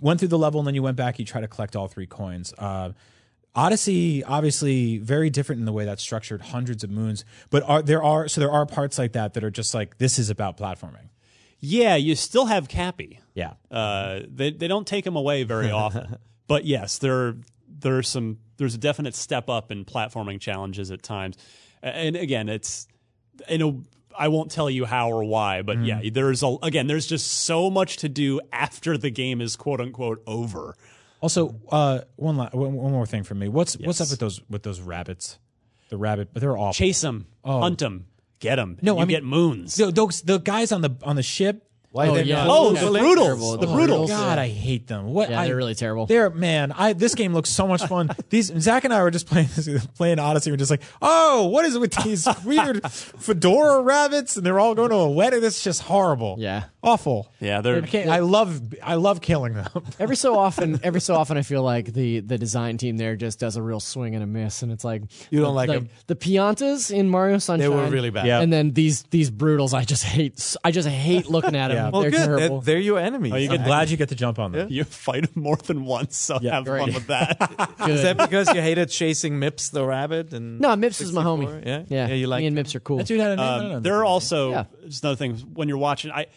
went 0.01 0.19
through 0.19 0.29
the 0.29 0.37
level 0.37 0.59
and 0.59 0.67
then 0.67 0.75
you 0.75 0.83
went 0.83 0.97
back. 0.97 1.19
You 1.19 1.25
try 1.25 1.41
to 1.41 1.47
collect 1.47 1.75
all 1.75 1.87
three 1.87 2.07
coins. 2.07 2.53
Uh, 2.57 2.91
Odyssey, 3.55 4.23
obviously, 4.23 4.99
very 4.99 5.29
different 5.29 5.59
in 5.59 5.65
the 5.65 5.73
way 5.73 5.83
that's 5.85 6.03
structured. 6.03 6.41
Hundreds 6.41 6.83
of 6.83 6.91
moons, 6.91 7.25
but 7.49 7.63
are 7.63 7.81
there 7.81 8.01
are 8.03 8.27
so 8.27 8.39
there 8.41 8.51
are 8.51 8.65
parts 8.65 8.97
like 8.99 9.13
that 9.13 9.33
that 9.33 9.43
are 9.43 9.49
just 9.49 9.73
like 9.73 9.97
this 9.97 10.19
is 10.19 10.29
about 10.29 10.55
platforming. 10.57 11.09
Yeah, 11.59 11.95
you 11.95 12.15
still 12.15 12.45
have 12.45 12.69
Cappy. 12.69 13.19
Yeah, 13.33 13.53
Uh, 13.69 14.21
they 14.27 14.51
they 14.51 14.67
don't 14.67 14.87
take 14.87 15.05
him 15.05 15.15
away 15.15 15.43
very 15.43 15.71
often, 15.83 16.17
but 16.47 16.65
yes, 16.65 16.99
there 16.99 17.35
there's 17.67 18.07
some 18.07 18.37
there's 18.57 18.75
a 18.75 18.77
definite 18.77 19.15
step 19.15 19.49
up 19.49 19.71
in 19.71 19.83
platforming 19.83 20.39
challenges 20.39 20.91
at 20.91 21.01
times, 21.01 21.35
and 21.81 22.15
again, 22.15 22.49
it's 22.49 22.87
you 23.49 23.57
know 23.57 23.83
I 24.19 24.27
won't 24.27 24.51
tell 24.51 24.69
you 24.69 24.85
how 24.85 25.09
or 25.11 25.23
why, 25.23 25.61
but 25.63 25.83
yeah, 25.85 26.01
there's 26.11 26.43
a 26.43 26.57
again 26.61 26.87
there's 26.87 27.07
just 27.07 27.25
so 27.27 27.69
much 27.69 27.97
to 27.97 28.09
do 28.09 28.41
after 28.51 28.97
the 28.97 29.09
game 29.09 29.39
is 29.41 29.55
quote 29.55 29.79
unquote 29.81 30.21
over. 30.27 30.75
Also, 31.21 31.55
uh, 31.71 31.99
one, 32.15 32.37
la- 32.37 32.49
one 32.49 32.73
more 32.91 33.05
thing 33.05 33.23
for 33.23 33.35
me. 33.35 33.47
What's 33.47 33.75
what's 33.77 33.99
up 34.01 34.09
with 34.09 34.19
those 34.19 34.41
with 34.49 34.63
those 34.63 34.79
rabbits? 34.81 35.39
The 35.89 35.97
rabbit, 35.97 36.29
but 36.33 36.41
they're 36.41 36.57
awful. 36.57 36.73
Chase 36.73 37.01
them, 37.01 37.25
hunt 37.43 37.79
them, 37.79 38.05
get 38.39 38.55
them. 38.57 38.77
No, 38.81 38.95
you 38.95 38.99
I 38.99 39.01
mean- 39.05 39.09
get 39.09 39.23
moons. 39.23 39.75
Those 39.75 40.21
the 40.21 40.37
guys 40.37 40.71
on 40.71 40.81
the 40.81 40.95
on 41.03 41.15
the 41.15 41.23
ship. 41.23 41.65
Why 41.91 42.07
Oh, 42.07 42.13
they're 42.15 42.23
yeah. 42.23 42.45
Oh, 42.47 42.73
Yeah. 42.73 42.85
the 42.85 42.91
They're 42.91 43.01
Broodals. 43.03 43.23
terrible. 43.25 43.57
The 43.57 43.67
oh, 43.67 43.75
The 43.77 43.81
Broodals. 43.87 44.07
God, 44.09 44.37
I 44.37 44.47
hate 44.47 44.85
them. 44.87 45.07
What? 45.07 45.29
Yeah, 45.31 45.41
I- 45.41 45.47
they're 45.47 45.55
really 45.55 45.73
terrible. 45.75 46.05
They're 46.05 46.29
man. 46.29 46.71
I 46.71 46.93
this 46.93 47.15
game 47.15 47.33
looks 47.33 47.49
so 47.49 47.67
much 47.67 47.83
fun. 47.85 48.11
These 48.29 48.51
Zach 48.59 48.83
and 48.83 48.93
I 48.93 49.01
were 49.01 49.09
just 49.11 49.25
playing 49.25 49.49
this, 49.55 49.67
playing 49.97 50.19
Odyssey. 50.19 50.51
We're 50.51 50.57
just 50.57 50.69
like, 50.71 50.83
oh, 51.01 51.47
what 51.47 51.65
is 51.65 51.75
it 51.75 51.79
with 51.79 51.91
these 52.03 52.27
weird 52.45 52.83
fedora 52.91 53.81
rabbits? 53.81 54.37
And 54.37 54.45
they're 54.45 54.59
all 54.59 54.75
going 54.75 54.89
to 54.91 54.95
a 54.97 55.09
wedding. 55.09 55.43
It's 55.43 55.63
just 55.63 55.81
horrible. 55.81 56.35
Yeah. 56.39 56.65
awful. 56.83 57.31
Yeah, 57.39 57.61
they're 57.61 57.77
I, 57.83 57.87
can't, 57.87 58.09
I 58.09 58.19
love 58.19 58.61
I 58.83 58.95
love 58.95 59.19
killing 59.21 59.53
them. 59.55 59.67
Every 59.99 60.15
so 60.15 60.37
often, 60.37 60.79
every 60.83 61.01
so 61.01 61.15
often, 61.15 61.37
I 61.37 61.41
feel 61.41 61.63
like 61.63 61.91
the 61.93 62.19
the 62.19 62.37
design 62.37 62.77
team 62.77 62.97
there 62.97 63.15
just 63.15 63.39
does 63.39 63.55
a 63.57 63.61
real 63.61 63.79
swing 63.79 64.13
and 64.15 64.23
a 64.23 64.27
miss, 64.27 64.61
and 64.61 64.71
it's 64.71 64.83
like 64.83 65.01
You 65.31 65.41
don't 65.41 65.55
like 65.55 65.69
'em? 65.69 65.89
the 66.07 66.15
Piantas 66.15 66.91
in 66.91 67.09
Mario 67.09 67.37
Sunshine. 67.39 67.59
They 67.69 67.75
were 67.75 67.87
really 67.89 68.09
bad. 68.11 68.27
Yeah. 68.27 68.41
and 68.41 68.51
then 68.53 68.71
these 68.73 69.03
these 69.09 69.31
Broodals. 69.31 69.73
I 69.73 69.83
just 69.83 70.03
hate. 70.03 70.55
I 70.63 70.71
just 70.71 70.87
hate 70.87 71.29
looking 71.29 71.55
at 71.55 71.69
them. 71.69 71.78
Yeah. 71.85 71.89
Well, 71.91 72.01
they're 72.01 72.11
good. 72.11 72.17
terrible. 72.25 72.61
They're, 72.61 72.75
they're 72.75 72.81
your 72.83 72.99
enemies. 72.99 73.33
Oh, 73.33 73.37
you 73.37 73.49
get 73.49 73.63
glad 73.65 73.89
you 73.89 73.97
get 73.97 74.09
to 74.09 74.15
jump 74.15 74.39
on 74.39 74.51
them. 74.51 74.67
you 74.69 74.83
fight 74.83 75.33
them 75.33 75.43
more 75.43 75.55
than 75.57 75.85
once, 75.85 76.15
so 76.17 76.39
have 76.39 76.65
great. 76.65 76.79
fun 76.85 76.93
with 76.93 77.07
that. 77.07 77.37
is 77.87 78.01
that 78.03 78.17
because 78.17 78.53
you 78.53 78.61
hated 78.61 78.89
chasing 78.89 79.33
Mips 79.39 79.71
the 79.71 79.85
rabbit? 79.85 80.33
And 80.33 80.59
no, 80.59 80.69
Mips 80.75 81.01
is 81.01 81.11
my 81.13 81.23
64? 81.23 81.25
homie. 81.53 81.65
Yeah, 81.65 81.83
yeah, 81.87 82.07
yeah. 82.07 82.13
You 82.15 82.27
like 82.27 82.41
me 82.41 82.47
and 82.47 82.55
Mips 82.57 82.75
are 82.75 82.79
cool. 82.79 82.97
That 82.97 83.07
dude 83.07 83.19
had 83.19 83.31
a 83.31 83.35
name. 83.37 83.45
I 83.45 83.57
don't 83.59 83.69
know. 83.69 83.75
Um, 83.77 83.83
there 83.83 83.95
are 83.97 84.05
also 84.05 84.51
Yeah. 84.51 84.63
just 84.85 85.03
another 85.03 85.15
thing 85.17 85.35
when 85.53 85.67
you're 85.67 85.77
watching. 85.77 86.11
I 86.11 86.27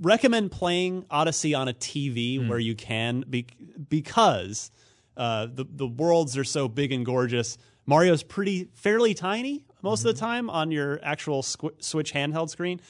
recommend 0.00 0.50
playing 0.50 1.04
Odyssey 1.10 1.54
on 1.54 1.68
a 1.68 1.72
TV 1.72 2.38
Hmm. 2.40 2.48
where 2.48 2.58
you 2.58 2.74
can, 2.74 3.24
be, 3.28 3.46
because 3.88 4.70
uh, 5.16 5.46
the 5.46 5.64
the 5.68 5.86
worlds 5.86 6.36
are 6.36 6.44
so 6.44 6.68
big 6.68 6.92
and 6.92 7.06
gorgeous. 7.06 7.56
Mario's 7.86 8.22
pretty 8.22 8.68
fairly 8.74 9.14
tiny 9.14 9.64
most 9.82 10.00
of 10.00 10.06
the 10.06 10.12
Mm-hmm. 10.14 10.24
time 10.26 10.50
on 10.50 10.70
your 10.70 10.98
actual 11.02 11.42
squ- 11.42 11.80
Switch 11.82 12.12
handheld 12.12 12.48
screen, 12.50 12.80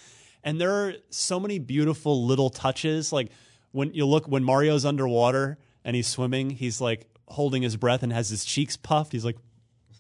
and 0.45 0.61
there 0.61 0.70
are 0.70 0.95
so 1.11 1.40
many 1.40 1.59
beautiful 1.59 2.26
little 2.26 2.51
touches. 2.51 3.12
Like 3.12 3.30
when 3.72 3.92
you 3.95 4.07
look 4.07 4.26
when 4.28 4.45
Mario's 4.45 4.84
underwater 4.84 5.59
and 5.84 5.97
he's 5.97 6.07
swimming, 6.07 6.51
he's 6.51 6.80
like 6.80 7.09
holding 7.26 7.62
his 7.62 7.76
breath 7.76 8.03
and 8.03 8.12
has 8.12 8.28
his 8.28 8.45
cheeks 8.45 8.76
puffed. 8.76 9.12
He's 9.12 9.24
like 9.24 9.38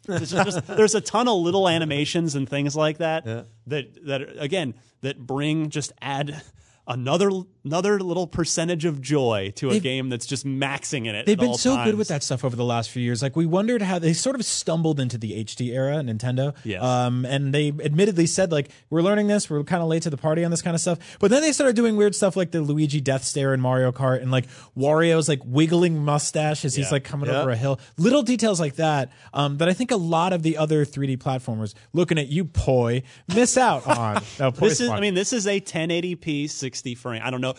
there's, 0.06 0.32
just, 0.32 0.66
there's 0.66 0.94
a 0.94 1.00
ton 1.00 1.26
of 1.28 1.38
little 1.38 1.68
animations 1.68 2.34
and 2.34 2.48
things 2.48 2.76
like 2.76 2.98
that 2.98 3.24
that 3.66 4.06
that 4.06 4.22
again 4.38 4.74
that 5.00 5.18
bring 5.18 5.70
just 5.70 5.92
add 6.00 6.42
another 6.86 7.30
another 7.64 7.98
little 8.00 8.26
percentage 8.26 8.84
of 8.84 9.00
joy 9.00 9.52
to 9.56 9.68
a 9.68 9.72
They've- 9.74 9.82
game 9.82 10.08
that's 10.10 10.26
just 10.26 10.44
maxing 10.46 11.06
in 11.06 11.14
it. 11.14 11.26
They've 11.26 11.38
been 11.38 11.54
so 11.54 11.82
good 11.84 11.94
with 11.94 12.08
that 12.08 12.22
stuff 12.22 12.44
over 12.44 12.54
the 12.56 12.64
last 12.64 12.90
few 12.90 13.02
years. 13.02 13.22
Like 13.22 13.36
we 13.36 13.46
wondered 13.46 13.80
how 13.82 13.98
they 13.98 14.12
sort 14.12 14.36
of 14.36 14.44
stumbled 14.44 15.00
into 15.00 15.16
the 15.16 15.32
HD 15.44 15.72
era, 15.74 15.96
Nintendo. 15.96 16.54
Yes. 16.64 16.82
Um, 16.82 17.24
and 17.24 17.54
they 17.54 17.68
admittedly 17.68 18.26
said 18.26 18.52
like 18.52 18.70
we're 18.90 19.02
learning 19.02 19.28
this, 19.28 19.48
we're 19.48 19.64
kind 19.64 19.82
of 19.82 19.88
late 19.88 20.02
to 20.02 20.10
the 20.10 20.16
party 20.16 20.44
on 20.44 20.50
this 20.50 20.62
kind 20.62 20.74
of 20.74 20.80
stuff. 20.80 20.98
But 21.20 21.30
then 21.30 21.40
they 21.42 21.52
started 21.52 21.74
doing 21.76 21.96
weird 21.96 22.14
stuff 22.14 22.36
like 22.36 22.50
the 22.50 22.60
Luigi 22.60 23.00
death 23.00 23.24
stare 23.24 23.54
in 23.54 23.60
Mario 23.60 23.92
Kart, 23.92 24.20
and 24.20 24.30
like 24.30 24.46
Wario's 24.76 25.28
like 25.28 25.40
wiggling 25.44 26.04
mustache 26.04 26.64
as 26.64 26.74
he's 26.74 26.92
like 26.92 27.04
coming 27.04 27.28
Yeah. 27.30 27.40
over 27.40 27.50
a 27.50 27.56
hill. 27.56 27.80
Little 27.96 28.22
details 28.22 28.60
like 28.60 28.76
that 28.76 29.10
um, 29.32 29.56
that 29.58 29.68
I 29.68 29.72
think 29.72 29.90
a 29.90 29.96
lot 29.96 30.32
of 30.32 30.42
the 30.42 30.56
other 30.58 30.84
3D 30.84 31.16
platformers 31.18 31.74
looking 31.92 32.18
at 32.18 32.28
you, 32.28 32.44
poi, 32.44 33.02
miss 33.34 33.56
out 33.56 33.86
on. 33.86 34.22
No, 34.38 34.50
This 34.50 34.80
is. 34.80 34.88
I 34.90 35.00
mean, 35.00 35.14
this 35.14 35.32
is 35.32 35.46
a 35.46 35.60
1080p 35.60 36.50
60 36.50 36.94
frame. 36.96 37.22
I 37.24 37.30
don't 37.30 37.40
know. 37.40 37.53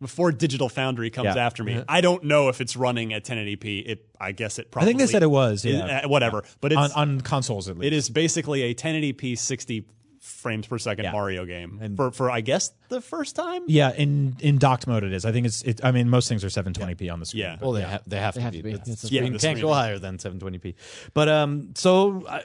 Before 0.00 0.32
Digital 0.32 0.68
Foundry 0.70 1.10
comes 1.10 1.34
Yeah. 1.34 1.46
after 1.46 1.62
me, 1.64 1.82
I 1.88 2.00
don't 2.00 2.24
know 2.24 2.48
if 2.48 2.60
it's 2.60 2.76
running 2.76 3.12
at 3.12 3.24
1080p. 3.24 3.82
It, 3.86 4.06
I 4.20 4.32
guess 4.32 4.58
it 4.58 4.70
probably. 4.70 4.86
I 4.86 4.88
think 4.90 4.98
they 5.00 5.06
said 5.06 5.22
it 5.22 5.30
was. 5.30 5.64
Yeah. 5.64 6.02
uh, 6.04 6.08
whatever, 6.08 6.44
but 6.60 6.72
it's 6.72 6.80
on, 6.80 6.90
on 6.92 7.20
consoles 7.20 7.68
at 7.68 7.76
least. 7.78 7.86
it 7.86 7.92
is 7.96 8.08
basically 8.10 8.62
a 8.62 8.74
1080p 8.74 9.38
60 9.38 9.86
frames 10.20 10.66
per 10.66 10.78
second 10.78 11.04
Yeah. 11.04 11.12
Mario 11.12 11.44
game 11.44 11.78
and 11.80 11.96
for 11.96 12.10
for 12.10 12.30
I 12.30 12.40
guess 12.40 12.72
the 12.88 13.00
first 13.00 13.36
time. 13.36 13.62
Yeah, 13.68 13.92
in 13.92 14.36
in 14.40 14.58
docked 14.58 14.86
mode 14.86 15.04
it 15.04 15.12
is. 15.12 15.24
I 15.24 15.30
think 15.32 15.46
it's. 15.46 15.62
It, 15.62 15.80
I 15.84 15.92
mean, 15.92 16.08
most 16.10 16.28
things 16.28 16.42
are 16.42 16.48
720p 16.48 17.12
on 17.12 17.20
the 17.20 17.26
screen. 17.26 17.42
Yeah. 17.44 17.56
but 17.56 17.64
Well, 17.66 17.72
they, 17.72 17.82
ha- 17.82 18.00
they 18.06 18.18
have 18.18 18.34
to 18.34 18.40
have 18.40 18.52
be. 18.52 18.58
to 18.58 18.62
be. 18.64 18.70
It's- 18.72 18.88
It's 18.88 19.04
Yeah, 19.12 19.20
screen 19.20 19.32
the 19.34 19.38
can't 19.38 19.60
go 19.60 19.72
higher 19.72 19.98
than 19.98 20.18
720p. 20.18 20.74
But 21.14 21.28
um, 21.28 21.70
so 21.76 22.24
I, 22.28 22.42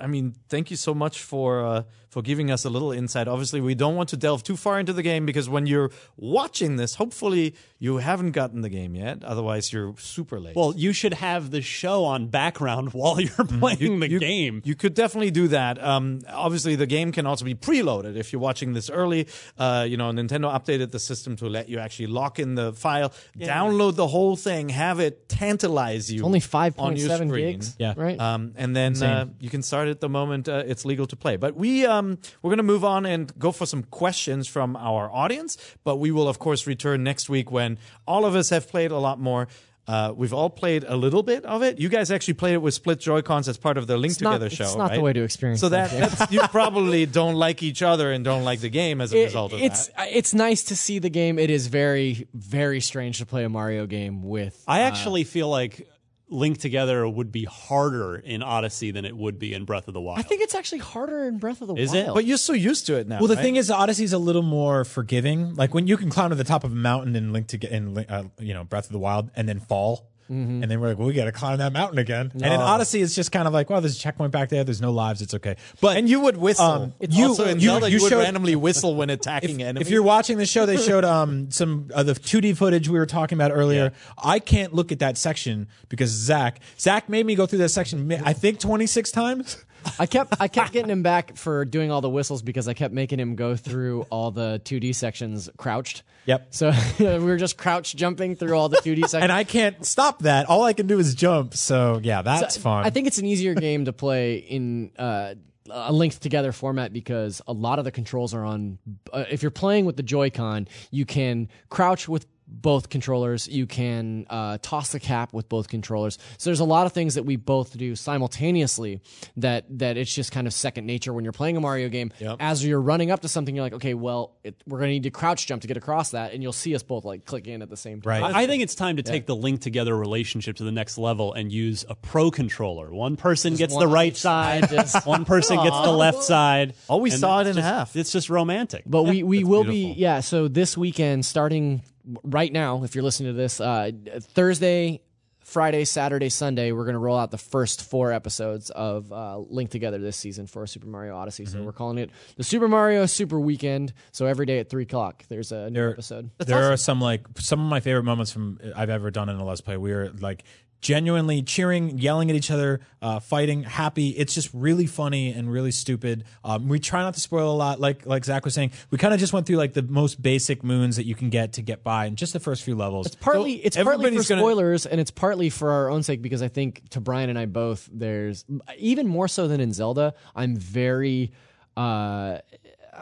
I 0.00 0.06
mean, 0.06 0.34
thank 0.48 0.70
you 0.70 0.76
so 0.76 0.94
much 0.94 1.20
for 1.22 1.64
uh, 1.64 1.82
for 2.10 2.22
giving 2.22 2.50
us 2.52 2.64
a 2.64 2.70
little 2.70 2.92
insight. 2.92 3.26
Obviously, 3.26 3.60
we 3.60 3.74
don't 3.74 3.96
want 3.96 4.08
to 4.10 4.16
delve 4.16 4.44
too 4.44 4.56
far 4.56 4.78
into 4.78 4.92
the 4.92 5.02
game 5.02 5.26
because 5.26 5.48
when 5.48 5.66
you're 5.66 5.90
watching 6.16 6.76
this, 6.76 6.94
hopefully 6.94 7.56
you 7.80 7.96
haven't 7.96 8.32
gotten 8.32 8.60
the 8.60 8.68
game 8.68 8.94
yet. 8.94 9.24
Otherwise, 9.24 9.72
you're 9.72 9.94
super 9.98 10.38
late. 10.38 10.54
Well, 10.54 10.72
you 10.76 10.92
should 10.92 11.14
have 11.14 11.50
the 11.50 11.60
show 11.60 12.04
on 12.04 12.28
background 12.28 12.92
while 12.92 13.20
you're 13.20 13.44
playing 13.44 13.98
the 14.00 14.08
you, 14.10 14.20
game. 14.20 14.62
You 14.64 14.76
could 14.76 14.94
definitely 14.94 15.32
do 15.32 15.48
that. 15.48 15.82
Um, 15.82 16.20
obviously, 16.28 16.76
the 16.76 16.86
game 16.86 17.10
can 17.10 17.24
can 17.24 17.30
also 17.30 17.44
be 17.46 17.54
preloaded 17.54 18.16
if 18.16 18.32
you're 18.34 18.40
watching 18.42 18.74
this 18.74 18.90
early. 18.90 19.26
Uh, 19.58 19.83
you 19.88 19.96
know, 19.96 20.10
Nintendo 20.10 20.52
updated 20.52 20.90
the 20.90 20.98
system 20.98 21.36
to 21.36 21.48
let 21.48 21.68
you 21.68 21.78
actually 21.78 22.06
lock 22.06 22.38
in 22.38 22.54
the 22.54 22.72
file, 22.72 23.12
download 23.38 23.96
the 23.96 24.06
whole 24.06 24.36
thing, 24.36 24.68
have 24.70 25.00
it 25.00 25.28
tantalize 25.28 26.12
you. 26.12 26.24
Only 26.24 26.42
on 26.78 26.96
your 26.96 27.08
5.7 27.08 27.28
screen. 27.28 27.52
gigs. 27.52 27.76
Yeah. 27.78 27.94
Right? 27.96 28.18
Um, 28.18 28.52
and 28.56 28.74
then 28.74 29.00
uh, 29.02 29.26
you 29.38 29.50
can 29.50 29.62
start 29.62 29.88
at 29.88 30.00
the 30.00 30.08
moment 30.08 30.48
uh, 30.48 30.62
it's 30.66 30.84
legal 30.84 31.06
to 31.06 31.16
play. 31.16 31.36
But 31.36 31.54
we 31.54 31.86
um, 31.86 32.18
we're 32.42 32.50
going 32.50 32.58
to 32.58 32.62
move 32.62 32.84
on 32.84 33.06
and 33.06 33.36
go 33.38 33.52
for 33.52 33.66
some 33.66 33.82
questions 33.84 34.48
from 34.48 34.76
our 34.76 35.10
audience. 35.10 35.56
But 35.84 35.96
we 35.96 36.10
will 36.10 36.28
of 36.28 36.38
course 36.38 36.66
return 36.66 37.02
next 37.02 37.28
week 37.28 37.50
when 37.50 37.78
all 38.06 38.24
of 38.24 38.34
us 38.34 38.50
have 38.50 38.68
played 38.68 38.90
a 38.90 38.98
lot 38.98 39.20
more. 39.20 39.48
Uh, 39.86 40.12
we've 40.16 40.32
all 40.32 40.48
played 40.48 40.82
a 40.88 40.96
little 40.96 41.22
bit 41.22 41.44
of 41.44 41.62
it. 41.62 41.78
You 41.78 41.90
guys 41.90 42.10
actually 42.10 42.34
played 42.34 42.54
it 42.54 42.62
with 42.62 42.72
split 42.72 43.00
Joy 43.00 43.20
Cons 43.20 43.48
as 43.48 43.58
part 43.58 43.76
of 43.76 43.86
the 43.86 43.98
Link 43.98 44.12
It's 44.12 44.20
not- 44.22 44.32
Together 44.32 44.46
it's 44.46 44.54
show. 44.56 44.78
not 44.78 44.92
the 44.94 45.00
way 45.02 45.12
to 45.12 45.22
experience 45.22 45.60
So 45.60 45.68
that 45.68 45.90
that 45.90 46.10
that's, 46.12 46.32
you 46.32 46.40
probably 46.48 47.04
don't 47.04 47.34
like 47.34 47.62
each 47.62 47.82
other 47.82 48.10
and 48.10 48.24
don't 48.24 48.44
like 48.44 48.60
the 48.60 48.70
game 48.70 49.00
as 49.02 49.12
a 49.12 49.20
It- 49.20 49.24
result 49.24 49.52
of 49.52 49.60
it's 49.60 49.88
that. 49.88 50.08
it's 50.10 50.32
nice 50.32 50.62
to 50.64 50.76
see 50.76 50.98
the 51.00 51.10
game. 51.10 51.38
It 51.38 51.50
is 51.50 51.66
very 51.66 52.26
very 52.32 52.80
strange 52.80 53.18
to 53.18 53.26
play 53.26 53.44
a 53.44 53.48
Mario 53.50 53.84
game 53.86 54.22
with. 54.22 54.62
I 54.66 54.80
actually 54.80 55.24
feel 55.24 55.48
like 55.50 55.86
Link 56.34 56.58
Together 56.58 57.08
would 57.08 57.32
be 57.32 57.44
harder 57.44 58.16
in 58.16 58.42
Odyssey 58.42 58.90
than 58.90 59.04
it 59.04 59.16
would 59.16 59.38
be 59.38 59.54
in 59.54 59.64
Breath 59.64 59.88
of 59.88 59.94
the 59.94 60.00
Wild. 60.00 60.18
I 60.18 60.22
think 60.22 60.42
it's 60.42 60.54
actually 60.54 60.78
harder 60.78 61.24
in 61.24 61.38
Breath 61.38 61.62
of 61.62 61.68
the 61.68 61.74
Is 61.74 61.92
Wild. 61.92 62.08
it? 62.08 62.14
But 62.14 62.24
you're 62.24 62.36
so 62.36 62.52
used 62.52 62.86
to 62.86 62.96
it 62.96 63.08
now. 63.08 63.18
Well, 63.18 63.28
the 63.28 63.36
right? 63.36 63.42
thing 63.42 63.56
is, 63.56 63.70
Odyssey's 63.70 64.12
a 64.12 64.18
little 64.18 64.42
more 64.42 64.84
forgiving. 64.84 65.54
Like 65.54 65.72
when 65.72 65.86
you 65.86 65.96
can 65.96 66.10
climb 66.10 66.30
to 66.30 66.36
the 66.36 66.44
top 66.44 66.64
of 66.64 66.72
a 66.72 66.74
mountain 66.74 67.16
and 67.16 67.32
link 67.32 67.46
to 67.48 67.56
get 67.56 67.70
in, 67.70 67.96
uh, 67.96 68.24
you 68.38 68.52
know, 68.52 68.64
Breath 68.64 68.86
of 68.86 68.92
the 68.92 68.98
Wild, 68.98 69.30
and 69.36 69.48
then 69.48 69.60
fall, 69.60 70.10
Mm-hmm. 70.30 70.62
and 70.62 70.70
then 70.70 70.80
we're 70.80 70.88
like, 70.88 70.98
well, 70.98 71.06
we 71.06 71.12
got 71.12 71.26
to 71.26 71.32
climb 71.32 71.58
that 71.58 71.72
mountain 71.72 71.98
again. 71.98 72.30
And 72.32 72.42
in 72.44 72.52
Odyssey, 72.60 73.02
it's 73.02 73.14
just 73.14 73.30
kind 73.30 73.46
of 73.46 73.52
like, 73.52 73.68
well, 73.68 73.80
there's 73.82 73.94
a 73.96 73.98
checkpoint 73.98 74.32
back 74.32 74.48
there. 74.48 74.64
There's 74.64 74.80
no 74.80 74.90
lives. 74.90 75.20
It's 75.20 75.34
okay. 75.34 75.56
But 75.82 75.98
and 75.98 76.08
you 76.08 76.20
would 76.20 76.36
whistle. 76.38 76.64
Um, 76.64 76.94
It's 76.98 77.14
you- 77.14 77.26
also 77.26 77.44
in 77.46 77.60
you- 77.60 77.68
Zelda, 77.68 77.90
you 77.90 77.98
you, 77.98 78.02
would 78.04 78.10
showed- 78.10 78.22
randomly 78.22 78.56
whistle 78.56 78.96
when 78.96 79.10
attacking 79.10 79.62
enemies. 79.62 79.86
if 79.86 79.92
you're 79.92 80.02
watching 80.02 80.38
the 80.38 80.46
show, 80.46 80.64
they 80.64 80.78
showed 80.78 81.04
um 81.04 81.50
some 81.50 81.90
of 81.94 82.06
the 82.06 82.14
2D 82.14 82.56
footage 82.56 82.88
we 82.88 82.98
were 82.98 83.04
talking 83.06 83.36
about 83.36 83.50
earlier. 83.52 83.92
I 84.16 84.38
can't 84.38 84.72
look 84.72 84.90
at 84.92 84.98
that 85.00 85.18
section 85.18 85.68
because 85.90 86.08
Zach 86.10 86.60
Zach 86.78 87.08
made 87.08 87.26
me 87.26 87.34
go 87.34 87.44
through 87.46 87.58
that 87.58 87.68
section. 87.70 88.10
I 88.24 88.32
think 88.32 88.60
26 88.60 89.10
times. 89.10 89.64
I 89.98 90.06
kept 90.06 90.34
I 90.40 90.48
kept 90.48 90.72
getting 90.72 90.90
him 90.90 91.02
back 91.02 91.36
for 91.36 91.64
doing 91.64 91.90
all 91.90 92.00
the 92.00 92.10
whistles 92.10 92.42
because 92.42 92.68
I 92.68 92.74
kept 92.74 92.92
making 92.94 93.20
him 93.20 93.36
go 93.36 93.56
through 93.56 94.02
all 94.10 94.30
the 94.30 94.60
2D 94.64 94.94
sections 94.94 95.48
crouched. 95.56 96.02
Yep. 96.26 96.48
So 96.50 96.72
we 96.98 97.18
were 97.18 97.36
just 97.36 97.56
crouch 97.56 97.94
jumping 97.94 98.36
through 98.36 98.56
all 98.56 98.68
the 98.68 98.78
2D 98.78 99.00
sections. 99.00 99.14
And 99.24 99.32
I 99.32 99.44
can't 99.44 99.84
stop 99.86 100.20
that. 100.20 100.46
All 100.46 100.64
I 100.64 100.72
can 100.72 100.86
do 100.86 100.98
is 100.98 101.14
jump. 101.14 101.54
So 101.54 102.00
yeah, 102.02 102.22
that's 102.22 102.56
fun. 102.56 102.84
I 102.84 102.90
think 102.90 103.06
it's 103.06 103.18
an 103.18 103.26
easier 103.26 103.54
game 103.54 103.86
to 103.86 103.92
play 103.92 104.36
in 104.36 104.90
uh, 104.98 105.34
a 105.70 105.92
linked 105.92 106.20
together 106.20 106.52
format 106.52 106.92
because 106.92 107.40
a 107.46 107.52
lot 107.52 107.78
of 107.78 107.84
the 107.84 107.90
controls 107.90 108.34
are 108.34 108.44
on. 108.44 108.78
Uh, 109.12 109.24
if 109.30 109.42
you're 109.42 109.50
playing 109.50 109.86
with 109.86 109.96
the 109.96 110.02
Joy-Con, 110.02 110.68
you 110.90 111.06
can 111.06 111.48
crouch 111.70 112.08
with 112.08 112.26
both 112.46 112.88
controllers. 112.88 113.48
You 113.48 113.66
can 113.66 114.26
uh, 114.30 114.58
toss 114.62 114.92
the 114.92 115.00
cap 115.00 115.32
with 115.32 115.48
both 115.48 115.68
controllers. 115.68 116.18
So 116.38 116.50
there's 116.50 116.60
a 116.60 116.64
lot 116.64 116.86
of 116.86 116.92
things 116.92 117.14
that 117.14 117.24
we 117.24 117.36
both 117.36 117.76
do 117.76 117.96
simultaneously 117.96 119.00
that 119.36 119.64
that 119.78 119.96
it's 119.96 120.14
just 120.14 120.32
kind 120.32 120.46
of 120.46 120.52
second 120.52 120.86
nature 120.86 121.12
when 121.12 121.24
you're 121.24 121.32
playing 121.32 121.56
a 121.56 121.60
Mario 121.60 121.88
game. 121.88 122.12
As 122.40 122.64
you're 122.64 122.80
running 122.80 123.10
up 123.10 123.20
to 123.20 123.28
something, 123.28 123.54
you're 123.54 123.64
like, 123.64 123.74
okay, 123.74 123.94
well, 123.94 124.36
it, 124.44 124.62
we're 124.66 124.78
gonna 124.78 124.92
need 124.92 125.04
to 125.04 125.10
crouch 125.10 125.46
jump 125.46 125.62
to 125.62 125.68
get 125.68 125.76
across 125.76 126.10
that, 126.10 126.32
and 126.32 126.42
you'll 126.42 126.52
see 126.52 126.74
us 126.74 126.82
both 126.82 127.04
like 127.04 127.24
click 127.24 127.46
in 127.46 127.62
at 127.62 127.70
the 127.70 127.76
same 127.76 128.00
time. 128.00 128.22
Right. 128.22 128.34
I 128.34 128.44
I 128.44 128.46
think 128.46 128.62
it's 128.62 128.74
time 128.74 128.96
to 128.96 129.02
take 129.02 129.24
the 129.24 129.34
Link 129.34 129.62
Together 129.62 129.96
relationship 129.96 130.56
to 130.56 130.64
the 130.64 130.72
next 130.72 130.98
level 130.98 131.32
and 131.32 131.50
use 131.50 131.84
a 131.88 131.94
pro 131.94 132.30
controller. 132.30 132.92
One 132.92 133.16
person 133.16 133.54
gets 133.54 133.72
one 133.72 133.80
the 133.88 133.92
right 133.92 134.14
side, 134.14 134.68
side, 134.68 134.70
just- 134.70 135.06
one 135.06 135.24
person 135.24 135.56
gets 135.62 135.80
the 135.80 135.90
left 135.90 136.22
side. 136.22 136.74
Oh, 136.90 136.98
we 136.98 137.08
saw 137.10 137.40
it 137.40 137.46
in 137.46 137.54
just- 137.54 137.66
half. 137.66 137.96
It's 137.96 138.12
just 138.12 138.28
romantic. 138.28 138.84
But 138.86 139.04
we, 139.04 139.22
we 139.22 139.44
will 139.44 139.64
beautiful. 139.64 139.94
be 139.94 140.00
yeah. 140.00 140.20
So 140.20 140.46
this 140.48 140.76
weekend, 140.76 141.24
starting 141.24 141.82
right 142.22 142.52
now, 142.52 142.84
if 142.84 142.94
you're 142.94 143.04
listening 143.04 143.32
to 143.32 143.36
this, 143.36 143.60
uh, 143.60 143.90
Thursday, 144.20 145.00
Friday, 145.40 145.84
Saturday, 145.84 146.30
Sunday, 146.30 146.72
we're 146.72 146.84
going 146.84 146.94
to 146.94 146.98
roll 147.00 147.18
out 147.18 147.30
the 147.30 147.38
first 147.38 147.82
four 147.88 148.12
episodes 148.12 148.70
of 148.70 149.12
uh, 149.12 149.38
Link 149.38 149.70
Together 149.70 149.98
this 149.98 150.16
season 150.16 150.46
for 150.46 150.66
Super 150.66 150.86
Mario 150.86 151.16
Odyssey. 151.16 151.44
So 151.44 151.62
we're 151.62 151.72
calling 151.72 151.98
it 151.98 152.10
the 152.36 152.44
Super 152.44 152.66
Mario 152.66 153.04
Super 153.06 153.38
Weekend. 153.38 153.92
So 154.12 154.24
every 154.26 154.46
day 154.46 154.58
at 154.58 154.70
three 154.70 154.84
o'clock, 154.84 155.24
there's 155.28 155.52
a 155.52 155.68
new 155.68 155.74
There- 155.74 155.90
episode. 155.92 156.30
there 156.38 156.72
are 156.72 156.76
some 156.78 157.00
like 157.00 157.26
some 157.38 157.60
of 157.60 157.66
my 157.66 157.80
favorite 157.80 158.04
moments 158.04 158.32
from 158.32 158.58
I've 158.74 158.90
ever 158.90 159.10
done 159.10 159.28
in 159.28 159.36
a 159.36 159.44
Let's 159.44 159.60
Play. 159.60 159.76
We 159.76 159.92
were 159.92 160.10
like 160.18 160.44
genuinely 160.84 161.42
cheering, 161.42 161.98
yelling 161.98 162.28
at 162.28 162.36
each 162.36 162.50
other, 162.50 162.80
uh, 163.00 163.18
fighting, 163.18 163.62
happy. 163.62 164.10
It's 164.10 164.34
just 164.34 164.50
really 164.52 164.84
funny 164.86 165.32
and 165.32 165.50
really 165.50 165.70
stupid. 165.70 166.24
Um, 166.44 166.68
we 166.68 166.78
try 166.78 167.00
not 167.00 167.14
to 167.14 167.20
spoil 167.20 167.50
a 167.50 167.56
lot, 167.56 167.80
like 167.80 168.04
like 168.04 168.24
Zach 168.24 168.44
was 168.44 168.52
saying. 168.52 168.72
We 168.90 168.98
kind 168.98 169.14
of 169.14 169.18
just 169.18 169.32
went 169.32 169.46
through 169.46 169.56
like 169.56 169.72
the 169.72 169.82
most 169.82 170.22
basic 170.22 170.62
moons 170.62 170.96
that 170.96 171.06
you 171.06 171.14
can 171.14 171.30
get 171.30 171.54
to 171.54 171.62
get 171.62 171.82
by, 171.82 172.04
and 172.04 172.18
just 172.18 172.34
the 172.34 172.40
first 172.40 172.62
few 172.62 172.76
levels. 172.76 173.06
It's 173.06 173.16
partly 173.16 173.54
it's 173.54 173.76
partly 173.76 173.92
for 173.92 173.94
everybody's 174.06 174.28
gonna- 174.28 174.42
spoilers 174.42 174.86
and 174.86 175.00
it's 175.00 175.10
partly 175.10 175.48
for 175.48 175.70
our 175.72 175.88
own 175.90 176.02
sake 176.02 176.20
because 176.20 176.42
I 176.42 176.48
think 176.48 176.86
to 176.90 177.00
Brian 177.00 177.30
and 177.30 177.38
I 177.38 177.46
both 177.46 177.88
there's 177.90 178.44
even 178.78 179.08
more 179.08 179.26
so 179.26 179.48
than 179.48 179.60
in 179.60 179.72
Zelda 179.72 180.12
I'm 180.36 180.54
very 180.54 181.32
uh 181.78 182.38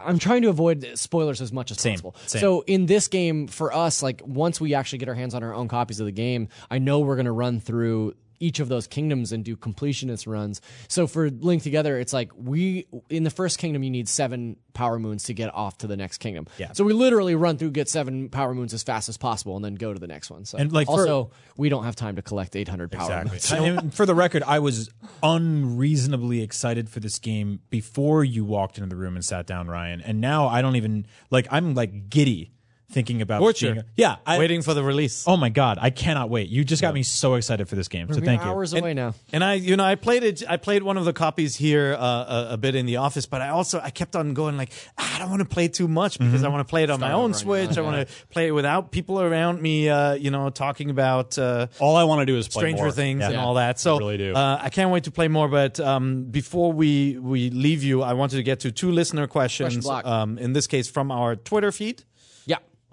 I'm 0.04 0.18
trying 0.18 0.42
to 0.42 0.48
avoid 0.48 0.86
spoilers 0.94 1.40
as 1.40 1.52
much 1.52 1.70
as 1.70 1.76
possible. 1.76 2.14
same. 2.26 2.40
So 2.40 2.64
in 2.66 2.86
this 2.86 3.08
game 3.08 3.46
for 3.46 3.72
us 3.72 4.02
like 4.02 4.22
once 4.24 4.60
we 4.60 4.74
actually 4.74 4.98
get 4.98 5.08
our 5.08 5.14
hands 5.14 5.34
on 5.34 5.42
our 5.42 5.54
own 5.54 5.68
copies 5.68 6.00
of 6.00 6.06
the 6.06 6.12
game 6.12 6.48
I 6.70 6.78
know 6.78 7.00
we're 7.00 7.16
going 7.16 7.26
to 7.26 7.32
run 7.32 7.60
through 7.60 8.14
each 8.42 8.58
of 8.60 8.68
those 8.68 8.86
kingdoms 8.86 9.32
and 9.32 9.44
do 9.44 9.56
completionist 9.56 10.26
runs. 10.26 10.60
So 10.88 11.06
for 11.06 11.30
Link 11.30 11.62
Together, 11.62 11.98
it's 11.98 12.12
like 12.12 12.32
we 12.36 12.86
in 13.08 13.22
the 13.22 13.30
first 13.30 13.58
kingdom 13.58 13.82
you 13.82 13.90
need 13.90 14.08
seven 14.08 14.56
power 14.74 14.98
moons 14.98 15.24
to 15.24 15.34
get 15.34 15.54
off 15.54 15.78
to 15.78 15.86
the 15.86 15.96
next 15.96 16.18
kingdom. 16.18 16.46
Yeah. 16.58 16.72
So 16.72 16.82
we 16.84 16.92
literally 16.92 17.34
run 17.34 17.56
through, 17.56 17.70
get 17.70 17.88
seven 17.88 18.28
power 18.28 18.54
moons 18.54 18.74
as 18.74 18.82
fast 18.82 19.08
as 19.08 19.16
possible, 19.16 19.56
and 19.56 19.64
then 19.64 19.74
go 19.76 19.92
to 19.92 19.98
the 19.98 20.06
next 20.06 20.30
one. 20.30 20.44
So 20.44 20.58
And, 20.58 20.72
like, 20.72 20.86
for- 20.86 20.92
also 21.00 21.30
we 21.56 21.68
don't 21.68 21.84
have 21.84 21.96
time 21.96 22.16
to 22.16 22.22
collect 22.22 22.56
800 22.56 22.90
power 22.90 23.24
moons. 23.24 23.52
and 23.52 23.94
for 23.94 24.06
the 24.06 24.14
record, 24.14 24.42
I 24.42 24.58
was 24.58 24.90
unreasonably 25.22 26.42
excited 26.42 26.88
for 26.88 27.00
this 27.00 27.18
game 27.18 27.60
before 27.70 28.24
you 28.24 28.44
walked 28.44 28.78
into 28.78 28.88
the 28.88 28.96
room 28.96 29.14
and 29.14 29.24
sat 29.24 29.46
down, 29.46 29.68
Ryan. 29.68 30.00
And 30.00 30.20
now 30.20 30.48
I 30.48 30.62
don't 30.62 30.76
even 30.76 31.06
like. 31.30 31.46
I'm 31.50 31.74
like 31.74 32.08
giddy 32.08 32.51
thinking 32.92 33.22
about 33.22 33.40
Torture. 33.40 33.72
being- 33.72 33.84
yeah, 33.96 34.16
I, 34.26 34.38
waiting 34.38 34.62
for 34.62 34.74
the 34.74 34.82
release. 34.84 35.24
Oh 35.26 35.36
my 35.36 35.48
god, 35.48 35.78
I 35.80 35.90
cannot 35.90 36.30
wait! 36.30 36.48
You 36.48 36.64
just 36.64 36.82
got 36.82 36.94
me 36.94 37.02
so 37.02 37.34
excited 37.34 37.68
for 37.68 37.74
this 37.76 37.88
game. 37.88 38.08
So 38.12 38.20
We're 38.20 38.24
thank 38.26 38.42
you. 38.42 38.48
hours 38.50 38.72
away 38.72 38.94
now. 38.94 39.14
And 39.32 39.42
I, 39.42 39.54
you 39.54 39.76
know, 39.76 39.84
I 39.84 39.94
played 39.96 40.22
it. 40.22 40.42
I 40.48 40.56
played 40.56 40.82
one 40.82 40.96
of 40.96 41.04
the 41.04 41.12
copies 41.12 41.56
here 41.56 41.94
uh, 41.98 42.46
a, 42.50 42.54
a 42.54 42.56
bit 42.56 42.74
in 42.74 42.86
the 42.86 42.96
office, 42.96 43.26
but 43.26 43.40
I 43.42 43.48
also 43.48 43.80
I 43.80 43.90
kept 43.90 44.14
on 44.16 44.34
going 44.34 44.56
like 44.56 44.70
"Ah, 44.98 45.16
I 45.16 45.18
don't 45.18 45.30
want 45.30 45.40
to 45.40 45.48
play 45.48 45.68
too 45.68 45.88
much 45.88 46.18
because 46.18 46.44
I 46.44 46.48
want 46.48 46.66
to 46.66 46.70
play 46.70 46.82
it 46.84 46.90
on 46.90 47.00
my 47.00 47.12
own 47.12 47.34
Switch. 47.34 47.76
I 47.78 47.80
want 47.80 48.06
to 48.08 48.14
play 48.30 48.48
it 48.48 48.52
without 48.52 48.90
people 48.92 49.20
around 49.20 49.60
me, 49.62 49.88
uh, 49.88 50.14
you 50.14 50.30
know, 50.30 50.50
talking 50.50 50.90
about 50.90 51.38
uh, 51.38 51.66
All 51.80 51.96
I 51.96 52.04
want 52.04 52.20
to 52.20 52.26
do 52.26 52.36
is 52.36 52.48
play 52.48 52.62
Stranger 52.62 52.84
more. 52.84 52.92
Things 52.92 53.24
and 53.24 53.34
Yeah. 53.34 53.44
all 53.44 53.54
that. 53.54 53.80
So 53.80 53.96
I 53.96 53.98
really 53.98 54.18
do. 54.18 54.34
Uh, 54.34 54.58
I 54.60 54.68
can't 54.68 54.90
wait 54.90 55.04
to 55.04 55.10
play 55.10 55.28
more. 55.28 55.48
But 55.48 55.80
um, 55.80 56.24
before 56.24 56.72
we 56.72 57.18
we 57.18 57.50
leave 57.50 57.82
you, 57.82 58.02
I 58.02 58.12
wanted 58.12 58.36
to 58.36 58.42
get 58.42 58.60
to 58.60 58.72
two 58.72 58.90
listener 58.90 59.26
questions. 59.26 59.86
Um, 59.88 60.38
in 60.38 60.52
this 60.52 60.66
case, 60.66 60.88
from 60.90 61.10
our 61.10 61.36
Twitter 61.36 61.72
feed. 61.72 62.04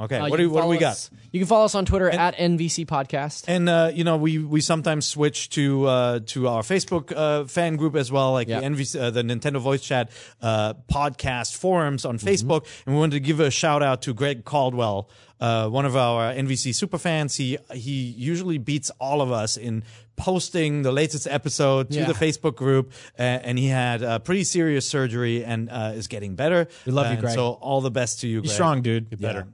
Okay, 0.02 0.16
Uh, 0.18 0.30
what 0.30 0.32
you 0.40 0.46
do- 0.46 0.50
can 0.50 0.54
what 0.56 0.62
do 0.62 0.68
we 0.70 0.78
got? 0.78 0.92
us- 0.94 1.10
You 1.32 1.40
can 1.42 1.48
follow 1.48 1.66
us 1.66 1.76
on 1.76 1.86
Twitter 1.86 2.10
at 2.10 2.36
NVC 2.38 2.86
Podcast. 2.86 3.44
And 3.48 3.68
uh, 3.68 3.92
you 3.94 4.04
know, 4.04 4.16
we 4.18 4.38
we 4.38 4.62
sometimes 4.62 5.06
switch 5.06 5.50
to 5.52 5.86
uh, 5.88 6.20
to 6.28 6.48
our 6.48 6.62
Facebook 6.62 7.12
uh, 7.16 7.44
fan 7.46 7.76
group 7.76 7.96
as 7.96 8.12
well, 8.12 8.32
like 8.32 8.48
Yeah. 8.48 8.62
the 8.62 8.66
NVC, 8.68 9.00
uh, 9.00 9.10
the 9.12 9.24
Nintendo 9.24 9.58
Voice 9.60 9.82
Chat 9.82 10.10
uh, 10.42 10.74
podcast 10.90 11.56
forums 11.56 12.06
on 12.06 12.18
Facebook. 12.18 12.66
And 12.86 12.96
we 12.96 13.00
wanted 13.00 13.14
to 13.16 13.20
give 13.20 13.40
a 13.40 13.52
shout 13.52 13.84
out 13.84 14.02
to 14.04 14.14
Greg 14.14 14.46
Caldwell, 14.46 15.10
uh, 15.42 15.68
one 15.68 15.86
of 15.86 15.96
our 15.98 16.32
NVC 16.34 16.74
super 16.74 16.98
fans. 16.98 17.36
He 17.36 17.58
he 17.74 17.92
usually 18.18 18.58
beats 18.58 18.92
all 19.00 19.22
of 19.22 19.32
us 19.32 19.58
in 19.58 19.84
posting 20.16 20.82
the 20.82 20.92
latest 20.92 21.28
episode 21.28 21.92
to 21.92 22.00
Yeah. 22.00 22.06
the 22.08 22.14
Facebook 22.14 22.56
group, 22.56 22.92
uh, 23.18 23.22
and 23.22 23.58
he 23.58 23.68
had 23.68 24.04
uh, 24.04 24.20
pretty 24.20 24.44
serious 24.44 24.86
surgery 24.88 25.46
and 25.46 25.70
uh, 25.70 25.94
is 25.96 26.08
getting 26.08 26.36
better. 26.36 26.68
We 26.86 26.92
love 26.92 27.12
you, 27.14 27.18
Greg. 27.20 27.36
So 27.36 27.52
all 27.62 27.80
the 27.82 27.92
best 27.92 28.20
to 28.22 28.28
you, 28.28 28.42
Greg. 28.42 28.52
strong, 28.52 28.82
dude. 28.82 29.10
Get 29.10 29.22
better. 29.22 29.48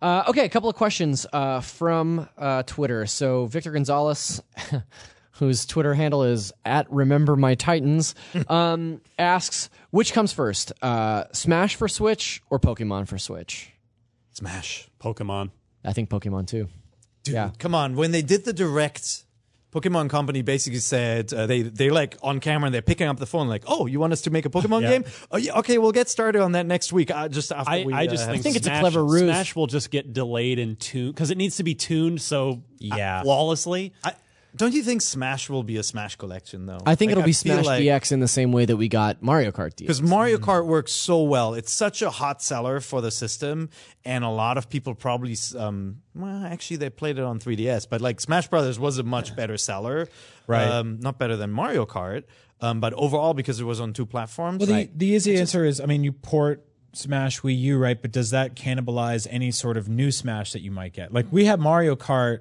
Uh, 0.00 0.24
okay, 0.28 0.44
a 0.44 0.48
couple 0.48 0.68
of 0.70 0.76
questions 0.76 1.26
uh, 1.32 1.60
from 1.60 2.28
uh, 2.38 2.62
Twitter. 2.64 3.06
So 3.06 3.46
Victor 3.46 3.72
Gonzalez, 3.72 4.40
whose 5.32 5.66
Twitter 5.66 5.94
handle 5.94 6.22
is 6.24 6.52
at 6.64 6.90
Remember 6.92 7.34
My 7.36 7.54
Titans, 7.56 8.14
um, 8.48 9.00
asks 9.18 9.70
which 9.90 10.12
comes 10.12 10.32
first, 10.32 10.72
uh, 10.82 11.24
Smash 11.32 11.76
for 11.76 11.88
Switch 11.88 12.42
or 12.50 12.58
Pokemon 12.60 13.08
for 13.08 13.18
Switch? 13.18 13.70
Smash. 14.32 14.88
Pokemon. 15.00 15.50
I 15.84 15.92
think 15.92 16.10
Pokemon 16.10 16.46
too. 16.46 16.68
Dude, 17.24 17.34
Yeah. 17.34 17.50
come 17.58 17.74
on. 17.74 17.96
When 17.96 18.10
they 18.12 18.22
did 18.22 18.44
the 18.44 18.52
direct, 18.52 19.24
Pokemon 19.72 20.08
Company 20.08 20.40
basically 20.42 20.78
said 20.78 21.32
uh, 21.32 21.46
they 21.46 21.60
they 21.62 21.90
like 21.90 22.16
on 22.22 22.40
camera 22.40 22.66
and 22.66 22.74
they're 22.74 22.80
picking 22.82 23.06
up 23.06 23.18
the 23.18 23.26
phone 23.26 23.48
like, 23.48 23.64
oh, 23.66 23.84
you 23.86 24.00
want 24.00 24.12
us 24.14 24.22
to 24.22 24.30
make 24.30 24.46
a 24.46 24.50
Pokemon 24.50 24.80
Yeah. 24.82 24.88
game? 24.90 25.04
Oh, 25.30 25.36
yeah, 25.36 25.58
okay, 25.58 25.76
we'll 25.78 25.92
get 25.92 26.08
started 26.08 26.40
on 26.40 26.52
that 26.52 26.64
next 26.66 26.92
week. 26.92 27.10
Uh, 27.10 27.28
just 27.28 27.52
after 27.52 27.70
I, 27.70 27.84
we, 27.84 27.92
I 27.92 28.06
just 28.06 28.26
uh, 28.28 28.32
think, 28.32 28.42
think 28.44 28.56
it's 28.56 28.66
a 28.66 28.70
Smash- 28.70 28.80
clever 28.80 29.04
ruse. 29.04 29.22
Smash 29.24 29.54
will 29.56 29.66
just 29.66 29.90
get 29.90 30.12
delayed 30.14 30.58
and 30.58 30.80
tuned 30.80 31.14
because 31.14 31.30
it 31.30 31.36
needs 31.36 31.56
to 31.56 31.64
be 31.64 31.74
tuned 31.74 32.20
so 32.22 32.62
Yeah. 32.78 33.22
flawlessly. 33.22 33.92
Don't 34.56 34.74
you 34.74 34.82
think 34.82 35.02
Smash 35.02 35.50
will 35.50 35.62
be 35.62 35.76
a 35.76 35.82
Smash 35.82 36.16
collection 36.16 36.66
though? 36.66 36.78
I 36.86 36.94
think 36.94 37.10
Like, 37.10 37.18
it'll 37.18 37.26
be 37.26 37.32
feel 37.32 37.54
Smash 37.54 37.66
like- 37.66 37.82
DX 37.82 38.12
in 38.12 38.20
the 38.20 38.28
same 38.28 38.50
way 38.50 38.64
that 38.64 38.76
we 38.76 38.88
got 38.88 39.22
Mario 39.22 39.50
Kart 39.52 39.74
DX. 39.74 39.76
Because 39.78 40.02
Mario 40.02 40.38
Kart 40.38 40.66
works 40.66 40.92
so 40.92 41.22
well. 41.22 41.54
It's 41.54 41.72
such 41.72 42.02
a 42.02 42.10
hot 42.10 42.42
seller 42.42 42.80
for 42.80 43.00
the 43.00 43.10
system, 43.10 43.68
and 44.04 44.24
a 44.24 44.30
lot 44.30 44.56
of 44.58 44.68
people 44.68 44.94
probably, 44.94 45.36
um, 45.56 45.98
well, 46.14 46.44
actually, 46.44 46.78
they 46.78 46.90
played 46.90 47.18
it 47.18 47.24
on 47.24 47.38
3DS, 47.38 47.86
but 47.88 48.00
like 48.00 48.20
Smash 48.20 48.48
Brothers 48.48 48.78
was 48.78 48.98
a 48.98 49.02
much 49.02 49.36
better 49.36 49.56
seller. 49.56 50.08
Right. 50.46 50.66
Um, 50.66 50.98
not 51.00 51.18
better 51.18 51.36
than 51.36 51.50
Mario 51.50 51.84
Kart, 51.84 52.24
um, 52.60 52.80
but 52.80 52.94
overall, 52.94 53.34
because 53.34 53.60
it 53.60 53.64
was 53.64 53.80
on 53.80 53.92
two 53.92 54.06
platforms. 54.06 54.66
Well, 54.66 54.66
the, 54.78 54.90
the 54.94 55.06
easy 55.06 55.36
answer 55.36 55.64
is, 55.64 55.80
I 55.80 55.84
mean, 55.86 56.04
you 56.04 56.12
port 56.12 56.64
Smash 56.94 57.42
Wii 57.42 57.56
U, 57.60 57.78
right? 57.78 58.00
But 58.00 58.12
does 58.12 58.30
that 58.30 58.56
cannibalize 58.56 59.26
any 59.30 59.50
sort 59.50 59.76
of 59.76 59.88
new 59.88 60.10
Smash 60.10 60.52
that 60.52 60.62
you 60.62 60.70
might 60.70 60.94
get? 60.94 61.12
Like 61.12 61.26
we 61.30 61.44
have 61.44 61.60
Mario 61.60 61.94
Kart 61.96 62.40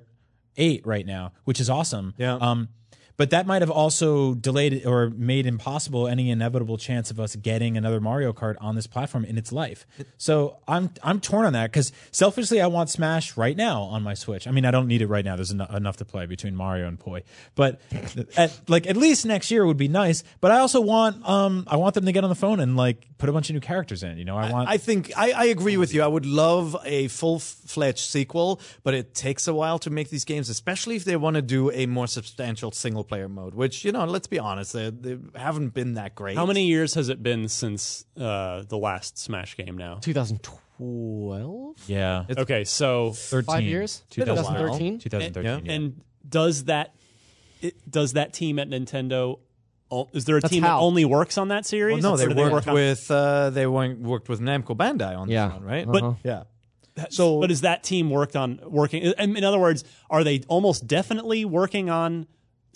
8 0.58 0.86
right 0.86 1.06
now, 1.06 1.32
which 1.46 1.60
is 1.60 1.70
awesome. 1.70 2.14
Yeah. 2.18 2.36
Um, 2.36 2.70
but 3.18 3.32
that 3.32 3.48
might 3.48 3.62
have 3.64 3.72
also 3.72 4.36
delayed 4.36 4.86
or 4.86 5.10
made 5.10 5.46
impossible 5.46 6.08
any 6.08 6.30
inevitable 6.30 6.78
chance 6.78 7.10
of 7.10 7.20
us 7.20 7.36
getting 7.36 7.76
another 7.76 8.00
Mario 8.00 8.32
Kart 8.32 8.56
on 8.62 8.76
this 8.76 8.86
platform 8.88 9.26
in 9.26 9.38
its 9.38 9.52
life. 9.52 9.86
So 10.18 10.58
I'm 10.68 10.92
I'm 11.04 11.20
torn 11.20 11.46
on 11.46 11.54
that 11.54 11.72
because 11.72 11.92
selfishly 12.12 12.62
I 12.62 12.68
want 12.68 12.90
Smash 12.90 13.36
right 13.36 13.58
now 13.58 13.82
on 13.82 14.04
my 14.04 14.14
Switch. 14.14 14.48
I 14.48 14.52
mean 14.52 14.66
I 14.66 14.72
don't 14.72 14.88
need 14.88 15.02
it 15.02 15.08
right 15.08 15.26
now. 15.26 15.36
There's 15.36 15.52
eno- 15.52 15.68
enough 15.76 15.98
to 15.98 16.06
play 16.06 16.28
between 16.28 16.56
Mario 16.56 16.88
and 16.88 17.00
Poi. 17.00 17.24
But 17.56 17.82
at, 18.38 18.58
like 18.68 18.88
at 18.88 18.96
least 18.96 19.26
next 19.26 19.50
year 19.50 19.66
would 19.66 19.78
be 19.78 19.88
nice. 19.88 20.24
But 20.40 20.52
I 20.52 20.60
also 20.60 20.80
want 20.80 21.28
um 21.28 21.66
I 21.68 21.78
want 21.78 21.96
them 21.96 22.06
to 22.06 22.12
get 22.12 22.24
on 22.24 22.30
the 22.30 22.36
phone 22.36 22.60
and 22.60 22.78
like 22.78 23.08
put 23.18 23.30
a 23.30 23.34
bunch 23.34 23.50
of 23.50 23.56
new 23.56 23.60
characters 23.60 24.04
in. 24.04 24.18
You 24.20 24.26
know 24.26 24.38
I 24.38 24.52
want 24.52 24.70
I 24.70 24.78
think 24.78 25.12
I, 25.18 25.32
I 25.32 25.46
agree 25.46 25.78
with 25.78 25.92
you. 25.94 26.04
I 26.04 26.08
would 26.08 26.28
love 26.28 26.78
a 26.86 27.08
full 27.08 27.40
fledged 27.40 28.00
sequel, 28.12 28.62
but 28.84 28.94
it 28.94 29.16
takes 29.16 29.48
a 29.48 29.54
while 29.56 29.80
to 29.80 29.90
make 29.90 30.10
these 30.10 30.26
games, 30.26 30.50
especially 30.50 30.96
if 30.96 31.04
they 31.04 31.16
want 31.16 31.36
to 31.36 31.42
do 31.42 31.72
a 31.72 31.88
more 31.88 32.06
substantial 32.06 32.72
single 32.72 33.07
player 33.08 33.30
mode. 33.30 33.54
Which 33.56 33.84
you 33.86 33.92
know, 33.92 34.06
let's 34.06 34.28
be 34.28 34.40
honest, 34.40 34.74
they, 34.74 34.90
they 34.90 35.18
haven't 35.36 35.74
been 35.74 35.94
that 35.96 36.16
great. 36.16 36.36
How 36.38 36.46
many 36.46 36.66
years 36.66 36.94
has 36.96 37.10
it 37.10 37.22
been 37.24 37.48
since 37.48 38.06
uh, 38.20 38.64
the 38.68 38.78
last 38.78 39.18
Smash 39.18 39.56
game 39.58 39.78
now? 39.78 40.00
2012? 40.02 41.76
yeah. 41.88 42.26
Okay, 42.38 42.64
so 42.64 43.12
13. 43.12 43.46
Five 43.46 43.64
years? 43.64 44.04
2013. 44.10 45.00
2013? 45.00 45.00
2013. 45.00 45.66
yeah. 45.66 45.72
and 45.74 46.02
does 46.28 46.66
that 46.66 46.94
it, 47.62 47.90
does 47.90 48.14
that 48.14 48.34
team 48.34 48.60
at 48.60 48.70
Nintendo? 48.70 49.40
Is 50.14 50.26
there 50.26 50.38
a 50.38 50.42
That's 50.42 50.52
team 50.52 50.64
HAL. 50.64 50.80
that 50.80 50.84
only 50.84 51.06
works 51.06 51.38
on 51.38 51.48
that 51.48 51.66
series? 51.66 52.04
no, 52.04 52.12
Or 52.14 52.18
they 52.18 52.28
do 52.28 52.36
worked 52.36 52.52
work 52.54 52.68
on- 52.68 52.74
with 52.74 53.10
uh, 53.10 53.50
they 53.52 53.66
worked 53.66 54.28
with 54.30 54.42
Namco 54.42 54.76
Bandai 54.76 55.18
on 55.18 55.30
Yeah. 55.30 55.48
this 55.48 55.54
one, 55.56 55.64
right? 55.64 55.88
But- 55.88 56.04
Uh-huh. 56.04 56.16
yeah, 56.24 56.44
So, 57.10 57.40
but 57.40 57.52
is 57.52 57.62
that 57.62 57.84
team 57.84 58.10
worked 58.10 58.36
on 58.36 58.60
working? 58.66 59.02
In 59.04 59.38
in 59.38 59.44
other 59.44 59.60
words, 59.60 59.84
are 60.10 60.24
they 60.26 60.42
almost 60.48 60.86
definitely 60.88 61.46
working 61.46 61.90
on 61.90 62.28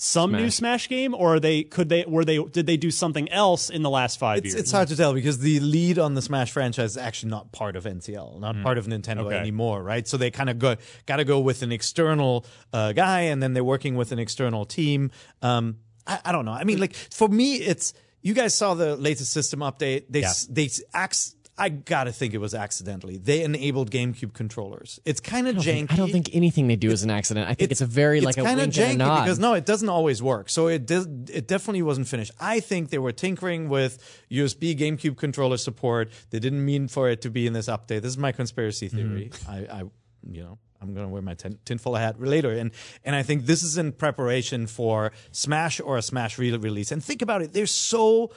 some 0.04 0.32
new 0.32 0.50
Smash 0.50 0.90
game, 0.90 1.14
or 1.14 1.36
are 1.36 1.40
they 1.40 1.62
could 1.62 1.88
they 1.88 2.04
were 2.08 2.26
they 2.26 2.44
did 2.44 2.66
they 2.66 2.76
do 2.76 2.90
something 2.90 3.30
else 3.30 3.70
in 3.70 3.84
the 3.84 3.90
last 3.90 4.18
five 4.18 4.40
it's 4.40 4.48
years? 4.48 4.56
it's 4.62 4.72
hard 4.72 4.88
to 4.88 4.96
tell 4.98 5.14
because 5.14 5.38
the 5.38 5.60
lead 5.60 6.00
on 6.00 6.16
the 6.16 6.24
Smash 6.24 6.52
franchise 6.52 6.92
is 6.92 6.98
actually 6.98 7.30
not 7.30 7.52
part 7.52 7.76
of 7.76 7.84
NCL, 7.84 8.40
not 8.40 8.60
part 8.64 8.80
of 8.80 8.88
Nintendo 8.88 9.26
Okay. 9.26 9.38
anymore, 9.38 9.84
right? 9.84 10.08
So 10.08 10.18
they 10.18 10.32
kind 10.32 10.50
of 10.50 10.58
go 10.58 10.76
got 11.06 11.18
to 11.18 11.24
go 11.24 11.40
with 11.40 11.62
an 11.62 11.72
external 11.72 12.46
uh, 12.74 12.94
guy, 12.94 13.22
and 13.32 13.44
then 13.44 13.54
they're 13.54 13.64
working 13.64 13.94
with 13.96 14.12
an 14.12 14.18
external 14.18 14.66
team. 14.66 15.12
Um, 15.44 15.78
I, 16.08 16.20
I 16.26 16.32
don't 16.32 16.46
know. 16.46 16.54
I 16.54 16.64
mean, 16.64 16.80
like 16.80 16.96
for 16.96 17.28
me, 17.28 17.58
it's 17.58 17.94
you 18.24 18.34
guys 18.34 18.56
saw 18.56 18.74
the 18.74 18.96
latest 18.96 19.32
system 19.32 19.60
update. 19.60 20.06
They 20.10 20.24
s 20.24 20.48
they 20.48 20.66
s- 20.66 20.82
acc- 20.96 21.36
I 21.58 21.70
gotta 21.70 22.12
think 22.12 22.34
it 22.34 22.40
was 22.40 22.56
accidentally. 22.56 23.18
They 23.18 23.44
enabled 23.44 23.92
GameCube 23.92 24.34
controllers. 24.34 25.00
It's 25.06 25.20
kind 25.20 25.48
of 25.48 25.58
janky. 25.58 25.92
I 25.92 25.96
don't 25.96 26.12
think 26.12 26.30
anything 26.34 26.68
they 26.68 26.76
do 26.76 26.90
is 26.92 27.04
an 27.04 27.10
accident. 27.10 27.50
I 27.50 27.54
think 27.54 27.72
it's, 27.72 27.82
a 27.82 27.86
very 27.86 28.22
like 28.22 28.38
a 28.38 28.44
kind 28.44 28.60
of 28.60 28.66
wink 28.66 28.78
and 28.78 28.92
a 28.92 28.94
janky 28.94 28.98
nod. 28.98 29.24
because 29.24 29.38
no, 29.38 29.54
it 29.54 29.66
doesn't 29.66 29.90
always 29.90 30.24
work. 30.24 30.50
So 30.50 30.68
it 30.68 30.86
does, 30.86 31.06
it 31.06 31.48
definitely 31.48 31.82
wasn't 31.82 32.08
finished. 32.08 32.32
I 32.40 32.62
think 32.62 32.90
they 32.90 32.98
were 32.98 33.12
tinkering 33.12 33.70
with 33.70 34.22
USB 34.32 34.78
GameCube 34.78 35.18
controller 35.18 35.58
support. 35.58 36.12
They 36.30 36.40
didn't 36.40 36.66
mean 36.66 36.88
for 36.88 37.10
it 37.10 37.22
to 37.22 37.30
be 37.30 37.46
in 37.46 37.54
this 37.54 37.68
update. 37.68 38.02
This 38.02 38.12
is 38.12 38.18
my 38.18 38.32
conspiracy 38.32 38.90
mm-hmm. 38.90 38.98
theory. 38.98 39.32
I, 39.48 39.58
I, 39.58 39.84
you 40.30 40.44
know. 40.44 40.58
I'm 40.82 40.96
gonna 40.96 41.10
wear 41.10 41.22
my 41.22 41.36
tin, 41.36 41.60
tinfoil 41.64 41.94
hat 41.94 42.20
later, 42.20 42.52
and 42.52 42.72
and 43.06 43.16
I 43.16 43.22
think 43.22 43.46
this 43.46 43.62
is 43.62 43.78
in 43.78 43.92
preparation 43.92 44.66
for 44.66 45.12
Smash 45.32 45.80
or 45.80 45.98
a 45.98 46.02
Smash 46.02 46.40
re- 46.40 46.58
release. 46.58 46.92
And 46.92 47.04
think 47.04 47.22
about 47.22 47.44
it; 47.44 47.54
they're 47.54 47.68
so 47.68 48.32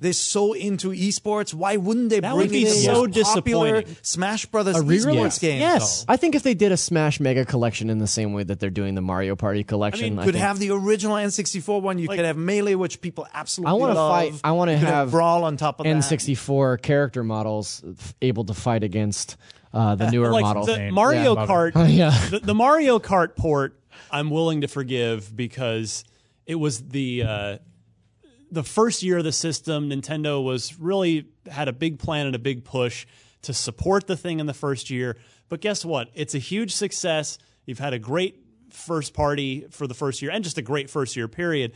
they're 0.00 0.12
so 0.14 0.54
into 0.54 0.90
esports. 0.90 1.52
Why 1.54 1.76
wouldn't 1.76 2.08
they 2.10 2.20
That 2.20 2.30
bring 2.34 2.38
would 2.38 2.50
be 2.50 2.62
in 2.62 2.64
the 2.64 2.70
so 2.70 3.06
most 3.06 3.34
popular. 3.34 3.84
Smash 4.02 4.46
Brothers 4.46 4.76
A 4.76 4.82
re-release? 4.82 5.36
esports 5.36 5.40
game? 5.40 5.60
Yes, 5.60 6.04
I 6.08 6.16
think 6.16 6.34
if 6.34 6.42
they 6.42 6.54
did 6.54 6.72
a 6.72 6.76
Smash 6.76 7.20
Mega 7.20 7.44
Collection 7.44 7.90
in 7.90 7.98
the 7.98 8.06
same 8.06 8.32
way 8.32 8.42
that 8.42 8.58
they're 8.60 8.70
doing 8.70 8.94
the 8.94 9.02
Mario 9.02 9.36
Party 9.36 9.62
Collection, 9.62 10.18
I 10.18 10.24
could 10.24 10.34
think- 10.34 10.42
have 10.44 10.58
the 10.58 10.70
original 10.70 11.16
N64 11.16 11.80
one. 11.82 11.98
You 11.98 12.08
could 12.08 12.18
have 12.20 12.36
Melee, 12.36 12.74
which 12.74 13.00
people 13.00 13.26
absolutely 13.34 13.70
I 13.70 13.74
want 13.74 13.92
to 13.92 13.94
fight. 14.32 14.40
I 14.42 14.52
want 14.52 14.68
to 14.70 14.72
You 14.74 14.78
could 14.80 14.88
have 14.88 15.10
Brawl 15.10 15.44
on 15.44 15.56
top 15.56 15.80
of 15.80 15.84
that. 15.84 15.90
N64 15.96 16.80
character 16.82 17.22
models 17.22 17.82
f- 17.98 18.14
able 18.22 18.44
to 18.44 18.54
fight 18.54 18.82
against 18.82 19.36
uh, 19.72 19.94
the 19.94 20.10
newer 20.10 20.30
like 20.32 20.42
models. 20.42 20.66
the 20.66 20.90
Mario 20.90 21.36
Yeah. 21.36 21.46
Kart. 21.46 21.72
Yeah. 21.90 22.28
the, 22.30 22.40
the 22.40 22.54
Mario 22.54 22.98
Kart 22.98 23.36
port, 23.36 23.78
I'm 24.10 24.30
willing 24.30 24.62
to 24.62 24.68
forgive 24.68 25.36
because 25.36 26.04
it 26.46 26.56
was 26.56 26.80
the 26.88 27.22
uh, 27.22 27.58
the 28.50 28.62
first 28.62 29.02
year 29.02 29.18
of 29.18 29.24
the 29.24 29.32
system. 29.32 29.90
Nintendo 29.90 30.42
was 30.42 30.78
really 30.78 31.26
had 31.50 31.68
a 31.68 31.72
big 31.72 31.98
plan 31.98 32.26
and 32.26 32.34
a 32.34 32.38
big 32.38 32.64
push 32.64 33.06
to 33.42 33.54
support 33.54 34.06
the 34.06 34.16
thing 34.16 34.40
in 34.40 34.46
the 34.46 34.54
first 34.54 34.90
year. 34.90 35.16
But 35.48 35.60
guess 35.60 35.84
what? 35.84 36.10
It's 36.14 36.34
a 36.34 36.38
huge 36.38 36.74
success. 36.74 37.38
You've 37.64 37.78
had 37.78 37.92
a 37.92 37.98
great 37.98 38.42
first 38.70 39.14
party 39.14 39.66
for 39.70 39.86
the 39.86 39.94
first 39.94 40.22
year 40.22 40.30
and 40.30 40.44
just 40.44 40.58
a 40.58 40.62
great 40.62 40.90
first 40.90 41.16
year 41.16 41.28
period. 41.28 41.72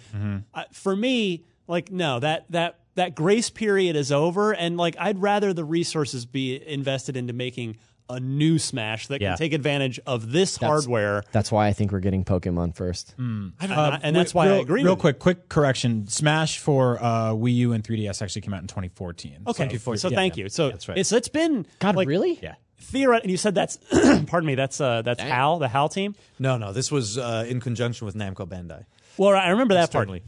Uh, 0.54 0.64
for 0.72 0.94
me, 0.94 1.44
like 1.66 1.90
no, 1.90 2.20
that 2.20 2.50
that 2.50 2.80
that 2.94 3.14
grace 3.14 3.50
period 3.50 3.96
is 3.96 4.12
over 4.12 4.52
and 4.54 4.76
like 4.76 4.96
I'd 4.98 5.20
rather 5.20 5.52
the 5.52 5.64
resources 5.64 6.26
be 6.26 6.62
invested 6.66 7.16
into 7.16 7.32
making 7.32 7.76
a 8.08 8.20
new 8.20 8.58
Smash 8.58 9.06
that 9.08 9.20
Yeah. 9.22 9.30
can 9.30 9.38
take 9.38 9.52
advantage 9.54 9.98
of 10.06 10.30
this 10.30 10.56
hardware. 10.56 11.22
That's 11.32 11.50
why 11.50 11.68
I 11.68 11.72
think 11.72 11.90
we're 11.92 12.00
getting 12.00 12.24
Pokemon 12.24 12.76
first. 12.76 13.14
Uh, 13.18 13.98
and 14.02 14.14
that's 14.14 14.34
why 14.34 14.46
real, 14.46 14.54
I 14.56 14.58
agree 14.58 14.82
Real 14.82 14.92
with 14.94 14.98
you. 14.98 15.00
quick, 15.00 15.18
quick 15.18 15.48
correction: 15.48 16.06
Smash 16.08 16.58
for 16.58 17.02
uh, 17.02 17.30
Wii 17.30 17.54
U 17.56 17.72
and 17.72 17.82
3DS 17.82 18.20
actually 18.22 18.42
came 18.42 18.52
out 18.54 18.60
in 18.62 18.66
2014. 18.68 19.38
Okay, 19.46 19.76
So, 19.78 19.94
so 19.94 20.08
yeah, 20.10 20.14
thank 20.16 20.36
yeah. 20.36 20.44
you. 20.44 20.48
So 20.50 20.70
that's 20.70 20.88
right. 20.88 20.98
it's 20.98 21.12
it's 21.12 21.28
been 21.28 21.66
God, 21.78 21.96
like, 21.96 22.06
really? 22.08 22.38
yeah. 22.42 22.54
Theoret- 22.82 23.22
and 23.22 23.30
you 23.30 23.38
said 23.38 23.54
that's 23.54 23.78
pardon 24.26 24.46
me. 24.46 24.54
That's 24.54 24.80
uh, 24.80 25.00
that's 25.02 25.22
HAL, 25.22 25.58
the 25.58 25.68
HAL 25.68 25.88
team. 25.88 26.14
No, 26.38 26.58
no, 26.58 26.72
this 26.74 26.92
was 26.92 27.16
uh, 27.16 27.46
in 27.48 27.60
conjunction 27.60 28.04
with 28.04 28.14
Namco 28.14 28.46
Bandai. 28.46 28.84
Well, 29.16 29.34
I 29.34 29.48
remember 29.48 29.74
that 29.74 29.90
part. 29.90 30.02
Externally. 30.08 30.22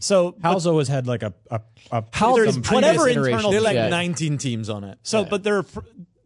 So, 0.00 0.32
but- 0.32 0.48
Hal's 0.50 0.66
always 0.66 0.88
had 0.88 1.06
like 1.06 1.22
a 1.22 1.32
a, 1.50 1.60
a 1.90 2.04
How 2.12 2.34
there's 2.36 2.54
some 2.54 2.62
whatever 2.64 3.08
internal- 3.08 3.28
iterations, 3.28 3.50
They're 3.52 3.60
like 3.62 3.74
yeah. 3.76 3.88
19 3.88 4.36
teams 4.38 4.68
on 4.68 4.84
it. 4.84 4.98
so, 5.02 5.20
Yeah. 5.22 5.28
but 5.30 5.42
they're 5.44 5.62
pr- 5.62 5.78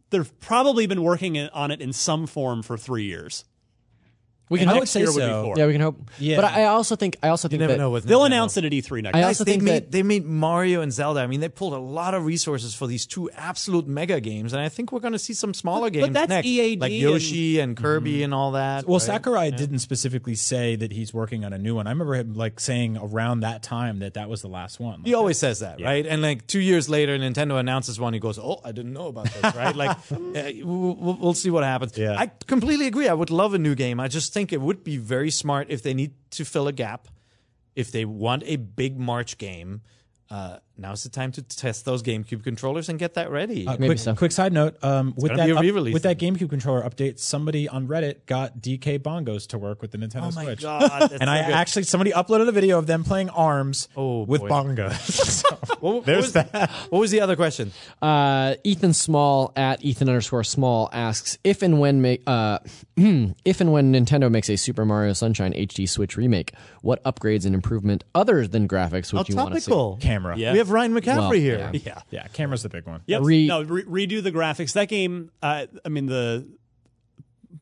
they've 0.09 0.39
probably 0.39 0.87
been 0.87 1.03
working 1.03 1.37
on 1.37 1.71
it 1.71 1.81
in 1.81 1.93
some 1.93 2.27
form 2.27 2.63
for 2.63 2.77
three 2.77 3.03
years. 3.03 3.45
We 4.49 4.59
can 4.59 4.69
I 4.69 4.71
hope. 4.71 4.81
would 4.81 4.89
say 4.89 5.01
year 5.01 5.09
would 5.09 5.15
be 5.15 5.21
so. 5.21 5.53
Yeah, 5.57 5.65
we 5.65 5.73
can 5.73 5.81
hope. 5.81 6.09
Yeah. 6.19 6.37
But 6.37 6.45
I 6.45 6.61
I 6.61 6.65
also 6.67 6.95
think 6.95 7.17
I 7.21 7.29
also 7.29 7.47
think 7.47 7.59
you 7.59 7.67
never 7.67 7.73
that 7.73 7.79
know 7.79 7.89
with 7.89 8.05
They'll 8.05 8.21
Nintendo. 8.21 8.25
announce 8.27 8.57
it 8.57 8.65
at 8.65 8.71
E3 8.71 9.03
next. 9.03 9.15
I 9.17 9.23
also 9.23 9.43
they 9.43 9.51
think 9.51 9.63
made 9.63 9.73
that 9.73 9.91
they 9.91 10.03
made 10.03 10.25
Mario 10.25 10.81
and 10.81 10.93
Zelda. 10.93 11.19
I 11.19 11.27
mean, 11.27 11.39
they 11.41 11.49
pulled 11.49 11.73
a 11.73 11.79
lot 11.79 12.13
of 12.13 12.25
resources 12.25 12.73
for 12.73 12.87
these 12.87 13.05
two 13.05 13.29
absolute 13.31 13.87
mega 13.87 14.21
games, 14.21 14.53
and 14.53 14.61
I 14.61 14.69
think 14.69 14.91
we're 14.91 15.01
going 15.01 15.13
to 15.13 15.19
see 15.19 15.33
some 15.33 15.53
smaller 15.53 15.89
games 15.89 16.13
that's 16.13 16.29
next, 16.29 16.47
EAD 16.47 16.79
like 16.79 16.91
Yoshi 16.91 17.59
and, 17.59 17.75
Kirby 17.75 18.23
and 18.23 18.33
all 18.33 18.51
that. 18.51 18.87
Well, 18.87 18.99
right? 18.99 19.05
Sakurai 19.05 19.51
didn't 19.51 19.79
specifically 19.79 20.35
say 20.35 20.75
that 20.77 20.91
he's 20.93 21.13
working 21.13 21.43
on 21.43 21.51
a 21.51 21.57
new 21.57 21.75
one. 21.75 21.87
I 21.87 21.91
remember 21.91 22.15
him 22.15 22.33
like 22.33 22.59
saying 22.59 22.97
around 22.97 23.41
that 23.41 23.63
time 23.63 23.99
that 23.99 24.13
that 24.13 24.29
was 24.29 24.41
the 24.41 24.49
last 24.49 24.79
one. 24.79 25.03
He 25.03 25.13
always 25.13 25.37
says 25.37 25.59
that, 25.59 25.81
right? 25.81 26.05
And 26.05 26.21
like 26.21 26.47
two 26.47 26.61
years 26.61 26.89
later, 26.89 27.17
Nintendo 27.17 27.59
announces 27.59 27.99
one. 27.99 28.13
He 28.13 28.19
goes, 28.19 28.39
"Oh, 28.39 28.61
I 28.63 28.71
didn't 28.71 28.93
know 28.93 29.07
about 29.07 29.25
this." 29.25 29.55
Right? 29.55 29.75
like, 29.75 29.91
uh, 29.91 29.95
we'll, 30.63 30.95
we'll 30.95 31.17
we'll 31.19 31.33
see 31.33 31.49
what 31.49 31.63
happens. 31.63 31.97
Yeah. 31.97 32.15
I 32.17 32.27
completely 32.47 32.87
agree. 32.87 33.07
I 33.07 33.13
would 33.13 33.29
love 33.29 33.53
a 33.53 33.59
new 33.59 33.75
game. 33.75 33.99
I 33.99 34.07
just 34.07 34.33
think 34.37 34.53
it 34.53 34.61
would 34.61 34.83
be 34.83 34.97
very 34.97 35.31
smart 35.31 35.65
if 35.71 35.81
they 35.81 35.95
need 35.95 36.13
to 36.29 36.45
fill 36.45 36.67
a 36.67 36.71
gap, 36.71 37.07
if 37.75 37.91
they 37.91 38.05
want 38.05 38.43
a 38.45 38.55
big 38.55 38.99
March 38.99 39.39
game. 39.39 39.81
Uh, 40.29 40.57
now's 40.77 41.03
the 41.03 41.09
time 41.09 41.31
to 41.33 41.41
test 41.41 41.85
those 41.85 42.03
GameCube 42.03 42.43
controllers 42.43 42.89
and 42.89 42.97
get 42.99 43.15
that 43.15 43.29
ready. 43.31 43.67
Uh, 43.67 43.73
Maybe 43.73 43.85
quick, 43.87 43.99
so. 43.99 44.15
quick 44.15 44.31
side 44.31 44.53
note: 44.53 44.81
um, 44.83 45.13
with 45.17 45.35
that 45.35 45.49
up- 45.49 45.63
with 45.63 46.03
that 46.03 46.17
GameCube 46.19 46.49
controller 46.49 46.81
update, 46.83 47.19
somebody 47.19 47.67
on 47.67 47.87
Reddit 47.87 48.25
got 48.25 48.59
DK 48.59 48.99
bongos 48.99 49.47
to 49.49 49.57
work 49.57 49.81
with 49.81 49.91
the 49.91 49.97
Nintendo 49.97 50.29
oh 50.31 50.35
my 50.35 50.43
Switch. 50.45 50.61
god! 50.61 51.11
And 51.11 51.23
so 51.23 51.29
I 51.29 51.43
good. 51.45 51.53
actually 51.53 51.83
somebody 51.83 52.11
uploaded 52.11 52.47
a 52.47 52.51
video 52.51 52.77
of 52.77 52.87
them 52.87 53.03
playing 53.03 53.29
Arms 53.29 53.87
Oh, 53.95 54.23
with 54.23 54.41
boy. 54.41 54.49
bongos. 54.49 54.97
So, 55.47 55.55
What- 55.79 55.81
what 55.81 56.05
there's 56.05 56.25
was- 56.25 56.33
that. 56.33 56.69
What 56.89 56.99
was 56.99 57.11
the 57.11 57.21
other 57.21 57.35
question? 57.35 57.71
Uh, 58.01 58.55
Ethan 58.63 58.93
Small 58.93 59.51
at 59.55 59.83
Ethan 59.83 60.07
underscore 60.09 60.43
Small 60.43 60.89
asks 60.91 61.37
if 61.43 61.61
and 61.61 61.79
when 61.79 62.01
make 62.01 62.21
uh, 62.27 62.59
if 62.97 63.61
and 63.61 63.71
when 63.71 63.93
Nintendo 63.93 64.29
makes 64.31 64.49
a 64.49 64.55
Super 64.55 64.85
Mario 64.85 65.13
Sunshine 65.13 65.53
HD 65.53 65.87
Switch 65.87 66.17
remake, 66.17 66.53
what 66.81 67.03
upgrades 67.03 67.45
and 67.45 67.53
improvement 67.55 68.03
other 68.15 68.47
than 68.47 68.67
graphics 68.67 69.13
would 69.13 69.19
How 69.19 69.25
you 69.27 69.35
want 69.35 69.53
to 69.55 69.61
see? 69.61 69.95
Camera. 69.99 70.37
Yeah. 70.37 70.51
We 70.51 70.57
have 70.57 70.66
Ryan 70.69 70.93
McCaffrey 70.93 71.17
Well, 71.17 71.31
here. 71.31 71.69
yeah. 71.73 71.79
yeah. 71.85 72.01
yeah, 72.09 72.27
camera's 72.33 72.63
the 72.63 72.69
big 72.69 72.85
one. 72.85 73.01
Yep. 73.05 73.21
Re- 73.23 73.47
no, 73.47 73.61
re- 73.63 74.07
redo 74.07 74.21
the 74.23 74.31
graphics. 74.31 74.73
That 74.73 74.89
game, 74.89 75.31
uh, 75.41 75.65
I 75.85 75.89
mean, 75.89 76.05
the 76.07 76.47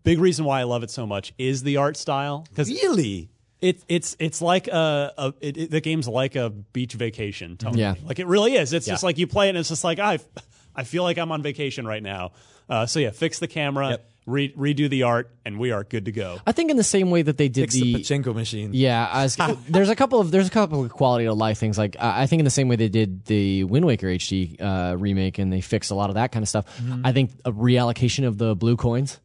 big 0.04 0.20
reason 0.20 0.46
why 0.46 0.60
I 0.60 0.64
love 0.64 0.84
it 0.84 0.92
so 0.92 1.06
much 1.06 1.34
is 1.38 1.64
the 1.64 1.78
art 1.78 1.98
style. 1.98 2.46
Because 2.50 2.70
Really? 2.70 3.30
It, 3.62 3.82
it's 3.88 4.16
it's 4.20 4.42
like 4.42 4.68
a, 4.68 5.14
a 5.18 5.34
it, 5.42 5.58
it- 5.58 5.72
the 5.72 5.82
game's 5.82 6.08
like 6.08 6.36
a 6.36 6.50
beach 6.50 6.94
vacation. 6.94 7.58
Tony. 7.58 7.80
Yeah. 7.80 7.96
like 8.04 8.20
it 8.20 8.28
really 8.28 8.56
is. 8.56 8.74
It's 8.74 8.86
just 8.86 9.02
like 9.02 9.18
you 9.18 9.26
play 9.28 9.48
it, 9.48 9.50
and 9.52 9.58
it's 9.58 9.70
just 9.70 9.84
like 9.84 9.98
I, 9.98 10.20
I 10.76 10.84
feel 10.84 11.04
like 11.04 11.18
I'm 11.18 11.32
on 11.32 11.42
vacation 11.42 11.88
right 11.88 12.04
now. 12.04 12.34
Uh, 12.70 12.86
so 12.86 13.00
yeah, 13.00 13.12
fix 13.12 13.40
the 13.40 13.48
camera, 13.48 13.92
Yep. 13.92 14.10
Re- 14.26 14.54
redo 14.54 14.90
the 14.90 15.04
art, 15.04 15.32
and 15.46 15.60
we 15.60 15.72
are 15.72 15.84
good 15.84 16.06
to 16.06 16.12
go. 16.12 16.40
I 16.46 16.52
think 16.52 16.72
in 16.72 16.78
the 16.78 16.84
same 16.84 17.12
way 17.12 17.22
that 17.22 17.38
they 17.38 17.50
did 17.50 17.72
Fix 17.72 17.76
the 17.76 17.96
pachinko 17.96 18.34
machine. 18.34 18.72
Yeah, 18.74 19.08
I 19.12 19.24
was, 19.24 19.38
there's 19.70 19.90
a 19.90 19.96
couple 19.96 20.20
of 20.20 20.32
there's 20.32 20.48
a 20.48 20.52
couple 20.52 20.84
of 20.84 20.92
quality 20.92 21.26
of 21.26 21.38
life 21.38 21.58
things. 21.58 21.78
Like 21.78 21.96
I 22.00 22.24
I 22.24 22.28
think 22.28 22.40
in 22.40 22.46
the 22.46 22.52
same 22.52 22.68
way 22.68 22.76
they 22.76 22.90
did 22.90 23.26
the 23.26 23.64
Wind 23.66 23.86
Waker 23.86 24.08
HD 24.08 24.60
uh, 24.62 24.98
remake 24.98 25.40
and 25.40 25.52
they 25.52 25.62
fixed 25.62 25.92
a 25.92 25.96
lot 25.96 26.10
of 26.10 26.16
that 26.16 26.32
kind 26.32 26.44
of 26.44 26.50
stuff. 26.50 26.66
I 27.04 27.12
think 27.12 27.32
a 27.46 27.52
reallocation 27.52 28.26
of 28.26 28.38
the 28.38 28.56
blue 28.56 28.78
coins, 28.78 29.20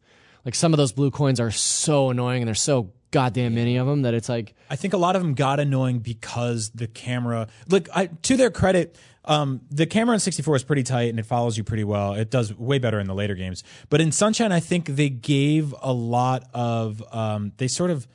like 0.45 0.55
some 0.55 0.73
of 0.73 0.77
those 0.77 0.91
blue 0.91 1.11
coins 1.11 1.39
are 1.39 1.51
so 1.51 2.09
annoying 2.09 2.41
and 2.41 2.47
they're 2.47 2.55
so 2.55 2.91
goddamn 3.11 3.55
many 3.55 3.77
of 3.77 3.87
them 3.87 4.01
that 4.03 4.13
it's 4.13 4.29
like 4.29 4.55
I 4.69 4.75
think 4.75 4.93
a 4.93 4.97
lot 4.97 5.15
of 5.15 5.21
them 5.21 5.33
got 5.33 5.59
annoying 5.59 5.99
because 5.99 6.69
the 6.71 6.87
camera. 6.87 7.47
Look, 7.67 7.89
I, 7.93 8.07
to 8.07 8.37
their 8.37 8.49
credit, 8.49 8.97
um, 9.25 9.61
the 9.69 9.85
camera 9.85 10.13
in 10.15 10.19
64 10.19 10.55
is 10.55 10.63
pretty 10.63 10.83
tight 10.83 11.09
and 11.09 11.19
it 11.19 11.25
follows 11.25 11.57
you 11.57 11.63
pretty 11.63 11.83
well. 11.83 12.13
It 12.13 12.31
does 12.31 12.57
way 12.57 12.79
better 12.79 12.99
in 12.99 13.07
the 13.07 13.13
later 13.13 13.35
games. 13.35 13.63
But 13.89 14.01
in 14.01 14.11
Sunshine, 14.11 14.51
I 14.51 14.59
think 14.59 14.87
they 14.87 15.09
gave 15.09 15.75
a 15.81 15.93
lot 15.93 16.43
of. 16.53 17.03
Um, 17.13 17.51
they 17.57 17.67
sort 17.67 17.91
of 17.91 18.07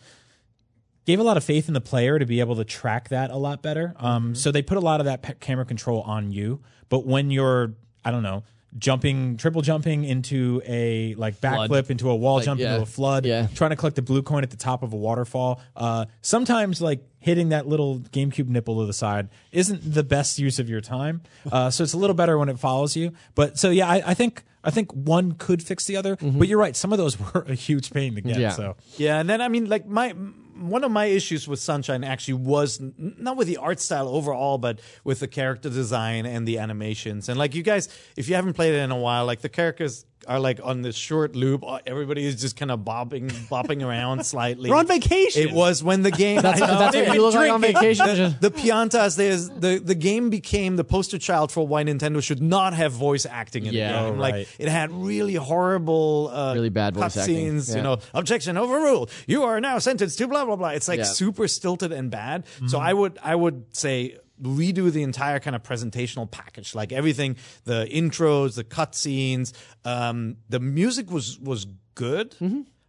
gave 1.04 1.20
a 1.20 1.22
lot 1.22 1.36
of 1.36 1.44
faith 1.44 1.68
in 1.68 1.74
the 1.74 1.80
player 1.80 2.18
to 2.18 2.26
be 2.26 2.40
able 2.40 2.56
to 2.56 2.64
track 2.64 3.10
that 3.10 3.30
a 3.30 3.36
lot 3.36 3.62
better. 3.62 3.94
Um, 3.98 4.34
So 4.34 4.50
they 4.50 4.62
put 4.62 4.76
a 4.76 4.80
lot 4.80 4.98
of 5.00 5.06
that 5.06 5.22
pe- 5.22 5.34
camera 5.34 5.64
control 5.64 6.00
on 6.02 6.32
you. 6.32 6.60
But 6.88 7.06
when 7.06 7.30
you're, 7.30 7.74
I 8.04 8.10
don't 8.10 8.24
know, 8.24 8.42
jumping, 8.78 9.36
triple 9.36 9.62
jumping 9.62 10.04
into 10.04 10.62
a 10.66 11.14
like 11.14 11.40
backflip 11.40 11.90
into 11.90 12.10
a 12.10 12.16
wall, 12.16 12.40
jump 12.40 12.60
yeah. 12.60 12.72
into 12.72 12.82
a 12.82 12.86
flood, 12.86 13.24
Yeah. 13.24 13.48
trying 13.54 13.70
to 13.70 13.76
collect 13.76 13.96
the 13.96 14.02
blue 14.02 14.22
coin 14.22 14.42
at 14.42 14.50
the 14.50 14.56
top 14.56 14.82
of 14.82 14.92
a 14.92 14.96
waterfall. 14.96 15.60
Uh, 15.74 16.06
sometimes 16.20 16.80
like 16.80 17.00
hitting 17.18 17.48
that 17.48 17.66
little 17.66 17.98
GameCube 17.98 18.48
nipple 18.48 18.80
to 18.80 18.86
the 18.86 18.92
side 18.92 19.28
isn't 19.52 19.80
the 19.94 20.04
best 20.04 20.38
use 20.38 20.58
of 20.58 20.68
your 20.68 20.80
time. 20.80 21.22
Uh, 21.52 21.70
so 21.70 21.84
it's 21.84 21.92
a 21.92 21.96
little 21.96 22.14
better 22.14 22.36
when 22.36 22.48
it 22.48 22.58
follows 22.58 22.96
you. 22.96 23.12
But 23.34 23.56
so 23.58 23.70
yeah, 23.70 23.88
I, 23.88 24.02
I 24.06 24.14
think 24.14 24.42
I 24.64 24.70
think 24.70 24.90
one 24.92 25.32
could 25.32 25.62
fix 25.62 25.86
the 25.86 25.96
other. 25.96 26.16
But 26.16 26.48
you're 26.48 26.58
right, 26.58 26.74
some 26.74 26.92
of 26.92 26.98
those 26.98 27.18
were 27.34 27.46
a 27.48 27.54
huge 27.54 27.92
pain 27.92 28.16
to 28.16 28.20
get. 28.20 28.38
Yeah. 28.38 28.50
So 28.50 28.76
Yeah, 28.96 29.20
and 29.20 29.30
then 29.30 29.40
I 29.40 29.48
mean, 29.48 29.68
like 29.68 29.86
my 29.86 30.12
one 30.58 30.84
of 30.84 30.90
my 30.90 31.06
issues 31.06 31.46
with 31.46 31.60
Sunshine 31.60 32.04
actually 32.04 32.34
was 32.34 32.80
not 32.98 33.36
with 33.36 33.46
the 33.46 33.56
art 33.58 33.80
style 33.80 34.08
overall, 34.08 34.58
but 34.58 34.80
with 35.04 35.20
the 35.20 35.28
character 35.28 35.68
design 35.68 36.26
and 36.26 36.46
the 36.46 36.58
animations. 36.58 37.28
And 37.28 37.38
like 37.38 37.54
you 37.54 37.62
guys, 37.62 37.88
if 38.16 38.28
you 38.28 38.34
haven't 38.34 38.54
played 38.54 38.74
it 38.74 38.78
in 38.78 38.90
a 38.90 38.96
while, 38.98 39.26
like 39.26 39.40
the 39.40 39.48
characters 39.48 40.04
are 40.28 40.40
like 40.40 40.60
on 40.62 40.82
this 40.82 40.96
short 40.96 41.36
loop. 41.36 41.62
uh, 41.66 41.78
Everybody 41.86 42.24
is 42.26 42.40
just 42.40 42.56
kind 42.56 42.70
of 42.70 42.84
bobbing, 42.84 43.28
bopping 43.28 43.84
around 43.86 44.24
slightly. 44.26 44.70
We're 44.70 44.76
on 44.76 44.86
vacation. 44.86 45.42
It 45.48 45.52
was 45.52 45.82
when 45.84 46.02
the 46.02 46.10
game. 46.10 46.42
that's, 46.42 46.60
know. 46.60 46.66
that's 46.66 46.96
what 46.96 47.14
you 47.14 47.22
look 47.22 47.34
like 47.34 47.50
on 47.50 47.60
vacation. 47.60 48.34
the 48.40 48.50
Piantas, 48.50 49.16
there's 49.16 49.48
the 49.50 49.78
the 49.78 49.94
game 49.94 50.30
became 50.30 50.76
the 50.76 50.84
poster 50.84 51.18
child 51.18 51.52
for 51.52 51.66
why 51.66 51.84
Nintendo 51.84 52.22
should 52.22 52.42
not 52.42 52.74
have 52.74 52.92
voice 52.92 53.26
acting 53.26 53.66
in 53.66 53.74
Yeah. 53.74 54.02
the 54.02 54.10
game. 54.10 54.18
Oh, 54.18 54.20
Like 54.20 54.48
it 54.58 54.68
had 54.68 54.90
really 54.92 55.34
horrible, 55.34 56.30
uh, 56.32 56.54
Really 56.54 56.68
bad 56.70 56.94
voice 56.94 57.16
acting. 57.16 57.36
cutscenes. 57.56 57.70
Yeah. 57.70 57.76
You 57.76 57.82
know, 57.82 57.98
objection 58.14 58.56
overruled. 58.56 59.10
You 59.26 59.44
are 59.44 59.60
now 59.60 59.78
sentenced 59.78 60.18
to 60.18 60.28
blah 60.28 60.44
blah 60.44 60.56
blah. 60.56 60.68
It's 60.70 60.88
like 60.88 60.98
Yeah. 60.98 61.04
super 61.04 61.48
stilted 61.48 61.92
and 61.92 62.10
bad. 62.10 62.44
So 62.66 62.78
I 62.78 62.92
would 62.92 63.18
I 63.22 63.34
would 63.34 63.64
say 63.72 64.16
redo 64.40 64.90
the 64.90 65.02
entire 65.02 65.38
kind 65.40 65.56
of 65.56 65.62
presentational 65.62 66.30
package, 66.30 66.74
like 66.74 66.92
everything, 66.92 67.36
the 67.64 67.86
intros, 67.90 68.54
the 68.56 68.64
cutscenes. 68.64 69.52
Um, 69.84 70.36
the 70.48 70.60
music 70.60 71.10
was 71.10 71.38
was 71.38 71.66
good. 71.94 72.34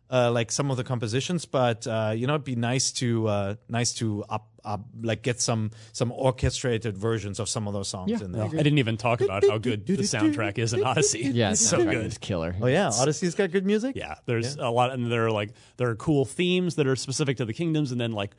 Uh, 0.09 0.31
like 0.31 0.53
some 0.53 0.71
of 0.71 0.77
the 0.77 0.85
compositions, 0.85 1.43
but 1.43 1.85
uh, 1.85 2.13
you 2.15 2.27
know, 2.27 2.33
it'd 2.35 2.45
be 2.45 2.55
nice 2.55 2.93
to 2.93 3.27
uh, 3.27 3.55
nice 3.67 3.91
to 3.95 4.23
up, 4.29 4.47
up 4.63 4.85
like 5.01 5.21
get 5.21 5.41
some 5.41 5.69
some 5.91 6.13
orchestrated 6.13 6.97
versions 6.97 7.41
of 7.41 7.49
some 7.49 7.67
of 7.67 7.73
those 7.73 7.89
songs 7.89 8.09
Yeah, 8.11 8.21
in 8.23 8.31
there. 8.31 8.45
I 8.45 8.47
didn't 8.47 8.77
even 8.77 8.95
talk 8.95 9.19
about 9.19 9.43
how 9.45 9.57
good 9.57 9.85
the 9.85 9.97
soundtrack 9.97 10.59
is 10.59 10.71
in 10.71 10.81
Odyssey. 10.81 11.23
Yeah, 11.33 11.51
it's 11.51 11.59
it's 11.61 11.69
so 11.69 11.83
good. 11.83 12.05
It's 12.05 12.17
killer. 12.17 12.55
Oh 12.61 12.67
yeah, 12.67 12.89
Odyssey's 12.93 13.35
got 13.35 13.51
good 13.51 13.65
music. 13.65 13.97
Yeah, 13.97 14.15
there's 14.25 14.55
a 14.55 14.69
lot, 14.69 14.93
and 14.93 15.11
there 15.11 15.25
are 15.25 15.31
like 15.31 15.49
there 15.75 15.89
are 15.89 15.95
cool 15.95 16.23
themes 16.23 16.75
that 16.75 16.87
are 16.87 16.95
specific 16.95 17.35
to 17.37 17.45
the 17.45 17.53
kingdoms, 17.53 17.91
and 17.91 17.99
then 17.99 18.13
like 18.13 18.31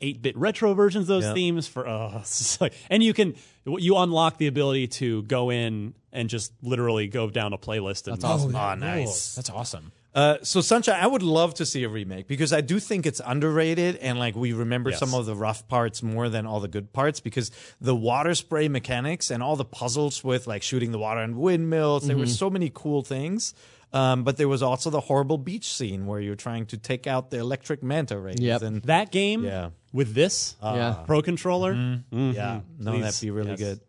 eight 0.00 0.20
bit 0.22 0.36
retro 0.36 0.74
versions 0.74 1.04
of 1.04 1.08
those 1.08 1.24
Yeah. 1.24 1.34
themes 1.34 1.66
for. 1.68 1.86
Uh, 1.86 2.18
it's 2.20 2.60
like- 2.60 2.74
and 2.90 3.02
you 3.02 3.12
can 3.14 3.34
you 3.64 3.96
unlock 3.96 4.38
the 4.38 4.46
ability 4.46 4.86
to 4.86 5.22
go 5.24 5.50
in 5.50 5.94
and 6.12 6.28
just 6.28 6.52
literally 6.62 7.08
go 7.08 7.28
down 7.30 7.52
a 7.52 7.58
playlist. 7.58 8.06
And, 8.06 8.14
That's 8.16 8.24
awesome. 8.24 8.54
Oh, 8.54 8.74
nice. 8.74 9.34
that's 9.34 9.50
awesome. 9.50 9.92
Uh, 10.14 10.38
so 10.42 10.62
Sunshine, 10.62 10.98
I 10.98 11.06
would 11.06 11.22
love 11.22 11.52
to 11.54 11.66
see 11.66 11.82
a 11.84 11.90
remake 11.90 12.26
because 12.26 12.50
I 12.50 12.62
do 12.62 12.78
think 12.80 13.04
it's 13.04 13.20
underrated 13.22 13.96
and 13.96 14.18
like 14.18 14.34
we 14.34 14.54
remember 14.54 14.88
Yes. 14.88 14.98
some 14.98 15.12
of 15.12 15.26
the 15.26 15.34
rough 15.34 15.68
parts 15.68 16.02
more 16.02 16.30
than 16.30 16.46
all 16.46 16.58
the 16.58 16.68
good 16.68 16.94
parts 16.94 17.20
because 17.20 17.50
the 17.82 17.94
water 17.94 18.34
spray 18.34 18.68
mechanics 18.68 19.30
and 19.30 19.42
all 19.42 19.56
the 19.56 19.64
puzzles 19.66 20.24
with 20.24 20.46
like 20.46 20.62
shooting 20.62 20.90
the 20.90 20.98
water 20.98 21.20
and 21.20 21.36
windmills, 21.36 22.06
there 22.06 22.16
were 22.16 22.26
so 22.26 22.48
many 22.48 22.70
cool 22.72 23.02
things. 23.02 23.52
Um, 23.92 24.24
but 24.24 24.36
there 24.36 24.48
was 24.48 24.62
also 24.62 24.90
the 24.90 25.00
horrible 25.00 25.38
beach 25.38 25.72
scene 25.72 26.06
where 26.06 26.20
you're 26.20 26.34
trying 26.34 26.66
to 26.66 26.76
take 26.76 27.06
out 27.06 27.30
the 27.30 27.38
electric 27.38 27.82
manta 27.82 28.18
rays. 28.18 28.40
Yep. 28.40 28.62
And 28.62 28.82
that 28.82 29.10
game 29.12 29.44
Yeah. 29.44 29.70
with 29.92 30.12
this 30.14 30.56
Yeah. 30.62 31.04
Pro 31.06 31.22
Controller. 31.22 31.72
yeah, 32.10 32.60
no, 32.78 32.92
Please. 32.92 33.02
that'd 33.02 33.20
be 33.20 33.30
really 33.30 33.50
Yes. 33.50 33.58
good. 33.60 33.80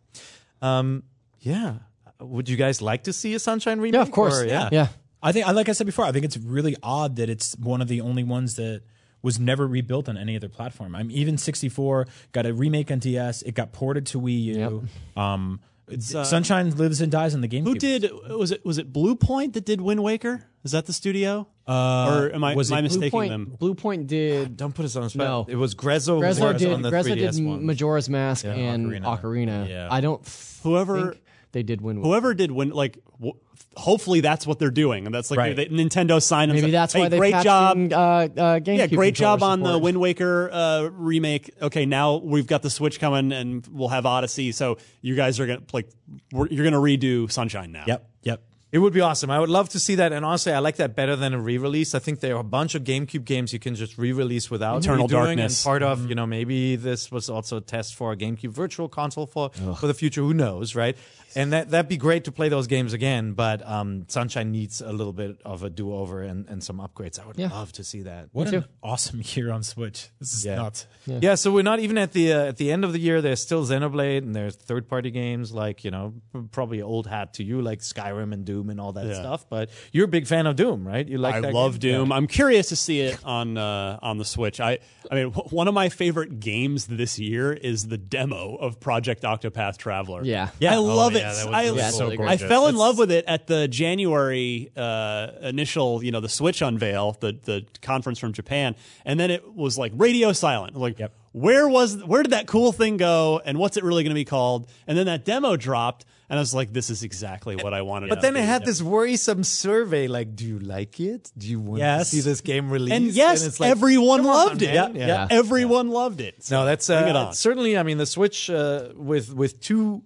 Um, 0.62 1.04
yeah. 1.42 1.76
Would 2.20 2.48
you 2.50 2.56
guys 2.58 2.82
like 2.82 3.04
to 3.04 3.14
see 3.14 3.34
a 3.34 3.40
Sunshine 3.40 3.80
remake? 3.80 3.96
Yeah, 3.96 4.02
of 4.02 4.12
course. 4.12 4.40
Or- 4.42 4.46
yeah. 4.46 4.70
yeah. 4.72 4.88
I 5.22 5.32
think, 5.32 5.48
like 5.48 5.68
I 5.68 5.72
said 5.74 5.86
before, 5.88 6.06
I 6.06 6.12
think 6.12 6.26
it's 6.26 6.38
really 6.38 6.76
odd 6.84 7.16
that 7.18 7.30
it's 7.30 7.56
one 7.58 7.82
of 7.82 7.88
the 7.88 8.02
only 8.02 8.24
ones 8.24 8.56
that 8.56 8.82
was 9.24 9.40
never 9.40 9.68
rebuilt 9.68 10.08
on 10.08 10.16
any 10.18 10.36
other 10.36 10.48
platform. 10.48 10.96
I'm 10.96 11.10
even 11.12 11.38
64 11.38 12.08
got 12.32 12.46
a 12.46 12.54
remake 12.54 12.92
on 12.92 13.00
DS. 13.00 13.42
It 13.42 13.56
got 13.56 13.74
ported 13.74 14.06
to 14.08 14.22
Wii 14.22 14.44
U. 14.44 14.88
Um, 15.22 15.60
Uh, 15.90 16.24
Sunshine 16.24 16.76
lives 16.76 17.00
and 17.00 17.12
dies 17.12 17.34
in 17.34 17.42
the 17.42 17.48
GameCube. 17.48 17.64
Who 17.64 17.76
did 17.76 18.12
was 18.30 18.52
it? 18.52 18.66
Was 18.66 18.78
it 18.78 18.92
Bluepoint 18.92 19.54
that 19.54 19.66
did 19.66 19.80
Wind 19.80 20.04
Waker? 20.04 20.44
Is 20.64 20.72
that 20.72 20.86
the 20.86 20.94
studio? 20.94 21.48
Uh, 21.66 22.20
or 22.22 22.34
am 22.34 22.44
I, 22.44 22.56
was 22.56 22.72
am 22.72 22.80
I 22.80 22.82
mistaking 22.82 23.12
Bluepoint, 23.12 23.28
them? 23.30 23.58
Bluepoint 23.60 24.08
did. 24.08 24.58
Don't 24.58 24.74
put 24.76 24.84
us 24.86 24.96
on 24.98 25.04
the 25.04 25.10
spot. 25.10 25.26
No. 25.26 25.46
It 25.48 25.56
was 25.56 25.76
Grezzo. 25.76 26.20
Grezzo 26.20 26.54
was 26.54 26.62
did. 26.62 26.74
on 26.74 26.82
the 26.82 26.92
Grezzo 26.92 27.16
did 27.16 27.30
3DS 27.32 27.46
one. 27.48 27.66
Majora's 27.66 28.10
Mask 28.10 28.44
and 28.46 28.88
Ocarina. 28.88 29.22
Ocarina. 29.22 29.70
Yeah. 29.70 29.88
I 29.90 30.02
don't. 30.02 30.22
Whoever- 30.64 31.12
think 31.12 31.24
they 31.52 31.64
did 31.64 31.82
win. 31.82 32.02
Whoever 32.02 32.34
did 32.34 32.52
win, 32.52 32.70
like, 32.70 32.98
w- 33.20 33.34
hopefully 33.76 34.22
that's 34.22 34.46
what 34.46 34.60
they're 34.60 34.70
doing, 34.70 35.06
and 35.06 35.14
that's 35.16 35.32
like 35.32 35.38
Right. 35.38 35.56
they, 35.56 35.66
Nintendo 35.68 36.22
signed. 36.22 36.52
them 36.52 36.56
Maybe 36.58 36.72
that's 36.72 36.94
hey, 36.94 37.02
why 37.02 37.10
they 37.10 37.18
great 37.18 37.42
job. 37.44 37.78
in, 37.78 37.94
uh, 37.94 37.98
uh, 37.98 38.28
GameCube 38.60 38.78
yeah, 38.78 38.88
great 38.88 39.16
job 39.16 39.40
controller 39.40 39.54
on 39.54 39.74
the. 39.74 39.80
Wind 39.80 40.00
Waker 40.00 40.50
uh, 40.52 40.90
remake. 40.92 41.52
Okay, 41.62 41.86
now 41.86 42.18
we've 42.18 42.48
got 42.48 42.62
the 42.62 42.70
Switch 42.70 43.00
coming, 43.00 43.32
and 43.32 43.66
we'll 43.72 43.90
have 43.90 44.06
Odyssey. 44.06 44.52
So 44.52 44.78
you 45.02 45.16
guys 45.16 45.40
are 45.40 45.48
gonna 45.48 45.62
like, 45.74 45.90
we're, 46.32 46.48
you're 46.48 46.64
gonna 46.66 46.78
redo 46.78 47.32
Sunshine 47.32 47.72
now. 47.72 47.86
Yep, 47.88 48.10
yep. 48.24 48.44
It 48.70 48.80
would 48.80 48.92
be 48.92 49.00
awesome. 49.00 49.32
I 49.32 49.40
would 49.40 49.50
love 49.50 49.70
to 49.70 49.80
see 49.80 49.96
that. 49.96 50.12
And 50.12 50.26
honestly, 50.26 50.52
I 50.52 50.60
like 50.60 50.76
that 50.76 50.94
better 50.94 51.16
than 51.16 51.34
a 51.34 51.40
re-release. 51.40 51.96
I 51.96 52.00
think 52.00 52.20
there 52.20 52.36
are 52.36 52.42
a 52.42 52.44
bunch 52.44 52.76
of 52.76 52.84
GameCube 52.84 53.24
games 53.24 53.54
you 53.54 53.60
can 53.60 53.76
just 53.76 53.98
re-release 53.98 54.52
without 54.52 54.84
Eternal 54.84 55.08
redoing. 55.08 55.12
Darkness. 55.12 55.64
And 55.64 55.70
part 55.70 55.84
of, 55.84 56.10
you 56.10 56.16
know, 56.16 56.28
maybe 56.28 56.76
this 56.76 57.10
was 57.10 57.30
also 57.30 57.58
a 57.58 57.62
test 57.62 57.96
for 57.96 58.12
a 58.12 58.18
GameCube 58.18 58.50
Virtual 58.50 58.90
Console 58.90 59.26
for 59.26 59.52
for 59.52 59.88
the 59.88 59.94
future. 59.94 60.20
Who 60.22 60.34
knows, 60.34 60.76
right? 60.76 60.98
And 61.38 61.54
that 61.54 61.70
that'd 61.70 61.88
be 61.88 61.98
great 61.98 62.24
to 62.26 62.32
play 62.32 62.50
those 62.50 62.68
games 62.68 62.94
again. 62.94 63.34
But 63.34 63.66
um, 63.68 64.06
Sunshine 64.08 64.52
needs 64.52 64.82
a 64.82 64.92
little 64.92 65.14
bit 65.14 65.40
of 65.46 65.62
a 65.64 65.70
do-over 65.70 66.22
and, 66.24 66.48
and 66.50 66.64
some 66.64 66.80
upgrades. 66.80 67.20
I 67.22 67.28
would 67.28 67.38
Yeah. 67.38 67.50
love 67.50 67.72
to 67.74 67.84
see 67.84 68.02
that. 68.02 68.30
What 68.32 68.52
an 68.54 68.66
awesome 68.82 69.22
year 69.36 69.52
on 69.52 69.62
Switch. 69.64 70.10
This 70.20 70.34
is 70.34 70.46
Yeah. 70.46 70.56
nuts. 70.56 70.88
Yeah. 71.06 71.36
so 71.36 71.52
we're 71.52 71.64
not 71.64 71.80
even 71.80 71.98
at 71.98 72.12
the 72.14 72.34
uh, 72.34 72.46
at 72.46 72.58
the 72.58 72.72
end 72.72 72.84
of 72.84 72.92
the 72.92 73.00
year. 73.00 73.22
There's 73.22 73.42
still 73.42 73.64
Xenoblade, 73.66 74.20
and 74.20 74.36
there's 74.36 74.56
third 74.56 74.90
party 74.90 75.12
games 75.12 75.52
like 75.54 75.84
you 75.86 75.92
know 75.92 76.14
probably 76.52 76.82
old 76.82 77.08
hat 77.08 77.36
to 77.36 77.44
you 77.44 77.62
like 77.62 77.80
Skyrim 77.80 78.34
and 78.34 78.44
Doom 78.44 78.70
and 78.70 78.82
all 78.82 78.94
that 78.94 79.06
Yeah. 79.06 79.14
stuff. 79.20 79.48
But 79.50 79.70
you're 79.92 80.06
a 80.06 80.08
big 80.10 80.26
fan 80.28 80.48
of 80.48 80.56
Doom, 80.56 80.88
right? 80.88 81.08
You 81.08 81.20
like 81.20 81.36
I 81.36 81.42
that 81.42 81.54
love 81.54 81.80
game? 81.80 81.94
Doom. 82.00 82.12
I'm 82.12 82.28
curious 82.28 82.70
to 82.70 82.76
see 82.76 83.02
it 83.02 83.20
on 83.24 83.58
uh, 83.58 84.00
on 84.02 84.18
the 84.18 84.26
Switch. 84.26 84.60
I 84.60 84.80
I 85.12 85.16
mean, 85.16 85.32
wh- 85.34 85.54
one 85.54 85.68
of 85.68 85.74
my 85.74 85.90
favorite 85.90 86.40
games 86.40 86.88
this 86.88 87.20
year 87.20 87.54
is 87.54 87.88
the 87.88 87.98
demo 87.98 88.56
of 88.56 88.80
Project 88.80 89.22
Octopath 89.24 89.78
Traveler. 89.78 90.24
Yeah. 90.24 90.50
Yeah. 90.60 90.74
I 90.74 90.78
Oh, 90.78 90.84
love 90.84 91.14
yeah, 91.14 91.27
it. 91.27 91.27
That 91.34 91.46
was 91.46 91.54
I, 91.56 91.64
really 91.66 91.82
so 91.92 92.24
I 92.24 92.38
fell 92.38 92.68
in 92.68 92.76
love 92.76 92.98
with 92.98 93.12
it 93.12 93.26
at 93.28 93.48
the 93.48 93.68
January 93.68 94.72
uh, 94.76 95.28
initial, 95.42 96.04
you 96.04 96.12
know, 96.12 96.20
the 96.20 96.30
Switch 96.30 96.62
unveil, 96.62 97.18
the 97.20 97.38
the 97.44 97.66
conference 97.82 98.20
from 98.20 98.34
Japan, 98.34 98.76
and 99.06 99.20
then 99.20 99.32
it 99.32 99.54
was 99.56 99.78
like 99.78 99.92
radio 99.96 100.32
silent. 100.34 100.76
Like, 100.76 101.00
Yep. 101.00 101.14
where 101.34 101.68
was 101.68 102.04
where 102.04 102.24
did 102.24 102.32
that 102.32 102.48
cool 102.48 102.72
thing 102.72 102.98
go, 102.98 103.42
and 103.46 103.58
what's 103.58 103.78
it 103.78 103.84
really 103.84 104.04
going 104.04 104.12
to 104.12 104.16
be 104.20 104.26
called? 104.26 104.70
And 104.88 104.98
then 104.98 105.06
that 105.08 105.26
demo 105.26 105.56
dropped, 105.58 106.06
and 106.30 106.38
I 106.38 106.42
was 106.42 106.54
like, 106.54 106.74
this 106.74 106.90
is 106.90 107.04
exactly 107.04 107.56
what 107.56 107.74
I 107.74 107.82
wanted. 107.84 108.10
But 108.10 108.22
then 108.22 108.36
of 108.36 108.42
it 108.42 108.46
had 108.46 108.66
this 108.66 108.82
worrisome 108.82 109.44
survey 109.44 110.08
like, 110.08 110.36
do 110.36 110.46
you 110.46 110.60
like 110.60 111.00
it? 111.00 111.32
Do 111.38 111.48
you 111.48 111.60
want 111.60 111.80
Yes. 111.80 112.10
to 112.10 112.16
see 112.18 112.22
this 112.22 112.42
game 112.42 112.70
released? 112.70 112.96
and 112.96 113.06
yes, 113.08 113.46
it's 113.46 113.60
like, 113.60 113.70
everyone 113.72 114.20
come 114.22 114.28
on, 114.30 114.48
loved 114.48 114.62
it. 114.62 114.74
man. 114.74 114.96
Yeah, 114.96 115.08
Yeah. 115.08 115.28
everyone 115.30 115.90
loved 115.90 116.20
it. 116.22 116.44
So 116.44 116.60
No, 116.60 116.66
that's 116.66 116.88
bring 116.88 117.08
it 117.08 117.16
uh, 117.16 117.32
certainly. 117.32 117.78
I 117.78 117.84
mean, 117.84 117.98
the 117.98 118.06
Switch 118.06 118.50
uh, 118.50 118.90
with 118.96 119.34
with 119.34 119.62
two 119.62 120.04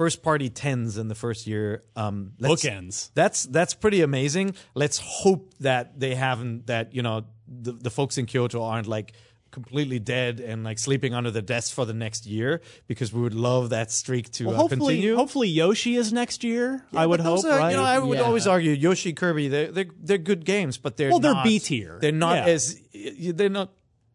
first 0.00 0.22
party 0.22 0.48
tens 0.50 0.98
in 0.98 1.08
the 1.08 1.14
first 1.14 1.46
year. 1.46 1.82
Um, 1.96 2.32
Bookends. 2.40 3.10
That's 3.14 3.44
that's 3.56 3.74
pretty 3.74 4.00
amazing. 4.02 4.54
Let's 4.74 4.98
hope 5.22 5.54
that 5.60 5.98
they 5.98 6.14
haven't 6.14 6.66
that 6.66 6.94
you 6.94 7.02
know 7.02 7.24
the 7.48 7.72
the 7.72 7.90
folks 7.90 8.18
in 8.18 8.26
Kyoto 8.26 8.62
aren't 8.62 8.86
like 8.88 9.12
completely 9.52 9.98
dead 9.98 10.38
and 10.40 10.64
like 10.64 10.78
sleeping 10.78 11.14
under 11.14 11.30
the 11.30 11.40
desk 11.40 11.72
for 11.74 11.86
the 11.86 11.94
next 11.94 12.26
year 12.26 12.60
because 12.88 13.10
we 13.14 13.22
would 13.22 13.32
love 13.48 13.70
that 13.70 13.90
streak 13.90 14.30
to 14.30 14.44
Well, 14.44 14.54
uh, 14.54 14.58
hopefully, 14.58 14.94
continue. 14.96 15.16
hopefully 15.16 15.48
Yoshi 15.48 15.96
is 15.96 16.12
next 16.12 16.44
year. 16.44 16.84
I 16.94 17.06
would 17.06 17.20
hope, 17.20 17.42
are- 17.46 17.56
right? 17.58 17.70
You 17.70 17.76
know, 17.78 17.82
I 17.84 17.98
would 17.98 18.18
Yeah. 18.18 18.24
always 18.24 18.46
argue 18.46 18.72
Yoshi 18.72 19.14
Kirby. 19.14 19.48
They're 19.48 19.72
they're, 19.72 19.86
they're 20.06 20.18
good 20.32 20.44
games, 20.44 20.76
but 20.76 20.98
they're 20.98 21.08
Well, 21.10 21.20
they're 21.20 21.32
not- 21.40 21.44
B 21.44 21.58
tier. 21.58 21.96
They're 22.02 22.12
not 22.26 22.36
Yeah. 22.46 22.52
as 22.54 22.78
they're 23.38 23.48
not 23.60 23.70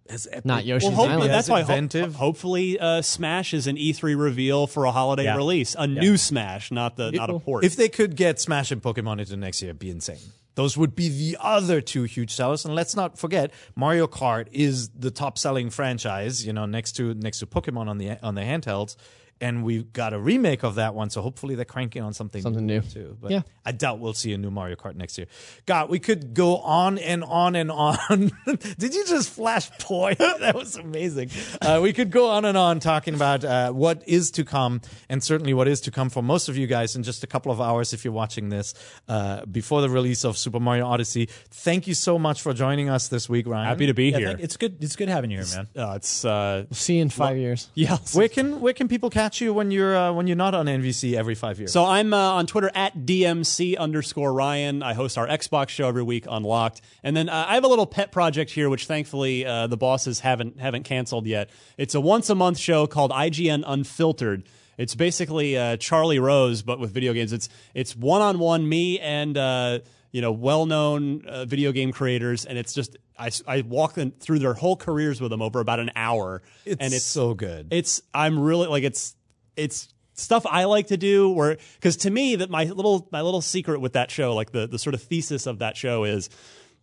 as 0.10 0.28
epic. 0.32 0.46
Not 0.46 0.66
Yoshi's 0.66 0.88
well, 0.90 0.96
hopefully, 0.96 1.16
Island. 1.16 1.32
that's 1.34 1.50
why 1.50 1.62
ho- 1.62 1.74
inventive. 1.74 2.16
hopefully 2.16 2.80
uh, 2.80 3.02
Smash 3.02 3.54
is 3.54 3.68
an 3.68 3.78
E3 3.78 4.20
reveal 4.20 4.68
for 4.68 4.86
a 4.86 4.92
holiday 4.92 5.24
Yeah. 5.26 5.36
release, 5.38 5.76
a 5.78 5.88
new 5.88 6.18
Smash, 6.18 6.72
not 6.72 6.96
the 6.98 7.12
not 7.12 7.30
a 7.30 7.40
port. 7.40 7.64
If 7.64 7.76
they 7.76 7.90
could 7.90 8.16
get 8.16 8.40
Smash 8.40 8.72
and 8.72 8.82
Pokemon 8.82 9.20
into 9.20 9.38
next 9.38 9.62
year, 9.62 9.70
it'd 9.70 9.80
be 9.80 9.90
insane. 9.90 10.18
Those 10.56 10.76
would 10.78 10.96
be 10.96 11.08
the 11.08 11.38
other 11.40 11.80
two 11.80 12.04
huge 12.04 12.32
sellers. 12.34 12.66
And 12.66 12.76
let's 12.76 12.94
not 12.94 13.18
forget, 13.18 13.52
Mario 13.74 14.06
Kart 14.06 14.48
is 14.52 14.90
the 14.90 15.10
top 15.10 15.38
selling 15.38 15.70
franchise, 15.70 16.46
you 16.46 16.52
know, 16.52 16.66
next 16.66 16.92
to 16.98 17.14
next 17.14 17.40
to 17.40 17.46
Pokemon 17.46 17.88
on 17.88 17.98
the 17.98 18.22
on 18.22 18.36
the 18.36 18.42
handhelds. 18.42 18.98
And 19.42 19.64
we've 19.64 19.92
got 19.92 20.14
a 20.14 20.20
remake 20.20 20.64
of 20.64 20.76
that 20.76 20.94
one, 20.94 21.10
so 21.10 21.22
hopefully 21.22 21.56
they're 21.56 21.66
cranking 21.66 22.04
on 22.04 22.14
something, 22.14 22.42
Something 22.44 22.66
new. 22.68 22.82
too. 22.82 23.18
But 23.20 23.32
Yeah. 23.32 23.42
I 23.66 23.72
doubt 23.72 24.00
we'll 24.00 24.14
see 24.14 24.34
a 24.34 24.38
new 24.38 24.52
Mario 24.52 24.76
Kart 24.76 24.96
next 24.96 25.18
year. 25.18 25.28
God, 25.66 25.90
we 25.90 26.00
could 26.00 26.34
go 26.36 26.58
on 26.58 26.98
and 27.00 27.24
on 27.24 27.56
and 27.56 27.72
on. 27.72 27.98
Did 28.78 28.94
you 28.94 29.06
just 29.06 29.30
flash 29.32 29.70
point? 29.80 30.18
that 30.40 30.54
was 30.56 30.76
amazing. 30.76 31.30
Uh, 31.62 31.80
we 31.82 31.92
could 31.92 32.12
go 32.12 32.30
on 32.30 32.46
and 32.46 32.56
on 32.58 32.80
talking 32.80 33.16
about 33.16 33.44
uh, 33.44 33.72
what 33.72 34.04
is 34.08 34.30
to 34.32 34.44
come, 34.44 34.80
and 35.10 35.24
certainly 35.24 35.54
what 35.56 35.68
is 35.68 35.82
to 35.82 35.92
come 35.92 36.10
for 36.12 36.22
most 36.22 36.48
of 36.50 36.56
you 36.58 36.68
guys 36.68 36.96
in 36.96 37.02
just 37.04 37.24
a 37.24 37.28
couple 37.28 37.52
of 37.52 37.60
hours 37.60 37.94
if 37.94 38.06
you're 38.06 38.14
watching 38.14 38.50
this 38.50 38.74
uh, 39.08 39.44
before 39.46 39.82
the 39.82 39.90
release 39.90 40.24
of 40.24 40.38
Super 40.38 40.60
Mario 40.60 40.86
Odyssey. 40.86 41.28
Thank 41.50 41.88
you 41.88 41.94
so 41.96 42.20
much 42.20 42.42
for 42.42 42.54
joining 42.54 42.90
us 42.90 43.08
this 43.08 43.28
week, 43.28 43.48
Ryan. 43.48 43.68
Happy 43.68 43.88
to 43.88 43.94
be 43.94 44.10
Yeah, 44.10 44.18
here. 44.20 44.28
thank- 44.30 44.40
it's 44.42 44.58
good. 44.58 44.84
It's 44.84 44.96
good 44.96 45.10
having 45.10 45.32
you 45.32 45.38
here, 45.44 45.48
man. 45.56 45.68
uh, 45.90 45.94
it's 45.96 46.26
uh, 46.26 46.66
See 46.72 46.98
you 46.98 47.02
in 47.04 47.10
five 47.10 47.38
years. 47.38 47.70
yeah. 47.74 47.98
Where 48.14 48.28
can 48.30 48.60
where 48.62 48.74
can 48.74 48.88
people 48.88 49.10
catch 49.10 49.31
you 49.40 49.54
when 49.54 49.72
you're 49.72 49.96
uh, 49.96 50.12
when 50.12 50.28
you're 50.28 50.36
not 50.36 50.54
on 50.54 50.66
NVC 50.66 51.14
every 51.14 51.36
five 51.36 51.60
years? 51.60 51.72
So 51.72 51.86
I'm 51.86 52.14
uh, 52.14 52.18
on 52.18 52.48
Twitter 52.48 52.72
at 52.76 52.98
DMC 52.98 53.78
underscore 53.78 54.34
Ryan. 54.34 54.84
I 54.84 54.94
host 54.94 55.18
our 55.18 55.28
Xbox 55.28 55.70
show 55.70 55.88
every 55.88 56.04
week, 56.04 56.26
Unlocked, 56.30 56.82
and 57.04 57.16
then 57.16 57.30
uh, 57.30 57.46
I 57.48 57.54
have 57.54 57.64
a 57.64 57.68
little 57.68 57.86
pet 57.86 58.12
project 58.12 58.52
here, 58.52 58.70
which 58.70 58.88
thankfully 58.88 59.46
uh, 59.46 59.68
the 59.68 59.78
bosses 59.78 60.20
haven't 60.20 60.60
haven't 60.60 60.84
canceled 60.84 61.28
yet. 61.28 61.50
It's 61.78 61.96
a 61.96 62.02
once 62.02 62.30
a 62.30 62.36
month 62.36 62.58
show 62.58 62.88
called 62.88 63.12
IGN 63.12 63.64
Unfiltered. 63.66 64.50
It's 64.78 64.96
basically 64.96 65.58
uh, 65.58 65.78
Charlie 65.78 66.20
Rose, 66.20 66.64
but 66.64 66.80
with 66.80 66.92
video 66.92 67.14
games. 67.14 67.34
It's 67.34 67.50
it's 67.74 67.96
one 67.96 68.22
on 68.22 68.40
one 68.40 68.68
me 68.68 69.00
and 69.00 69.38
uh, 69.38 69.80
you 70.12 70.22
know 70.22 70.32
well 70.32 70.66
known 70.66 71.26
uh, 71.28 71.46
video 71.46 71.72
game 71.72 71.92
creators, 71.92 72.46
and 72.46 72.58
it's 72.58 72.74
just 72.74 72.98
I, 73.18 73.30
I 73.48 73.62
walk 73.62 73.94
them 73.94 74.12
through 74.12 74.40
their 74.40 74.54
whole 74.54 74.76
careers 74.76 75.22
with 75.22 75.30
them 75.32 75.42
over 75.42 75.60
about 75.60 75.80
an 75.80 75.92
hour, 75.96 76.42
it's, 76.66 76.82
and 76.82 76.94
it's 76.94 77.06
so 77.06 77.34
good. 77.34 77.68
it's 77.72 78.02
I'm 78.14 78.40
really 78.40 78.68
like 78.68 78.84
it's 78.84 79.16
it's 79.56 79.88
stuff 80.14 80.46
I 80.50 80.66
like 80.66 80.88
to 80.88 80.98
do 80.98 81.30
where 81.30 81.58
because 81.76 81.98
to 81.98 82.12
me 82.12 82.36
that 82.38 82.50
my 82.50 82.66
little 82.66 83.08
my 83.12 83.22
little 83.22 83.42
secret 83.42 83.80
with 83.82 83.94
that 83.94 84.12
show 84.12 84.36
like 84.36 84.52
the 84.52 84.68
the 84.68 84.78
sort 84.78 84.94
of 84.94 85.02
thesis 85.02 85.48
of 85.48 85.60
that 85.60 85.76
show 85.78 86.04
is 86.04 86.30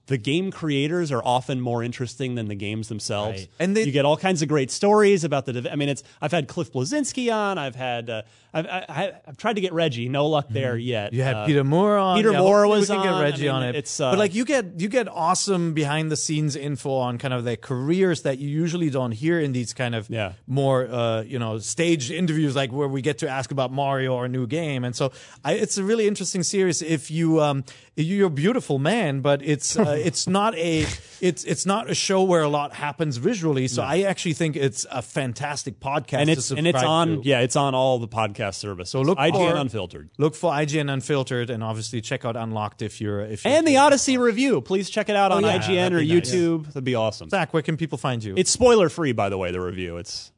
the 0.07 0.17
game 0.17 0.51
creators 0.51 1.13
are 1.13 1.23
often 1.23 1.61
more 1.61 1.83
interesting 1.83 2.35
than 2.35 2.49
the 2.49 2.55
games 2.55 2.89
themselves 2.89 3.41
Right. 3.43 3.49
And 3.61 3.77
they- 3.77 3.85
you 3.85 3.93
get 3.93 4.07
all 4.07 4.17
kinds 4.17 4.41
of 4.43 4.49
great 4.49 4.71
stories 4.71 5.23
about 5.25 5.45
the 5.47 5.69
I 5.71 5.77
mean 5.77 5.89
it's 5.91 6.03
I've 6.21 6.33
had 6.33 6.49
Cliff 6.49 6.73
Bleszinski 6.73 7.33
on 7.33 7.59
I've 7.59 7.77
had 7.77 8.09
uh, 8.11 8.23
I've 8.53 8.67
I, 8.67 8.85
I, 8.89 9.13
I've 9.27 9.37
tried 9.37 9.55
to 9.55 9.61
get 9.61 9.73
Reggie 9.73 10.09
no 10.09 10.27
luck 10.27 10.47
there 10.51 10.77
yet 10.77 11.09
Mm-hmm. 11.09 11.17
You 11.17 11.23
had 11.23 11.37
Uh, 11.37 11.47
Peter 11.47 11.65
Moore 11.65 11.97
on. 11.99 12.17
Peter 12.17 12.33
Yeah, 12.33 12.39
Moore 12.41 12.67
was 12.67 12.89
we 12.89 12.97
can 12.97 13.07
on. 13.07 13.21
get 13.21 13.23
Reggie 13.31 13.49
I 13.49 13.55
on 13.57 13.63
it. 13.63 13.75
it's, 13.77 14.01
uh, 14.01 14.11
but 14.11 14.19
like 14.19 14.35
you 14.35 14.45
get 14.45 14.81
you 14.81 14.89
get 14.89 15.07
awesome 15.09 15.75
behind 15.75 16.11
the 16.11 16.17
scenes 16.17 16.57
info 16.57 16.93
on 16.97 17.19
kind 17.19 17.35
of 17.35 17.45
their 17.45 17.57
careers 17.57 18.23
that 18.23 18.39
you 18.39 18.49
usually 18.49 18.91
don't 18.91 19.13
hear 19.13 19.39
in 19.41 19.53
these 19.53 19.73
kind 19.75 19.95
of 19.95 20.09
Yeah. 20.11 20.33
more 20.47 20.89
uh, 20.91 21.23
you 21.23 21.39
know 21.39 21.59
staged 21.59 22.11
interviews 22.11 22.57
like 22.57 22.73
where 22.73 22.89
we 22.89 23.03
get 23.03 23.19
to 23.19 23.29
ask 23.29 23.51
about 23.51 23.73
Mario 23.73 24.15
or 24.15 24.25
a 24.25 24.29
new 24.29 24.47
game. 24.47 24.85
And 24.85 24.95
so 24.97 25.13
I, 25.45 25.53
it's 25.55 25.79
a 25.79 25.85
really 25.85 26.07
interesting 26.09 26.43
series. 26.43 26.83
If 26.83 27.11
you 27.11 27.41
um, 27.43 27.65
you're 27.97 28.29
a 28.29 28.31
beautiful 28.31 28.79
man, 28.79 29.21
but 29.21 29.43
it's 29.43 29.77
uh, 29.79 29.97
it's 30.09 30.27
not 30.27 30.55
a 30.57 30.87
it's 31.21 31.45
it's 31.45 31.67
not 31.67 31.91
a 31.91 31.95
show 31.95 32.23
where 32.23 32.43
a 32.43 32.49
lot 32.49 32.73
happens 32.75 33.17
visually. 33.19 33.69
So 33.69 33.83
I 33.83 34.03
actually 34.03 34.35
think 34.35 34.57
it's 34.57 34.87
a 34.91 35.03
fantastic 35.03 35.81
podcast. 35.81 36.19
and 36.19 36.27
to 36.27 36.33
it's 36.33 36.51
and 36.51 36.67
it's 36.67 36.83
on 36.83 37.09
to. 37.23 37.29
yeah 37.29 37.41
it's 37.41 37.57
on 37.57 37.75
all 37.75 37.99
the 37.99 38.09
podcast 38.39 38.55
service 38.55 38.91
so 38.91 39.01
look 39.01 39.19
for 39.19 39.25
IGN 39.25 39.51
for- 39.53 39.57
Unfiltered 39.57 40.11
Look 40.19 40.35
for 40.35 40.53
IGN 40.53 40.93
Unfiltered, 40.93 41.51
and 41.51 41.63
obviously 41.63 42.01
check 42.01 42.25
out 42.25 42.37
Unlocked 42.37 42.83
if 42.83 43.01
you're 43.01 43.21
if 43.21 43.45
you're 43.45 43.55
and 43.55 43.67
the 43.67 43.77
Odyssey 43.77 44.19
review 44.19 44.61
please 44.61 44.91
check 44.91 45.09
it 45.09 45.17
out 45.17 45.33
on 45.33 45.43
yeah, 45.45 45.59
IGN 45.59 45.93
or 45.93 46.03
that'd 46.03 46.09
nice. 46.09 46.31
YouTube 46.33 46.67
that'd 46.67 46.85
be 46.85 46.95
awesome 46.95 47.29
Zach, 47.29 47.53
where 47.53 47.63
can 47.63 47.77
people 47.77 47.99
find 47.99 48.23
you? 48.23 48.35
It's 48.37 48.51
spoiler 48.51 48.89
free, 48.89 49.13
by 49.13 49.29
the 49.29 49.39
way. 49.39 49.51
The 49.51 49.61
review. 49.61 49.97
It's 49.97 50.33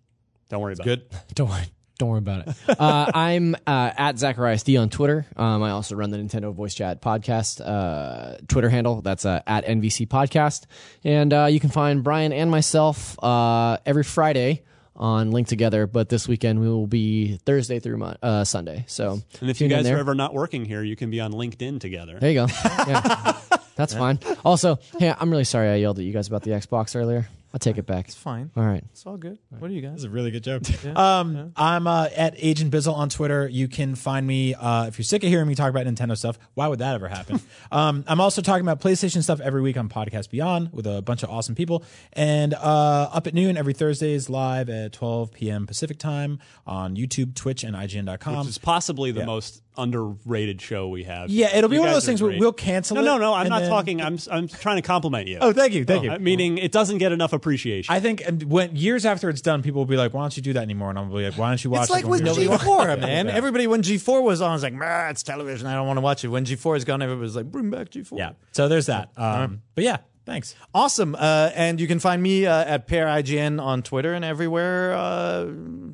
don't 0.49 0.61
worry 0.61 0.73
about 0.75 0.85
good. 0.85 1.01
it. 1.01 1.17
Don't 1.35 1.49
worry. 1.49 1.65
Don't 1.99 2.09
worry 2.09 2.19
about 2.19 2.49
it. 2.49 2.57
Uh, 2.81 3.11
I'm 3.15 3.55
uh, 3.67 3.91
at 3.97 4.19
Zacharias 4.19 4.63
D 4.63 4.77
on 4.79 4.89
Twitter. 4.89 5.27
Um, 5.37 5.63
I 5.63 5.71
also 5.71 5.95
run 5.95 6.11
the 6.11 6.17
Nintendo 6.17 6.53
Voice 6.55 6.75
Chat 6.75 7.03
podcast 7.03 7.61
uh, 7.61 8.39
Twitter 8.49 8.71
handle. 8.71 9.03
That's 9.03 9.27
uh, 9.27 9.43
at 9.47 9.67
NVC 9.67 10.09
Podcast. 10.09 10.65
And 11.05 11.33
uh, 11.33 11.47
you 11.51 11.61
can 11.61 11.69
find 11.69 12.03
Brian 12.03 12.33
and 12.33 12.51
myself 12.51 13.23
uh, 13.23 13.77
every 13.85 14.03
Friday 14.03 14.63
on 15.01 15.33
Link 15.33 15.49
Together. 15.49 15.89
But 15.89 16.09
this 16.09 16.29
weekend 16.29 16.61
we 16.61 16.69
will 16.69 16.87
be 16.87 17.39
Thursday 17.39 17.81
through 17.81 18.01
uh, 18.23 18.45
Sunday. 18.45 18.85
So 18.87 19.21
And 19.41 19.51
if 19.51 19.61
you 19.61 19.67
guys 19.67 19.89
are 19.89 19.99
ever 19.99 20.15
not 20.15 20.33
working 20.35 20.65
here, 20.65 20.85
you 20.85 20.95
can 20.95 21.11
be 21.11 21.21
on 21.21 21.33
LinkedIn 21.33 21.81
together. 21.81 22.19
there 22.21 22.31
you 22.31 22.47
go. 22.47 22.47
Yeah. 22.87 23.37
That's 23.77 23.95
fine. 23.95 24.19
Also, 24.45 24.79
hey, 24.99 25.13
I'm 25.19 25.31
really 25.31 25.45
sorry 25.45 25.71
I 25.71 25.77
yelled 25.77 25.99
at 25.99 26.05
you 26.05 26.13
guys 26.13 26.29
about 26.29 26.43
the 26.43 26.51
Xbox 26.51 26.95
earlier. 26.95 27.29
I'll 27.53 27.59
take 27.59 27.79
it 27.79 27.87
back. 27.87 28.07
It's 28.07 28.15
fine. 28.15 28.51
All 28.57 28.65
right. 28.65 28.85
It's 28.93 29.05
all 29.05 29.17
good. 29.17 29.39
What 29.59 29.69
do 29.69 29.75
you 29.75 29.81
guys? 29.81 29.93
That's 29.93 30.05
a 30.05 30.11
really 30.11 30.31
good 30.31 30.45
joke. 30.45 30.63
um, 30.97 31.53
I'm 31.57 31.87
uh, 31.87 32.09
at 32.17 32.35
Agent 32.37 32.73
Bizzle 32.73 32.95
on 32.95 33.09
Twitter. 33.09 33.49
You 33.49 33.67
can 33.67 33.97
find 33.97 34.25
me 34.25 34.55
uh, 34.55 34.87
if 34.87 34.99
you're 34.99 35.05
sick 35.05 35.25
of 35.25 35.29
hearing 35.29 35.49
me 35.49 35.57
talk 35.57 35.69
about 35.69 35.85
Nintendo 35.87 36.17
stuff. 36.17 36.39
Why 36.55 36.69
would 36.69 36.79
that 36.79 36.95
ever 36.95 37.09
happen? 37.09 37.41
um, 37.73 38.05
I'm 38.07 38.21
also 38.21 38.41
talking 38.41 38.63
about 38.63 38.81
PlayStation 38.81 39.23
stuff 39.23 39.41
every 39.41 39.63
week 39.63 39.77
on 39.77 39.89
Podcast 39.89 40.31
Beyond 40.31 40.73
with 40.73 40.87
a 40.87 41.03
bunch 41.03 41.25
of 41.25 41.31
awesome 41.31 41.57
people. 41.57 41.83
And 42.13 42.55
uh, 42.55 43.11
up 43.13 43.27
at 43.27 43.35
noon 43.35 43.57
every 43.57 43.73
Thursdays 43.73 44.31
live 44.31 44.71
at 44.71 44.93
12 44.93 45.33
p.m. 45.33 45.67
Pacific 45.67 45.99
time 45.99 46.39
on 46.67 46.95
YouTube, 46.95 47.35
Twitch, 47.35 47.65
and 47.65 47.75
IGN.com. 47.75 48.39
Which 48.39 48.49
is 48.49 48.59
possibly 48.59 49.11
the 49.11 49.27
most 49.27 49.63
underrated 49.81 50.61
show 50.61 50.89
we 50.89 51.05
have. 51.05 51.31
Yeah, 51.31 51.55
it'll 51.57 51.69
be 51.71 51.77
You 51.77 51.81
one 51.81 51.89
of 51.89 51.95
those 51.95 52.05
are 52.05 52.07
things 52.07 52.23
where 52.23 52.39
we'll 52.39 52.53
cancel 52.53 52.95
No, 52.97 53.01
it. 53.03 53.05
no, 53.05 53.19
no. 53.19 53.35
I'm 53.35 53.49
not 53.49 53.61
then- 53.63 53.71
talking. 53.71 54.01
I'm 54.03 54.19
I'm 54.31 54.47
trying 54.49 54.77
to 54.77 54.83
compliment 54.83 55.27
you. 55.29 55.39
Oh, 55.41 55.53
thank 55.53 55.73
you, 55.73 55.85
thank 55.85 56.05
you. 56.05 56.13
Uh, 56.13 56.19
meaning 56.19 56.59
it 56.59 56.73
doesn't 56.73 56.99
get 56.99 57.13
enough 57.13 57.33
appreciation. 57.33 57.93
I 57.95 58.01
think 58.01 58.23
and 58.27 58.43
when 58.45 58.77
years 58.77 59.05
after 59.07 59.29
it's 59.29 59.41
done, 59.41 59.63
people 59.63 59.81
will 59.81 59.87
be 59.87 59.97
like, 59.97 60.15
"Why 60.15 60.23
don't 60.23 60.37
you 60.37 60.43
do 60.43 60.53
that 60.55 60.63
anymore?" 60.63 60.91
And 60.91 60.99
I'll 60.99 61.07
be 61.07 61.25
like, 61.25 61.39
"Why 61.39 61.49
don't 61.49 61.63
you 61.65 61.71
watch?" 61.71 61.81
It? 61.81 61.83
It's 61.85 61.91
like 61.91 62.07
with 62.07 62.23
G4, 62.23 63.01
man. 63.01 63.29
Everybody, 63.29 63.67
when 63.67 63.83
G4 63.83 64.23
was 64.23 64.41
on, 64.41 64.53
was 64.53 64.63
like, 64.63 64.75
"Meh, 64.75 65.09
it's 65.11 65.23
television. 65.23 65.67
I 65.67 65.75
don't 65.75 65.87
want 65.87 65.97
to 65.97 66.03
watch 66.03 66.25
it. 66.25 66.29
When 66.29 66.45
G4 66.45 66.77
is 66.77 66.85
gone, 66.85 67.03
everybody's 67.03 67.37
like, 67.37 67.47
bring 67.51 67.71
back 67.71 67.91
G4. 67.91 68.19
Yeah. 68.19 68.31
So 68.53 68.69
there's 68.69 68.87
that. 68.87 69.11
Um, 69.17 69.63
But 69.75 69.85
yeah, 69.85 69.99
thanks. 70.25 70.55
Awesome. 70.75 71.15
Uh, 71.15 71.51
and 71.55 71.81
you 71.81 71.87
can 71.87 71.99
find 71.99 72.23
me 72.23 72.47
uh, 72.47 72.65
at 72.65 72.89
PeerIGN 72.89 73.63
on 73.63 73.83
Twitter 73.83 74.15
and 74.15 74.25
everywhere. 74.25 74.95
Uh, 74.95 75.47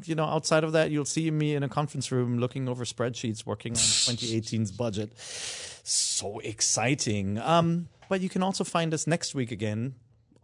you 0.05 0.15
know, 0.15 0.24
outside 0.24 0.65
of 0.65 0.73
that, 0.73 0.90
you'll 0.90 1.05
see 1.05 1.31
me 1.31 1.55
in 1.55 1.62
a 1.62 1.69
conference 1.69 2.12
room 2.12 2.39
looking 2.39 2.69
over 2.69 2.85
spreadsheets 2.85 3.47
working 3.47 3.73
on 3.73 3.77
2018's 3.78 4.73
budget. 4.73 5.12
So 5.19 6.39
exciting. 6.40 7.39
Um, 7.39 7.89
but 8.09 8.20
you 8.20 8.28
can 8.28 8.43
also 8.43 8.65
find 8.65 8.93
us 8.94 9.07
next 9.07 9.35
week 9.35 9.51
again 9.51 9.94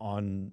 on 0.01 0.53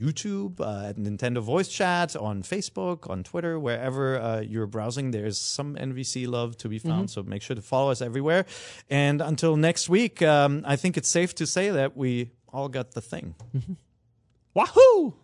YouTube, 0.00 0.60
uh, 0.60 0.88
at 0.88 0.96
Nintendo 0.96 1.40
Voice 1.40 1.68
Chat, 1.68 2.16
on 2.16 2.42
Facebook, 2.42 3.08
on 3.08 3.22
Twitter, 3.22 3.58
wherever 3.58 4.18
uh, 4.18 4.40
you're 4.40 4.66
browsing. 4.66 5.12
There's 5.12 5.38
some 5.38 5.76
NVC 5.76 6.26
love 6.26 6.56
to 6.58 6.68
be 6.68 6.78
found, 6.78 7.10
so 7.10 7.22
make 7.22 7.42
sure 7.42 7.54
to 7.54 7.62
follow 7.62 7.90
us 7.90 8.02
everywhere. 8.02 8.44
And 8.90 9.20
until 9.20 9.56
next 9.56 9.88
week, 9.88 10.20
um, 10.22 10.62
I 10.66 10.76
think 10.76 10.96
it's 10.96 11.08
safe 11.08 11.34
to 11.36 11.46
say 11.46 11.70
that 11.70 11.96
we 11.96 12.30
all 12.52 12.68
got 12.68 12.92
the 12.92 13.00
thing. 13.00 13.34
Mm-hmm. 13.56 13.72
Wahoo! 14.54 15.14